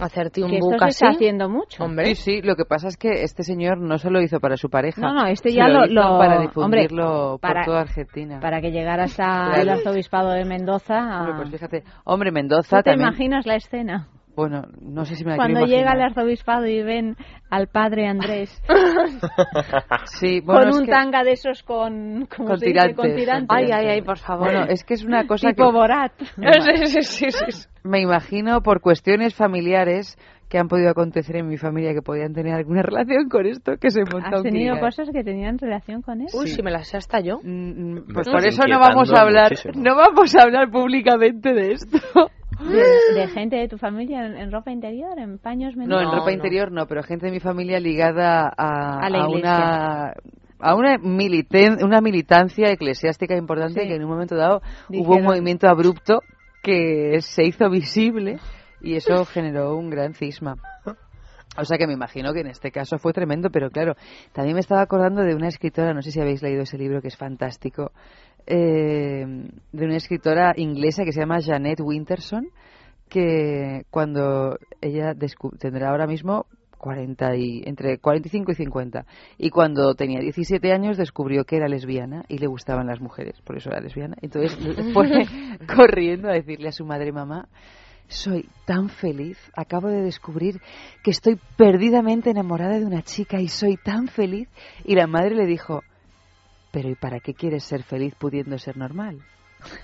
hacerte 0.00 0.42
un 0.42 0.48
Que 0.50 0.56
esto 0.56 0.66
book 0.70 0.78
se 0.78 0.84
así. 0.86 0.92
está 1.04 1.08
haciendo 1.10 1.48
mucho. 1.50 1.84
Hombre. 1.84 2.14
Sí, 2.14 2.14
sí, 2.14 2.42
lo 2.42 2.56
que 2.56 2.64
pasa 2.64 2.88
es 2.88 2.96
que 2.96 3.22
este 3.24 3.42
señor 3.42 3.76
no 3.78 3.98
se 3.98 4.08
lo 4.10 4.22
hizo 4.22 4.40
para 4.40 4.56
su 4.56 4.70
pareja. 4.70 5.00
No, 5.02 5.12
no, 5.12 5.26
este 5.26 5.52
ya 5.52 5.68
lo, 5.68 5.84
hizo 5.84 5.92
lo- 5.94 6.18
para 6.18 6.36
hombre, 6.36 6.48
difundirlo 6.48 7.38
para, 7.42 7.60
por 7.60 7.64
toda 7.66 7.80
Argentina. 7.82 8.40
para 8.40 8.60
que 8.62 8.70
llegara 8.70 9.04
hasta 9.04 9.60
el 9.60 9.68
arzobispado 9.68 10.30
de 10.30 10.46
Mendoza. 10.46 10.94
a- 10.98 11.20
Hombre, 11.20 11.34
pues 11.36 11.50
fíjate, 11.50 11.84
hombre, 12.04 12.32
Mendoza 12.32 12.78
¿Tú 12.78 12.82
te 12.84 12.90
también. 12.92 13.08
imaginas 13.08 13.44
la 13.46 13.56
escena? 13.56 14.08
Bueno, 14.34 14.62
no 14.80 15.04
sé 15.04 15.14
si 15.16 15.24
me 15.24 15.32
la 15.32 15.36
Cuando 15.36 15.60
llega 15.66 15.82
imaginar. 15.82 16.06
arzobispado 16.10 16.66
y 16.66 16.82
ven 16.82 17.16
al 17.50 17.66
padre 17.66 18.06
Andrés 18.08 18.50
Sí, 20.06 20.40
bueno, 20.40 20.60
con 20.62 20.68
es 20.70 20.76
un 20.78 20.84
que- 20.86 20.90
tanga 20.90 21.22
de 21.22 21.32
esos 21.32 21.62
con, 21.62 22.26
¿cómo 22.34 22.48
Con 22.48 22.60
tirantes, 22.60 22.96
con 22.96 23.14
tirantes. 23.14 23.48
Ay, 23.50 23.70
ay, 23.72 23.86
ay, 23.88 24.02
por 24.02 24.18
favor. 24.18 24.48
Bueno, 24.50 24.64
es 24.68 24.84
que 24.84 24.94
es 24.94 25.04
una 25.04 25.26
cosa 25.26 25.48
tipo 25.50 25.66
que 25.66 25.72
Borat. 25.72 26.12
Sí, 26.86 27.02
sí, 27.02 27.30
sí, 27.30 27.30
sí. 27.30 27.68
me 27.84 28.00
imagino 28.00 28.62
por 28.62 28.80
cuestiones 28.80 29.34
familiares 29.34 30.16
que 30.48 30.58
han 30.58 30.68
podido 30.68 30.90
acontecer 30.90 31.36
en 31.36 31.48
mi 31.48 31.56
familia 31.56 31.94
que 31.94 32.02
podían 32.02 32.34
tener 32.34 32.54
alguna 32.54 32.82
relación 32.82 33.28
con 33.30 33.46
esto 33.46 33.72
que 33.80 33.90
se 33.90 34.00
monta 34.04 34.36
¿Has 34.36 34.42
tenido 34.42 34.78
cosas 34.80 35.08
que 35.10 35.24
tenían 35.24 35.58
relación 35.58 36.02
con 36.02 36.20
eso? 36.20 36.36
Uy, 36.38 36.48
Sí. 36.48 36.56
si 36.56 36.62
me 36.62 36.70
las 36.70 36.88
sé 36.88 36.98
hasta 36.98 37.20
yo. 37.20 37.38
Mm, 37.42 38.12
Pues 38.12 38.26
Me 38.28 38.32
por 38.34 38.46
eso 38.46 38.62
no 38.68 38.78
vamos 38.78 39.10
a 39.12 39.22
hablar, 39.22 39.50
muchísimo. 39.52 39.74
no 39.82 39.96
vamos 39.96 40.34
a 40.36 40.42
hablar 40.42 40.70
públicamente 40.70 41.54
de 41.54 41.72
esto. 41.72 41.98
De, 42.68 43.20
de 43.20 43.28
gente 43.34 43.56
de 43.56 43.68
tu 43.68 43.78
familia 43.78 44.24
en, 44.26 44.36
en 44.36 44.52
ropa 44.52 44.70
interior, 44.70 45.18
en 45.18 45.38
paños 45.38 45.74
No, 45.76 45.80
menores. 45.84 46.08
en 46.12 46.18
ropa 46.18 46.32
interior 46.32 46.70
no, 46.72 46.86
pero 46.86 47.02
gente 47.02 47.26
de 47.26 47.32
mi 47.32 47.40
familia 47.40 47.80
ligada 47.80 48.52
a, 48.56 48.98
A 49.00 49.10
la 49.10 49.24
a 49.24 49.28
iglesia. 49.28 49.50
una 49.50 50.12
a 50.64 50.76
una, 50.76 50.96
militen- 50.98 51.82
una 51.82 52.00
militancia 52.00 52.70
eclesiástica 52.70 53.36
importante 53.36 53.82
Sí. 53.82 53.88
que 53.88 53.96
en 53.96 54.04
un 54.04 54.10
momento 54.10 54.36
dado 54.36 54.62
hubo 54.90 55.16
un 55.16 55.24
movimiento 55.24 55.66
abrupto 55.68 56.20
que 56.62 57.20
se 57.20 57.44
hizo 57.44 57.68
visible 57.70 58.38
y 58.80 58.94
eso 58.94 59.24
generó 59.24 59.76
un 59.76 59.90
gran 59.90 60.14
cisma. 60.14 60.54
O 61.58 61.64
sea 61.64 61.76
que 61.76 61.86
me 61.86 61.92
imagino 61.92 62.32
que 62.32 62.40
en 62.40 62.46
este 62.46 62.70
caso 62.70 62.98
fue 62.98 63.12
tremendo, 63.12 63.50
pero 63.50 63.70
claro, 63.70 63.94
también 64.32 64.54
me 64.54 64.60
estaba 64.60 64.80
acordando 64.80 65.22
de 65.22 65.34
una 65.34 65.48
escritora, 65.48 65.92
no 65.92 66.00
sé 66.00 66.10
si 66.10 66.20
habéis 66.20 66.42
leído 66.42 66.62
ese 66.62 66.78
libro 66.78 67.02
que 67.02 67.08
es 67.08 67.16
fantástico, 67.16 67.92
eh, 68.46 69.24
de 69.72 69.84
una 69.84 69.96
escritora 69.96 70.54
inglesa 70.56 71.04
que 71.04 71.12
se 71.12 71.20
llama 71.20 71.42
Janet 71.42 71.80
Winterson, 71.80 72.48
que 73.08 73.84
cuando 73.90 74.58
ella 74.80 75.14
tendrá 75.58 75.90
ahora 75.90 76.06
mismo 76.06 76.46
40 76.78 77.36
y, 77.36 77.62
entre 77.66 77.98
45 77.98 78.52
y 78.52 78.54
50, 78.54 79.06
y 79.38 79.50
cuando 79.50 79.94
tenía 79.94 80.20
17 80.20 80.72
años 80.72 80.96
descubrió 80.96 81.44
que 81.44 81.56
era 81.56 81.68
lesbiana 81.68 82.24
y 82.28 82.38
le 82.38 82.48
gustaban 82.48 82.88
las 82.88 83.00
mujeres, 83.00 83.40
por 83.42 83.56
eso 83.56 83.70
era 83.70 83.80
lesbiana. 83.80 84.16
Entonces 84.20 84.58
fue 84.94 85.26
corriendo 85.76 86.28
a 86.28 86.32
decirle 86.32 86.68
a 86.68 86.72
su 86.72 86.84
madre, 86.84 87.12
mamá, 87.12 87.48
soy 88.12 88.48
tan 88.66 88.88
feliz, 88.88 89.38
acabo 89.54 89.88
de 89.88 90.02
descubrir 90.02 90.60
que 91.02 91.10
estoy 91.10 91.38
perdidamente 91.56 92.30
enamorada 92.30 92.78
de 92.78 92.86
una 92.86 93.02
chica 93.02 93.40
y 93.40 93.48
soy 93.48 93.76
tan 93.76 94.08
feliz. 94.08 94.48
Y 94.84 94.94
la 94.94 95.06
madre 95.06 95.34
le 95.34 95.46
dijo, 95.46 95.82
pero 96.70 96.88
¿y 96.88 96.94
para 96.94 97.20
qué 97.20 97.34
quieres 97.34 97.64
ser 97.64 97.82
feliz 97.82 98.14
pudiendo 98.18 98.58
ser 98.58 98.76
normal? 98.76 99.20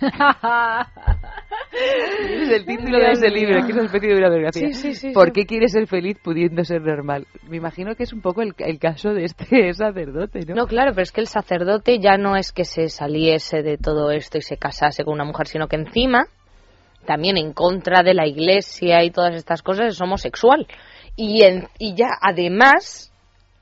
es 1.73 2.51
el 2.51 2.65
título 2.67 2.99
de 2.99 3.13
ese 3.13 3.31
libro, 3.31 3.65
que 3.65 3.71
es 3.71 3.77
una 3.77 3.85
especie 3.85 4.09
de 4.09 4.17
una 4.17 4.29
biografía. 4.29 4.69
Sí, 4.69 4.75
sí, 4.75 4.95
sí, 4.95 5.13
¿Por 5.13 5.27
sí. 5.27 5.33
qué 5.33 5.47
quieres 5.47 5.73
ser 5.73 5.87
feliz 5.87 6.19
pudiendo 6.23 6.65
ser 6.65 6.83
normal? 6.83 7.27
Me 7.49 7.57
imagino 7.59 7.95
que 7.95 8.03
es 8.03 8.13
un 8.13 8.21
poco 8.21 8.43
el, 8.43 8.55
el 8.59 8.79
caso 8.79 9.15
de 9.15 9.25
este 9.25 9.73
sacerdote, 9.75 10.41
¿no? 10.47 10.55
No, 10.55 10.67
claro, 10.67 10.91
pero 10.93 11.03
es 11.03 11.13
que 11.13 11.21
el 11.21 11.29
sacerdote 11.29 11.99
ya 12.01 12.17
no 12.17 12.37
es 12.37 12.53
que 12.53 12.65
se 12.65 12.89
saliese 12.89 13.63
de 13.63 13.79
todo 13.79 14.11
esto 14.11 14.39
y 14.39 14.43
se 14.43 14.57
casase 14.57 15.05
con 15.05 15.15
una 15.15 15.25
mujer, 15.25 15.47
sino 15.47 15.69
que 15.69 15.77
encima, 15.77 16.27
también 17.09 17.39
en 17.39 17.53
contra 17.55 18.03
de 18.03 18.13
la 18.15 18.27
iglesia 18.27 19.03
y 19.03 19.11
todas 19.11 19.35
estas 19.35 19.63
cosas, 19.63 19.87
es 19.95 20.01
homosexual. 20.01 20.67
Y, 21.17 21.43
en- 21.43 21.67
y 21.79 21.95
ya, 21.95 22.11
además, 22.21 23.11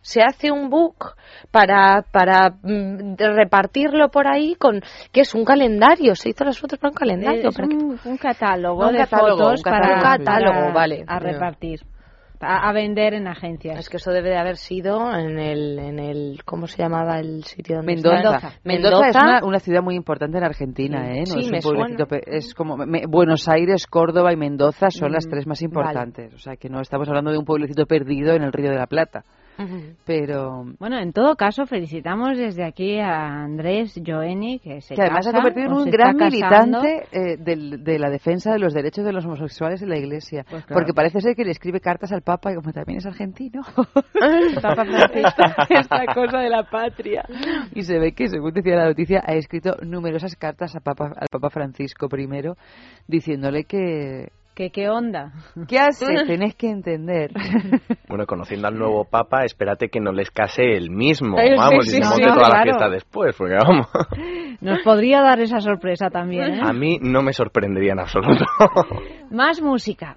se 0.02 0.20
hace 0.23 0.51
un 0.51 0.68
book 0.68 1.14
para, 1.51 2.02
para 2.12 2.51
mm, 2.62 3.14
repartirlo 3.18 4.09
por 4.10 4.27
ahí 4.28 4.55
con 4.56 4.81
que 5.12 5.20
es 5.23 5.35
un 5.35 5.44
calendario 5.44 6.14
se 6.14 6.28
hizo 6.31 6.44
las 6.44 6.59
fotos 6.59 6.78
para 6.78 6.90
un 6.90 6.97
calendario 6.97 7.48
Es 7.48 7.55
para 7.56 7.68
que- 7.68 7.74
un, 7.77 8.16
catálogo 8.18 8.86
Un 8.86 8.93
de 8.93 8.98
catálogo, 8.98 9.31
fotos 9.39 9.59
un 9.60 9.62
catálogo, 9.62 9.89
para, 9.89 9.97
un 9.97 10.02
catálogo, 10.18 10.60
para- 10.60 10.73
vale. 10.73 11.05
a 11.06 11.18
repartir. 11.18 11.81
A, 12.40 12.68
a 12.68 12.72
vender 12.72 13.14
en 13.14 13.26
agencias. 13.28 13.78
Es 13.78 13.88
que 13.88 13.96
eso 13.98 14.10
debe 14.10 14.30
de 14.30 14.36
haber 14.38 14.56
sido 14.56 15.10
en 15.16 15.38
el, 15.38 15.78
en 15.78 15.98
el 15.98 16.40
¿cómo 16.44 16.66
se 16.66 16.78
llamaba 16.78 17.18
el 17.18 17.44
sitio 17.44 17.76
donde 17.76 17.94
Mendoza. 17.94 18.36
está? 18.36 18.52
Mendoza. 18.64 19.08
es 19.08 19.16
una, 19.16 19.40
una 19.44 19.58
ciudad 19.60 19.82
muy 19.82 19.94
importante 19.94 20.38
en 20.38 20.44
Argentina, 20.44 21.12
¿eh? 21.12 21.20
No 21.20 21.34
Sí, 21.34 21.38
es 21.40 21.46
un 21.46 21.50
me 21.52 21.60
pueblecito 21.60 22.06
pe- 22.06 22.22
es 22.26 22.54
como 22.54 22.76
me- 22.76 23.06
Buenos 23.06 23.48
Aires, 23.48 23.86
Córdoba 23.86 24.32
y 24.32 24.36
Mendoza 24.36 24.90
son 24.90 25.12
las 25.12 25.26
Mm, 25.26 25.30
tres 25.30 25.46
más 25.46 25.60
vale. 25.60 25.66
importantes. 25.68 26.34
O 26.34 26.38
sea 26.38 26.56
que 26.56 26.68
no 26.68 26.80
estamos 26.80 27.08
hablando 27.08 27.30
de 27.30 27.38
un 27.38 27.44
pueblecito 27.44 27.86
perdido 27.86 28.34
en 28.34 28.42
el 28.42 28.52
Río 28.52 28.70
de 28.70 28.76
la 28.78 28.86
Plata. 28.86 29.22
Pero 30.06 30.64
Bueno, 30.78 30.98
en 30.98 31.12
todo 31.12 31.36
caso, 31.36 31.66
felicitamos 31.66 32.36
desde 32.36 32.64
aquí 32.64 32.98
a 32.98 33.42
Andrés 33.44 33.98
Joeni, 34.04 34.58
que 34.58 34.80
se 34.80 34.94
que 34.94 35.02
además 35.02 35.24
se 35.24 35.30
ha 35.30 35.32
casa, 35.32 35.42
convertido 35.42 35.66
en 35.66 35.86
un 35.86 35.90
gran 35.90 36.16
militante 36.16 37.06
eh, 37.12 37.36
del- 37.38 37.82
de 37.82 37.98
la 37.98 38.10
defensa 38.10 38.52
de 38.52 38.58
los 38.58 38.74
derechos 38.74 39.04
de 39.04 39.12
los 39.12 39.24
homosexuales 39.24 39.82
en 39.82 39.88
la 39.88 39.96
Iglesia. 39.98 40.44
Pues 40.48 40.64
claro. 40.64 40.80
Porque 40.80 40.92
parece 40.94 41.20
ser 41.20 41.34
que 41.34 41.44
le 41.44 41.50
escribe 41.52 41.80
cartas 41.80 42.12
al 42.12 42.22
Papa 42.22 42.52
y 42.52 42.56
como 42.56 42.72
también 42.72 42.98
es 42.98 43.06
argentino. 43.06 43.62
Papa 44.62 44.84
Francisco. 44.84 45.42
esta 45.70 46.06
cosa 46.14 46.38
de 46.38 46.50
la 46.50 46.62
patria. 46.64 47.24
Y 47.74 47.82
se 47.82 47.98
ve 47.98 48.12
que, 48.12 48.28
según 48.28 48.52
decía 48.52 48.76
la 48.76 48.86
noticia, 48.86 49.22
ha 49.26 49.34
escrito 49.34 49.76
numerosas 49.82 50.36
cartas 50.36 50.74
a 50.76 50.80
Papa, 50.80 51.12
al 51.16 51.28
Papa 51.30 51.50
Francisco 51.50 52.08
I 52.16 52.26
diciéndole 53.06 53.64
que... 53.64 54.28
¿Que 54.56 54.70
qué 54.70 54.88
onda? 54.88 55.32
¿Qué 55.68 55.78
hace? 55.78 56.06
Tenés 56.26 56.54
que 56.56 56.70
entender. 56.70 57.30
Bueno, 58.08 58.24
conociendo 58.24 58.68
al 58.68 58.78
nuevo 58.78 59.04
papa, 59.04 59.44
espérate 59.44 59.90
que 59.90 60.00
no 60.00 60.12
les 60.12 60.30
case 60.30 60.62
el 60.62 60.88
mismo. 60.88 61.36
Sí, 61.36 61.54
Vamos, 61.54 61.84
sí, 61.84 61.90
y 61.90 62.00
se 62.00 62.02
sí, 62.02 62.08
monte 62.08 62.26
no, 62.26 62.34
toda 62.34 62.48
la 62.48 62.48
claro. 62.48 62.62
fiesta 62.64 62.88
después, 62.88 63.36
porque 63.36 63.54
vamos. 63.54 63.86
Nos 64.62 64.80
podría 64.82 65.20
dar 65.20 65.40
esa 65.40 65.60
sorpresa 65.60 66.08
también, 66.08 66.54
¿eh? 66.54 66.60
A 66.62 66.72
mí 66.72 66.96
no 67.02 67.20
me 67.20 67.34
sorprendería 67.34 67.92
en 67.92 68.00
absoluto. 68.00 68.46
Más 69.30 69.60
música. 69.60 70.16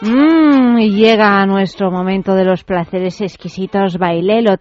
Mmm, 0.00 0.37
y 0.88 0.92
llega 0.92 1.44
nuestro 1.44 1.90
momento 1.90 2.34
de 2.34 2.46
los 2.46 2.64
placeres 2.64 3.20
exquisitos 3.20 3.98
Bailelo. 3.98 4.52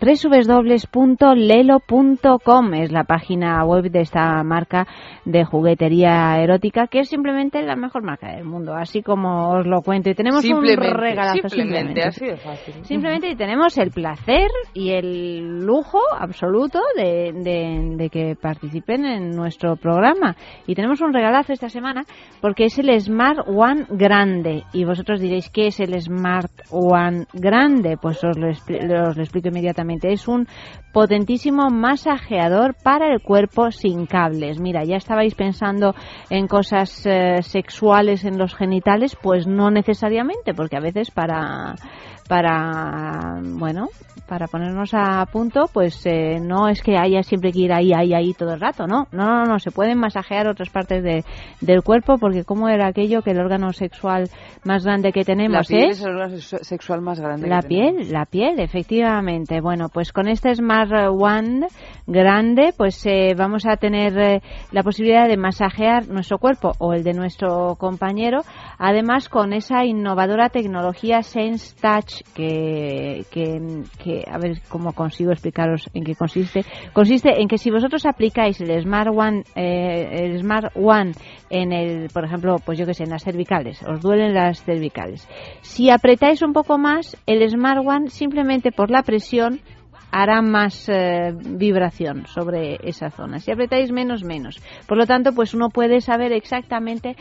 www.lelo.com 0.94 2.74
es 2.74 2.92
la 2.92 3.06
página 3.06 3.64
web 3.64 3.90
de 3.90 4.02
esta 4.02 4.44
marca 4.44 4.86
de 5.24 5.46
juguetería 5.46 6.38
erótica 6.42 6.88
que 6.88 7.00
es 7.00 7.08
simplemente 7.08 7.62
la 7.62 7.78
mejor 7.78 8.04
marca 8.04 8.36
del 8.36 8.44
mundo, 8.44 8.76
así 8.76 9.02
como 9.02 9.52
os 9.52 9.66
lo 9.66 9.82
cuento. 9.82 10.10
Y 10.10 10.16
tenemos 10.16 10.44
un 10.44 10.66
regalazo. 10.66 11.48
simplemente, 11.48 12.02
así 12.04 12.26
de 12.26 12.36
fácil. 12.36 12.74
Simplemente 12.84 13.34
tenemos 13.38 13.78
el 13.78 13.92
placer 13.92 14.50
y 14.74 14.90
el 14.90 15.66
lujo 15.66 16.02
absoluto 16.20 16.82
de, 16.98 17.32
de- 17.32 17.96
de 17.96 18.10
que 18.10 18.36
participen 18.36 19.06
en 19.06 19.30
nuestro 19.32 19.78
programa. 19.78 20.36
Y 20.66 20.76
tenemos 20.76 21.00
un 21.00 21.14
regalazo 21.14 21.54
esta 21.54 21.70
semana 21.70 22.04
porque 22.42 22.66
es 22.66 22.78
el 22.80 23.00
Smart 23.00 23.48
One 23.48 23.86
Grande. 23.92 24.64
Y 24.74 24.84
vosotros 24.84 25.22
diréis, 25.22 25.28
diréis, 25.28 25.50
¿qué 25.52 25.68
es 25.68 25.80
el 25.80 25.94
Smart 26.02 26.17
One 26.70 27.26
grande? 27.34 27.98
Pues 27.98 28.24
os 28.24 28.38
lo, 28.38 28.50
os 28.50 29.18
lo 29.18 29.24
explico 29.24 29.50
inmediatamente. 29.50 30.12
Es 30.12 30.28
un 30.28 30.48
potentísimo 30.92 31.70
masajeador 31.70 32.76
para 32.82 33.14
el 33.14 33.22
cuerpo 33.22 33.72
sin 33.72 34.06
cables. 34.06 34.60
Mira, 34.60 34.84
ya 34.84 34.98
estabais 34.98 35.36
pensando 35.36 35.94
en 36.30 36.48
cosas 36.48 37.06
eh, 37.06 37.42
sexuales 37.42 38.26
en 38.26 38.38
los 38.38 38.56
genitales, 38.56 39.16
pues 39.22 39.48
no 39.48 39.70
necesariamente, 39.70 40.54
porque 40.54 40.78
a 40.78 40.82
veces 40.82 41.12
para 41.12 41.76
para 42.28 43.40
bueno 43.42 43.88
para 44.28 44.48
ponernos 44.48 44.92
a 44.94 45.26
punto 45.32 45.70
pues 45.72 46.06
eh, 46.06 46.40
no 46.42 46.68
es 46.68 46.82
que 46.82 46.98
haya 46.98 47.24
siempre 47.24 47.52
que 47.54 47.60
ir 47.60 47.72
ahí 47.72 47.94
ahí 47.94 48.14
ahí 48.14 48.34
todo 48.34 48.54
el 48.54 48.60
rato 48.60 48.86
no 48.86 49.08
no 49.14 49.26
no 49.26 49.44
no 49.46 49.60
se 49.60 49.72
pueden 49.72 49.98
masajear 49.98 50.48
otras 50.50 50.70
partes 50.70 51.02
de, 51.02 51.24
del 51.62 51.82
cuerpo 51.82 52.18
porque 52.20 52.44
como 52.44 52.68
era 52.68 52.88
aquello 52.88 53.22
que 53.22 53.32
el 53.32 53.40
órgano 53.40 53.72
sexual 53.72 54.30
más 54.66 54.84
grande 54.84 55.14
que 55.14 55.22
La 55.22 55.26
tenemos 55.26 55.68
piel 55.68 55.90
es 55.92 56.00
es 56.00 56.06
el 56.06 56.12
órgano 56.12 56.36
sexu- 56.36 56.62
sexual 56.64 57.02
más 57.02 57.20
grande. 57.22 57.48
la 57.48 57.62
que 57.62 57.68
tenemos. 57.70 57.96
piel, 58.02 58.12
la 58.12 58.26
piel, 58.26 58.60
efectivamente. 58.60 59.62
Bueno, 59.62 59.88
pues 59.94 60.12
con 60.12 60.28
este 60.28 60.54
Smart 60.54 60.92
One 61.10 61.68
grande, 62.06 62.74
pues 62.78 63.06
eh, 63.06 63.34
vamos 63.38 63.66
a 63.66 63.78
tener 63.78 64.18
eh, 64.18 64.42
la 64.72 64.84
posibilidad 64.84 65.28
de 65.28 65.38
masajear 65.38 66.08
nuestro 66.10 66.38
cuerpo 66.40 66.74
o 66.80 66.94
el 66.94 67.04
de 67.04 67.14
nuestro 67.14 67.76
compañero, 67.78 68.42
además 68.78 69.30
con 69.30 69.54
esa 69.54 69.86
innovadora 69.86 70.50
tecnología 70.50 71.22
Sense 71.24 71.76
Touch 71.82 72.17
que, 72.34 73.26
que, 73.32 73.84
que 74.02 74.24
a 74.30 74.38
ver 74.38 74.62
cómo 74.68 74.94
consigo 74.94 75.32
explicaros 75.32 75.90
en 75.94 76.04
qué 76.04 76.16
consiste. 76.16 76.64
Consiste 76.94 77.42
en 77.42 77.48
que 77.48 77.58
si 77.58 77.72
vosotros 77.72 78.06
aplicáis 78.06 78.60
el 78.62 78.82
Smart 78.82 79.10
One, 79.14 79.44
eh, 79.56 80.26
el 80.26 80.40
Smart 80.40 80.72
One 80.76 81.12
en 81.50 81.72
el, 81.72 82.10
por 82.10 82.26
ejemplo, 82.26 82.58
pues 82.64 82.78
yo 82.78 82.86
que 82.86 82.94
sé, 82.94 83.04
en 83.04 83.12
las 83.12 83.24
cervicales, 83.24 83.82
os 83.84 84.02
duelen 84.02 84.34
las 84.34 84.64
cervicales. 84.64 85.28
Si 85.62 85.90
apretáis 85.90 86.42
un 86.42 86.54
poco 86.54 86.78
más, 86.78 87.18
el 87.26 87.48
Smart 87.50 87.82
One 87.86 88.10
simplemente 88.10 88.72
por 88.72 88.90
la 88.90 89.04
presión 89.04 89.62
hará 90.12 90.42
más 90.42 90.88
eh, 90.90 91.34
vibración 91.34 92.26
sobre 92.28 92.78
esa 92.84 93.10
zona. 93.10 93.40
Si 93.40 93.52
apretáis 93.52 93.92
menos, 93.92 94.24
menos. 94.24 94.62
Por 94.88 94.98
lo 94.98 95.06
tanto, 95.06 95.34
pues 95.34 95.54
uno 95.54 95.70
puede 95.70 96.02
saber 96.02 96.32
exactamente 96.32 97.16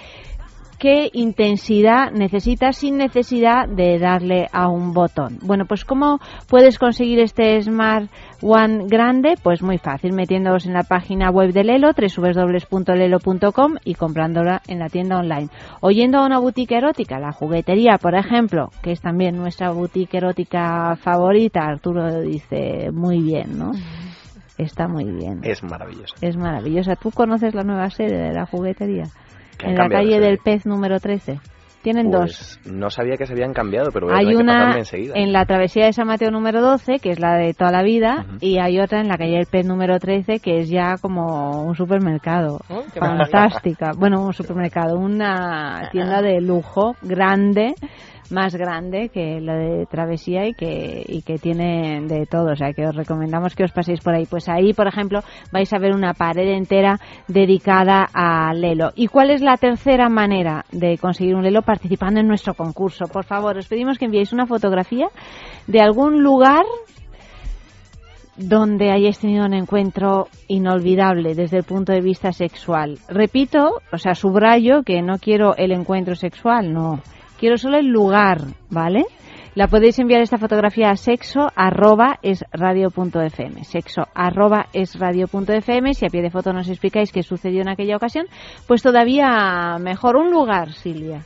qué 0.79 1.11
intensidad 1.13 2.11
necesita 2.13 2.73
sin 2.73 2.97
necesidad 2.97 3.69
de 3.69 3.99
darle 3.99 4.47
a 4.53 4.69
un 4.69 4.93
botón. 4.93 5.39
Bueno, 5.43 5.65
pues 5.67 5.85
¿cómo 5.85 6.19
puedes 6.49 6.79
conseguir 6.79 7.21
este 7.21 7.61
Smart 7.63 8.11
One 8.43 8.87
grande? 8.87 9.35
Pues 9.43 9.63
muy 9.63 9.79
fácil, 9.79 10.13
metiéndoos 10.13 10.67
en 10.67 10.75
la 10.75 10.83
página 10.83 11.31
web 11.31 11.53
de 11.53 11.65
Lelo, 11.65 11.91
www.lelo.com 11.93 13.75
y 13.85 13.95
comprándola 13.95 14.63
en 14.69 14.79
la 14.79 14.89
tienda 14.89 15.19
online. 15.19 15.49
Oyendo 15.81 16.19
a 16.19 16.27
una 16.27 16.39
boutique 16.39 16.77
erótica, 16.77 17.19
la 17.19 17.33
juguetería, 17.33 17.99
por 17.99 18.15
ejemplo, 18.15 18.71
que 18.83 18.93
es 18.93 19.01
también 19.01 19.37
nuestra 19.37 19.71
boutique 19.71 20.17
erótica 20.17 20.97
favorita, 20.97 21.61
Arturo 21.61 22.21
dice 22.21 22.91
muy 22.93 23.21
bien, 23.21 23.59
¿no? 23.59 23.73
Está 24.59 24.89
muy 24.89 25.05
bien. 25.05 25.41
Es 25.43 25.63
maravilloso. 25.63 26.15
Es 26.23 26.37
maravillosa. 26.37 26.97
¿Tú 26.97 27.11
conoces 27.11 27.55
la 27.55 27.63
nueva 27.63 27.91
sede 27.91 28.17
de 28.17 28.33
la 28.33 28.47
juguetería? 28.47 29.05
En 29.63 29.75
la 29.77 29.89
calle 29.89 30.21
del 30.21 30.39
Pez 30.39 30.67
número 30.67 30.99
13. 31.01 31.39
Tienen 31.83 32.11
dos. 32.11 32.59
Pues 32.65 32.75
no 32.75 32.91
sabía 32.91 33.17
que 33.17 33.27
se 33.27 33.33
habían 33.33 33.53
cambiado, 33.53 33.91
pero 33.93 34.07
voy 34.07 34.17
a 34.17 34.19
Hay 34.19 34.27
tener 34.27 34.43
una 34.43 34.77
enseguida. 34.79 35.13
en 35.15 35.33
la 35.33 35.45
travesía 35.45 35.87
de 35.87 35.93
San 35.93 36.09
Mateo 36.09 36.33
número 36.33 36.61
12, 36.61 36.99
que 36.99 37.11
es 37.11 37.21
la 37.21 37.37
de 37.37 37.55
toda 37.55 37.71
la 37.71 37.85
vida, 37.85 38.27
y 38.41 38.59
hay 38.59 38.81
otra 38.81 39.01
en 39.01 39.07
la 39.07 39.17
calle 39.17 39.37
del 39.37 39.47
Pez 39.47 39.65
número 39.65 40.01
13, 40.01 40.41
que 40.41 40.59
es 40.59 40.69
ya 40.69 40.97
como 41.01 41.63
un 41.65 41.77
supermercado. 41.77 42.59
Qué 42.93 42.99
maravilla. 43.01 43.27
Fantástica. 43.31 43.93
Bueno, 43.97 44.21
un 44.25 44.33
supermercado, 44.33 44.99
una 44.99 45.89
tienda 45.93 46.23
de 46.23 46.41
lujo 46.41 46.97
grande, 47.03 47.75
más 48.31 48.55
grande 48.55 49.09
que 49.09 49.41
la 49.41 49.55
de 49.57 49.87
travesía 49.87 50.47
y 50.47 50.55
que, 50.55 51.05
y 51.07 51.23
que 51.23 51.39
tiene 51.39 52.01
de 52.03 52.27
todo. 52.27 52.53
O 52.53 52.57
sea, 52.57 52.73
que 52.73 52.87
os 52.87 52.95
recomendamos 52.95 53.55
que 53.55 53.65
os 53.65 53.73
paséis 53.73 54.01
por 54.01 54.15
ahí. 54.15 54.27
Pues 54.27 54.49
ahí, 54.49 54.73
por 54.73 54.87
ejemplo, 54.87 55.21
vais 55.53 55.73
a 55.73 55.79
ver 55.79 55.95
una 55.95 56.15
pared 56.15 56.49
entera 56.49 56.99
dedicada 57.29 58.07
a 58.13 58.53
Lelo. 58.55 58.93
¿Y 58.95 59.09
cuál 59.09 59.31
es 59.31 59.43
la 59.43 59.57
tercera 59.57 60.09
manera 60.09 60.65
de 60.73 60.99
conseguir 60.99 61.35
un 61.35 61.43
Lelo 61.43 61.63
participando 61.63 62.21
en 62.21 62.29
nuestro 62.29 62.55
concurso? 62.55 63.07
Por 63.07 63.25
favor, 63.25 63.57
os 63.57 63.69
pedimos 63.69 63.99
que 63.99 64.07
enviéis 64.07 64.33
una 64.33 64.47
fotografía 64.47 65.09
de 65.67 65.81
algún 65.81 66.23
lugar 66.23 66.65
donde 68.37 68.91
hayáis 68.91 69.19
tenido 69.19 69.47
un 69.47 69.55
encuentro 69.55 70.29
inolvidable 70.49 71.35
desde 71.35 71.59
el 71.59 71.65
punto 71.65 71.93
de 71.93 72.01
vista 72.01 72.33
sexual. 72.33 72.99
Repito, 73.09 73.81
o 73.93 73.99
sea, 73.99 74.15
subrayo 74.15 74.83
que 74.83 75.01
no 75.03 75.19
quiero 75.19 75.57
el 75.57 75.73
encuentro 75.73 76.15
sexual, 76.15 76.73
no. 76.73 77.01
Quiero 77.39 77.59
solo 77.59 77.77
el 77.79 77.87
lugar, 77.87 78.39
¿vale? 78.71 79.05
La 79.55 79.69
podéis 79.69 79.99
enviar 79.99 80.21
esta 80.21 80.37
fotografía 80.39 80.91
a 80.91 80.97
sexo 80.97 81.49
arroba 81.55 82.19
es 82.23 82.45
radio 82.53 82.91
punto 82.91 83.21
fm. 83.23 83.65
Sexo 83.65 84.03
arroba 84.15 84.67
es 84.75 84.99
radio 84.99 85.29
punto 85.29 85.53
fm. 85.53 85.95
Si 85.95 86.05
a 86.05 86.09
pie 86.11 86.21
de 86.23 86.31
foto 86.31 86.53
nos 86.53 86.69
explicáis 86.69 87.11
qué 87.13 87.23
sucedió 87.23 87.63
en 87.63 87.69
aquella 87.71 87.97
ocasión, 87.97 88.27
pues 88.67 88.83
todavía 88.83 89.77
mejor 89.81 90.17
un 90.17 90.31
lugar, 90.31 90.73
Silvia. 90.73 91.23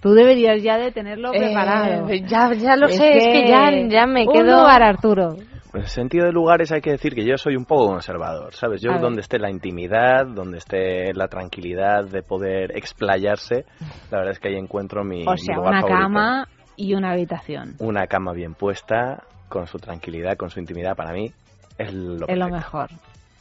Tú 0.00 0.12
deberías 0.12 0.62
ya 0.62 0.78
de 0.78 0.90
tenerlo 0.92 1.34
Eh, 1.34 1.38
preparado. 1.38 2.08
ya- 2.08 2.54
ya 2.54 2.76
lo 2.76 2.88
sé, 2.88 3.18
es 3.18 3.24
que 3.26 3.48
ya- 3.48 3.70
ya 3.88 4.06
me 4.06 4.26
un 4.26 4.32
quedo- 4.32 4.60
lugar, 4.60 4.82
Arturo. 4.82 5.36
En 5.72 5.80
el 5.82 5.86
sentido 5.86 6.26
de 6.26 6.32
lugares 6.32 6.72
hay 6.72 6.80
que 6.80 6.90
decir 6.90 7.14
que 7.14 7.24
yo 7.24 7.36
soy 7.36 7.54
un 7.56 7.64
poco 7.64 7.86
conservador, 7.86 8.52
¿sabes? 8.54 8.80
Yo 8.82 8.98
donde 8.98 9.20
esté 9.20 9.38
la 9.38 9.50
intimidad, 9.50 10.26
donde 10.26 10.58
esté 10.58 11.12
la 11.14 11.28
tranquilidad 11.28 12.04
de 12.04 12.22
poder 12.22 12.76
explayarse, 12.76 13.64
la 14.10 14.18
verdad 14.18 14.32
es 14.32 14.40
que 14.40 14.48
ahí 14.48 14.56
encuentro 14.56 15.04
mi, 15.04 15.24
O 15.26 15.32
mi 15.32 15.38
sea, 15.38 15.56
lugar 15.56 15.70
una 15.72 15.80
favorito. 15.82 16.02
cama 16.02 16.48
y 16.76 16.94
una 16.94 17.12
habitación. 17.12 17.76
Una 17.78 18.06
cama 18.08 18.32
bien 18.32 18.54
puesta, 18.54 19.22
con 19.48 19.66
su 19.66 19.78
tranquilidad, 19.78 20.36
con 20.36 20.50
su 20.50 20.58
intimidad, 20.60 20.96
para 20.96 21.12
mí 21.12 21.32
es 21.78 21.92
lo 21.94 22.26
es 22.26 22.36
lo 22.38 22.48
mejor. 22.48 22.88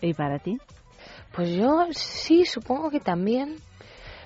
¿Y 0.02 0.14
para 0.14 0.38
ti? 0.40 0.58
Pues 1.36 1.50
yo 1.56 1.88
sí, 1.92 2.46
supongo 2.46 2.90
que 2.92 3.00
también. 3.00 3.56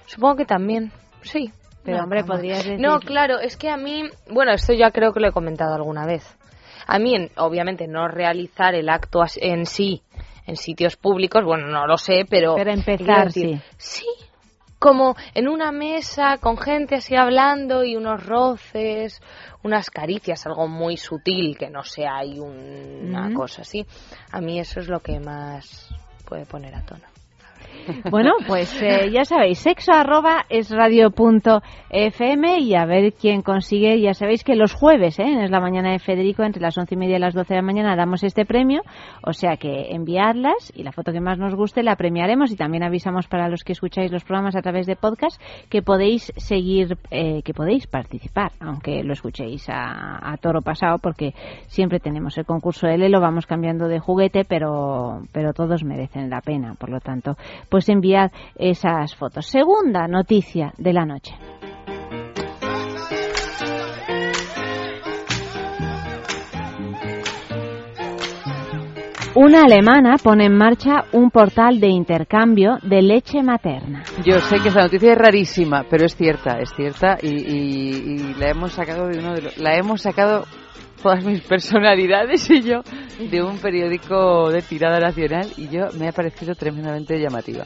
Supongo 0.05 0.35
que 0.37 0.45
también, 0.45 0.91
sí. 1.21 1.51
Pero, 1.83 1.97
Una 1.97 2.03
hombre, 2.05 2.23
podrías 2.23 2.63
decir- 2.65 2.79
No, 2.79 2.99
claro, 2.99 3.39
es 3.39 3.57
que 3.57 3.69
a 3.69 3.77
mí, 3.77 4.03
bueno, 4.29 4.51
esto 4.53 4.73
ya 4.73 4.91
creo 4.91 5.11
que 5.13 5.19
lo 5.19 5.27
he 5.27 5.31
comentado 5.31 5.75
alguna 5.75 6.05
vez. 6.05 6.37
A 6.87 6.99
mí, 6.99 7.15
en- 7.15 7.31
obviamente, 7.37 7.87
no 7.87 8.07
realizar 8.07 8.75
el 8.75 8.89
acto 8.89 9.23
en 9.37 9.65
sí 9.65 10.01
en 10.45 10.57
sitios 10.57 10.97
públicos, 10.97 11.43
bueno, 11.45 11.67
no 11.67 11.87
lo 11.87 11.97
sé, 11.97 12.25
pero... 12.29 12.55
Pero 12.55 12.71
empezar, 12.71 13.27
decir, 13.27 13.61
sí. 13.77 14.03
Sí, 14.03 14.25
como 14.77 15.15
en 15.33 15.47
una 15.47 15.71
mesa 15.71 16.37
con 16.39 16.57
gente 16.57 16.95
así 16.95 17.15
hablando 17.15 17.85
y 17.85 17.95
unos 17.95 18.25
roces, 18.25 19.21
unas 19.63 19.89
caricias, 19.89 20.45
algo 20.45 20.67
muy 20.67 20.97
sutil, 20.97 21.57
que 21.57 21.69
no 21.69 21.83
sea 21.85 22.17
ahí 22.17 22.39
un- 22.39 23.07
una 23.09 23.33
cosa 23.33 23.61
así. 23.61 23.85
A 24.31 24.41
mí 24.41 24.59
eso 24.59 24.81
es 24.81 24.89
lo 24.89 24.99
que 24.99 25.19
más 25.21 25.87
puede 26.25 26.45
poner 26.45 26.75
a 26.75 26.81
tono. 26.85 27.12
Bueno, 28.09 28.31
pues 28.47 28.81
eh, 28.81 29.09
ya 29.11 29.25
sabéis, 29.25 29.59
sexo 29.59 29.91
arroba 29.91 30.45
es 30.49 30.69
radio 30.69 31.11
punto 31.11 31.61
fm 31.89 32.59
y 32.59 32.75
a 32.75 32.85
ver 32.85 33.13
quién 33.13 33.41
consigue. 33.41 33.99
Ya 33.99 34.13
sabéis 34.13 34.43
que 34.43 34.55
los 34.55 34.73
jueves, 34.73 35.19
¿eh? 35.19 35.43
es 35.43 35.51
la 35.51 35.59
mañana 35.59 35.91
de 35.91 35.99
Federico, 35.99 36.43
entre 36.43 36.61
las 36.61 36.77
once 36.77 36.95
y 36.95 36.97
media 36.97 37.17
y 37.17 37.19
las 37.19 37.33
doce 37.33 37.53
de 37.53 37.61
la 37.61 37.65
mañana 37.65 37.95
damos 37.95 38.23
este 38.23 38.45
premio. 38.45 38.81
O 39.23 39.33
sea 39.33 39.57
que 39.57 39.91
enviadlas 39.91 40.71
y 40.75 40.83
la 40.83 40.91
foto 40.91 41.11
que 41.11 41.21
más 41.21 41.37
nos 41.37 41.55
guste 41.55 41.83
la 41.83 41.95
premiaremos 41.95 42.51
y 42.51 42.55
también 42.55 42.83
avisamos 42.83 43.27
para 43.27 43.49
los 43.49 43.63
que 43.63 43.73
escucháis 43.73 44.11
los 44.11 44.23
programas 44.23 44.55
a 44.55 44.61
través 44.61 44.85
de 44.85 44.95
podcast 44.95 45.41
que 45.69 45.81
podéis 45.81 46.31
seguir, 46.37 46.97
eh, 47.11 47.41
que 47.43 47.53
podéis 47.53 47.87
participar, 47.87 48.51
aunque 48.59 49.03
lo 49.03 49.13
escuchéis 49.13 49.69
a, 49.69 50.31
a 50.31 50.37
toro 50.37 50.61
pasado 50.61 50.97
porque 50.99 51.33
siempre 51.67 51.99
tenemos 51.99 52.37
el 52.37 52.45
concurso 52.45 52.87
de 52.87 52.97
Lelo, 52.97 53.19
vamos 53.19 53.45
cambiando 53.45 53.87
de 53.87 53.99
juguete, 53.99 54.45
pero, 54.45 55.21
pero 55.31 55.53
todos 55.53 55.83
merecen 55.83 56.29
la 56.29 56.41
pena. 56.41 56.75
Por 56.75 56.89
lo 56.89 56.99
tanto, 56.99 57.35
pues 57.73 57.89
enviad 57.89 58.29
esas 58.55 59.15
fotos. 59.15 59.47
Segunda 59.47 60.07
noticia 60.07 60.73
de 60.77 60.93
la 60.93 61.05
noche. 61.07 61.33
Una 69.35 69.63
alemana 69.63 70.17
pone 70.21 70.45
en 70.45 70.55
marcha 70.55 71.05
un 71.13 71.31
portal 71.31 71.79
de 71.79 71.87
intercambio 71.87 72.77
de 72.83 73.01
leche 73.01 73.41
materna. 73.41 74.03
Yo 74.23 74.39
sé 74.39 74.59
que 74.59 74.67
esta 74.67 74.83
noticia 74.83 75.13
es 75.13 75.17
rarísima, 75.17 75.83
pero 75.89 76.05
es 76.05 76.15
cierta, 76.15 76.59
es 76.59 76.69
cierta 76.75 77.17
y, 77.19 77.29
y- 77.29 78.13
y 78.13 78.33
la 78.35 78.49
hemos 78.51 78.73
sacado 78.73 79.07
de 79.07 79.17
uno 79.17 79.33
de 79.33 79.41
los, 79.41 79.57
la 79.57 79.75
hemos 79.75 80.01
sacado 80.03 80.45
todas 81.03 81.23
mis 81.25 81.41
personalidades 81.41 82.49
y 82.49 82.61
yo 82.61 82.81
de 83.19 83.43
un 83.43 83.59
periódico 83.59 84.49
de 84.49 84.61
tirada 84.61 84.99
nacional 84.99 85.47
y 85.57 85.67
yo 85.67 85.87
me 85.99 86.07
ha 86.07 86.13
parecido 86.13 86.55
tremendamente 86.55 87.19
llamativa. 87.19 87.65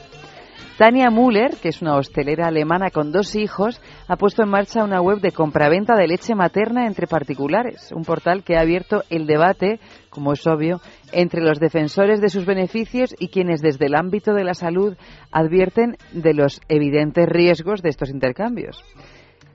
Tania 0.76 1.10
Müller, 1.10 1.56
que 1.60 1.70
es 1.70 1.82
una 1.82 1.96
hostelera 1.96 2.46
alemana 2.46 2.90
con 2.90 3.10
dos 3.10 3.34
hijos, 3.34 3.80
ha 4.06 4.16
puesto 4.16 4.44
en 4.44 4.50
marcha 4.50 4.84
una 4.84 5.00
web 5.00 5.20
de 5.20 5.32
compraventa 5.32 5.96
de 5.96 6.06
leche 6.06 6.36
materna 6.36 6.86
entre 6.86 7.08
particulares, 7.08 7.90
un 7.92 8.04
portal 8.04 8.44
que 8.44 8.56
ha 8.56 8.60
abierto 8.60 9.02
el 9.10 9.26
debate, 9.26 9.80
como 10.08 10.34
es 10.34 10.46
obvio, 10.46 10.80
entre 11.12 11.40
los 11.40 11.58
defensores 11.58 12.20
de 12.20 12.28
sus 12.28 12.46
beneficios 12.46 13.14
y 13.18 13.28
quienes 13.28 13.60
desde 13.60 13.86
el 13.86 13.96
ámbito 13.96 14.34
de 14.34 14.44
la 14.44 14.54
salud 14.54 14.96
advierten 15.32 15.96
de 16.12 16.34
los 16.34 16.60
evidentes 16.68 17.28
riesgos 17.28 17.82
de 17.82 17.88
estos 17.88 18.10
intercambios. 18.10 18.84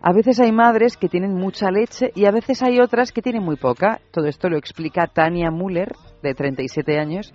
A 0.06 0.12
veces 0.12 0.38
hay 0.42 0.52
madres 0.52 0.98
que 0.98 1.08
tienen 1.08 1.34
mucha 1.34 1.72
leche 1.72 2.12
y 2.14 2.26
a 2.26 2.32
veces 2.32 2.62
hay 2.62 2.82
otras 2.82 3.14
que 3.14 3.22
tienen 3.22 3.42
muy 3.42 3.56
poca. 3.56 4.02
Todo 4.12 4.26
esto 4.26 4.50
lo 4.50 4.58
explica 4.58 5.08
Tania 5.08 5.50
Müller, 5.50 5.94
de 6.22 6.34
37 6.34 7.00
años. 7.00 7.34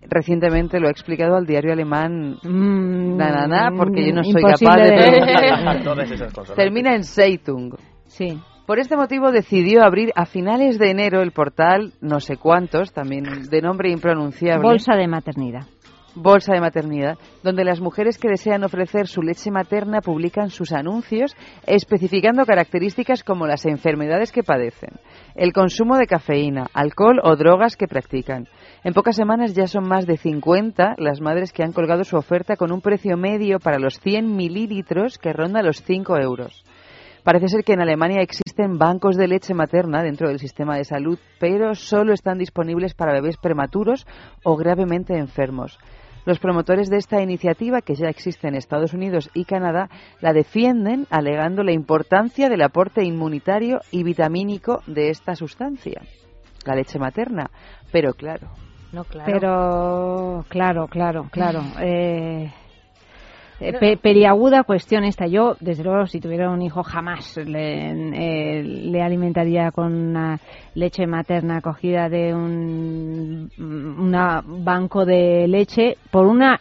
Recientemente 0.00 0.78
lo 0.78 0.86
ha 0.86 0.92
explicado 0.92 1.34
al 1.34 1.44
diario 1.44 1.72
alemán 1.72 2.38
na, 2.44 3.32
na, 3.32 3.46
na, 3.48 3.76
porque 3.76 4.06
yo 4.06 4.14
no 4.14 4.22
soy 4.22 4.42
capaz 4.42 4.76
de 4.76 4.90
de-. 4.92 6.54
Termina 6.54 6.94
en 6.94 7.02
Zeitung. 7.02 7.74
Sí. 8.06 8.40
Por 8.64 8.78
este 8.78 8.96
motivo 8.96 9.32
decidió 9.32 9.82
abrir 9.82 10.12
a 10.14 10.24
finales 10.24 10.78
de 10.78 10.88
enero 10.88 11.20
el 11.20 11.32
portal 11.32 11.94
no 12.00 12.20
sé 12.20 12.36
cuántos, 12.36 12.92
también 12.92 13.24
de 13.50 13.60
nombre 13.60 13.90
impronunciable. 13.90 14.62
Bolsa 14.62 14.94
de 14.94 15.08
maternidad. 15.08 15.66
Bolsa 16.14 16.52
de 16.52 16.60
maternidad, 16.60 17.16
donde 17.42 17.64
las 17.64 17.80
mujeres 17.80 18.18
que 18.18 18.28
desean 18.28 18.64
ofrecer 18.64 19.06
su 19.06 19.22
leche 19.22 19.50
materna 19.50 20.00
publican 20.02 20.50
sus 20.50 20.72
anuncios 20.72 21.34
especificando 21.66 22.44
características 22.44 23.24
como 23.24 23.46
las 23.46 23.64
enfermedades 23.64 24.30
que 24.30 24.42
padecen, 24.42 25.00
el 25.34 25.54
consumo 25.54 25.96
de 25.96 26.06
cafeína, 26.06 26.66
alcohol 26.74 27.18
o 27.22 27.34
drogas 27.36 27.76
que 27.76 27.88
practican. 27.88 28.46
En 28.84 28.92
pocas 28.92 29.16
semanas 29.16 29.54
ya 29.54 29.66
son 29.66 29.88
más 29.88 30.06
de 30.06 30.18
50 30.18 30.96
las 30.98 31.20
madres 31.22 31.52
que 31.52 31.62
han 31.62 31.72
colgado 31.72 32.04
su 32.04 32.16
oferta 32.16 32.56
con 32.56 32.72
un 32.72 32.82
precio 32.82 33.16
medio 33.16 33.58
para 33.58 33.78
los 33.78 33.98
100 34.00 34.36
mililitros 34.36 35.16
que 35.16 35.32
ronda 35.32 35.62
los 35.62 35.82
5 35.82 36.18
euros. 36.18 36.62
Parece 37.24 37.46
ser 37.46 37.62
que 37.62 37.74
en 37.74 37.80
Alemania 37.80 38.20
existen 38.20 38.78
bancos 38.78 39.16
de 39.16 39.28
leche 39.28 39.54
materna 39.54 40.02
dentro 40.02 40.28
del 40.28 40.40
sistema 40.40 40.76
de 40.76 40.84
salud, 40.84 41.18
pero 41.38 41.76
solo 41.76 42.12
están 42.12 42.36
disponibles 42.36 42.94
para 42.94 43.12
bebés 43.12 43.36
prematuros 43.36 44.06
o 44.42 44.56
gravemente 44.56 45.16
enfermos. 45.16 45.78
Los 46.24 46.38
promotores 46.38 46.88
de 46.88 46.98
esta 46.98 47.20
iniciativa, 47.20 47.80
que 47.80 47.94
ya 47.94 48.08
existe 48.08 48.46
en 48.46 48.54
Estados 48.54 48.94
Unidos 48.94 49.28
y 49.34 49.44
Canadá, 49.44 49.88
la 50.20 50.32
defienden 50.32 51.06
alegando 51.10 51.64
la 51.64 51.72
importancia 51.72 52.48
del 52.48 52.62
aporte 52.62 53.04
inmunitario 53.04 53.80
y 53.90 54.04
vitamínico 54.04 54.82
de 54.86 55.10
esta 55.10 55.34
sustancia, 55.34 56.00
la 56.64 56.76
leche 56.76 56.98
materna. 56.98 57.50
Pero 57.90 58.14
claro, 58.14 58.48
No, 58.92 59.04
claro. 59.04 59.32
Pero, 59.32 60.44
claro, 60.48 60.86
claro, 60.86 61.28
claro. 61.32 61.62
Eh, 61.80 62.52
eh, 63.62 63.72
pe- 63.78 63.96
periaguda 63.96 64.64
cuestión 64.64 65.04
esta. 65.04 65.26
Yo, 65.26 65.56
desde 65.60 65.84
luego, 65.84 66.06
si 66.06 66.20
tuviera 66.20 66.50
un 66.50 66.62
hijo, 66.62 66.82
jamás 66.82 67.36
le, 67.36 67.90
eh, 67.90 68.62
le 68.62 69.02
alimentaría 69.02 69.70
con 69.70 69.92
una 69.94 70.40
leche 70.74 71.06
materna 71.06 71.60
cogida 71.60 72.08
de 72.08 72.34
un 72.34 73.50
una 73.58 74.42
banco 74.44 75.04
de 75.04 75.46
leche 75.48 75.96
por 76.10 76.26
una 76.26 76.60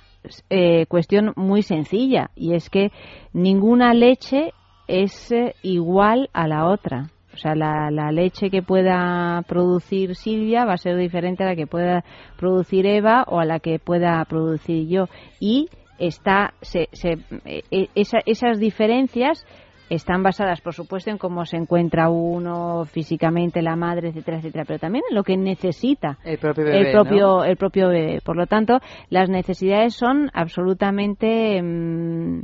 eh, 0.50 0.86
cuestión 0.88 1.34
muy 1.36 1.64
sencilla 1.64 2.30
y 2.36 2.54
es 2.54 2.70
que 2.70 2.92
ninguna 3.34 3.94
leche 3.94 4.54
es 4.88 5.32
eh, 5.32 5.56
igual 5.64 6.30
a 6.34 6.48
la 6.48 6.68
otra. 6.68 7.10
O 7.34 7.38
sea, 7.38 7.56
la, 7.56 7.90
la 7.92 8.12
leche 8.12 8.50
que 8.50 8.62
pueda 8.62 9.42
producir 9.48 10.16
Silvia 10.16 10.66
va 10.66 10.74
a 10.74 10.78
ser 10.78 10.98
diferente 10.98 11.44
a 11.44 11.48
la 11.48 11.56
que 11.56 11.66
pueda 11.66 12.04
producir 12.38 12.86
Eva 12.86 13.24
o 13.26 13.40
a 13.40 13.46
la 13.46 13.60
que 13.60 13.80
pueda 13.80 14.24
producir 14.26 14.88
yo. 14.90 15.06
Y 15.40 15.70
está, 16.08 16.54
se, 16.62 16.88
se- 16.92 17.18
eh, 17.46 17.62
eh, 17.72 17.88
esa- 17.96 18.22
esas 18.26 18.60
diferencias 18.60 19.46
están 19.90 20.24
basadas, 20.24 20.62
por 20.62 20.74
supuesto, 20.74 21.10
en 21.10 21.18
cómo 21.18 21.46
se 21.46 21.58
encuentra 21.58 22.10
uno 22.10 22.86
físicamente, 22.86 23.62
la 23.62 23.76
madre, 23.76 24.10
etcétera, 24.10 24.38
etcétera, 24.38 24.64
pero 24.66 24.80
también 24.80 25.04
en 25.10 25.16
lo 25.16 25.24
que 25.24 25.36
necesita 25.36 26.18
el 26.24 26.38
propio 26.38 26.64
bebé. 26.64 26.80
el 26.80 26.92
propio 26.94 27.28
¿no? 27.28 27.44
el 27.44 27.58
propio 27.58 27.90
bebé. 27.90 28.20
Por 28.24 28.38
lo 28.38 28.46
tanto, 28.48 28.80
las 29.10 29.30
necesidades 29.30 29.94
son 29.94 30.30
absolutamente 30.34 31.62
mm, 31.62 32.42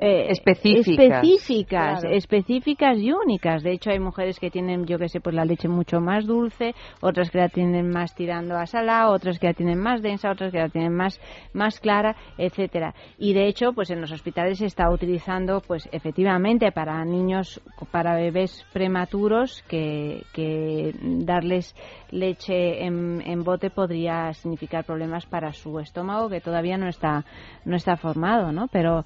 eh, 0.00 0.26
Específicas. 0.30 1.22
específicas, 1.24 2.00
Claro. 2.00 2.14
específicas 2.16 2.98
y 2.98 3.12
únicas. 3.12 3.62
De 3.62 3.72
hecho, 3.72 3.90
hay 3.90 3.98
mujeres 3.98 4.38
que 4.38 4.50
tienen, 4.50 4.86
yo 4.86 4.96
que 4.98 5.08
sé, 5.08 5.20
pues 5.20 5.34
la 5.34 5.44
leche 5.44 5.68
mucho 5.68 6.00
más 6.00 6.24
dulce, 6.26 6.74
otras 7.00 7.30
que 7.30 7.38
la 7.38 7.48
tienen 7.48 7.88
más 7.90 8.14
tirando 8.14 8.56
a 8.56 8.66
salada, 8.66 9.10
otras 9.10 9.38
que 9.38 9.48
la 9.48 9.54
tienen 9.54 9.78
más 9.80 10.00
densa, 10.00 10.30
otras 10.30 10.52
que 10.52 10.58
la 10.58 10.68
tienen 10.68 10.94
más 10.94 11.20
más 11.52 11.80
clara, 11.80 12.14
etcétera. 12.36 12.94
Y 13.18 13.32
de 13.34 13.46
hecho, 13.48 13.72
pues 13.72 13.90
en 13.90 14.00
los 14.00 14.12
hospitales 14.12 14.58
se 14.58 14.66
está 14.66 14.88
utilizando, 14.90 15.60
pues 15.66 15.88
efectivamente 15.92 16.70
para 16.70 17.04
niños, 17.04 17.60
para 17.90 18.14
bebés 18.14 18.64
prematuros, 18.72 19.62
que, 19.68 20.22
que 20.32 20.94
darles 21.02 21.74
leche 22.10 22.84
en, 22.84 23.20
en 23.26 23.42
bote 23.42 23.70
podría 23.70 24.32
significar 24.32 24.84
problemas 24.84 25.26
para 25.26 25.52
su 25.52 25.78
estómago 25.80 26.28
que 26.28 26.40
todavía 26.40 26.76
no 26.78 26.88
está 26.88 27.24
no 27.64 27.76
está 27.76 27.96
formado, 27.96 28.52
¿no? 28.52 28.66
Pero 28.68 29.04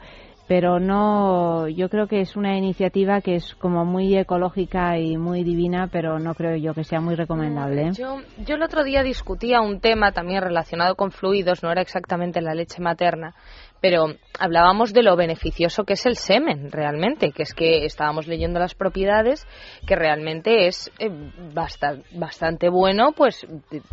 pero 0.49 0.81
no 0.81 1.69
yo 1.69 1.89
creo 1.89 2.07
que 2.07 2.21
es 2.21 2.37
una 2.37 2.57
iniciativa 2.57 3.21
que 3.21 3.37
es 3.37 3.55
como 3.55 3.85
muy 3.85 4.17
ecológica 4.17 4.99
y 4.99 5.17
muy 5.17 5.45
divina 5.45 5.89
pero 5.91 6.19
no 6.19 6.35
creo 6.35 6.57
yo 6.57 6.75
que 6.75 6.85
sea 6.85 7.01
muy 7.01 7.15
recomendable 7.15 7.89
¿eh? 7.89 7.93
Yo, 7.93 8.21
yo 8.45 8.57
el 8.57 8.63
otro 8.63 8.85
día 8.85 9.03
discutía 9.03 9.61
un 9.61 9.81
tema 9.81 10.13
también 10.13 10.43
relacionado 10.43 10.95
con 10.97 11.11
fluidos, 11.11 11.63
no 11.63 11.71
era 11.71 11.81
exactamente 11.81 12.41
la 12.41 12.55
leche 12.55 12.83
materna, 12.83 13.35
pero 13.83 14.07
hablábamos 14.39 14.93
de 14.93 15.03
lo 15.03 15.17
beneficioso 15.17 15.85
que 15.85 15.95
es 15.95 16.07
el 16.07 16.17
semen 16.17 16.71
realmente, 16.71 17.33
que 17.33 17.43
es 17.43 17.53
que 17.53 17.85
estábamos 17.85 18.29
leyendo 18.29 18.61
las 18.61 18.75
propiedades, 18.75 19.45
que 19.87 19.97
realmente 19.97 20.69
es 20.69 20.91
eh, 21.01 21.11
basta- 21.53 21.97
bastante 22.13 22.71
bueno, 22.71 23.11
pues 23.13 23.45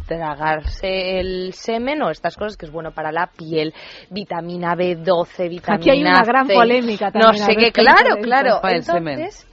tragarse 0.08 1.20
el 1.20 1.54
semen 1.54 2.04
o 2.04 2.12
estas 2.12 2.38
cosas 2.38 2.56
que 2.56 2.68
es 2.68 2.72
bueno 2.72 2.92
para 2.92 3.12
la 3.12 3.32
piel, 3.36 3.74
vitamina 4.12 4.76
B12, 4.76 5.50
vitamina 5.50 5.76
Aquí 5.76 5.90
hay 5.90 6.02
una 6.02 6.24
gran 6.24 6.48
polémica 6.48 7.08
No 7.08 7.32
también 7.32 7.46
sé 7.46 7.52
al 7.52 7.58
qué, 7.58 7.72
claro, 7.72 8.16
claro. 8.22 8.62
Entonces, 8.70 9.49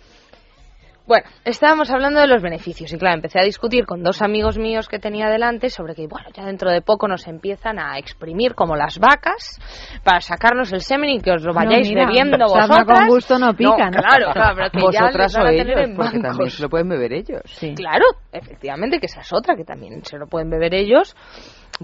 bueno, 1.06 1.26
estábamos 1.44 1.90
hablando 1.90 2.20
de 2.20 2.26
los 2.26 2.42
beneficios 2.42 2.92
y 2.92 2.98
claro, 2.98 3.16
empecé 3.16 3.38
a 3.40 3.44
discutir 3.44 3.86
con 3.86 4.02
dos 4.02 4.22
amigos 4.22 4.58
míos 4.58 4.88
que 4.88 4.98
tenía 4.98 5.28
delante 5.28 5.70
sobre 5.70 5.94
que, 5.94 6.06
bueno, 6.06 6.28
ya 6.34 6.44
dentro 6.44 6.70
de 6.70 6.82
poco 6.82 7.06
nos 7.08 7.26
empiezan 7.28 7.78
a 7.78 7.98
exprimir 7.98 8.54
como 8.54 8.76
las 8.76 8.98
vacas 8.98 9.60
para 10.02 10.20
sacarnos 10.20 10.72
el 10.72 10.80
semen 10.80 11.10
y 11.10 11.20
que 11.20 11.30
os 11.32 11.42
lo 11.42 11.52
No, 11.52 11.60
vayáis 11.60 11.88
mira, 11.88 12.06
bebiendo 12.06 12.38
vosotras. 12.46 12.84
con 12.84 13.08
gusto 13.08 13.38
no 13.38 13.54
pica, 13.54 13.90
¿no? 13.90 13.98
Claro, 14.02 14.32
claro, 14.32 14.56
pero 14.56 14.70
que 14.70 14.92
ya 14.92 15.02
Vosotras 15.02 15.34
van 15.34 15.46
o 15.46 15.48
ellos, 15.50 15.90
porque 15.96 16.18
también 16.18 16.50
se 16.50 16.62
lo 16.62 16.68
pueden 16.68 16.88
beber 16.88 17.12
ellos. 17.12 17.42
Claro, 17.76 18.04
efectivamente, 18.32 18.98
que 18.98 19.06
esa 19.06 19.20
es 19.20 19.32
otra, 19.32 19.54
que 19.56 19.64
también 19.64 20.04
se 20.04 20.18
lo 20.18 20.26
pueden 20.26 20.50
beber 20.50 20.74
ellos 20.74 21.14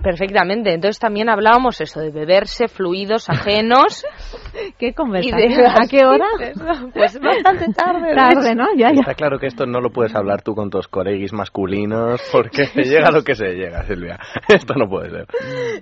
perfectamente. 0.00 0.72
Entonces 0.72 0.98
también 0.98 1.28
hablábamos 1.28 1.80
eso 1.80 2.00
de 2.00 2.10
beberse 2.10 2.68
fluidos 2.68 3.28
ajenos. 3.28 4.04
¿Qué 4.78 4.88
y 4.88 4.92
conversación? 4.92 5.50
de 5.50 5.66
¿A 5.66 5.88
qué 5.88 6.04
hora? 6.04 6.26
Pues 6.94 7.18
bastante 7.18 7.72
tarde. 7.72 8.14
Tarde, 8.14 8.54
¿no? 8.54 8.66
Ya, 8.76 8.92
ya. 8.92 9.00
Está 9.00 9.14
claro 9.14 9.38
que 9.38 9.46
esto 9.46 9.66
no 9.66 9.80
lo 9.80 9.90
puedes 9.90 10.14
hablar 10.14 10.42
tú 10.42 10.54
con 10.54 10.70
tus 10.70 10.88
coreguis 10.88 11.32
masculinos 11.32 12.20
porque 12.30 12.64
llega 12.74 13.10
lo 13.10 13.22
que 13.22 13.34
se 13.34 13.54
llega, 13.54 13.82
Silvia. 13.84 14.18
Esto 14.48 14.74
no 14.74 14.88
puede 14.88 15.10
ser. 15.10 15.26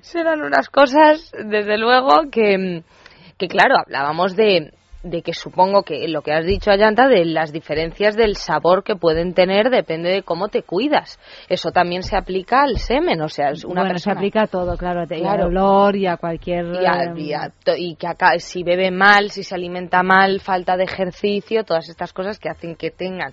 serán 0.02 0.42
unas 0.42 0.68
cosas, 0.68 1.32
desde 1.44 1.78
luego, 1.78 2.30
que, 2.30 2.82
que 3.38 3.48
claro, 3.48 3.76
hablábamos 3.78 4.36
de, 4.36 4.72
de 5.02 5.22
que 5.22 5.32
supongo 5.32 5.82
que 5.82 6.06
lo 6.08 6.20
que 6.22 6.32
has 6.32 6.44
dicho, 6.44 6.70
Ayanta, 6.70 7.08
de 7.08 7.24
las 7.24 7.52
diferencias 7.52 8.16
del 8.16 8.36
sabor 8.36 8.84
que 8.84 8.96
pueden 8.96 9.32
tener 9.32 9.70
depende 9.70 10.10
de 10.10 10.22
cómo 10.22 10.48
te 10.48 10.62
cuidas. 10.62 11.18
Eso 11.48 11.70
también 11.70 12.02
se 12.02 12.16
aplica 12.16 12.62
al 12.62 12.76
semen, 12.76 13.20
o 13.22 13.28
sea, 13.28 13.50
es 13.50 13.64
una 13.64 13.82
bueno, 13.82 13.88
se 13.88 13.92
persona... 13.94 14.16
aplica 14.16 14.42
a 14.42 14.46
todo, 14.46 14.76
claro, 14.76 15.04
y 15.04 15.06
Claro. 15.20 15.44
al 15.44 15.48
olor 15.48 15.96
y 15.96 16.06
a 16.06 16.16
cualquier... 16.18 16.66
Y, 16.66 16.84
a- 16.86 17.14
y 17.16 17.32
a 17.32 17.52
y 17.78 17.94
que 17.96 18.06
acá, 18.06 18.38
si 18.38 18.62
bebe 18.62 18.90
mal, 18.90 19.30
si 19.30 19.42
se 19.42 19.54
alimenta 19.54 20.02
mal, 20.02 20.40
falta 20.40 20.76
de 20.76 20.84
ejercicio, 20.84 21.64
todas 21.64 21.88
estas 21.88 22.12
cosas 22.12 22.38
que 22.38 22.50
hacen 22.50 22.76
que 22.76 22.90
tengan 22.90 23.32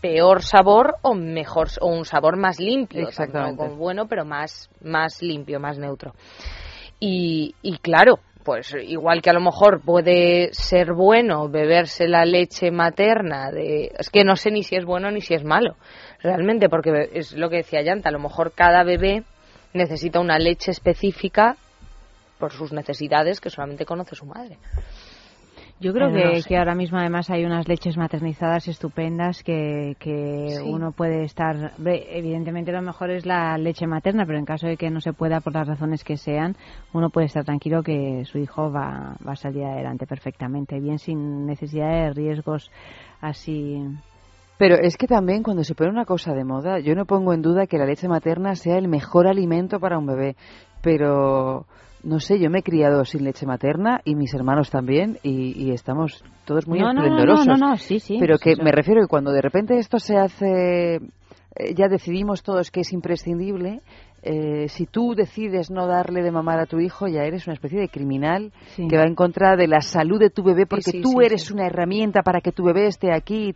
peor 0.00 0.42
sabor 0.42 0.96
o 1.02 1.14
mejor 1.14 1.68
o 1.80 1.86
un 1.86 2.04
sabor 2.04 2.36
más 2.36 2.58
limpio, 2.60 3.08
Exactamente. 3.08 3.58
tampoco 3.58 3.76
bueno, 3.78 4.06
pero 4.08 4.24
más 4.24 4.68
más 4.82 5.22
limpio, 5.22 5.58
más 5.58 5.78
neutro. 5.78 6.12
Y, 7.00 7.54
y 7.62 7.78
claro, 7.78 8.18
pues 8.46 8.72
igual 8.80 9.22
que 9.22 9.30
a 9.30 9.32
lo 9.32 9.40
mejor 9.40 9.80
puede 9.84 10.50
ser 10.52 10.92
bueno 10.92 11.48
beberse 11.48 12.06
la 12.06 12.24
leche 12.24 12.70
materna 12.70 13.50
de 13.50 13.90
es 13.98 14.08
que 14.08 14.22
no 14.22 14.36
sé 14.36 14.52
ni 14.52 14.62
si 14.62 14.76
es 14.76 14.84
bueno 14.84 15.10
ni 15.10 15.20
si 15.20 15.34
es 15.34 15.42
malo 15.42 15.74
realmente 16.22 16.68
porque 16.68 17.10
es 17.12 17.32
lo 17.32 17.50
que 17.50 17.56
decía 17.56 17.82
Yanta 17.82 18.08
a 18.08 18.12
lo 18.12 18.20
mejor 18.20 18.52
cada 18.52 18.84
bebé 18.84 19.24
necesita 19.72 20.20
una 20.20 20.38
leche 20.38 20.70
específica 20.70 21.56
por 22.38 22.52
sus 22.52 22.72
necesidades 22.72 23.40
que 23.40 23.50
solamente 23.50 23.84
conoce 23.84 24.14
su 24.14 24.26
madre 24.26 24.58
Yo 25.78 25.92
creo 25.92 26.08
no 26.08 26.14
que, 26.14 26.40
sé. 26.40 26.48
que 26.48 26.56
ahora 26.56 26.74
mismo 26.74 26.98
además 26.98 27.28
hay 27.28 27.44
unas 27.44 27.68
leches 27.68 27.98
maternizadas 27.98 28.66
estupendas 28.66 29.42
que, 29.42 29.94
que 29.98 30.48
Sí. 30.58 30.64
uno 30.66 30.92
puede 30.92 31.24
estar... 31.24 31.72
Evidentemente 31.84 32.72
lo 32.72 32.80
mejor 32.80 33.10
es 33.10 33.26
la 33.26 33.58
leche 33.58 33.86
materna, 33.86 34.24
pero 34.24 34.38
en 34.38 34.46
caso 34.46 34.66
de 34.66 34.78
que 34.78 34.88
no 34.90 35.00
se 35.02 35.12
pueda 35.12 35.40
por 35.40 35.52
las 35.52 35.68
razones 35.68 36.02
que 36.02 36.16
sean, 36.16 36.56
uno 36.94 37.10
puede 37.10 37.26
estar 37.26 37.44
tranquilo 37.44 37.82
que 37.82 38.24
su 38.24 38.38
hijo 38.38 38.72
va, 38.72 39.16
va 39.26 39.32
a 39.32 39.36
salir 39.36 39.64
adelante 39.64 40.06
perfectamente, 40.06 40.80
bien 40.80 40.98
sin 40.98 41.44
necesidad 41.46 41.90
de 41.90 42.12
riesgos 42.14 42.70
así... 43.20 43.82
Pero 44.58 44.76
es 44.76 44.96
que 44.96 45.06
también 45.06 45.42
cuando 45.42 45.62
se 45.64 45.74
pone 45.74 45.90
una 45.90 46.06
cosa 46.06 46.32
de 46.32 46.42
moda, 46.42 46.78
yo 46.78 46.94
no 46.94 47.04
pongo 47.04 47.34
en 47.34 47.42
duda 47.42 47.66
que 47.66 47.76
la 47.76 47.84
leche 47.84 48.08
materna 48.08 48.54
sea 48.54 48.78
el 48.78 48.88
mejor 48.88 49.26
alimento 49.26 49.78
para 49.78 49.98
un 49.98 50.06
bebé, 50.06 50.34
pero 50.80 51.66
no 52.06 52.20
sé, 52.20 52.38
yo 52.38 52.48
me 52.50 52.60
he 52.60 52.62
criado 52.62 53.04
sin 53.04 53.24
leche 53.24 53.46
materna 53.46 54.00
y 54.04 54.14
mis 54.14 54.32
hermanos 54.32 54.70
también 54.70 55.18
y, 55.24 55.60
y 55.60 55.72
estamos 55.72 56.24
todos 56.44 56.68
muy 56.68 56.78
No, 56.78 56.92
no, 56.92 57.02
no, 57.02 57.44
no, 57.44 57.56
no, 57.56 57.76
sí, 57.76 57.98
sí, 57.98 58.16
Pero 58.20 58.38
que 58.38 58.54
me 58.56 58.70
refiero 58.70 59.00
que 59.02 59.08
cuando 59.08 59.32
de 59.32 59.42
repente 59.42 59.76
esto 59.78 59.98
se 59.98 60.16
hace, 60.16 60.94
eh, 60.96 61.00
ya 61.74 61.88
decidimos 61.88 62.44
todos 62.44 62.70
que 62.70 62.80
es 62.82 62.92
imprescindible, 62.92 63.80
eh, 64.22 64.68
si 64.68 64.86
tú 64.86 65.14
decides 65.16 65.70
no 65.70 65.88
darle 65.88 66.22
de 66.22 66.30
mamar 66.30 66.60
a 66.60 66.66
tu 66.66 66.78
hijo, 66.78 67.08
ya 67.08 67.24
eres 67.24 67.46
una 67.48 67.54
especie 67.54 67.80
de 67.80 67.88
criminal 67.88 68.52
Sí. 68.76 68.86
que 68.88 68.96
va 68.96 69.04
en 69.04 69.14
contra 69.16 69.56
de 69.56 69.66
la 69.66 69.80
salud 69.80 70.20
de 70.20 70.30
tu 70.30 70.44
bebé 70.44 70.64
porque 70.66 70.92
sí, 70.92 71.02
tú 71.02 71.20
eres 71.20 71.50
una 71.50 71.66
herramienta 71.66 72.22
para 72.22 72.40
que 72.40 72.52
tu 72.52 72.62
bebé 72.64 72.86
esté 72.86 73.12
aquí. 73.12 73.52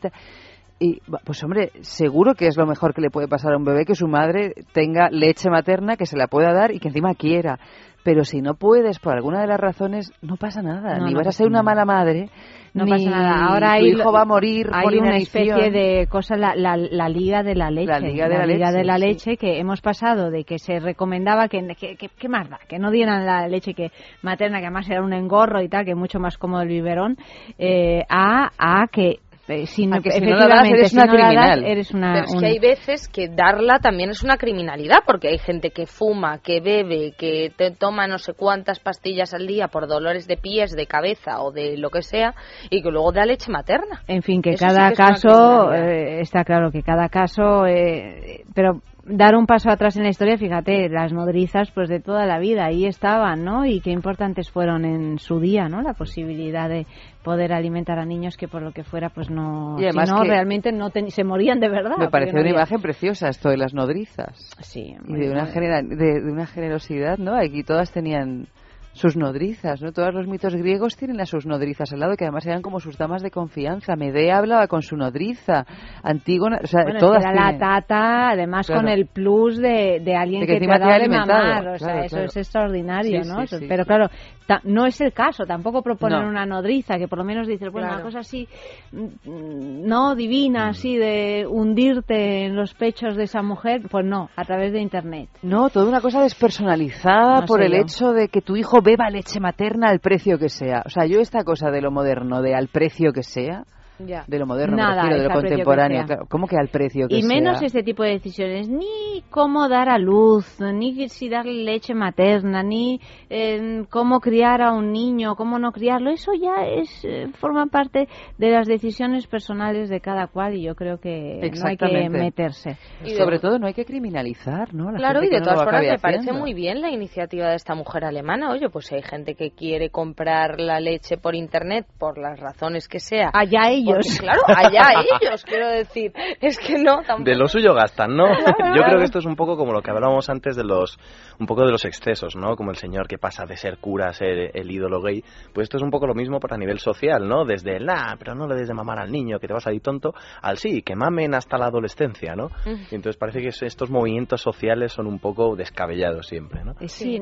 Y, 0.81 0.87
y, 0.87 1.01
pues 1.25 1.43
hombre, 1.45 1.71
seguro 1.83 2.35
que 2.35 2.47
es 2.47 2.57
lo 2.57 2.67
mejor 2.67 2.95
que 2.95 3.01
le 3.01 3.11
puede 3.11 3.29
pasar 3.29 3.53
a 3.53 3.57
un 3.59 3.65
bebé 3.65 3.85
que 3.85 3.95
su 3.95 4.09
madre 4.09 4.55
tenga 4.73 5.09
leche 5.11 5.51
materna, 5.51 5.97
que 5.97 6.07
se 6.07 6.17
la 6.17 6.27
pueda 6.27 6.53
dar 6.53 6.73
y 6.73 6.81
que 6.81 6.89
encima 6.89 7.15
quiera. 7.15 7.59
Pero 8.03 8.25
si 8.25 8.41
no 8.41 8.55
puedes, 8.55 8.99
por 8.99 9.15
alguna 9.15 9.41
de 9.41 9.47
las 9.47 9.61
razones, 9.61 10.13
no 10.23 10.37
pasa 10.37 10.63
nada. 10.63 10.99
No, 10.99 11.07
ni 11.07 11.13
no 11.13 11.19
vas 11.19 11.29
a 11.29 11.33
ser 11.33 11.47
una 11.47 11.63
mala 11.63 11.85
madre, 11.85 12.31
No 12.73 12.85
ni 12.85 12.91
pasa 12.93 13.11
nada. 13.11 13.47
Ahora 13.47 13.67
tu 13.69 13.73
hay, 13.73 13.91
hijo 13.91 14.13
va 14.13 14.23
a 14.23 14.25
morir 14.25 14.69
hay 14.73 14.85
por 14.85 14.95
una 14.97 15.17
especie 15.17 15.71
de 15.71 16.07
cosa, 16.09 16.37
la, 16.37 16.55
la, 16.55 16.77
la 16.77 17.09
Liga 17.09 17.43
de 17.43 17.55
la 17.55 17.71
Leche. 17.71 17.93
La 17.93 18.01
Liga 18.01 18.29
de 18.29 18.39
la 18.39 18.47
Leche, 18.47 18.73
de 18.73 18.85
la 18.85 18.97
sí. 18.97 19.01
Leche, 19.01 19.37
que 19.37 19.59
hemos 19.59 19.81
pasado 19.83 20.31
de 20.31 20.45
que 20.45 20.59
se 20.59 20.81
recomendaba 20.81 21.49
que, 21.49 21.61
que, 21.79 21.97
que, 21.97 22.09
que 22.09 22.29
más 22.29 22.49
da, 22.49 22.59
que 22.67 22.79
no 22.79 22.91
dieran 22.91 23.27
la 23.27 23.47
leche 23.49 23.75
que 23.75 23.91
materna, 24.23 24.61
que 24.61 24.67
además 24.67 24.89
era 24.89 25.03
un 25.03 25.13
engorro 25.13 25.61
y 25.63 25.69
tal, 25.69 25.85
que 25.85 25.91
es 25.91 25.97
mucho 25.97 26.19
más 26.19 26.39
cómodo 26.39 26.63
el 26.63 26.69
biberón, 26.69 27.17
eh, 27.59 28.05
a, 28.09 28.51
a 28.59 28.87
que 28.89 29.19
eh, 29.51 29.67
si 29.67 29.87
no, 29.87 29.97
A 29.97 30.01
que 30.01 30.11
si 30.13 30.21
no 30.21 30.37
la 30.37 30.47
das, 30.49 30.69
eres 30.69 30.91
si 30.91 30.97
una 30.97 31.05
no 31.07 31.13
la 31.15 31.19
das, 31.19 31.29
criminal. 31.35 31.65
eres 31.65 31.91
una, 31.93 32.13
Pero 32.13 32.25
es 32.27 32.33
un- 32.35 32.41
que 32.41 32.47
hay 32.47 32.59
veces 32.59 33.09
que 33.09 33.29
darla 33.29 33.79
también 33.81 34.11
es 34.11 34.23
una 34.23 34.37
criminalidad, 34.37 34.99
porque 35.07 35.29
hay 35.29 35.39
gente 35.39 35.71
que 35.71 35.87
fuma, 35.87 36.39
que 36.39 36.61
bebe, 36.61 37.13
que 37.19 37.53
te 37.57 37.71
toma 37.71 38.07
no 38.07 38.19
sé 38.19 38.35
cuántas 38.35 38.79
pastillas 38.81 39.35
al 39.35 39.47
día 39.47 39.69
por 39.69 39.87
dolores 39.89 40.27
de 40.27 40.37
pies, 40.37 40.73
de 40.77 40.87
cabeza 40.87 41.41
o 41.43 41.51
de 41.53 41.77
lo 41.77 41.91
que 41.91 42.03
sea, 42.03 42.35
y 42.71 42.83
que 42.83 42.91
luego 42.91 43.13
da 43.13 43.25
leche 43.25 43.51
materna. 43.51 44.03
En 44.09 44.23
fin, 44.23 44.43
que 44.43 44.51
Eso 44.51 44.69
sí 44.69 44.75
cada 44.75 44.89
que 44.89 44.93
es 44.95 44.99
una 44.99 45.09
caso, 45.09 45.73
eh, 45.75 46.21
está 46.21 46.45
claro 46.45 46.71
que 46.71 46.83
cada 46.83 47.09
caso, 47.09 47.67
eh, 47.67 48.45
pero 48.55 48.81
dar 49.11 49.35
un 49.37 49.47
paso 49.47 49.71
atrás 49.71 49.97
en 49.97 50.05
la 50.05 50.09
historia, 50.11 50.39
fíjate, 50.39 50.89
las 50.89 51.13
nodrizas 51.13 51.71
pues 51.73 51.89
de 51.89 52.01
toda 52.01 52.27
la 52.27 52.39
vida 52.39 52.65
ahí 52.67 52.87
estaban, 52.87 53.45
¿no? 53.45 53.67
Y 53.67 53.81
qué 53.81 53.91
importantes 53.91 54.51
fueron 54.51 54.85
en 54.85 55.19
su 55.19 55.41
día, 55.41 55.69
¿no? 55.69 55.83
La 55.83 55.95
posibilidad 55.95 56.69
de 56.69 56.87
poder 57.23 57.53
alimentar 57.53 57.99
a 57.99 58.05
niños 58.05 58.37
que 58.37 58.49
por 58.49 58.63
lo 58.63 58.73
que 58.73 58.85
fuera 58.85 59.11
pues 59.11 59.29
no, 59.31 59.77
Y 59.79 59.85
además 59.85 60.09
si 60.09 60.15
no 60.15 60.23
que- 60.23 60.29
realmente 60.29 60.73
no 60.73 60.91
ten- 60.91 61.11
se 61.11 61.25
morían 61.25 61.61
de 61.61 61.69
verdad. 61.69 61.97
Me 61.99 62.09
pareció 62.09 62.35
no 62.35 62.41
una 62.41 62.49
había- 62.51 62.61
imagen 62.61 62.81
preciosa 62.81 63.29
esto 63.29 63.51
de 63.51 63.57
las 63.57 63.75
nodrizas. 63.75 64.51
Sí. 64.61 64.95
Y 65.07 65.13
de 65.15 65.31
una, 65.31 65.47
genera- 65.47 65.83
de, 65.83 66.21
de 66.21 66.33
una 66.33 66.47
generosidad, 66.47 67.19
¿no? 67.19 67.35
Aquí 67.37 67.63
todas 67.63 67.93
tenían 67.93 68.47
sus 68.93 69.17
nodrizas, 69.17 69.81
¿no? 69.81 69.93
Todos 69.93 70.13
los 70.13 70.27
mitos 70.27 70.55
griegos 70.55 70.97
tienen 70.97 71.21
a 71.21 71.27
sus 71.27 71.47
nodrizas 71.47 71.93
al 71.93 72.01
lado, 72.01 72.17
que 72.17 72.25
además 72.25 72.45
eran 72.47 72.61
como 72.61 72.81
sus 72.81 72.99
damas 72.99 73.23
de 73.23 73.31
confianza. 73.31 73.95
Medea 73.97 74.39
hablaba 74.39 74.67
con 74.67 74.83
su 74.83 74.97
nodriza. 74.97 75.65
Antígona, 76.03 76.59
o 76.63 76.67
sea, 76.67 76.83
Bueno, 76.83 76.99
todas 76.99 77.23
la 77.25 77.57
tata, 77.57 78.31
además 78.31 78.67
Claro. 78.67 78.83
con 78.83 78.91
el 78.91 79.07
plus 79.07 79.59
de, 79.59 80.01
de 80.05 80.17
alguien 80.17 80.41
De 80.41 80.47
que 80.47 80.55
que, 80.55 80.67
te 80.67 80.73
ha 80.73 80.75
te 80.75 80.81
dado 80.81 80.93
ha 80.93 80.99
de 80.99 81.09
mamar, 81.09 81.69
o 81.69 81.79
sea, 81.79 81.87
claro, 81.89 82.05
eso 82.05 82.17
claro. 82.17 82.27
es 82.27 82.37
extraordinario, 82.37 83.23
Sí, 83.23 83.29
¿no? 83.31 83.47
sí, 83.47 83.59
sí, 83.59 83.67
Pero 83.69 83.85
sí. 83.85 83.87
claro, 83.89 84.07
ta- 84.47 84.61
no 84.65 84.87
es 84.87 85.01
el 85.01 85.13
caso, 85.13 85.45
tampoco 85.47 85.83
proponer 85.83 86.23
No. 86.23 86.29
una 86.29 86.45
nodriza, 86.45 86.97
que 86.99 87.07
por 87.09 87.19
lo 87.19 87.25
menos 87.25 87.47
dices, 87.47 87.71
bueno, 87.71 87.87
Claro. 87.89 88.03
una 88.03 88.05
cosa 88.05 88.19
así, 88.21 88.49
mm, 88.93 89.87
no 89.87 90.15
divina, 90.15 90.69
así 90.69 90.97
de 90.97 91.47
hundirte 91.49 92.45
en 92.47 92.57
los 92.57 92.75
pechos 92.75 93.17
de 93.17 93.25
esa 93.25 93.43
mujer, 93.43 93.83
pues 93.91 94.05
no, 94.05 94.31
a 94.37 94.45
través 94.45 94.73
de 94.73 94.81
internet. 94.81 95.29
No, 95.43 95.71
toda 95.71 95.89
una 95.89 96.01
cosa 96.01 96.23
despersonalizada 96.23 97.41
No 97.41 97.47
por 97.47 97.63
el 97.63 97.73
yo. 97.73 97.79
hecho 97.79 98.13
de 98.13 98.29
que 98.29 98.41
tu 98.41 98.57
hijo 98.57 98.80
beba 98.83 99.11
leche 99.11 99.41
materna 99.41 99.89
al 99.89 100.01
precio 100.01 100.39
que 100.39 100.49
sea. 100.49 100.83
O 100.85 100.91
sea, 100.91 101.07
yo 101.07 101.21
esta 101.21 101.45
cosa 101.45 101.71
de 101.71 101.81
lo 101.81 101.91
moderno, 101.91 102.43
de 102.43 102.55
al 102.55 102.69
precio 102.69 103.13
que 103.13 103.23
sea, 103.23 103.65
Ya. 104.07 104.25
de 104.27 104.39
lo 104.39 104.47
moderno, 104.47 104.77
me 104.77 104.83
Nada, 104.83 105.03
refiero, 105.03 105.17
de 105.17 105.23
es 105.23 105.29
lo 105.29 105.41
contemporáneo, 105.41 106.05
claro. 106.07 106.27
¿Cómo 106.29 106.47
que 106.47 106.57
al 106.57 106.69
precio 106.69 107.09
que 107.09 107.19
Y 107.19 107.23
menos 107.23 107.59
sea? 107.59 107.67
este 107.67 107.83
tipo 107.83 108.03
de 108.03 108.11
decisiones, 108.11 108.69
ni 108.69 109.23
cómo 109.31 109.69
dar 109.69 109.89
a 109.89 109.99
luz, 109.99 110.59
ni 110.61 111.09
si 111.09 111.29
darle 111.29 111.65
leche 111.65 111.95
materna, 111.95 112.63
ni 112.63 113.01
eh, 113.29 113.85
cómo 113.91 114.21
criar 114.21 114.63
a 114.63 114.73
un 114.73 114.93
niño, 114.93 115.35
cómo 115.37 115.59
no 115.59 115.73
criarlo, 115.73 116.11
eso 116.11 116.33
ya 116.35 116.67
es 116.67 117.05
eh, 117.05 117.29
forma 117.39 117.67
parte 117.67 118.09
de 118.39 118.51
las 118.51 118.67
decisiones 118.67 119.27
personales 119.27 119.89
de 119.89 120.01
cada 120.01 120.27
cual 120.27 120.55
y 120.57 120.63
yo 120.63 120.75
creo 120.75 120.99
que 120.99 121.51
no 121.61 121.69
hay 121.69 121.77
que 121.77 122.09
meterse. 122.09 122.77
Y 123.05 123.11
sobre 123.11 123.39
todo 123.39 123.59
no 123.59 123.67
hay 123.67 123.75
que 123.75 123.85
criminalizar, 123.85 124.75
¿no? 124.75 124.91
La 124.91 124.99
Claro, 124.99 125.21
gente 125.21 125.37
y 125.37 125.39
de 125.39 125.41
no 125.41 125.45
todas 125.53 125.65
formas 125.65 125.83
me 125.87 125.99
parece 125.99 126.33
muy 126.33 126.55
bien 126.55 126.81
la 126.81 126.91
iniciativa 126.91 127.49
de 127.49 127.57
esta 127.57 127.75
mujer 127.75 128.05
alemana. 128.05 128.51
Oye, 128.51 128.69
pues 128.71 128.87
si 128.87 128.95
hay 128.95 129.03
gente 129.03 129.35
que 129.35 129.51
quiere 129.51 129.91
comprar 129.91 130.61
la 130.61 130.81
leche 130.81 131.17
por 131.17 131.35
internet 131.35 131.87
por 131.99 132.19
las 132.19 132.39
razones 132.41 132.89
que 132.89 133.01
sea. 133.01 133.31
Allá 133.33 133.71
ellos. 133.71 133.90
Porque, 133.95 134.09
claro, 134.19 134.41
allá 134.47 135.05
ellos, 135.21 135.45
quiero 135.45 135.69
decir. 135.69 136.13
Es 136.41 136.59
que 136.59 136.79
no, 136.79 137.03
tampoco. 137.03 137.31
De 137.31 137.37
lo 137.37 137.49
suyo 137.49 137.75
gastan, 137.75 138.17
¿no? 138.17 138.29
Yo 138.29 138.83
creo 138.83 138.99
que 138.99 139.05
esto 139.05 139.19
es 139.19 139.27
un 139.27 139.37
poco 139.37 139.57
como 139.57 139.73
lo 139.73 139.83
que 139.83 139.91
hablábamos 139.91 140.29
antes 140.29 140.57
de 140.57 140.65
los, 140.65 140.99
un 141.41 141.47
poco 141.47 141.65
de 141.65 141.73
los 141.73 141.85
excesos, 141.85 142.37
¿no? 142.37 142.55
Como 142.55 142.71
el 142.71 142.77
señor 142.77 143.09
que 143.09 143.19
pasa 143.19 143.47
de 143.47 143.57
ser 143.57 143.79
cura 143.79 144.09
a 144.09 144.13
ser 144.13 144.51
el 144.55 144.71
ídolo 144.71 145.01
gay. 145.01 145.25
Pues 145.53 145.65
esto 145.65 145.79
es 145.79 145.83
un 145.83 145.91
poco 145.91 146.07
lo 146.07 146.15
mismo 146.15 146.39
para 146.39 146.57
nivel 146.59 146.79
social, 146.79 147.27
¿no? 147.27 147.45
Desde 147.45 147.77
el, 147.79 147.89
ah, 147.89 148.15
pero 148.19 148.35
no 148.35 148.47
le 148.47 148.55
des 148.57 148.69
de 148.69 148.75
mamar 148.75 148.99
al 148.99 149.11
niño, 149.11 149.39
que 149.41 149.47
te 149.49 149.55
vas 149.55 149.67
a 149.67 149.73
ir 149.73 149.81
tonto, 149.81 150.13
al 150.43 150.59
sí, 150.59 150.83
que 150.83 150.95
mamen 150.95 151.35
hasta 151.35 151.57
la 151.59 151.67
adolescencia, 151.67 152.35
¿no? 152.37 152.49
Y 152.91 152.95
entonces 152.95 153.17
parece 153.17 153.41
que 153.41 153.49
estos 153.67 153.91
movimientos 153.91 154.41
sociales 154.43 154.93
son 154.93 155.07
un 155.07 155.19
poco 155.19 155.57
descabellados 155.57 156.27
siempre, 156.27 156.63
¿no? 156.65 156.75
Sí, 156.87 157.19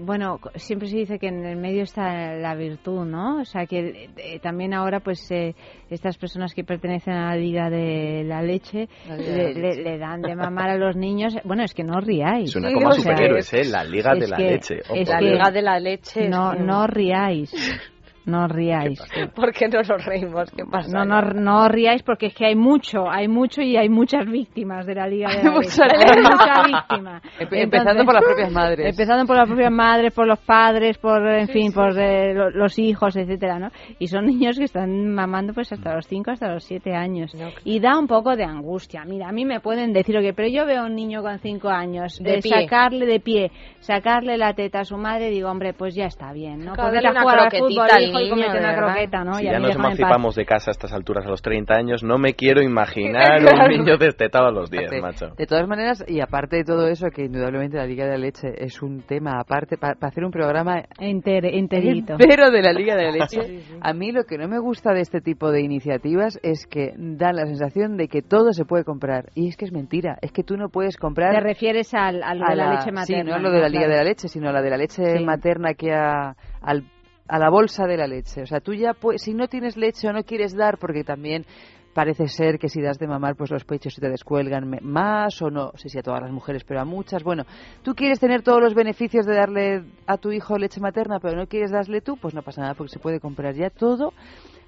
bueno, 0.00 0.38
siempre 0.54 0.88
se 0.88 0.96
dice 0.96 1.18
que 1.18 1.28
en 1.28 1.44
el 1.44 1.56
medio 1.56 1.82
está 1.82 2.34
la 2.36 2.54
virtud, 2.54 3.04
¿no? 3.04 3.40
O 3.40 3.44
sea, 3.44 3.66
que 3.66 4.08
eh, 4.16 4.38
también 4.40 4.72
ahora, 4.74 5.00
pues, 5.00 5.30
eh, 5.30 5.54
estas 5.90 6.16
personas 6.16 6.54
que 6.54 6.64
pertenecen 6.64 7.14
a 7.14 7.30
la 7.30 7.36
Liga 7.36 7.68
de 7.70 8.22
la 8.24 8.42
Leche 8.42 8.88
La 9.08 9.16
Liga 9.16 9.32
de 9.32 9.36
le, 9.36 9.54
la 9.54 9.60
le- 9.60 9.68
Leche. 9.68 9.82
le 9.82 9.98
dan 9.98 10.20
de 10.22 10.34
mamar 10.34 10.70
a 10.70 10.76
los 10.78 10.96
niños. 10.96 11.34
Bueno, 11.44 11.62
es 11.64 11.74
que 11.74 11.84
no 11.84 11.98
os 11.98 12.04
riáis. 12.04 12.50
Suena 12.50 12.68
Sí, 12.68 12.74
como 12.74 12.86
a 12.88 12.90
o 12.90 12.94
sea, 12.94 13.02
superhéroes, 13.02 13.52
¿eh? 13.54 13.57
La 13.66 13.82
Liga 13.84 14.14
de 14.14 14.24
es 14.24 14.30
la 14.30 14.36
que- 14.36 14.50
Leche. 14.50 14.80
Es 14.94 15.08
La 15.08 15.20
Liga 15.20 15.50
de 15.50 15.62
la 15.62 15.80
Leche. 15.80 16.28
No, 16.28 16.54
no 16.54 16.86
riáis. 16.86 17.52
No 18.28 18.44
os 18.44 18.50
riáis. 18.52 19.00
¿Por 19.34 19.52
qué 19.52 19.68
nos 19.68 19.88
los 19.88 20.04
reímos? 20.04 20.50
¿Qué 20.50 20.64
pasa? 20.70 20.90
No, 20.92 21.04
no, 21.04 21.22
no 21.32 21.62
os 21.64 21.68
riáis 21.70 22.02
porque 22.02 22.26
es 22.26 22.34
que 22.34 22.44
hay 22.46 22.54
mucho, 22.54 23.08
hay 23.10 23.26
mucho 23.26 23.62
y 23.62 23.76
hay 23.76 23.88
muchas 23.88 24.26
víctimas 24.26 24.84
de 24.86 24.94
la 24.94 25.06
Liga 25.06 25.30
de 25.34 25.42
la 25.44 25.50
muchas 25.50 25.78
Hay 25.80 26.20
mucha 26.22 26.62
víctima. 26.66 27.22
Empe- 27.40 27.62
empezando 27.62 28.04
por 28.04 28.14
las 28.14 28.24
propias 28.24 28.52
madres. 28.52 28.86
Empezando 28.90 29.24
por 29.26 29.36
las 29.36 29.46
propias 29.48 29.72
madres, 29.72 30.12
por 30.12 30.26
los 30.26 30.38
padres, 30.40 30.98
por, 30.98 31.26
en 31.26 31.48
fin, 31.48 31.72
por 31.72 31.98
eh, 31.98 32.34
lo- 32.34 32.50
los 32.50 32.78
hijos, 32.78 33.16
etcétera, 33.16 33.58
¿no? 33.58 33.70
Y 33.98 34.08
son 34.08 34.26
niños 34.26 34.58
que 34.58 34.64
están 34.64 35.08
mamando 35.14 35.54
pues 35.54 35.72
hasta 35.72 35.94
los 35.94 36.06
5, 36.06 36.30
hasta 36.32 36.52
los 36.52 36.64
7 36.64 36.94
años. 36.94 37.32
Y 37.64 37.80
da 37.80 37.98
un 37.98 38.06
poco 38.06 38.36
de 38.36 38.44
angustia. 38.44 39.04
Mira, 39.06 39.28
a 39.28 39.32
mí 39.32 39.44
me 39.46 39.60
pueden 39.60 39.92
decir, 39.94 40.16
oye, 40.18 40.34
pero 40.34 40.48
yo 40.48 40.66
veo 40.66 40.82
a 40.82 40.84
un 40.86 40.94
niño 40.94 41.22
con 41.22 41.38
5 41.38 41.68
años, 41.68 42.18
De 42.20 42.32
de 42.32 42.42
sacarle 42.42 43.06
de 43.06 43.20
pie, 43.20 43.50
sacarle 43.80 44.36
la 44.36 44.52
teta 44.52 44.80
a 44.80 44.84
su 44.84 44.96
madre, 44.98 45.30
digo, 45.30 45.48
hombre, 45.50 45.72
pues 45.72 45.94
ya 45.94 46.04
está 46.04 46.32
bien, 46.32 46.64
¿no? 46.64 46.74
Una 47.10 47.20
jugar 47.22 47.38
al 47.40 47.50
fútbol, 47.58 47.86
hijo, 48.26 48.36
y 48.36 48.38
niño, 48.40 48.46
comete 48.48 48.64
una 48.64 48.76
croqueta, 48.76 49.24
¿no? 49.24 49.34
Si 49.34 49.42
Y 49.42 49.46
ya 49.50 49.58
nos 49.58 49.74
emancipamos 49.74 50.34
de 50.36 50.44
casa 50.44 50.70
a 50.70 50.72
estas 50.72 50.92
alturas 50.92 51.26
a 51.26 51.28
los 51.28 51.42
30 51.42 51.74
años, 51.74 52.02
no 52.02 52.18
me 52.18 52.34
quiero 52.34 52.62
imaginar 52.62 53.40
un 53.64 53.68
niño 53.78 53.96
destetado 53.98 54.46
a 54.46 54.50
los 54.52 54.70
10, 54.70 54.84
Aparte, 54.86 55.00
macho. 55.02 55.34
De 55.36 55.46
todas 55.46 55.66
maneras, 55.68 56.04
y 56.06 56.20
aparte 56.20 56.56
de 56.56 56.64
todo 56.64 56.88
eso, 56.88 57.06
que 57.14 57.24
indudablemente 57.24 57.76
la 57.76 57.86
Liga 57.86 58.04
de 58.04 58.12
la 58.12 58.18
Leche 58.18 58.48
es 58.56 58.82
un 58.82 59.02
tema 59.02 59.38
aparte, 59.40 59.76
para 59.76 59.94
hacer 60.00 60.24
un 60.24 60.30
programa 60.30 60.82
Enter- 60.98 61.44
enterito. 61.54 62.14
entero 62.14 62.50
de 62.50 62.62
la 62.62 62.72
Liga 62.72 62.96
de 62.96 63.04
la 63.04 63.10
Leche, 63.12 63.60
a 63.80 63.92
mí 63.92 64.12
lo 64.12 64.24
que 64.24 64.38
no 64.38 64.48
me 64.48 64.58
gusta 64.58 64.92
de 64.92 65.00
este 65.00 65.20
tipo 65.20 65.50
de 65.50 65.62
iniciativas 65.62 66.38
es 66.42 66.66
que 66.66 66.92
da 66.96 67.32
la 67.32 67.46
sensación 67.46 67.96
de 67.96 68.08
que 68.08 68.22
todo 68.22 68.52
se 68.52 68.64
puede 68.64 68.84
comprar. 68.84 69.26
Y 69.34 69.48
es 69.48 69.56
que 69.56 69.64
es 69.64 69.72
mentira, 69.72 70.18
es 70.22 70.32
que 70.32 70.42
tú 70.42 70.56
no 70.56 70.68
puedes 70.68 70.96
comprar... 70.96 71.34
Te 71.34 71.40
refieres 71.40 71.92
al, 71.94 72.22
a 72.22 72.34
lo 72.34 72.46
a 72.46 72.50
de 72.50 72.56
la, 72.56 72.70
leche 72.74 72.92
materna. 72.92 73.22
Sí, 73.24 73.28
no 73.28 73.34
a 73.34 73.38
lo 73.38 73.50
de 73.50 73.60
la 73.60 73.68
Liga 73.68 73.80
Claro. 73.84 73.92
de 73.92 73.98
la 73.98 74.04
Leche, 74.04 74.28
sino 74.28 74.48
a 74.48 74.52
la 74.52 74.62
de 74.62 74.70
la 74.70 74.76
leche 74.76 75.18
Sí. 75.18 75.24
materna 75.24 75.74
que 75.74 75.92
a, 75.92 76.34
al- 76.60 76.84
a 77.28 77.38
la 77.38 77.50
bolsa 77.50 77.86
de 77.86 77.96
la 77.96 78.06
leche. 78.06 78.42
O 78.42 78.46
sea, 78.46 78.60
tú 78.60 78.74
ya, 78.74 78.94
puedes, 78.94 79.22
si 79.22 79.34
no 79.34 79.48
tienes 79.48 79.76
leche 79.76 80.08
o 80.08 80.12
no 80.12 80.24
quieres 80.24 80.56
dar, 80.56 80.78
porque 80.78 81.04
también 81.04 81.44
parece 81.92 82.28
ser 82.28 82.58
que 82.58 82.68
si 82.68 82.80
das 82.80 82.98
de 82.98 83.08
mamar, 83.08 83.34
pues 83.36 83.50
los 83.50 83.64
pechos 83.64 83.94
se 83.94 84.00
te 84.00 84.08
descuelgan 84.08 84.70
más 84.82 85.42
o 85.42 85.50
no, 85.50 85.72
sé 85.74 85.88
si 85.88 85.98
a 85.98 86.02
todas 86.02 86.22
las 86.22 86.30
mujeres, 86.30 86.64
pero 86.64 86.80
a 86.80 86.84
muchas. 86.84 87.22
Bueno, 87.24 87.44
tú 87.82 87.94
quieres 87.94 88.20
tener 88.20 88.42
todos 88.42 88.62
los 88.62 88.74
beneficios 88.74 89.26
de 89.26 89.34
darle 89.34 89.84
a 90.06 90.16
tu 90.16 90.30
hijo 90.30 90.56
leche 90.58 90.80
materna, 90.80 91.18
pero 91.20 91.36
no 91.36 91.46
quieres 91.46 91.70
darle 91.70 92.00
tú, 92.00 92.16
pues 92.16 92.34
no 92.34 92.42
pasa 92.42 92.62
nada, 92.62 92.74
porque 92.74 92.92
se 92.92 93.00
puede 93.00 93.20
comprar 93.20 93.54
ya 93.54 93.70
todo. 93.70 94.12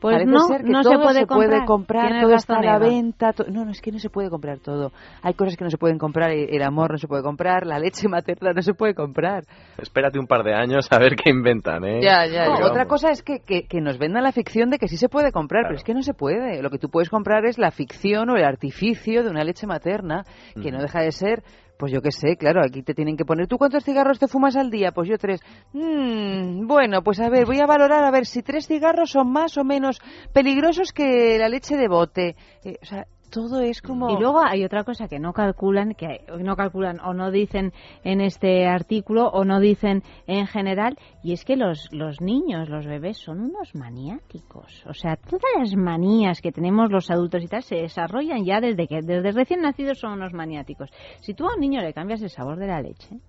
Pues 0.00 0.14
Parece 0.14 0.30
no, 0.30 0.40
ser 0.40 0.62
que 0.64 0.70
no 0.70 0.82
todo 0.82 1.10
se 1.10 1.26
puede 1.26 1.64
comprar. 1.66 2.22
todo 2.22 2.34
está 2.34 2.56
a 2.56 2.62
la 2.62 2.76
Eva. 2.76 2.86
venta. 2.86 3.32
to- 3.32 3.44
No, 3.50 3.64
no, 3.66 3.70
es 3.70 3.82
que 3.82 3.92
no 3.92 3.98
se 3.98 4.08
puede 4.08 4.30
comprar 4.30 4.58
todo. 4.58 4.92
Hay 5.22 5.34
cosas 5.34 5.56
que 5.56 5.64
no 5.64 5.70
se 5.70 5.76
pueden 5.76 5.98
comprar, 5.98 6.30
el 6.30 6.48
el 6.54 6.62
amor 6.62 6.92
no 6.92 6.98
se 6.98 7.06
puede 7.06 7.22
comprar, 7.22 7.66
la 7.66 7.78
leche 7.78 8.08
materna 8.08 8.52
no 8.54 8.62
se 8.62 8.72
puede 8.72 8.94
comprar. 8.94 9.44
Espérate 9.76 10.18
un 10.18 10.26
par 10.26 10.42
de 10.42 10.54
años 10.54 10.88
a 10.90 10.98
ver 10.98 11.16
qué 11.16 11.28
inventan, 11.30 11.84
¿eh? 11.84 12.00
Ya, 12.02 12.26
ya, 12.26 12.50
Otra 12.64 12.86
cosa 12.86 13.10
es 13.10 13.22
que, 13.22 13.40
que, 13.40 13.66
que 13.66 13.80
nos 13.80 13.98
vendan 13.98 14.22
la 14.22 14.32
ficción 14.32 14.70
de 14.70 14.78
que 14.78 14.88
sí 14.88 14.96
se 14.96 15.08
puede 15.08 15.32
comprar, 15.32 15.64
pero 15.64 15.76
es 15.76 15.84
que 15.84 15.92
no 15.94 16.02
se 16.02 16.14
puede. 16.14 16.62
Lo 16.62 16.70
que 16.70 16.78
tú 16.78 16.88
puedes 16.88 17.10
comprar 17.10 17.44
es 17.44 17.58
la 17.58 17.70
ficción 17.70 18.30
o 18.30 18.36
el 18.36 18.44
artificio 18.44 19.22
de 19.22 19.30
una 19.30 19.44
leche 19.44 19.66
materna, 19.66 20.24
que 20.62 20.70
no 20.72 20.80
deja 20.80 21.00
de 21.02 21.12
ser 21.12 21.42
Pues 21.80 21.92
yo 21.92 22.02
qué 22.02 22.12
sé, 22.12 22.36
claro, 22.36 22.60
aquí 22.62 22.82
te 22.82 22.92
tienen 22.92 23.16
que 23.16 23.24
poner. 23.24 23.46
¿Tú 23.46 23.56
cuántos 23.56 23.82
cigarros 23.82 24.18
te 24.18 24.28
fumas 24.28 24.54
al 24.54 24.70
día? 24.70 24.92
Pues 24.92 25.08
yo 25.08 25.16
tres. 25.16 25.40
Mm, 25.72 26.66
bueno, 26.66 27.02
pues 27.02 27.18
a 27.20 27.30
ver, 27.30 27.46
voy 27.46 27.58
a 27.58 27.64
valorar 27.64 28.04
a 28.04 28.10
ver 28.10 28.26
si 28.26 28.42
tres 28.42 28.66
cigarros 28.66 29.12
son 29.12 29.32
más 29.32 29.56
o 29.56 29.64
menos 29.64 29.98
peligrosos 30.34 30.92
que 30.92 31.38
la 31.38 31.48
leche 31.48 31.78
de 31.78 31.88
bote. 31.88 32.36
Eh, 32.64 32.76
o 32.82 32.84
sea, 32.84 33.06
todo 33.30 33.60
es 33.60 33.80
como... 33.80 34.10
Y 34.10 34.20
luego 34.20 34.40
hay 34.40 34.64
otra 34.64 34.84
cosa 34.84 35.08
que 35.08 35.18
no 35.18 35.32
calculan, 35.32 35.94
que 35.94 36.24
no 36.38 36.56
calculan 36.56 37.00
o 37.00 37.14
no 37.14 37.30
dicen 37.30 37.72
en 38.04 38.20
este 38.20 38.66
artículo 38.66 39.28
o 39.28 39.44
no 39.44 39.60
dicen 39.60 40.02
en 40.26 40.46
general, 40.46 40.98
y 41.22 41.32
es 41.32 41.44
que 41.44 41.56
los, 41.56 41.88
los 41.92 42.20
niños, 42.20 42.68
los 42.68 42.86
bebés, 42.86 43.18
son 43.18 43.40
unos 43.40 43.74
maniáticos. 43.74 44.84
O 44.86 44.94
sea, 44.94 45.16
todas 45.16 45.42
las 45.58 45.74
manías 45.76 46.40
que 46.40 46.52
tenemos 46.52 46.90
los 46.90 47.10
adultos 47.10 47.42
y 47.42 47.48
tal 47.48 47.62
se 47.62 47.76
desarrollan 47.76 48.44
ya 48.44 48.60
desde 48.60 48.86
que 48.86 49.00
desde 49.02 49.32
recién 49.32 49.62
nacidos 49.62 49.98
son 49.98 50.12
unos 50.12 50.32
maniáticos. 50.32 50.90
Si 51.20 51.34
tú 51.34 51.46
a 51.46 51.54
un 51.54 51.60
niño 51.60 51.80
le 51.80 51.94
cambias 51.94 52.22
el 52.22 52.30
sabor 52.30 52.58
de 52.58 52.66
la 52.66 52.82
leche, 52.82 53.20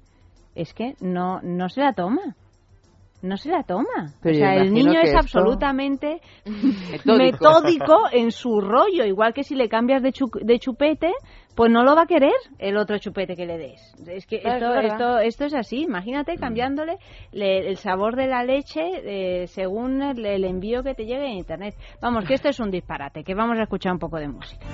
es 0.56 0.74
que 0.74 0.96
no, 1.00 1.42
no 1.42 1.70
se 1.70 1.82
la 1.82 1.94
toma 1.94 2.36
no 3.22 3.38
se 3.38 3.50
la 3.50 3.64
toma. 3.64 4.14
Pero 4.22 4.36
o 4.36 4.40
sea, 4.40 4.56
el 4.56 4.74
niño 4.74 5.00
es 5.00 5.10
esto- 5.10 5.20
absolutamente 5.20 6.22
Metódico. 6.46 7.18
metódico 7.18 7.98
en 8.12 8.32
su 8.32 8.62
rollo. 8.62 9.06
Igual 9.06 9.34
que 9.34 9.44
si 9.44 9.56
le 9.56 9.70
cambias 9.70 10.02
de, 10.02 10.12
chu- 10.12 10.40
de 10.44 10.60
chupete, 10.60 11.12
pues 11.56 11.70
no 11.72 11.84
lo 11.84 11.96
va 11.96 12.04
a 12.04 12.06
querer 12.08 12.34
el 12.60 12.78
otro 12.78 12.98
chupete 12.98 13.36
que 13.36 13.46
le 13.46 13.58
des. 13.58 13.94
Es 14.08 14.26
que 14.26 14.38
Ah, 14.38 14.50
es 14.50 14.54
esto, 14.56 14.70
verdad. 14.70 14.86
esto, 14.86 15.20
esto 15.20 15.46
es 15.46 15.54
así. 15.54 15.82
Imagínate 15.84 16.36
cambiándole 16.38 16.98
le- 17.32 17.68
el 17.68 17.78
sabor 17.78 18.16
de 18.16 18.28
la 18.28 18.44
leche 18.44 18.82
eh, 19.44 19.48
según 19.48 20.02
el, 20.02 20.26
el 20.26 20.44
envío 20.46 20.82
que 20.84 20.96
te 20.96 21.06
llegue 21.06 21.26
en 21.28 21.38
Internet. 21.38 21.76
Vamos, 22.02 22.26
que 22.26 22.34
esto 22.36 22.50
es 22.50 22.60
un 22.60 22.72
disparate, 22.72 23.24
que 23.24 23.36
vamos 23.36 23.60
a 23.60 23.64
escuchar 23.64 23.92
un 23.94 24.00
poco 24.00 24.18
de 24.18 24.28
música. 24.30 24.66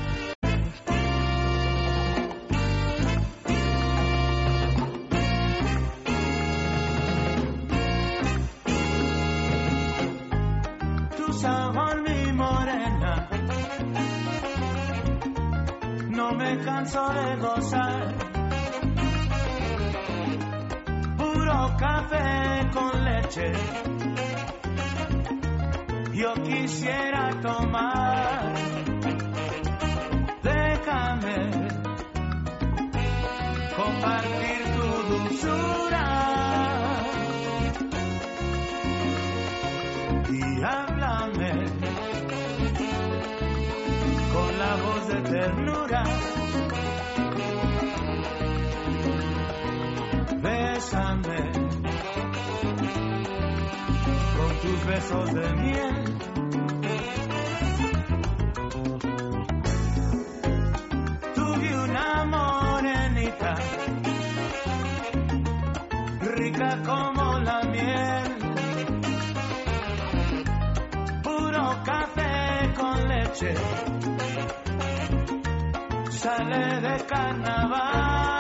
No 16.18 16.31
me 16.31 16.57
canso 16.65 17.10
de 17.14 17.35
gozar. 17.35 18.15
Puro 21.15 21.77
café 21.77 22.69
con 22.73 23.06
leche. 23.06 23.52
Yo 26.14 26.34
quisiera 26.41 27.39
tomar. 27.39 28.53
Déjame 30.41 31.38
compartir 33.76 34.60
tu 34.76 34.88
dulzura. 35.11 36.06
y 40.31 40.64
háblame 40.64 41.86
la 44.58 44.76
voz 44.76 45.08
de 45.08 45.22
ternura. 45.22 46.04
Bésame 50.42 51.42
con 54.38 54.52
tus 54.62 54.86
besos 54.86 55.34
de 55.34 55.54
miel. 55.64 56.18
Tuve 61.36 61.70
una 61.86 62.26
morenita 62.26 63.56
rica 66.36 66.82
como 66.84 67.40
la 67.40 67.62
miel. 67.64 68.38
puro 71.24 71.84
café 71.84 72.74
con 72.76 73.08
leche. 73.08 73.54
Sale 76.18 76.81
de 76.81 77.06
carnaval. 77.06 78.36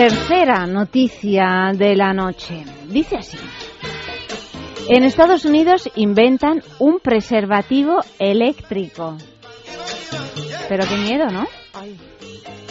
Tercera 0.00 0.66
noticia 0.66 1.72
de 1.76 1.94
la 1.94 2.14
noche. 2.14 2.64
Dice 2.88 3.18
así. 3.18 3.36
En 4.88 5.04
Estados 5.04 5.44
Unidos 5.44 5.90
inventan 5.94 6.62
un 6.78 7.00
preservativo 7.00 8.00
eléctrico. 8.18 9.18
Pero 10.70 10.84
qué 10.88 10.96
miedo, 10.96 11.26
¿no? 11.26 11.44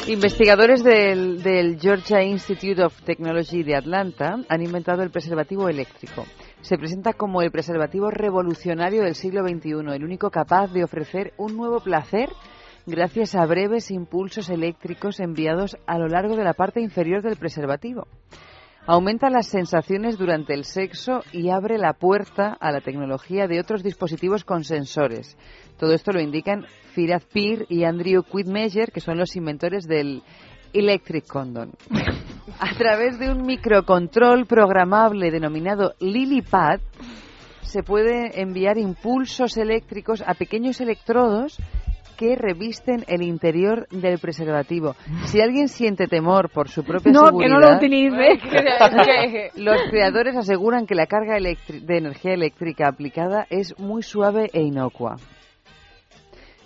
Investigadores 0.07 0.84
del, 0.84 1.77
Georgia 1.80 2.23
Institute 2.23 2.84
of 2.84 2.99
Technology 3.03 3.61
de 3.61 3.76
Atlanta 3.76 4.38
han 4.49 4.64
inventado 4.64 5.03
el 5.03 5.11
preservativo 5.11 5.69
eléctrico. 5.69 6.26
Se 6.61 6.80
presenta 6.80 7.14
como 7.14 7.43
el 7.43 7.51
preservativo 7.51 8.10
revolucionario 8.10 9.03
del 9.03 9.14
siglo 9.14 9.47
XXI, 9.47 9.93
el 9.93 10.03
único 10.03 10.31
capaz 10.31 10.73
de 10.73 10.84
ofrecer 10.84 11.34
un 11.38 11.56
nuevo 11.56 11.80
placer 11.80 12.30
gracias 12.89 13.35
a 13.35 13.45
breves 13.45 13.91
impulsos 13.91 14.49
eléctricos 14.49 15.19
enviados 15.19 15.77
a 15.85 15.97
lo 15.97 16.07
largo 16.07 16.35
de 16.35 16.43
la 16.43 16.53
parte 16.53 16.81
inferior 16.81 17.21
del 17.21 17.37
preservativo. 17.37 18.07
Aumenta 18.85 19.29
las 19.29 19.47
sensaciones 19.47 20.17
durante 20.17 20.53
el 20.53 20.65
sexo 20.65 21.21
y 21.31 21.49
abre 21.49 21.77
la 21.77 21.93
puerta 21.93 22.57
a 22.59 22.71
la 22.71 22.81
tecnología 22.81 23.47
de 23.47 23.59
otros 23.59 23.83
dispositivos 23.83 24.43
con 24.43 24.63
sensores. 24.63 25.37
Todo 25.77 25.93
esto 25.93 26.11
lo 26.11 26.19
indican 26.19 26.65
Firaz 26.93 27.23
Pir 27.25 27.65
y 27.69 27.83
Andrew 27.83 28.23
Quidmeyer, 28.23 28.91
que 28.91 28.99
son 28.99 29.17
los 29.17 29.35
inventores 29.35 29.85
del 29.85 30.23
Electric 30.73 31.27
Condom. 31.27 31.71
A 32.59 32.73
través 32.77 33.19
de 33.19 33.29
un 33.31 33.43
microcontrol 33.43 34.47
programable 34.47 35.31
denominado 35.31 35.93
LilyPad, 35.99 36.79
se 37.61 37.83
puede 37.83 38.41
enviar 38.41 38.79
impulsos 38.79 39.55
eléctricos 39.55 40.23
a 40.25 40.33
pequeños 40.33 40.81
electrodos 40.81 41.57
que 42.19 42.35
revisten 42.35 43.05
el 43.07 43.21
interior 43.21 43.87
del 43.91 44.19
preservativo. 44.19 44.93
Si 45.23 45.39
alguien 45.39 45.69
siente 45.69 46.07
temor 46.07 46.49
por 46.49 46.67
su 46.67 46.83
propia 46.83 47.13
No, 47.13 47.21
que 47.21 47.27
seguridad, 47.27 47.49
no 47.49 47.59
lo 47.61 47.77
utilice. 47.77 49.51
los 49.55 49.77
creadores 49.89 50.35
aseguran 50.35 50.85
que 50.85 50.95
la 50.95 51.05
carga 51.05 51.35
de 51.35 51.97
energía 51.97 52.33
eléctrica 52.33 52.89
aplicada 52.89 53.47
es 53.49 53.79
muy 53.79 54.03
suave 54.03 54.49
e 54.51 54.61
inocua. 54.61 55.15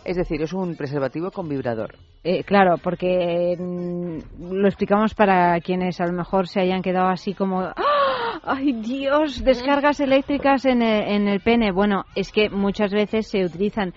Es 0.03 0.17
decir, 0.17 0.41
es 0.41 0.53
un 0.53 0.75
preservativo 0.75 1.29
con 1.29 1.47
vibrador. 1.47 1.97
Eh, 2.23 2.43
claro, 2.43 2.77
porque 2.81 3.55
mm, 3.55 4.53
lo 4.53 4.67
explicamos 4.67 5.13
para 5.13 5.59
quienes 5.61 6.01
a 6.01 6.07
lo 6.07 6.13
mejor 6.13 6.47
se 6.47 6.61
hayan 6.61 6.81
quedado 6.81 7.09
así 7.09 7.35
como, 7.35 7.61
¡Ah! 7.61 8.41
¡ay 8.43 8.73
Dios! 8.81 9.43
Descargas 9.43 9.99
eléctricas 9.99 10.65
en 10.65 10.81
el, 10.81 11.03
en 11.09 11.27
el 11.27 11.41
pene. 11.41 11.71
Bueno, 11.71 12.05
es 12.15 12.31
que 12.31 12.49
muchas 12.49 12.91
veces 12.91 13.29
se 13.29 13.45
utilizan 13.45 13.93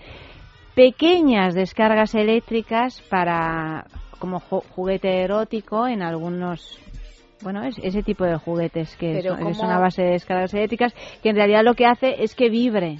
pequeñas 0.77 1.55
descargas 1.55 2.13
eléctricas 2.13 3.01
para 3.09 3.87
como 4.19 4.39
ju- 4.39 4.63
juguete 4.75 5.21
erótico 5.23 5.87
en 5.87 6.03
algunos 6.03 6.79
bueno, 7.41 7.63
es 7.63 7.79
ese 7.79 8.03
tipo 8.03 8.23
de 8.25 8.35
juguetes 8.37 8.95
que 8.95 9.13
Pero 9.13 9.35
son, 9.35 9.47
que 9.47 9.53
son 9.55 9.65
¿cómo? 9.65 9.77
a 9.77 9.79
base 9.79 10.03
de 10.03 10.11
descargas 10.11 10.53
eléctricas, 10.53 10.93
que 11.23 11.29
en 11.29 11.35
realidad 11.35 11.63
lo 11.63 11.73
que 11.73 11.85
hace 11.87 12.23
es 12.23 12.33
que 12.35 12.49
vibre. 12.49 12.99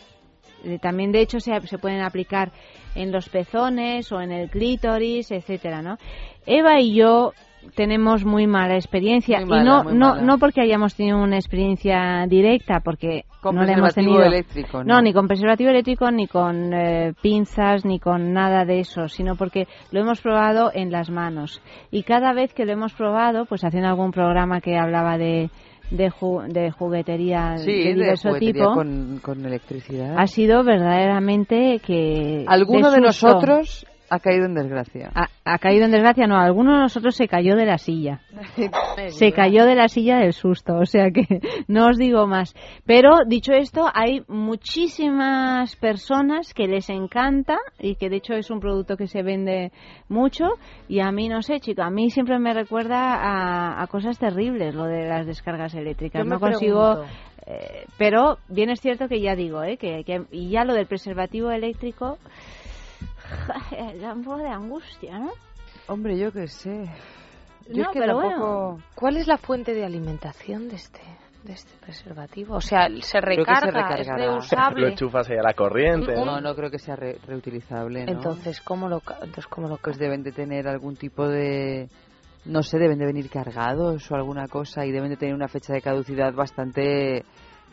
Eh, 0.63 0.77
También, 0.79 1.11
de 1.11 1.21
hecho, 1.21 1.39
se, 1.39 1.59
se 1.67 1.77
pueden 1.77 2.01
aplicar 2.01 2.51
en 2.95 3.11
los 3.11 3.29
pezones 3.29 4.11
o 4.11 4.21
en 4.21 4.31
el 4.31 4.49
clítoris, 4.49 5.31
etcétera, 5.31 5.81
¿no? 5.83 5.97
Eva 6.45 6.79
y 6.79 6.93
yo 6.95 7.33
tenemos 7.75 8.25
muy 8.25 8.47
mala 8.47 8.75
experiencia 8.75 9.39
Muy 9.45 9.59
y 9.59 9.63
no 9.63 9.83
no 9.83 10.09
mala. 10.15 10.21
no 10.21 10.37
porque 10.37 10.61
hayamos 10.61 10.95
tenido 10.95 11.17
una 11.19 11.35
experiencia 11.37 12.25
directa, 12.27 12.79
porque 12.83 13.23
Con 13.41 13.55
no 13.55 13.63
la 13.63 13.73
hemos 13.73 13.93
tenido. 13.93 14.23
eléctrico, 14.23 14.83
no. 14.83 14.95
¿no? 14.95 15.01
ni 15.01 15.13
con 15.13 15.27
preservativo 15.27 15.69
eléctrico, 15.69 16.09
ni 16.11 16.27
con 16.27 16.73
eh, 16.73 17.13
pinzas, 17.21 17.85
ni 17.85 17.99
con 17.99 18.33
nada 18.33 18.65
de 18.65 18.79
eso, 18.79 19.07
sino 19.07 19.35
porque 19.35 19.67
lo 19.91 19.99
hemos 20.01 20.21
probado 20.21 20.71
en 20.73 20.91
las 20.91 21.09
manos. 21.09 21.61
Y 21.91 22.03
cada 22.03 22.33
vez 22.33 22.53
que 22.53 22.65
lo 22.65 22.73
hemos 22.73 22.93
probado, 22.93 23.45
pues 23.45 23.63
haciendo 23.63 23.89
algún 23.89 24.11
programa 24.11 24.61
que 24.61 24.77
hablaba 24.77 25.17
de 25.17 25.49
de, 25.89 26.09
ju- 26.11 26.45
de 26.51 26.69
juguetería 26.69 27.57
Sí, 27.59 27.71
de 27.71 27.83
de 27.85 27.93
diverso 27.93 28.27
juguetería 28.27 28.61
tipo, 28.63 28.73
con, 28.73 29.19
con 29.23 29.45
electricidad. 29.45 30.15
ha 30.17 30.27
sido 30.27 30.61
verdaderamente 30.65 31.79
que... 31.85 32.43
Alguno 32.45 32.91
de, 32.91 32.99
nosotros 32.99 33.85
ha 34.09 34.19
caído 34.19 34.45
en 34.45 34.53
desgracia. 34.55 35.11
Ha, 35.15 35.27
ha 35.45 35.57
caído 35.59 35.85
en 35.85 35.91
desgracia, 35.91 36.27
no, 36.27 36.37
alguno 36.37 36.73
de 36.75 36.79
nosotros 36.81 37.15
se 37.15 37.27
cayó 37.27 37.55
de 37.55 37.65
la 37.65 37.77
silla. 37.77 38.21
Se 39.09 39.31
cayó 39.31 39.65
de 39.65 39.75
la 39.75 39.87
silla 39.89 40.17
del 40.17 40.33
susto, 40.33 40.75
o 40.77 40.85
sea 40.85 41.11
que 41.11 41.25
no 41.67 41.87
os 41.87 41.97
digo 41.97 42.25
más. 42.27 42.53
Pero 42.85 43.11
dicho 43.27 43.53
esto, 43.53 43.89
hay 43.93 44.23
muchísimas 44.27 45.75
personas 45.75 46.53
que 46.53 46.67
les 46.67 46.89
encanta 46.89 47.57
y 47.79 47.95
que 47.95 48.09
de 48.09 48.17
hecho 48.17 48.33
es 48.33 48.49
un 48.49 48.59
producto 48.59 48.97
que 48.97 49.07
se 49.07 49.23
vende 49.23 49.71
mucho 50.09 50.45
y 50.87 50.99
a 50.99 51.11
mí 51.11 51.29
no 51.29 51.41
sé, 51.41 51.59
chico, 51.59 51.81
a 51.83 51.89
mí 51.89 52.09
siempre 52.09 52.39
me 52.39 52.53
recuerda 52.53 53.15
a, 53.15 53.81
a 53.81 53.87
cosas 53.87 54.17
terribles 54.17 54.73
lo 54.75 54.85
de 54.85 55.07
las 55.07 55.25
descargas 55.25 55.73
eléctricas. 55.75 56.23
Yo 56.23 56.29
no 56.29 56.39
consigo 56.39 56.89
pregunto. 56.91 57.11
eh, 57.47 57.85
pero 57.97 58.37
bien 58.49 58.69
es 58.69 58.79
cierto 58.81 59.07
que 59.07 59.21
ya 59.21 59.35
digo, 59.35 59.63
¿eh? 59.63 59.77
que, 59.77 60.03
que- 60.03 60.23
y 60.31 60.49
ya 60.49 60.63
lo 60.63 60.73
del 60.73 60.87
preservativo 60.87 61.51
eléctrico 61.51 62.17
da 64.01 64.13
un 64.13 64.23
poco 64.23 64.37
de 64.37 64.49
angustia, 64.49 65.19
¿no? 65.19 65.31
Hombre, 65.87 66.17
yo 66.17 66.31
qué 66.31 66.47
sé. 66.47 66.85
Yo 67.69 67.75
No, 67.75 67.81
es 67.83 67.87
que 67.89 67.99
pero 67.99 68.19
tampoco... 68.19 68.71
bueno. 68.71 68.83
¿Cuál 68.95 69.17
es 69.17 69.27
la 69.27 69.37
fuente 69.37 69.73
de 69.73 69.85
alimentación 69.85 70.69
de 70.69 70.75
este 70.75 71.01
de 71.43 71.53
este 71.53 71.71
preservativo? 71.79 72.55
O 72.55 72.61
sea, 72.61 72.87
se 72.87 72.93
que 72.95 73.01
se 73.01 73.19
recarga, 73.21 73.95
es 73.95 74.07
reusable. 74.07 74.81
Lo 74.81 74.87
enchufas 74.89 75.29
ahí 75.29 75.37
a 75.37 75.43
la 75.43 75.53
corriente. 75.53 76.13
¿no? 76.13 76.25
No, 76.25 76.41
no 76.41 76.55
creo 76.55 76.69
que 76.69 76.79
sea 76.79 76.95
re- 76.95 77.17
reutilizable, 77.25 78.05
¿no? 78.05 78.11
Entonces, 78.11 78.59
¿cómo 78.61 78.89
lo 78.89 78.99
ca- 78.99 79.15
entonces 79.21 79.47
cómo 79.47 79.67
lo 79.67 79.77
Pues 79.77 79.97
deben 79.97 80.23
de 80.23 80.31
tener 80.31 80.67
algún 80.67 80.95
tipo 80.97 81.27
de... 81.27 81.89
No 82.45 82.63
sé, 82.63 82.77
deben 82.79 82.97
de 82.99 83.05
venir 83.05 83.29
cargados 83.29 84.09
o 84.11 84.15
alguna 84.15 84.47
cosa 84.47 84.85
y 84.85 84.91
deben 84.91 85.09
de 85.09 85.17
tener 85.17 85.35
una 85.35 85.47
fecha 85.47 85.73
de 85.73 85.81
caducidad 85.81 86.33
bastante... 86.33 87.23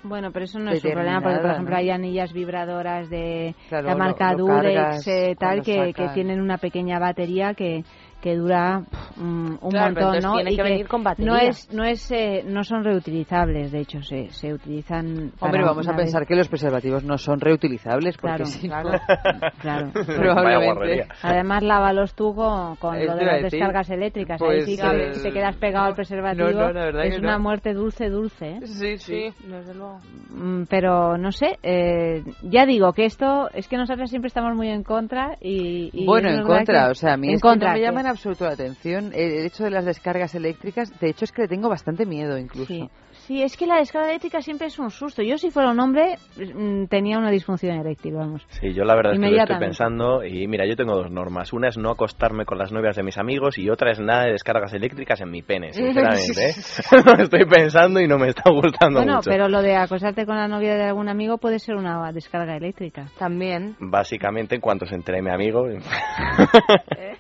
Bueno, 0.05 0.31
pero 0.33 0.45
eso 0.45 0.59
no 0.59 0.71
es 0.71 0.85
un 0.85 0.93
problema 0.93 1.21
porque, 1.23 1.39
por 1.39 1.51
ejemplo, 1.51 1.75
¿no? 1.75 1.79
hay 1.79 1.91
anillas 1.91 2.33
vibradoras 2.35 3.09
de 3.09 3.55
Claro, 3.69 3.89
la 3.89 3.97
marca 3.97 4.33
lo 4.33 4.45
Durex, 4.45 4.75
cargas 4.75 5.09
eh, 5.09 5.37
tal, 5.39 5.63
que, 5.63 5.95
tienen 6.13 6.43
una 6.43 6.59
pequeña 6.59 6.99
batería 6.99 7.55
que, 7.55 7.85
que 8.25 8.37
dura 8.37 8.81
pff, 8.91 9.19
un, 9.19 9.59
Claro, 9.71 9.95
montón, 9.95 10.23
¿no? 10.23 10.35
tiene 10.37 10.53
Y 10.53 10.57
que 10.57 10.63
venir 10.63 10.89
con 10.89 11.05
batería. 11.05 11.31
No 11.31 11.39
es, 11.39 11.71
no 11.73 11.85
es, 11.85 12.11
eh, 12.11 12.43
no 12.47 12.65
son 12.65 12.83
reutilizables, 12.83 13.71
de 13.71 13.81
hecho, 13.81 14.03
se, 14.03 14.31
se 14.31 14.53
utilizan. 14.55 15.31
para 15.39 15.51
Hombre, 15.53 15.63
vamos 15.65 15.87
a 15.87 15.91
vez. 15.93 15.99
pensar 16.01 16.27
que 16.27 16.35
los 16.35 16.49
preservativos 16.49 17.05
no 17.05 17.19
son 17.19 17.39
reutilizables 17.39 18.17
porque 18.17 18.45
Claro, 18.45 18.47
si 18.47 18.67
claro, 18.69 18.91
no... 18.93 19.51
claro. 19.61 19.91
Probablemente. 20.17 21.07
Además, 21.23 21.63
lávalos 21.63 22.15
tú 22.15 22.35
con, 22.35 22.77
con 22.77 22.95
Eso 22.97 23.13
lo 23.13 23.17
de 23.19 23.25
a 23.31 23.33
las 23.35 23.43
descargas 23.53 23.91
eléctricas. 23.91 24.41
Ahí 24.41 24.49
Pues, 24.49 24.65
sí 24.65 24.77
que 24.77 25.07
eh, 25.09 25.13
te 25.23 25.33
quedas 25.33 25.57
pegado 25.57 25.87
al 25.87 25.95
preservativo. 25.95 26.49
no, 26.51 26.61
no, 26.69 26.73
la 26.73 26.85
verdad 26.87 27.05
es 27.05 27.15
que 27.15 27.21
una 27.21 27.37
no. 27.37 27.43
muerte 27.43 27.75
dulce, 27.75 28.09
dulce. 28.09 28.51
¿eh? 28.53 28.61
Sí, 28.67 28.97
sí. 28.99 29.35
desde 29.47 29.75
luego. 29.75 29.99
Mm, 30.31 30.63
pero 30.69 31.19
no 31.19 31.31
sé, 31.31 31.59
eh, 31.63 32.23
ya 32.43 32.65
digo 32.67 32.93
que 32.95 33.05
esto 33.05 33.51
es 33.53 33.69
que 33.69 33.77
nosotros 33.77 34.09
siempre 34.09 34.29
estamos 34.29 34.55
muy 34.57 34.69
en 34.69 34.83
contra 34.83 35.37
y, 35.41 35.91
y 35.93 36.07
Bueno, 36.07 36.31
en 36.31 36.43
contra, 36.43 36.87
que- 36.87 36.91
o 36.91 36.95
sea, 36.95 37.15
a 37.15 37.17
mí 37.17 37.29
en 37.29 37.35
es 37.35 37.41
que 37.43 37.49
contra, 37.49 37.69
no 37.69 37.75
me 37.75 37.81
que- 37.81 37.87
llama 37.87 38.01
en 38.01 38.07
absoluto 38.15 38.45
la 38.45 38.53
atención. 38.53 39.13
el, 39.15 39.33
el 39.39 39.47
hecho 39.47 39.65
de 39.65 39.71
las 39.71 39.85
descargas 39.85 40.35
eléctricas. 40.35 40.91
De 41.01 41.11
hecho, 41.11 41.25
es 41.25 41.33
que 41.33 41.43
le 41.43 41.49
tengo 41.49 41.69
bastante 41.69 42.07
miedo 42.07 42.39
incluso. 42.39 42.67
Sí. 42.73 42.89
Sí, 43.27 43.43
es 43.43 43.57
que 43.57 43.67
la 43.67 43.77
descarga 43.77 44.09
eléctrica 44.11 44.43
siempre 44.43 44.67
es 44.67 44.79
un 44.79 44.91
susto. 44.91 45.23
Yo, 45.23 45.39
si 45.39 45.51
fuera 45.51 45.71
un 45.71 45.81
hombre, 45.81 46.17
mm, 46.37 46.87
tenía 46.87 47.17
una 47.17 47.31
disfunción 47.31 47.77
eréctil, 47.79 48.15
vamos. 48.15 48.43
Sí, 48.49 48.75
yo 48.75 48.85
la 48.85 48.95
verdad 48.97 49.15
es 49.15 49.21
que 49.21 49.31
lo 49.31 49.37
estoy 49.37 49.59
pensando 49.59 50.25
y 50.25 50.47
mira, 50.47 50.67
yo 50.67 50.77
tengo 50.77 50.95
dos 50.95 51.11
normas. 51.11 51.53
Una 51.55 51.69
es 51.69 51.79
no 51.79 51.91
acostarme 51.91 52.45
con 52.45 52.59
las 52.59 52.71
novias 52.71 52.97
de 52.97 53.03
mis 53.03 53.17
amigos 53.17 53.57
y 53.57 53.71
otra 53.71 53.93
es 53.93 54.01
nada 54.01 54.25
de 54.25 54.33
descargas 54.33 54.75
eléctricas 54.75 55.21
en 55.23 55.31
mi 55.31 55.41
pene, 55.43 55.73
sinceramente. 55.73 56.51
¿eh? 56.51 56.55
lo 57.17 57.23
estoy 57.23 57.47
pensando 57.47 57.99
y 58.01 58.07
no 58.09 58.19
me 58.19 58.29
está 58.29 58.51
gustando 58.51 58.99
Bueno, 59.01 59.17
mucho. 59.17 59.31
pero 59.31 59.49
lo 59.49 59.63
de 59.63 59.77
acostarte 59.77 60.27
con 60.27 60.37
la 60.37 60.49
novia 60.49 60.75
de 60.75 60.85
algún 60.85 61.09
amigo 61.09 61.39
puede 61.39 61.59
ser 61.61 61.77
una 61.77 62.13
descarga 62.13 62.57
eléctrica. 62.57 63.07
También. 63.19 63.77
Básicamente, 63.81 64.55
en 64.57 64.61
cuanto 64.61 64.85
se 64.85 64.97
entere 64.97 65.23
mi 65.23 65.31
amigo, 65.31 65.67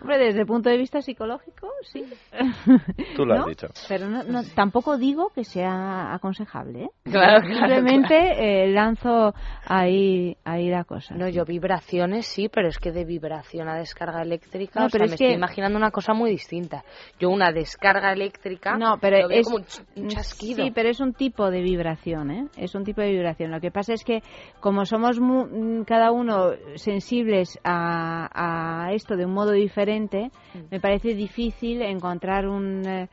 Hombre, 0.00 0.18
desde 0.18 0.40
el 0.40 0.46
punto 0.46 0.68
de 0.70 0.76
vista 0.78 1.00
psicológico, 1.02 1.68
sí. 1.82 2.04
tú 3.16 3.24
lo 3.26 3.34
has 3.34 3.46
dicho. 3.46 3.68
Pero 3.88 4.08
no, 4.08 4.22
no- 4.24 4.42
tampoco 4.54 4.96
digo 4.98 5.30
que 5.34 5.44
sea 5.44 6.12
aconsejable, 6.14 6.84
¿eh? 6.84 6.88
Claro, 7.12 7.40
claro, 7.46 7.74
Simplemente 7.74 8.64
eh, 8.64 8.72
lanzo 8.72 9.34
ahí, 9.66 10.36
ahí 10.44 10.68
la 10.70 10.84
cosa. 10.84 11.14
No, 11.14 11.28
yo 11.28 11.44
vibraciones 11.44 12.26
sí, 12.26 12.48
pero 12.48 12.68
es 12.68 12.78
que 12.78 12.90
de 12.92 13.04
vibración 13.04 13.68
a 13.68 13.76
descarga 13.76 14.22
eléctrica, 14.22 14.80
No, 14.80 14.86
o 14.86 14.88
sea, 14.88 14.98
pero 14.98 15.08
me 15.08 15.14
es 15.14 15.18
que- 15.18 15.24
estoy 15.26 15.36
imaginando 15.36 15.76
una 15.78 15.90
cosa 15.90 16.14
muy 16.14 16.30
distinta. 16.30 16.84
Yo 17.18 17.30
una 17.30 17.52
descarga 17.52 18.12
eléctrica, 18.12 18.76
No, 18.76 18.98
pero 19.00 19.18
lo 19.22 19.28
veo 19.28 19.40
es 19.40 19.44
como 19.46 19.56
un 19.58 19.64
ch- 19.64 19.84
un 19.96 20.08
chasquido. 20.08 20.64
Sí, 20.64 20.70
pero 20.72 20.88
es 20.88 21.00
un 21.00 21.12
tipo 21.14 21.50
de 21.50 21.60
vibración, 21.60 22.30
¿eh? 22.30 22.46
Es 22.56 22.74
un 22.74 22.84
tipo 22.84 23.00
de 23.00 23.10
vibración. 23.10 23.50
Lo 23.50 23.60
que 23.60 23.70
pasa 23.70 23.92
es 23.94 24.04
que 24.04 24.22
como 24.60 24.84
somos 24.86 25.20
mu- 25.20 25.84
cada 25.84 26.10
uno 26.12 26.50
sensibles 26.76 27.58
a, 27.64 28.86
a 28.86 28.92
esto 28.92 29.16
de 29.16 29.24
un 29.26 29.32
modo 29.32 29.51
diferente, 29.52 30.30
Mm. 30.54 30.58
me 30.70 30.80
parece 30.80 31.14
difícil 31.14 31.82
encontrar 31.82 32.46
un, 32.48 32.86
eh, 32.86 33.08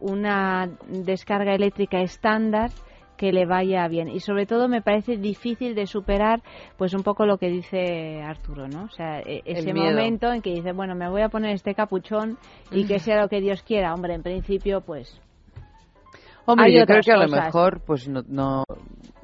una 0.00 0.68
descarga 0.88 1.54
eléctrica 1.54 2.00
estándar 2.00 2.70
que 3.16 3.32
le 3.32 3.44
vaya 3.44 3.86
bien. 3.86 4.08
Y 4.08 4.20
sobre 4.20 4.46
todo 4.46 4.66
me 4.66 4.80
parece 4.80 5.18
difícil 5.18 5.74
de 5.74 5.86
superar 5.86 6.40
pues 6.78 6.94
un 6.94 7.02
poco 7.02 7.26
lo 7.26 7.36
que 7.36 7.50
dice 7.50 8.22
Arturo 8.22 8.66
no 8.66 8.84
o 8.84 8.88
sea 8.90 9.20
e- 9.20 9.42
ese 9.44 9.74
momento 9.74 10.32
en 10.32 10.40
que 10.40 10.54
dice 10.54 10.72
bueno 10.72 10.94
me 10.94 11.06
voy 11.10 11.20
a 11.20 11.28
poner 11.28 11.50
este 11.54 11.74
capuchón 11.74 12.38
y 12.72 12.86
que 12.86 12.98
sea 12.98 13.20
lo 13.20 13.28
que 13.28 13.42
Dios 13.42 13.62
quiera 13.62 13.92
hombre 13.92 14.14
en 14.14 14.22
principio 14.22 14.80
pues 14.80 15.20
Hombre, 16.46 16.66
Hay 16.66 16.78
yo 16.78 16.86
creo 16.86 17.00
que 17.02 17.12
a 17.12 17.16
lo 17.16 17.28
mejor, 17.28 17.80
pues 17.86 18.08
no, 18.08 18.22
no, 18.26 18.64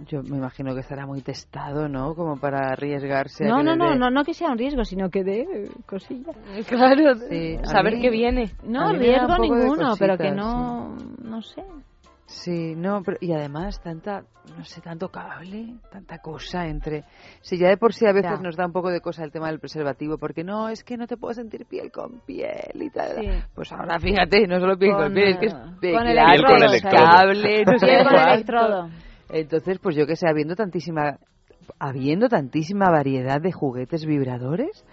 yo 0.06 0.22
me 0.22 0.36
imagino 0.36 0.74
que 0.74 0.80
estará 0.80 1.06
muy 1.06 1.22
testado, 1.22 1.88
¿no? 1.88 2.14
Como 2.14 2.36
para 2.38 2.72
arriesgarse. 2.72 3.44
no 3.46 3.58
que 3.58 3.64
no 3.64 3.76
no 3.76 3.94
no 3.96 4.10
no 4.10 4.24
que 4.24 4.34
sea 4.34 4.50
un 4.50 4.58
riesgo 4.58 4.84
sino 4.84 5.08
que 5.10 5.24
dé 5.24 5.40
eh, 5.40 5.70
cosilla 5.86 6.32
Claro, 6.68 7.14
Sí, 7.28 7.58
saber 7.64 7.94
mí- 7.94 8.00
qué 8.02 8.10
viene. 8.10 8.50
no 8.64 8.92
riesgo 8.92 9.26
de 9.32 9.38
ninguno 9.40 9.94
pero 9.98 10.16
que 10.18 10.30
no 10.30 10.96
no 11.22 11.42
sé 11.42 11.64
Sí, 12.26 12.74
no, 12.76 13.02
pero, 13.04 13.18
y 13.20 13.32
además 13.32 13.80
tanta, 13.80 14.24
no 14.58 14.64
sé, 14.64 14.80
tanto 14.80 15.10
cable, 15.10 15.76
tanta 15.92 16.18
cosa 16.18 16.66
entre... 16.66 17.04
Si 17.40 17.56
ya 17.56 17.68
de 17.68 17.76
por 17.76 17.94
sí 17.94 18.04
a 18.04 18.12
veces 18.12 18.32
Ya. 18.32 18.42
nos 18.42 18.56
da 18.56 18.66
un 18.66 18.72
poco 18.72 18.90
de 18.90 19.00
cosa 19.00 19.22
el 19.22 19.30
tema 19.30 19.46
del 19.46 19.60
preservativo, 19.60 20.18
porque 20.18 20.42
no, 20.42 20.68
es 20.68 20.82
que 20.82 20.96
no 20.96 21.06
te 21.06 21.16
puedo 21.16 21.34
sentir 21.34 21.66
piel 21.66 21.92
con 21.92 22.20
piel 22.26 22.82
y 22.82 22.90
tal. 22.90 23.16
Sí. 23.20 23.28
Pues 23.54 23.72
ahora 23.72 24.00
fíjate, 24.00 24.46
no 24.48 24.58
solo 24.58 24.76
piel 24.76 24.92
con, 24.92 25.04
Con, 25.04 25.14
piel, 25.14 25.28
es 25.28 25.38
que 25.38 25.46
es 25.46 25.54
de 25.80 25.92
con 25.92 26.02
claro, 26.02 26.32
electrodos, 26.32 26.74
es 26.74 26.82
¿sabes? 26.82 27.00
cable, 27.00 27.64
no 27.64 27.78
sé 27.78 27.86
Piel 27.86 28.04
con 28.04 28.14
electrodo. 28.14 28.88
Entonces, 29.28 29.78
pues 29.78 29.96
yo 29.96 30.06
que 30.06 30.16
sé, 30.16 30.28
habiendo 30.28 30.56
tantísima, 30.56 31.18
habiendo 31.78 32.28
tantísima 32.28 32.90
variedad 32.90 33.40
de 33.40 33.52
juguetes 33.52 34.04
vibradores, 34.04 34.84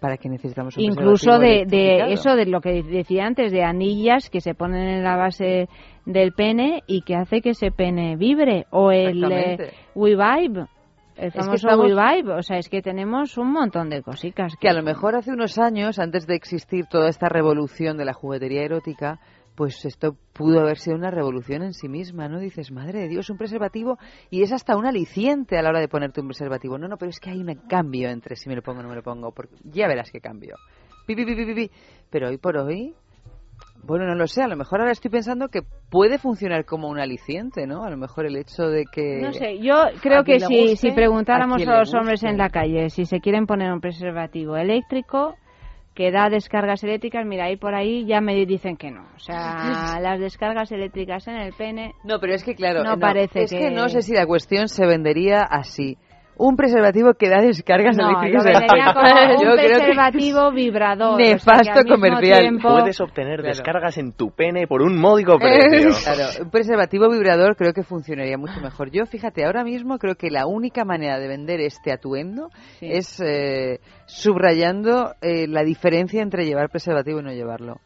¿para 0.00 0.16
necesitamos 0.28 0.76
un 0.76 0.82
incluso 0.82 1.38
de, 1.38 1.64
de 1.66 2.12
eso 2.12 2.34
de 2.34 2.46
lo 2.46 2.60
que 2.60 2.82
decía 2.82 3.26
antes 3.26 3.52
de 3.52 3.62
anillas 3.62 4.30
que 4.30 4.40
se 4.40 4.54
ponen 4.54 4.88
en 4.88 5.04
la 5.04 5.16
base 5.16 5.68
del 6.04 6.32
pene 6.32 6.82
y 6.86 7.02
que 7.02 7.16
hace 7.16 7.40
que 7.42 7.50
ese 7.50 7.70
pene 7.70 8.16
vibre. 8.16 8.66
O 8.70 8.92
el 8.92 9.24
eh. 9.30 9.72
WeVibe 9.94 10.66
el 11.16 11.32
que 11.32 11.38
famoso 11.38 11.68
estamos- 11.68 11.92
WeVibe 11.92 12.32
o 12.34 12.42
sea 12.42 12.58
es 12.58 12.68
que 12.68 12.82
tenemos 12.82 13.38
un 13.38 13.50
montón 13.52 13.88
de 13.88 14.02
cositas 14.02 14.54
que 14.60 14.68
a 14.68 14.74
lo 14.74 14.82
mejor 14.82 15.16
hace 15.16 15.32
unos 15.32 15.58
años, 15.58 15.98
antes 15.98 16.26
de 16.26 16.34
existir 16.34 16.86
toda 16.86 17.08
esta 17.08 17.28
revolución 17.28 17.96
de 17.96 18.04
la 18.04 18.12
juguetería 18.12 18.62
erótica, 18.62 19.18
pues 19.56 19.84
esto 19.84 20.16
pudo 20.32 20.60
haber 20.60 20.78
sido 20.78 20.96
una 20.96 21.10
revolución 21.10 21.62
en 21.62 21.72
sí 21.72 21.88
misma, 21.88 22.28
¿no? 22.28 22.38
Dices, 22.38 22.70
madre 22.70 23.00
de 23.00 23.08
Dios, 23.08 23.30
un 23.30 23.38
preservativo 23.38 23.98
y 24.30 24.42
es 24.42 24.52
hasta 24.52 24.76
un 24.76 24.86
aliciente 24.86 25.58
a 25.58 25.62
la 25.62 25.70
hora 25.70 25.80
de 25.80 25.88
ponerte 25.88 26.20
un 26.20 26.28
preservativo. 26.28 26.78
No, 26.78 26.86
no, 26.86 26.96
pero 26.98 27.10
es 27.10 27.18
que 27.18 27.30
hay 27.30 27.40
un 27.40 27.54
cambio 27.68 28.10
entre 28.10 28.36
si 28.36 28.48
me 28.48 28.54
lo 28.54 28.62
pongo 28.62 28.80
o 28.80 28.82
no 28.82 28.90
me 28.90 28.94
lo 28.94 29.02
pongo, 29.02 29.32
porque 29.32 29.56
ya 29.64 29.88
verás 29.88 30.10
qué 30.12 30.20
cambio. 30.20 30.56
Pi, 31.06 31.16
pi, 31.16 31.24
pi, 31.24 31.34
pi, 31.34 31.46
pi, 31.46 31.54
pi. 31.54 31.70
Pero 32.10 32.28
hoy 32.28 32.36
por 32.36 32.56
hoy, 32.58 32.94
bueno, 33.82 34.04
no 34.04 34.14
lo 34.14 34.26
sé, 34.26 34.42
a 34.42 34.48
lo 34.48 34.56
mejor 34.56 34.80
ahora 34.80 34.92
estoy 34.92 35.10
pensando 35.10 35.48
que 35.48 35.62
puede 35.90 36.18
funcionar 36.18 36.64
como 36.66 36.88
un 36.88 36.98
aliciente, 36.98 37.66
¿no? 37.66 37.84
A 37.84 37.90
lo 37.90 37.96
mejor 37.96 38.26
el 38.26 38.36
hecho 38.36 38.64
de 38.64 38.84
que... 38.84 39.20
no 39.22 39.32
sé 39.32 39.58
yo 39.60 39.84
creo 40.02 40.22
que 40.22 40.40
si, 40.40 40.60
guste, 40.60 40.76
si 40.76 40.90
preguntáramos 40.92 41.66
a 41.66 41.78
los 41.78 41.94
hombres 41.94 42.22
en 42.24 42.36
la 42.36 42.50
calle 42.50 42.90
si 42.90 43.06
se 43.06 43.20
quieren 43.20 43.46
poner 43.46 43.72
un 43.72 43.80
preservativo 43.80 44.56
eléctrico 44.56 45.36
que 45.96 46.12
da 46.12 46.28
descargas 46.28 46.84
eléctricas, 46.84 47.24
mira, 47.24 47.46
ahí 47.46 47.56
por 47.56 47.74
ahí 47.74 48.04
ya 48.04 48.20
me 48.20 48.34
dicen 48.44 48.76
que 48.76 48.90
no. 48.90 49.02
O 49.16 49.18
sea, 49.18 49.98
las 50.00 50.20
descargas 50.20 50.70
eléctricas 50.70 51.26
en 51.26 51.36
el 51.36 51.54
pene 51.54 51.94
No, 52.04 52.20
pero 52.20 52.34
es 52.34 52.44
que 52.44 52.54
claro, 52.54 52.84
no, 52.84 52.98
parece 52.98 53.44
es 53.44 53.50
que... 53.50 53.58
que 53.58 53.70
no 53.70 53.88
sé 53.88 54.02
si 54.02 54.12
la 54.12 54.26
cuestión 54.26 54.68
se 54.68 54.86
vendería 54.86 55.40
así. 55.42 55.96
Un 56.38 56.54
preservativo 56.54 57.14
que 57.14 57.30
da 57.30 57.40
descargas 57.40 57.96
No, 57.96 58.08
eléctricas. 58.10 58.44
lo 58.44 58.50
vendería 58.52 58.92
como 58.92 59.06
un 59.36 59.42
Yo 59.42 59.52
creo 59.52 59.56
que 59.56 59.74
preservativo 59.74 60.52
vibrador. 60.52 61.14
o 61.14 61.16
sea, 61.16 61.24
que 61.26 61.32
Nefasto 61.32 61.84
comercial. 61.88 62.40
tiempo- 62.40 62.68
Puedes 62.68 63.00
obtener 63.00 63.36
Claro. 63.40 63.48
descargas 63.48 63.96
en 63.98 64.12
tu 64.12 64.30
pene 64.32 64.66
por 64.66 64.82
un 64.82 64.98
módico 65.00 65.38
precio. 65.38 65.90
Claro, 66.04 66.44
un 66.44 66.50
preservativo 66.50 67.08
vibrador 67.10 67.56
creo 67.56 67.72
que 67.72 67.82
funcionaría 67.82 68.36
mucho 68.36 68.60
mejor. 68.60 68.90
Yo, 68.90 69.06
fíjate, 69.06 69.44
ahora 69.46 69.64
mismo 69.64 69.98
creo 69.98 70.14
que 70.16 70.30
la 70.30 70.46
única 70.46 70.84
manera 70.84 71.18
de 71.18 71.26
vender 71.28 71.60
este 71.60 71.90
atuendo 71.92 72.50
Sí. 72.80 72.86
es 72.90 73.18
eh, 73.20 73.80
subrayando 74.04 75.14
eh, 75.22 75.46
la 75.48 75.62
diferencia 75.62 76.20
entre 76.22 76.44
llevar 76.44 76.68
preservativo 76.68 77.20
y 77.20 77.22
no 77.22 77.32
llevarlo. 77.32 77.76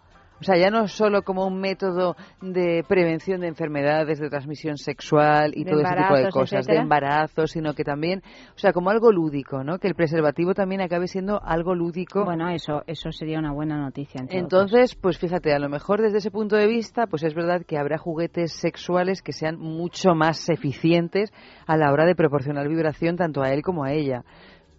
O 0.41 0.45
sea, 0.45 0.57
ya 0.57 0.71
no 0.71 0.89
solo 0.89 1.23
como 1.23 1.47
un 1.47 1.61
método 1.61 2.17
de 2.41 2.85
prevención 2.89 3.41
de 3.41 3.49
enfermedades 3.49 4.19
de 4.19 4.31
transmisión 4.31 4.79
sexual 4.79 5.53
y 5.55 5.65
De 5.65 5.71
todo 5.71 5.81
ese 5.81 5.91
tipo 5.91 6.15
de 6.15 6.21
embarazos, 6.21 6.33
cosas, 6.33 6.51
de 6.51 6.59
etcétera. 6.59 6.83
embarazo, 6.83 7.47
sino 7.47 7.75
que 7.75 7.85
también, 7.85 8.23
o 8.55 8.59
sea, 8.59 8.73
como 8.73 8.91
algo 8.91 9.13
lúdico, 9.13 9.63
¿no? 9.63 9.79
Que 9.79 9.89
el 9.89 9.95
preservativo 9.95 10.55
también 10.55 10.81
acabe 10.81 11.09
siendo 11.09 11.41
algo 11.43 11.75
lúdico. 11.75 12.25
Bueno, 12.25 12.49
eso, 12.49 12.83
eso 12.87 13.13
sería 13.13 13.39
una 13.39 13.53
buena 13.53 13.77
noticia. 13.79 14.23
en 14.23 14.29
Entonces, 14.31 14.95
pues 14.95 15.19
fíjate, 15.19 15.53
a 15.53 15.59
lo 15.59 15.69
mejor 15.69 16.01
desde 16.01 16.19
ese 16.19 16.31
punto 16.31 16.57
de 16.57 16.67
vista, 16.67 17.07
pues 17.07 17.23
es 17.23 17.35
verdad 17.35 17.63
que 17.67 17.79
habrá 17.79 17.99
juguetes 17.99 18.53
sexuales 18.53 19.23
que 19.23 19.33
sean 19.33 19.59
mucho 19.59 20.15
más 20.15 20.49
eficientes 20.49 21.33
a 21.67 21.77
la 21.77 21.93
hora 21.93 22.07
de 22.07 22.15
proporcionar 22.15 22.69
vibración 22.69 23.17
tanto 23.17 23.43
a 23.43 23.53
él 23.53 23.63
como 23.63 23.85
a 23.85 23.93
ella. 23.93 24.25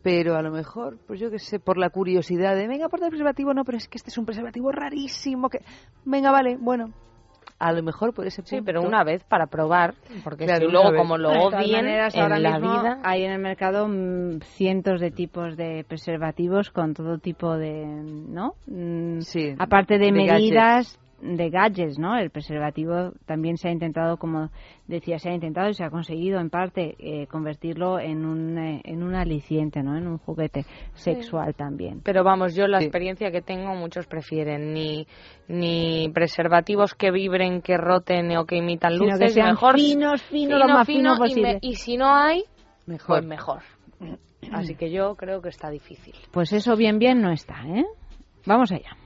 Pero 0.04 0.36
a 0.36 0.42
lo 0.42 0.52
mejor, 0.52 0.98
pues 1.06 1.20
yo 1.20 1.30
qué 1.30 1.38
sé, 1.40 1.60
por 1.60 1.78
la 1.78 1.90
curiosidad 1.90 2.56
de, 2.56 2.68
venga, 2.68 2.90
por 2.90 3.04
el 3.04 3.10
preservativo, 3.10 3.54
no, 3.54 3.64
pero 3.64 3.78
es 3.78 3.88
que 3.88 3.98
este 3.98 4.10
es 4.10 4.18
un 4.18 4.26
preservativo 4.26 4.72
rarísimo, 4.72 5.50
que, 5.50 5.60
venga, 6.06 6.32
vale, 6.32 6.58
bueno. 6.60 6.92
A 7.60 7.72
lo 7.74 7.84
mejor 7.84 8.12
por 8.16 8.26
ese 8.26 8.42
punto. 8.42 8.56
Sí, 8.56 8.62
pero 8.66 8.82
una 8.82 9.04
vez 9.04 9.24
para 9.24 9.46
probar, 9.46 9.94
porque 10.24 10.46
Claro, 10.46 10.66
si 10.66 10.72
luego 10.72 10.90
vez. 10.92 11.00
como 11.00 11.16
lo 11.18 11.30
odien 11.30 11.72
maneras, 11.72 12.16
en 12.16 12.22
ahora 12.22 12.40
la 12.40 12.58
mismo 12.58 12.82
vida... 12.82 13.00
hay 13.04 13.24
en 13.24 13.32
el 13.32 13.40
mercado 13.40 13.88
mm, 13.88 14.40
cientos 14.58 15.00
de 15.00 15.12
tipos 15.12 15.56
de 15.56 15.86
preservativos 15.88 16.72
con 16.72 16.96
todo 16.96 17.20
tipo 17.20 17.56
de, 17.58 17.86
¿no? 17.86 18.56
Mm, 18.66 19.20
Sí, 19.22 19.54
Aparte 19.60 20.00
de, 20.00 20.06
de 20.06 20.12
medidas 20.12 21.00
de 21.22 21.50
gadgets, 21.50 22.00
¿no? 22.00 22.18
El 22.18 22.30
preservativo 22.32 23.12
también 23.26 23.58
se 23.58 23.70
ha 23.70 23.72
intentado, 23.72 24.18
como 24.18 24.50
decía, 24.88 25.20
se 25.20 25.30
ha 25.30 25.34
intentado 25.34 25.70
y 25.70 25.74
se 25.74 25.84
ha 25.84 25.90
conseguido 25.90 26.40
en 26.40 26.50
parte 26.50 26.96
eh, 27.00 27.28
convertirlo 27.28 28.00
en 28.00 28.26
un 28.26 28.58
eh, 28.58 28.82
en 28.84 29.04
un 29.04 29.16
aliciente, 29.16 29.84
¿no? 29.84 29.96
En 29.98 30.08
un 30.08 30.18
juguete 30.18 30.66
sexual 30.94 31.54
también. 31.56 32.02
Pero 32.04 32.24
vamos, 32.24 32.56
yo 32.56 32.68
la 32.68 32.80
experiencia 32.82 33.32
que 33.32 33.42
tengo, 33.42 33.76
muchos 33.76 34.08
prefieren 34.08 34.74
ni, 34.74 35.08
ni 35.48 36.10
preservativos 36.14 36.94
que 36.96 37.12
vibren, 37.12 37.62
que 37.62 37.78
roten 37.78 38.36
o 38.38 38.46
que 38.46 38.58
imitan 38.58 38.94
Sino 38.94 39.06
luces, 39.06 39.20
que 39.20 39.30
sean 39.30 39.50
mejor 39.50 39.76
finos, 39.76 40.22
finos, 40.24 40.60
lo 40.60 40.68
más 40.68 40.88
fino 40.88 41.14
y 41.16 41.18
posible. 41.18 41.54
me- 41.54 41.60
Y, 41.62 41.76
si 41.76 41.98
no 41.98 42.14
hay, 42.16 42.44
Mejor. 42.88 43.08
pues 43.20 43.26
mejor. 43.26 43.62
Así 44.52 44.76
que 44.76 44.90
yo 44.92 45.16
creo 45.16 45.42
que 45.42 45.50
está 45.50 45.70
difícil. 45.70 46.16
Pues 46.32 46.52
eso 46.52 46.76
bien 46.76 46.98
bien 46.98 47.22
no 47.22 47.32
está, 47.32 47.62
¿eh? 47.68 47.86
Vamos 48.46 48.72
allá. 48.72 48.98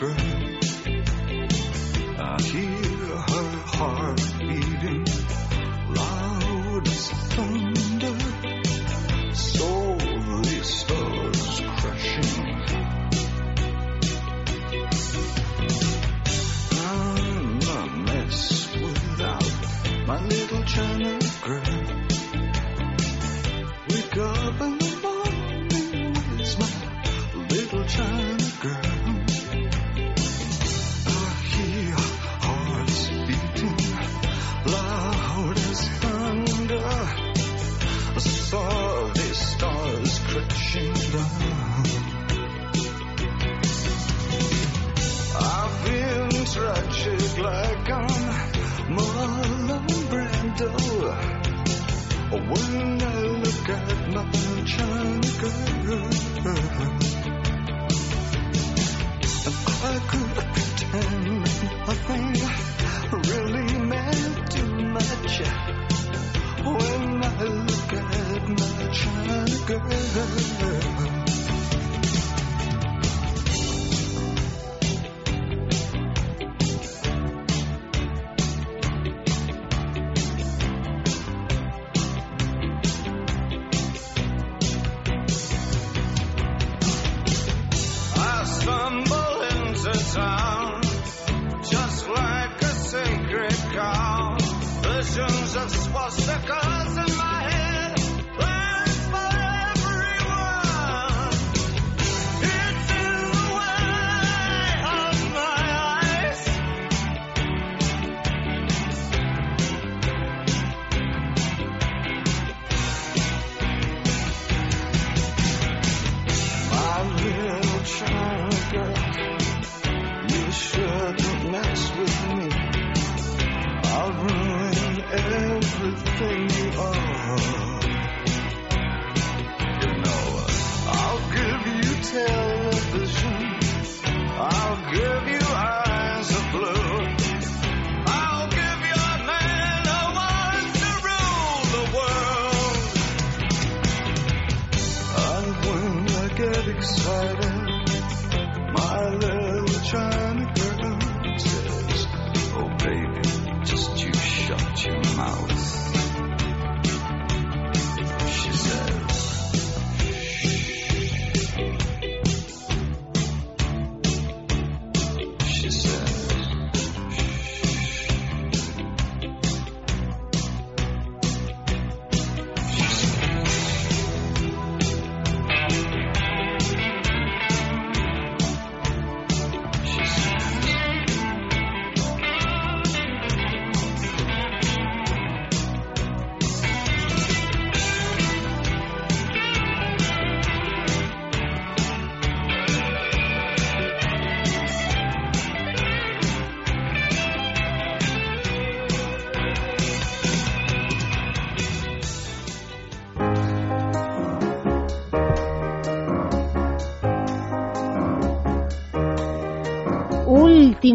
deeper. 0.00 0.29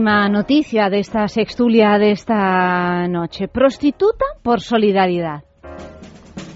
Última 0.05 0.29
noticia 0.29 0.87
de 0.91 0.99
esta 0.99 1.27
sextulia 1.27 1.97
de 1.97 2.11
esta 2.11 3.07
noche. 3.07 3.47
Prostituta 3.47 4.23
por 4.43 4.61
solidaridad. 4.61 5.43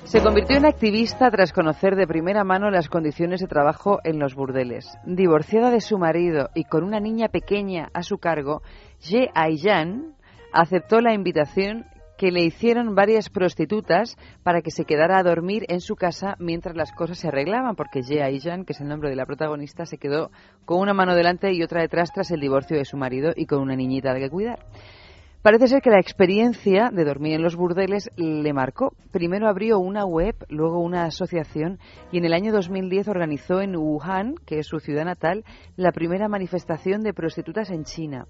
Se 0.04 0.22
convirtió 0.22 0.58
en 0.58 0.68
activista 0.68 1.32
tras 1.32 1.52
conocer 1.52 1.96
de 1.96 2.06
primera 2.06 2.44
mano 2.44 2.70
las 2.70 2.90
condiciones 2.90 3.42
de 3.42 3.48
trabajo 3.48 4.02
en 4.04 4.20
los 4.20 4.36
burdeles. 4.36 4.96
Divorciada 5.04 5.72
de 5.72 5.82
su 5.82 5.98
marido 5.98 6.52
y 6.54 6.66
con 6.66 6.84
una 6.84 7.00
niña 7.00 7.30
pequeña 7.30 7.90
a 7.92 8.04
su 8.04 8.20
cargo, 8.20 8.62
Ye 9.00 9.32
Aiyan 9.34 10.14
aceptó 10.54 11.02
la 11.02 11.16
invitación 11.16 11.88
que 12.20 12.32
le 12.34 12.44
hicieron 12.44 12.96
varias 12.96 13.30
prostitutas 13.30 14.18
para 14.44 14.62
que 14.62 14.72
se 14.72 14.84
quedara 14.84 15.18
a 15.18 15.24
dormir 15.24 15.64
en 15.70 15.80
su 15.80 15.96
casa 15.96 16.36
mientras 16.38 16.76
las 16.76 16.92
cosas 16.92 17.18
se 17.18 17.30
arreglaban, 17.30 17.78
porque 17.78 18.02
Ye 18.02 18.22
Aiyan, 18.22 18.66
que 18.66 18.74
es 18.74 18.82
el 18.82 18.90
nombre 18.90 19.10
de 19.10 19.16
la 19.16 19.26
protagonista, 19.26 19.86
se 19.86 19.98
quedó 19.98 20.30
con 20.66 20.82
una 20.82 20.94
mano 20.94 21.16
delante 21.16 21.54
y 21.54 21.64
otra 21.64 21.80
detrás 21.80 22.12
tras 22.12 22.30
el 22.32 22.42
divorcio 22.42 22.76
de 22.76 22.84
su 22.84 22.98
marido 22.98 23.32
y 23.34 23.46
con 23.46 23.62
una 23.62 23.78
niñita 23.78 24.14
de 24.14 24.20
que 24.20 24.30
cuidar. 24.30 24.60
Parece 25.42 25.70
ser 25.70 25.82
que 25.82 25.92
la 25.92 26.02
experiencia 26.02 26.90
de 26.92 27.06
dormir 27.06 27.36
en 27.36 27.42
los 27.42 27.56
burdeles 27.56 28.10
le 28.18 28.52
marcó. 28.52 28.92
Primero 29.14 29.48
abrió 29.48 29.80
una 29.80 30.04
web, 30.04 30.36
luego 30.50 30.82
una 30.82 31.06
asociación 31.06 31.80
y 32.12 32.18
en 32.18 32.26
el 32.26 32.34
año 32.34 32.52
2010 32.52 33.08
organizó 33.08 33.62
en 33.62 33.78
Wuhan, 33.78 34.36
que 34.46 34.60
es 34.60 34.68
su 34.68 34.82
ciudad 34.82 35.06
natal, 35.06 35.46
la 35.78 35.94
primera 35.94 36.28
manifestación 36.28 37.00
de 37.00 37.14
prostitutas 37.14 37.70
en 37.70 37.86
China. 37.86 38.28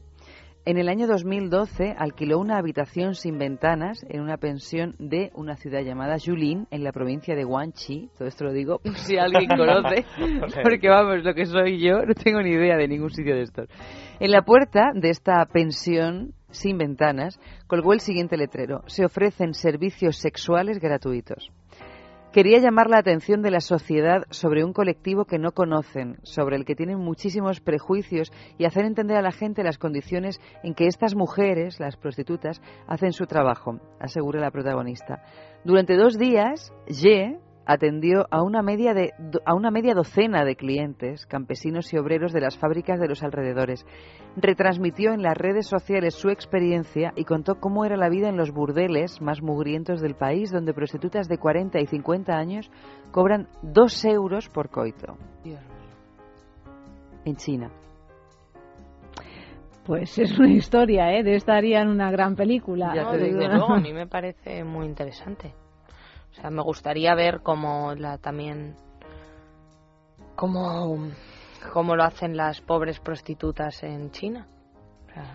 En 0.70 0.78
el 0.78 0.88
año 0.88 1.08
2012 1.08 1.96
alquiló 1.98 2.38
una 2.38 2.60
habitación 2.60 3.16
sin 3.16 3.40
ventanas 3.40 4.06
en 4.08 4.22
una 4.22 4.38
pensión 4.38 4.94
de 5.00 5.32
una 5.34 5.56
ciudad 5.56 5.82
llamada 5.82 6.18
Yulin, 6.18 6.68
en 6.70 6.84
la 6.84 6.92
provincia 6.92 7.36
de 7.36 7.44
Guangxi. 7.44 8.12
Todo 8.16 8.28
esto 8.28 8.44
lo 8.44 8.54
digo 8.54 8.80
si 8.94 9.18
alguien 9.18 9.48
conoce, 9.48 10.06
porque 10.62 10.88
vamos, 10.88 11.24
lo 11.24 11.34
que 11.34 11.48
soy 11.48 11.80
yo, 11.80 12.06
no 12.06 12.14
tengo 12.14 12.44
ni 12.44 12.52
idea 12.52 12.78
de 12.78 12.88
ningún 12.88 13.10
sitio 13.10 13.34
de 13.34 13.42
estos. 13.42 13.68
En 14.20 14.30
la 14.30 14.44
puerta 14.44 14.92
de 14.94 15.10
esta 15.10 15.44
pensión 15.48 16.36
sin 16.52 16.78
ventanas 16.78 17.40
colgó 17.66 17.94
el 17.94 18.00
siguiente 18.00 18.38
letrero. 18.38 18.84
Se 18.86 19.04
ofrecen 19.04 19.56
servicios 19.56 20.18
sexuales 20.18 20.78
gratuitos. 20.80 21.52
Quería 22.32 22.60
llamar 22.60 22.92
la 22.92 23.00
atención 23.00 23.42
de 23.42 23.50
la 23.50 23.60
sociedad 23.60 24.22
sobre 24.30 24.64
un 24.64 24.72
colectivo 24.72 25.26
que 25.26 25.40
no 25.40 25.52
conocen, 25.52 26.20
sobre 26.22 26.58
el 26.58 26.64
que 26.64 26.76
tienen 26.76 27.00
muchísimos 27.00 27.60
prejuicios 27.60 28.32
y 28.60 28.66
hacer 28.66 28.86
entender 28.86 29.18
a 29.18 29.24
la 29.24 29.32
gente 29.32 29.64
las 29.64 29.80
condiciones 29.80 30.40
en 30.62 30.76
que 30.76 30.86
estas 30.86 31.16
mujeres, 31.16 31.80
las 31.80 31.98
prostitutas, 31.98 32.62
hacen 32.86 33.14
su 33.14 33.26
trabajo, 33.26 33.80
asegura 34.00 34.40
la 34.40 34.52
protagonista. 34.52 35.24
Durante 35.64 35.98
dos 35.98 36.20
días, 36.20 36.72
Ye 36.86 37.40
atendió 37.70 38.26
a 38.32 38.42
una 38.42 38.64
media 38.64 38.96
de 38.96 39.12
a 39.46 39.54
una 39.54 39.70
media 39.70 39.94
docena 39.94 40.44
de 40.44 40.56
clientes, 40.56 41.28
campesinos 41.28 41.94
y 41.94 41.98
obreros 41.98 42.34
de 42.34 42.42
las 42.42 42.58
fábricas 42.58 43.00
de 43.00 43.08
los 43.08 43.22
alrededores. 43.22 43.86
Retransmitió 44.36 45.14
en 45.14 45.22
las 45.22 45.38
redes 45.38 45.68
sociales 45.68 46.16
su 46.16 46.30
experiencia 46.30 47.14
y 47.16 47.26
contó 47.26 47.60
cómo 47.60 47.86
era 47.86 47.96
la 47.96 48.10
vida 48.10 48.28
en 48.28 48.38
los 48.38 48.52
burdeles 48.52 49.22
más 49.22 49.44
mugrientos 49.44 50.02
del 50.02 50.16
país, 50.16 50.52
donde 50.52 50.74
prostitutas 50.74 51.28
de 51.28 51.38
40 51.38 51.80
y 51.80 51.86
50 51.86 52.34
años 52.34 52.72
cobran 53.12 53.48
dos 53.62 54.04
euros 54.04 54.50
por 54.50 54.70
coito. 54.70 55.16
En 57.24 57.36
China. 57.36 57.70
Pues 59.86 60.18
es 60.18 60.40
una 60.40 60.50
historia, 60.50 61.14
¿eh? 61.14 61.24
De 61.24 61.36
esta 61.36 61.56
harían 61.56 61.88
una 61.88 62.10
gran 62.10 62.36
película. 62.36 62.96
No, 62.96 63.12
desde 63.12 63.32
luego, 63.32 63.72
a 63.72 63.80
mí 63.80 63.94
me 63.94 64.08
parece 64.08 64.64
muy 64.64 64.88
interesante. 64.88 65.54
O 66.40 66.42
sea, 66.42 66.52
me 66.52 66.62
gustaría 66.64 67.14
ver 67.16 67.42
cómo 67.42 67.94
la 67.96 68.18
también 68.18 68.76
cómo, 70.36 71.10
cómo 71.74 71.98
lo 71.98 72.04
hacen 72.06 72.38
las 72.38 72.62
pobres 72.62 73.02
prostitutas 73.02 73.84
en 73.84 74.10
China. 74.12 74.48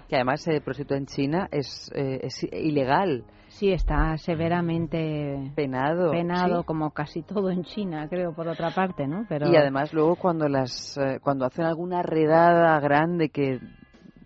Que 0.09 0.17
además 0.17 0.41
se 0.41 0.63
prostituta 0.63 0.97
en 0.97 1.05
China 1.05 1.49
es, 1.51 1.93
eh, 1.95 2.21
es 2.23 2.43
ilegal. 2.45 3.25
Sí, 3.49 3.71
está 3.71 4.17
severamente 4.17 5.53
penado, 5.55 6.11
penado 6.11 6.61
sí. 6.61 6.67
como 6.67 6.91
casi 6.93 7.23
todo 7.23 7.51
en 7.51 7.65
China, 7.65 8.09
creo, 8.09 8.33
por 8.33 8.49
otra 8.49 8.71
parte, 8.71 9.07
¿no? 9.07 9.27
Pero 9.29 9.51
Y 9.51 9.57
además 9.57 9.93
luego 9.93 10.17
cuando 10.17 10.49
las 10.49 10.97
eh, 10.97 11.19
cuando 11.23 11.45
hacen 11.45 11.67
alguna 11.67 12.03
redada 12.03 12.81
grande 12.81 13.29
que 13.29 13.61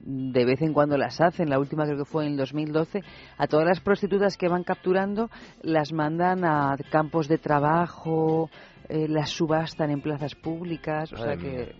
de 0.00 0.44
vez 0.44 0.62
en 0.62 0.72
cuando 0.72 0.96
las 0.96 1.20
hacen, 1.20 1.50
la 1.50 1.58
última 1.58 1.84
creo 1.84 1.98
que 1.98 2.04
fue 2.04 2.24
en 2.26 2.32
el 2.32 2.36
2012, 2.38 3.00
a 3.36 3.46
todas 3.46 3.66
las 3.66 3.80
prostitutas 3.80 4.36
que 4.36 4.48
van 4.48 4.64
capturando 4.64 5.28
las 5.62 5.92
mandan 5.92 6.44
a 6.44 6.76
campos 6.90 7.28
de 7.28 7.38
trabajo, 7.38 8.50
eh, 8.88 9.06
las 9.08 9.30
subastan 9.30 9.90
en 9.90 10.00
plazas 10.00 10.34
públicas, 10.34 11.12
o 11.12 11.16
sea 11.16 11.36
que 11.36 11.74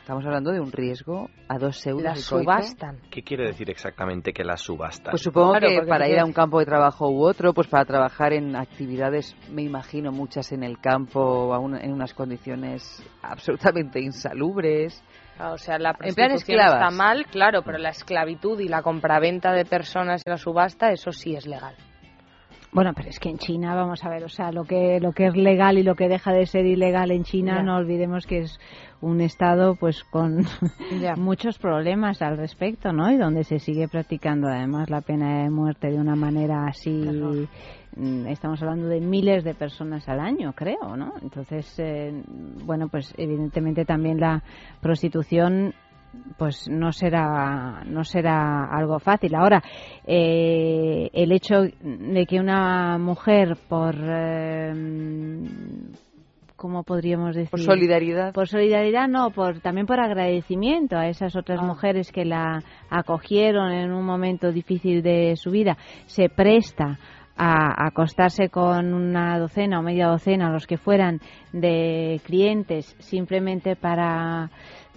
estamos 0.00 0.24
hablando 0.24 0.50
de 0.52 0.60
un 0.60 0.72
riesgo 0.72 1.28
a 1.48 1.58
dos 1.58 1.86
euros. 1.86 2.02
Las 2.02 2.20
subastan. 2.20 2.96
¿Qué 3.10 3.22
quiere 3.22 3.46
decir 3.48 3.68
exactamente 3.68 4.32
que 4.32 4.42
las 4.42 4.62
subastan? 4.62 5.10
Pues 5.10 5.22
supongo 5.22 5.50
Claro, 5.50 5.68
que 5.68 5.82
para 5.86 6.08
ir 6.08 6.18
a 6.18 6.24
un 6.24 6.32
campo 6.32 6.58
de 6.60 6.64
trabajo 6.64 7.10
u 7.10 7.22
otro, 7.26 7.52
pues 7.52 7.66
para 7.68 7.84
trabajar 7.84 8.32
en 8.32 8.56
actividades, 8.56 9.36
me 9.52 9.62
imagino 9.62 10.10
muchas 10.10 10.50
en 10.52 10.62
el 10.62 10.78
campo, 10.78 11.52
a 11.52 11.58
un- 11.58 11.76
en 11.76 11.92
unas 11.92 12.14
condiciones 12.14 12.82
absolutamente 13.20 14.00
insalubres. 14.00 15.02
Ah, 15.38 15.52
O 15.52 15.58
sea, 15.58 15.78
la 15.78 15.90
En 15.90 16.14
plan 16.14 16.28
prostitución 16.30 16.58
esclavas. 16.60 16.82
está 16.82 16.90
mal, 16.90 17.26
claro, 17.26 17.62
pero 17.62 17.78
la 17.78 17.90
esclavitud 17.90 18.58
y 18.60 18.68
la 18.68 18.82
compraventa 18.82 19.52
de 19.52 19.64
personas 19.64 20.22
y 20.26 20.30
la 20.30 20.36
subasta, 20.36 20.90
eso 20.90 21.12
sí 21.12 21.34
es 21.36 21.46
legal. 21.46 21.74
Bueno, 22.70 22.92
pero 22.94 23.08
es 23.08 23.18
que 23.18 23.30
en 23.30 23.38
China, 23.38 23.74
vamos 23.74 24.04
a 24.04 24.10
ver, 24.10 24.24
o 24.24 24.28
sea, 24.28 24.52
lo 24.52 24.64
que 24.64 25.00
lo 25.00 25.12
que 25.12 25.26
es 25.26 25.36
legal 25.36 25.78
y 25.78 25.82
lo 25.82 25.94
que 25.94 26.08
deja 26.08 26.32
de 26.32 26.44
ser 26.46 26.66
ilegal 26.66 27.10
en 27.10 27.24
China, 27.24 27.56
Ya. 27.56 27.62
no 27.62 27.76
olvidemos 27.76 28.26
que 28.26 28.40
es 28.40 28.60
un 29.00 29.20
estado 29.22 29.74
pues 29.76 30.04
con 30.04 30.44
Ya. 31.00 31.14
muchos 31.16 31.58
problemas 31.58 32.20
al 32.20 32.36
respecto, 32.36 32.92
¿no? 32.92 33.10
Y 33.10 33.16
donde 33.16 33.44
se 33.44 33.58
sigue 33.58 33.88
practicando 33.88 34.48
además 34.48 34.90
la 34.90 35.00
pena 35.00 35.42
de 35.44 35.50
muerte 35.50 35.88
de 35.90 35.98
una 35.98 36.14
manera 36.14 36.66
así 36.66 36.90
mm, 37.96 38.26
estamos 38.26 38.60
hablando 38.62 38.86
de 38.88 39.00
miles 39.00 39.44
de 39.44 39.54
personas 39.54 40.06
al 40.08 40.20
año, 40.20 40.52
creo, 40.52 40.94
¿no? 40.96 41.14
Entonces, 41.22 41.74
eh, 41.78 42.12
bueno, 42.64 42.88
pues 42.88 43.14
evidentemente 43.16 43.84
también 43.86 44.20
la 44.20 44.42
prostitución 44.82 45.74
pues 46.36 46.68
no 46.68 46.92
será 46.92 47.82
no 47.84 48.04
será 48.04 48.64
algo 48.70 48.98
fácil. 48.98 49.34
Ahora 49.34 49.62
eh, 50.06 51.10
el 51.12 51.32
hecho 51.32 51.62
de 51.62 52.26
que 52.26 52.40
una 52.40 52.98
mujer 52.98 53.56
por 53.68 53.94
eh, 53.98 54.72
cómo 56.56 56.82
podríamos 56.82 57.36
decir 57.36 57.50
Por 57.50 57.60
solidaridad. 57.60 58.32
por 58.32 58.48
solidaridad 58.48 59.08
no 59.08 59.30
por 59.30 59.60
también 59.60 59.86
por 59.86 60.00
agradecimiento 60.00 60.96
a 60.96 61.08
esas 61.08 61.36
otras 61.36 61.62
mujeres 61.62 62.10
que 62.10 62.24
la 62.24 62.62
acogieron 62.90 63.70
en 63.70 63.92
un 63.92 64.04
momento 64.04 64.50
difícil 64.50 65.02
de 65.02 65.36
su 65.36 65.50
vida 65.50 65.76
se 66.06 66.28
presta 66.28 66.98
a 67.38 67.86
acostarse 67.86 68.48
con 68.48 68.92
una 68.92 69.38
docena 69.38 69.78
o 69.78 69.82
media 69.82 70.08
docena, 70.08 70.50
los 70.50 70.66
que 70.66 70.76
fueran, 70.76 71.20
de 71.52 72.20
clientes 72.24 72.96
simplemente 72.98 73.76
para 73.76 74.50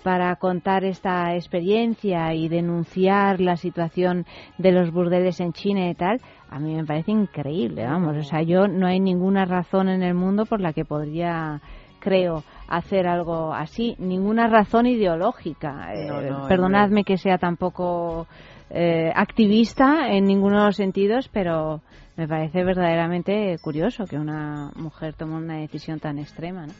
para 0.03 0.36
contar 0.36 0.84
esta 0.84 1.36
experiencia 1.36 2.34
y 2.34 2.49
denunciar 2.49 3.40
la 3.40 3.56
situación 3.57 4.26
de 4.57 4.72
los 4.72 4.91
burdeles 4.91 5.40
en 5.40 5.53
China 5.53 5.90
y 5.90 5.95
tal, 5.95 6.19
a 6.49 6.60
mí 6.60 6.76
me 6.76 6.86
parece 6.86 7.11
increíble, 7.11 7.86
vamos. 7.86 8.18
O 8.18 8.23
sea, 8.23 8.41
yo 8.41 8.68
no 8.68 8.88
hay 8.88 8.99
ninguna 8.99 9.45
razón 9.45 9.90
en 9.90 10.03
el 10.03 10.14
mundo 10.14 10.45
por 10.45 10.60
la 10.60 10.73
que 10.73 10.86
podría, 10.86 11.61
creo, 11.99 12.44
hacer 12.68 13.07
algo 13.07 13.53
así. 13.53 13.95
Ninguna 13.99 14.48
razón 14.48 14.86
ideológica. 14.86 15.94
Eh, 15.94 16.30
No, 16.30 16.48
perdonadme 16.48 17.03
que 17.03 17.18
sea 17.18 17.38
tampoco 17.38 18.28
eh, 18.69 19.11
activista 19.15 20.10
en 20.10 20.26
ninguno 20.26 20.60
de 20.60 20.65
los 20.68 20.76
sentidos, 20.76 21.30
pero 21.32 21.82
me 22.18 22.28
parece 22.28 22.64
verdaderamente 22.64 23.57
curioso 23.61 24.06
que 24.06 24.18
una 24.18 24.72
mujer 24.76 25.14
tome 25.14 25.36
una 25.36 25.57
decisión 25.57 25.99
tan 25.99 26.19
extrema, 26.19 26.68
¿no? 26.68 26.73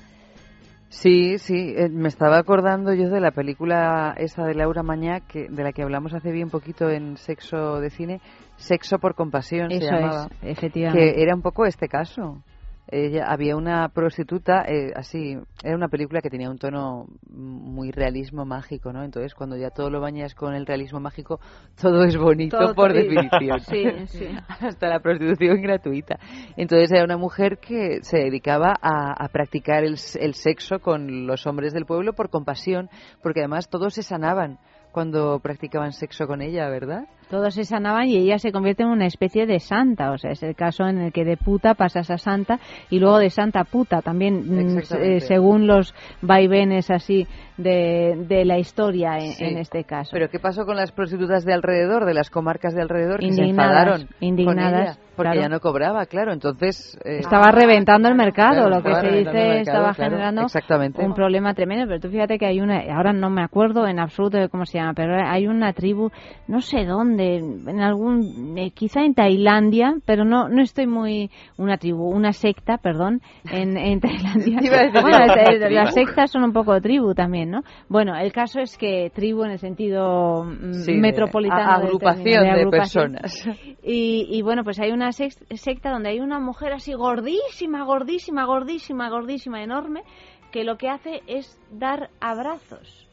Sí, 0.92 1.38
sí, 1.38 1.74
eh, 1.78 1.88
me 1.90 2.10
estaba 2.10 2.38
acordando 2.38 2.94
yo 2.94 3.10
de 3.10 3.22
la 3.22 3.32
película 3.32 4.14
esa 4.18 4.44
de 4.44 4.54
Laura 4.54 4.84
Mañá, 4.84 5.22
que, 5.22 5.48
de 5.48 5.64
la 5.64 5.72
que 5.72 5.84
hablamos 5.84 6.14
hace 6.14 6.34
bien 6.34 6.50
poquito 6.50 6.90
en 6.90 7.16
Sexo 7.16 7.80
de 7.80 7.90
Cine, 7.90 8.20
Sexo 8.58 9.00
por 9.00 9.16
Compasión 9.16 9.72
Eso 9.72 9.88
se 9.88 9.94
llamaba. 9.94 10.28
es, 10.42 10.58
efectivamente. 10.58 11.14
Que 11.14 11.24
era 11.24 11.34
un 11.34 11.42
poco 11.42 11.66
este 11.66 11.88
caso. 11.88 12.44
Ella, 12.92 13.26
había 13.28 13.56
una 13.56 13.88
prostituta, 13.90 14.66
eh, 14.68 14.92
así, 14.96 15.38
era 15.64 15.76
una 15.76 15.88
película 15.88 16.22
que 16.22 16.30
tenía 16.30 16.50
un 16.50 16.58
tono 16.58 17.08
muy 17.30 17.92
realismo 17.92 18.44
mágico, 18.44 18.92
¿no? 18.92 19.04
Entonces, 19.04 19.34
cuando 19.34 19.56
ya 19.56 19.70
todo 19.70 19.90
lo 19.90 20.02
bañas 20.02 20.36
con 20.36 20.54
el 20.54 20.66
realismo 20.66 21.00
mágico, 21.00 21.40
todo 21.82 22.04
es 22.04 22.18
bonito 22.18 22.58
Todo 22.58 22.76
por 22.76 22.92
sí. 22.92 22.98
definición. 22.98 23.60
Sí, 23.62 23.86
sí. 24.08 24.28
Hasta 24.60 24.90
la 24.90 25.00
prostitución 25.00 25.62
gratuita. 25.62 26.20
Entonces, 26.58 26.92
era 26.92 27.06
una 27.06 27.18
mujer 27.18 27.60
que 27.60 28.00
se 28.04 28.18
dedicaba 28.18 28.76
a, 28.82 29.14
a 29.24 29.28
practicar 29.30 29.86
el, 29.86 29.96
el 30.20 30.34
sexo 30.34 30.80
con 30.80 31.26
los 31.26 31.48
hombres 31.48 31.72
del 31.74 31.86
pueblo 31.86 32.14
por 32.14 32.30
compasión, 32.30 32.90
porque 33.24 33.40
además 33.40 33.70
todos 33.70 33.94
se 33.94 34.04
sanaban 34.04 34.60
cuando 34.92 35.40
practicaban 35.40 35.94
sexo 35.94 36.28
con 36.28 36.42
ella, 36.42 36.68
¿verdad? 36.70 37.08
Todos 37.32 37.56
se 37.56 37.64
sanaban 37.64 38.08
y 38.08 38.18
ella 38.18 38.38
se 38.38 38.52
convierte 38.52 38.84
en 38.84 38.90
una 38.90 39.06
especie 39.08 39.46
de 39.48 39.60
santa. 39.60 40.12
O 40.12 40.18
sea, 40.18 40.32
es 40.32 40.44
el 40.44 40.54
caso 40.56 40.86
en 40.86 41.00
el 41.00 41.12
que 41.14 41.24
de 41.26 41.38
puta 41.38 41.74
pasas 41.76 42.12
a 42.12 42.18
santa 42.18 42.60
y 42.90 43.00
luego 43.00 43.18
de 43.20 43.30
santa 43.30 43.62
a 43.62 43.64
puta. 43.64 44.02
También, 44.02 44.44
mm, 44.76 44.80
eh, 45.00 45.20
según 45.22 45.66
los 45.66 45.96
vaivenes 46.22 46.92
así 46.92 47.26
de, 47.58 48.26
de 48.28 48.44
la 48.46 48.58
historia 48.60 49.18
en, 49.18 49.32
Sí. 49.32 49.46
en 49.46 49.58
este 49.58 49.84
caso. 49.86 50.10
Pero 50.14 50.30
¿qué 50.30 50.40
pasó 50.40 50.66
con 50.66 50.76
las 50.76 50.92
prostitutas 50.92 51.46
de 51.46 51.54
alrededor, 51.54 52.06
de 52.06 52.14
las 52.14 52.30
comarcas 52.30 52.74
de 52.76 52.82
alrededor, 52.82 53.20
que 53.20 53.32
se 53.32 53.42
Indignadas, 53.42 54.02
enfadaron 54.02 54.08
indignadas, 54.20 54.72
con 54.72 54.82
ella? 54.82 54.96
Porque 55.16 55.32
claro. 55.34 55.42
ya 55.42 55.50
no 55.50 55.60
cobraba, 55.60 56.06
claro. 56.08 56.34
Entonces... 56.34 56.98
eh, 57.06 57.20
Estaba 57.20 57.52
reventando 57.52 58.08
el 58.10 58.16
mercado, 58.16 58.66
Claro, 58.68 58.70
lo 58.70 58.82
que 58.84 58.94
se 58.96 59.08
dice 59.18 59.32
mercado, 59.32 59.54
estaba 59.54 59.94
claro, 59.94 60.12
generando 60.12 60.42
exactamente. 60.44 61.06
un 61.06 61.14
problema 61.14 61.54
tremendo. 61.54 61.86
Pero 61.88 62.00
tú 62.00 62.10
fíjate 62.10 62.38
que 62.40 62.46
hay 62.48 62.60
una, 62.60 62.82
ahora 62.96 63.14
no 63.14 63.30
me 63.30 63.44
acuerdo 63.44 63.88
en 63.88 64.00
absoluto 64.00 64.38
de 64.38 64.50
cómo 64.50 64.66
se 64.66 64.80
llama, 64.80 64.94
pero 64.96 65.16
hay 65.24 65.46
una 65.48 65.72
tribu, 65.74 66.10
no 66.48 66.62
sé 66.62 66.86
dónde, 66.86 67.21
en 67.22 67.80
algún, 67.80 68.58
eh, 68.58 68.72
quizá 68.72 69.04
en 69.04 69.14
Tailandia, 69.14 69.96
pero 70.06 70.26
no 70.26 70.50
no 70.50 70.62
estoy 70.62 70.88
muy, 70.88 71.30
una 71.58 71.78
tribu, 71.78 72.10
una 72.10 72.34
secta, 72.34 72.78
perdón, 72.78 73.22
en, 73.52 73.78
en 73.78 74.00
Tailandia. 74.00 74.60
Bueno, 75.02 75.26
las 75.70 75.94
sectas 75.94 76.32
son 76.32 76.44
un 76.44 76.54
poco 76.54 76.80
tribu 76.82 77.14
también, 77.14 77.52
¿no? 77.52 77.62
Bueno, 77.90 78.16
el 78.16 78.32
caso 78.32 78.60
es 78.60 78.78
que 78.78 79.12
tribu 79.14 79.44
en 79.44 79.52
el 79.52 79.60
sentido 79.60 80.44
mm, 80.44 80.86
de 80.86 80.98
metropolitano 80.98 81.80
del 81.80 81.88
agrupación 81.88 82.24
término, 82.24 82.44
de 82.44 82.50
agrupación. 82.50 83.14
personas. 83.14 83.48
Y, 83.84 84.28
y 84.30 84.42
bueno, 84.42 84.64
pues 84.64 84.80
hay 84.80 84.92
una 84.92 85.12
secta 85.12 85.92
donde 85.92 86.10
hay 86.10 86.20
una 86.20 86.40
mujer 86.40 86.74
así 86.74 86.94
gordísima, 86.94 87.84
gordísima, 87.84 88.46
gordísima, 88.46 89.10
gordísima, 89.10 89.64
enorme, 89.64 90.04
que 90.52 90.64
lo 90.64 90.78
que 90.78 90.90
hace 90.90 91.22
es 91.28 91.60
dar 91.72 92.10
abrazos. 92.20 93.11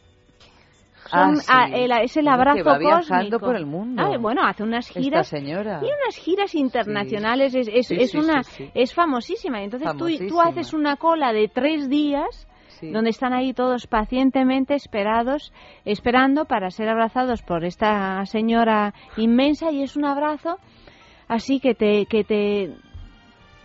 Ah, 1.13 1.33
sí. 1.35 1.47
ah, 1.49 1.67
el- 1.73 1.93
es 2.03 2.17
el 2.17 2.25
Bueno, 2.25 2.37
que 2.37 2.51
abrazo 2.51 2.71
va 2.71 2.79
viajando 2.79 3.07
cósmico. 3.17 3.39
por 3.41 3.57
el 3.57 3.67
mundo. 3.67 4.03
Ah, 4.03 4.17
bueno, 4.19 4.43
hace 4.45 4.63
unas 4.63 4.87
Esta 4.89 5.01
giras. 5.01 5.27
señora. 5.29 5.81
Tiene 5.81 5.95
unas 6.05 6.17
giras 6.17 6.55
internacionales, 6.55 7.55
es, 7.55 7.69
es, 7.73 7.87
Sí, 7.87 7.97
es 7.99 8.11
sí, 8.11 8.19
una, 8.19 8.43
es 8.75 8.95
famosísima. 8.95 9.63
Entonces 9.63 9.89
tú, 9.93 9.99
tú 9.99 10.05
Famosísima. 10.05 10.43
haces 10.45 10.73
una 10.75 10.97
cola 10.97 11.33
de 11.33 11.49
tres 11.49 11.89
días 11.89 12.47
Sí. 12.81 12.91
donde 12.93 13.11
están 13.11 13.33
ahí 13.33 13.53
todos 13.55 13.89
pacientemente 13.89 14.75
esperados, 14.75 15.53
esperando 15.85 16.45
para 16.45 16.71
ser 16.71 16.89
abrazados 16.89 17.43
por 17.43 17.65
esta 17.65 18.25
señora 18.27 18.95
inmensa 19.17 19.73
y 19.73 19.83
es 19.83 19.97
un 19.97 20.05
abrazo 20.05 20.59
así 21.27 21.59
que 21.59 21.75
te 21.75 22.07
que 22.07 22.23
te 22.23 22.71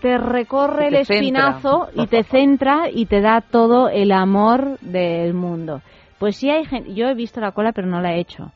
te 0.01 0.17
recorre 0.17 0.87
el 0.87 1.05
centra. 1.05 1.15
espinazo 1.15 1.87
y 1.95 2.07
te 2.07 2.23
centra 2.23 2.89
y 2.91 3.05
te 3.05 3.21
da 3.21 3.39
todo 3.41 3.87
el 3.87 4.11
amor 4.11 4.79
del 4.81 5.33
mundo. 5.33 5.81
Pues 6.23 6.37
sí 6.37 6.49
hay 6.49 6.63
gente, 6.63 6.93
yo 6.93 7.07
he 7.07 7.15
visto 7.15 7.41
la 7.41 7.51
cola 7.51 7.73
pero 7.73 7.85
no 7.85 7.99
la 7.99 8.13
he 8.13 8.21
hecho. 8.21 8.49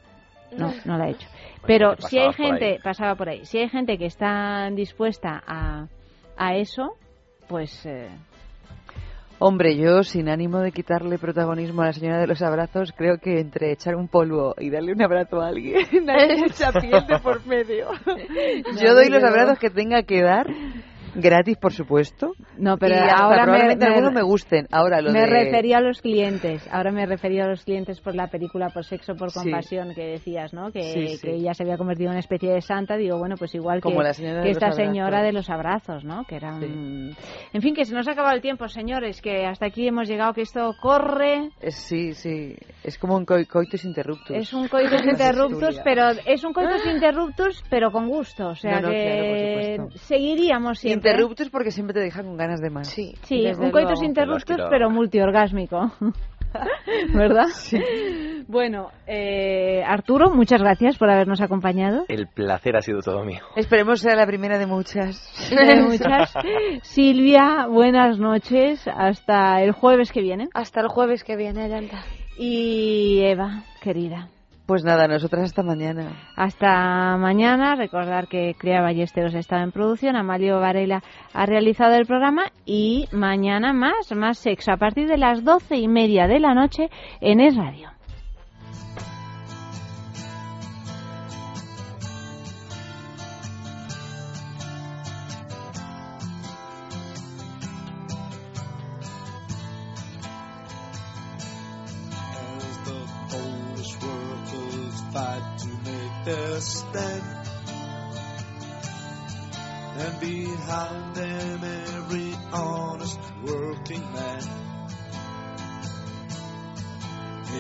No, 0.58 0.72
no 0.86 0.98
la 0.98 1.10
he 1.10 1.12
hecho. 1.12 1.28
Pero 1.66 1.98
que 1.98 2.04
si 2.04 2.18
hay 2.18 2.28
por 2.28 2.36
gente, 2.36 2.80
pasaba 2.82 3.16
por 3.16 3.28
ahí, 3.28 3.44
si 3.44 3.58
hay 3.58 3.68
gente 3.68 3.98
que 3.98 4.06
está 4.06 4.70
dispuesta 4.72 5.44
a, 5.46 5.88
a 6.38 6.56
eso, 6.56 6.94
pues 7.50 7.86
eh, 7.86 8.08
Hombre, 9.40 9.76
yo 9.76 10.02
sin 10.04 10.30
ánimo 10.30 10.60
de 10.60 10.72
quitarle 10.72 11.20
protagonismo 11.20 11.82
a 11.82 11.88
la 11.88 11.92
señora 11.92 12.22
de 12.22 12.28
los 12.28 12.42
abrazos, 12.42 12.94
creo 12.96 13.18
que 13.18 13.42
entre 13.42 13.74
echar 13.74 13.98
un 13.98 14.08
polvo 14.08 14.56
y 14.58 14.70
darle 14.70 14.94
un 14.94 15.02
abrazo 15.02 15.42
a 15.42 15.50
alguien, 15.50 16.10
hay 16.10 16.38
mucha 16.38 16.72
piel 16.72 17.06
de 17.06 17.20
por 17.20 17.46
medio. 17.46 17.90
yo 18.82 18.94
doy 18.96 19.10
los 19.10 19.24
abrazos 19.26 19.60
que 19.60 19.70
tenga 19.70 20.04
que 20.04 20.24
dar 20.24 20.48
Gratis, 21.22 21.58
por 21.58 21.74
supuesto. 21.74 22.34
No, 22.58 22.78
pero 22.78 22.96
Y 22.96 22.98
ahora 23.00 23.38
me, 23.38 23.44
probablemente 23.44 23.86
me- 23.86 23.92
algunos 23.94 24.14
me 24.14 24.22
gusten. 24.22 24.68
Ahora 24.72 25.02
lo 25.02 25.12
me 25.12 25.22
de... 25.22 25.26
refería 25.28 25.78
a 25.78 25.82
los 25.82 26.02
clientes. 26.02 26.68
Ahora 26.72 26.92
me 26.92 27.06
refería 27.06 27.44
a 27.46 27.48
los 27.48 27.64
clientes 27.64 28.00
por 28.02 28.16
la 28.16 28.28
película 28.28 28.70
Por 28.70 28.84
sexo, 28.86 29.16
por 29.16 29.32
Sí. 29.32 29.40
compasión 29.40 29.94
que 29.96 30.04
decías, 30.06 30.54
¿no? 30.54 30.72
Que, 30.72 30.82
Sí, 30.84 31.08
sí. 31.18 31.22
que 31.22 31.34
ella 31.36 31.54
se 31.54 31.64
había 31.64 31.78
convertido 31.78 32.08
en 32.10 32.12
una 32.12 32.20
especie 32.20 32.52
de 32.54 32.62
santa. 32.62 32.96
Digo, 32.98 33.18
bueno, 33.18 33.36
pues 33.38 33.54
igual 33.56 33.82
Como 33.82 33.98
que, 33.98 34.04
la 34.04 34.14
señora 34.14 34.44
que 34.44 34.52
esta 34.52 34.68
abrazos. 34.68 34.86
señora 34.86 35.24
de 35.24 35.34
los 35.34 35.50
abrazos, 35.50 36.04
¿no? 36.04 36.24
Que 36.26 36.36
era 36.36 36.54
un- 36.56 37.16
En 37.54 37.62
fin, 37.62 37.74
que 37.74 37.86
se 37.86 37.94
nos 37.94 38.08
ha 38.08 38.12
acabado 38.12 38.36
el 38.36 38.42
tiempo, 38.42 38.68
señores, 38.68 39.22
que 39.22 39.46
hasta 39.46 39.66
aquí 39.68 39.88
hemos 39.88 40.08
llegado, 40.08 40.34
que 40.34 40.42
esto 40.42 40.74
corre. 40.82 41.50
Es- 41.62 41.76
sí, 41.76 42.14
sí. 42.14 42.56
Es 42.84 42.98
como 42.98 43.16
un 43.18 43.26
coi- 43.26 43.48
coitus 43.48 43.84
interruptus. 43.86 44.36
Es 44.36 44.54
un 44.54 44.68
coitus 44.68 45.02
interruptus, 45.06 45.80
pero 45.84 46.10
es 46.26 46.44
un 46.44 46.54
coitus 46.54 46.86
interruptus, 46.86 47.64
pero 47.70 47.92
con 47.92 48.08
gusto. 48.08 48.50
O 48.50 48.56
sea 48.56 48.80
No, 48.80 48.88
no, 48.88 48.90
que 48.90 49.74
claro, 49.76 49.90
seguiríamos 49.96 50.80
siempre. 50.80 51.07
Interruptus 51.12 51.50
porque 51.50 51.72
siempre 51.72 51.94
te 51.94 52.00
dejan 52.02 52.26
con 52.26 52.38
ganas 52.38 52.62
de 52.62 52.70
más. 52.70 52.88
Sí, 52.90 53.16
desde 53.30 53.64
un 53.64 53.72
coitus 53.72 54.04
interruptus, 54.04 54.58
pero 54.70 54.90
multiorgásmico. 54.90 55.92
¿Verdad? 57.14 57.48
Bueno, 58.48 58.92
eh, 59.06 59.84
Arturo, 59.86 60.30
muchas 60.34 60.62
gracias 60.62 60.98
por 60.98 61.10
habernos 61.10 61.42
acompañado. 61.42 62.06
El 62.08 62.28
placer 62.28 62.78
ha 62.78 62.82
sido 62.82 63.02
todo 63.02 63.24
mío. 63.24 63.42
Esperemos 63.56 64.00
sea 64.00 64.16
la 64.16 64.26
primera 64.26 64.58
de 64.58 64.66
muchas. 64.66 65.22
De 65.50 65.82
muchas. 65.82 66.34
Silvia, 66.84 67.68
buenas 67.68 68.18
noches. 68.20 68.88
Hasta 68.88 69.62
el 69.62 69.74
jueves 69.74 70.12
que 70.12 70.22
viene. 70.22 70.48
Hasta 70.54 70.82
el 70.82 70.88
jueves 70.88 71.24
que 71.24 71.36
viene, 71.36 71.68
Yolanda. 71.68 72.04
Y 72.38 73.22
Eva, 73.24 73.64
querida. 73.82 74.30
Pues 74.68 74.84
nada, 74.84 75.08
nosotras 75.08 75.46
hasta 75.46 75.64
mañana. 75.64 76.12
Hasta 76.36 77.16
mañana. 77.16 77.76
Recordar 77.76 78.28
que 78.28 78.54
Crea 78.60 78.82
Ballesteros 78.82 79.34
estaba 79.34 79.64
en 79.64 79.72
producción. 79.72 80.18
Amalio 80.18 80.60
Varela 80.60 81.02
ha 81.34 81.46
realizado 81.46 81.96
el 81.96 82.06
programa. 82.06 82.44
Y 82.66 83.08
mañana 83.14 83.72
más, 83.72 84.12
más 84.14 84.38
sexo. 84.38 84.74
A 84.74 84.78
partir 84.78 85.08
de 85.08 85.18
las 85.18 85.46
doce 85.46 85.78
y 85.78 85.88
media 85.88 86.28
de 86.28 86.42
la 86.42 86.54
noche 86.54 86.90
en 87.22 87.40
Es 87.40 87.56
Radio. 87.56 87.97
Fight 105.18 105.58
to 105.58 105.68
make 105.90 106.26
their 106.26 106.62
stand. 106.62 107.24
And 109.98 110.20
behind 110.20 111.16
them 111.16 111.64
every 111.64 112.34
honest 112.54 113.20
working 113.44 114.06
man. 114.14 114.44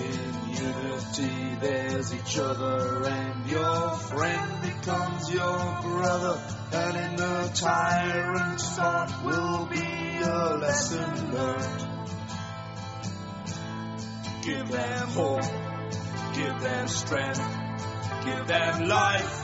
In 0.04 0.34
unity 0.68 1.56
there's 1.60 2.14
each 2.14 2.38
other 2.38 3.08
and 3.08 3.50
your 3.50 3.94
friend 4.12 4.62
becomes 4.62 5.34
your 5.34 5.58
brother. 5.82 6.40
And 6.74 6.98
in 7.06 7.16
the 7.16 7.52
tyrant's 7.56 8.78
heart 8.78 9.12
will 9.26 9.66
be 9.66 10.20
a 10.22 10.58
lesson 10.62 11.34
learned. 11.34 11.84
Give 14.44 14.68
them 14.70 15.08
hope, 15.08 15.77
give 16.38 16.62
them 16.62 16.88
strength, 16.88 17.58
give 18.24 18.48
them 18.48 18.88
life. 18.88 19.44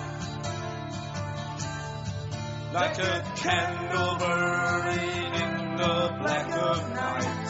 Like 2.71 2.99
a 2.99 3.33
candle 3.35 4.17
burning 4.19 5.33
in 5.41 5.75
the 5.77 6.17
black 6.21 6.51
of 6.51 6.89
night. 6.91 7.49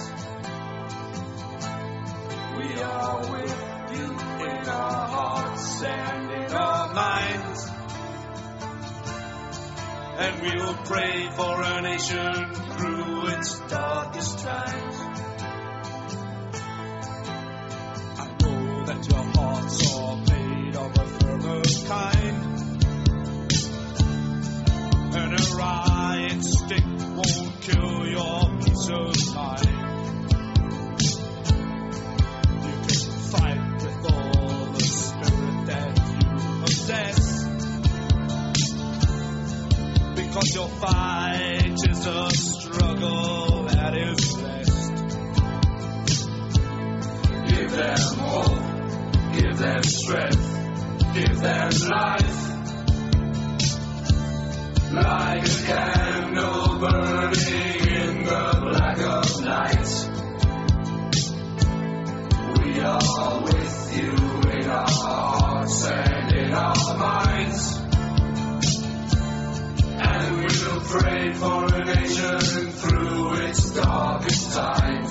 We 2.58 2.82
are 2.82 3.20
with 3.32 3.58
you 3.96 4.06
in 4.48 4.70
our 4.70 5.08
hearts 5.08 5.84
and 5.84 6.32
in 6.32 6.52
our 6.54 6.94
minds. 6.94 7.72
And 10.20 10.42
we'll 10.42 10.78
pray 10.86 11.30
for 11.36 11.62
a 11.62 11.82
nation 11.82 12.54
through 12.78 13.28
its 13.28 13.60
darkest 13.68 14.40
times. 14.40 15.03
Kill 27.64 28.06
your 28.08 28.58
peace 28.60 28.90
of 28.90 29.36
mind. 29.36 29.68
You 32.64 32.76
can 32.84 33.02
fight 33.32 33.64
with 33.82 34.00
all 34.12 34.72
the 34.74 34.84
spirit 34.84 35.58
that 35.68 35.92
you 36.12 36.30
possess. 36.66 37.20
Because 40.16 40.50
your 40.56 40.68
fight 40.68 41.80
is 41.90 42.06
a 42.06 42.30
struggle 42.32 43.64
that 43.68 43.94
is 43.98 44.34
blessed. 44.36 44.94
Give 47.48 47.72
them 47.72 48.00
hope, 48.20 48.62
give 49.36 49.58
them 49.58 49.84
strength, 49.84 51.14
give 51.14 51.40
them 51.40 51.72
life. 51.90 52.40
Like 54.94 55.44
a 55.44 55.50
candle 55.66 56.78
burning 56.80 57.43
in 66.54 66.60
our 66.60 66.98
minds. 66.98 67.78
And 70.06 70.38
we 70.38 70.44
will 70.44 70.82
pray 70.82 71.34
for 71.34 71.66
a 71.66 71.86
nation 71.86 72.70
through 72.72 73.34
its 73.46 73.72
darkest 73.72 74.54
times. 74.54 75.03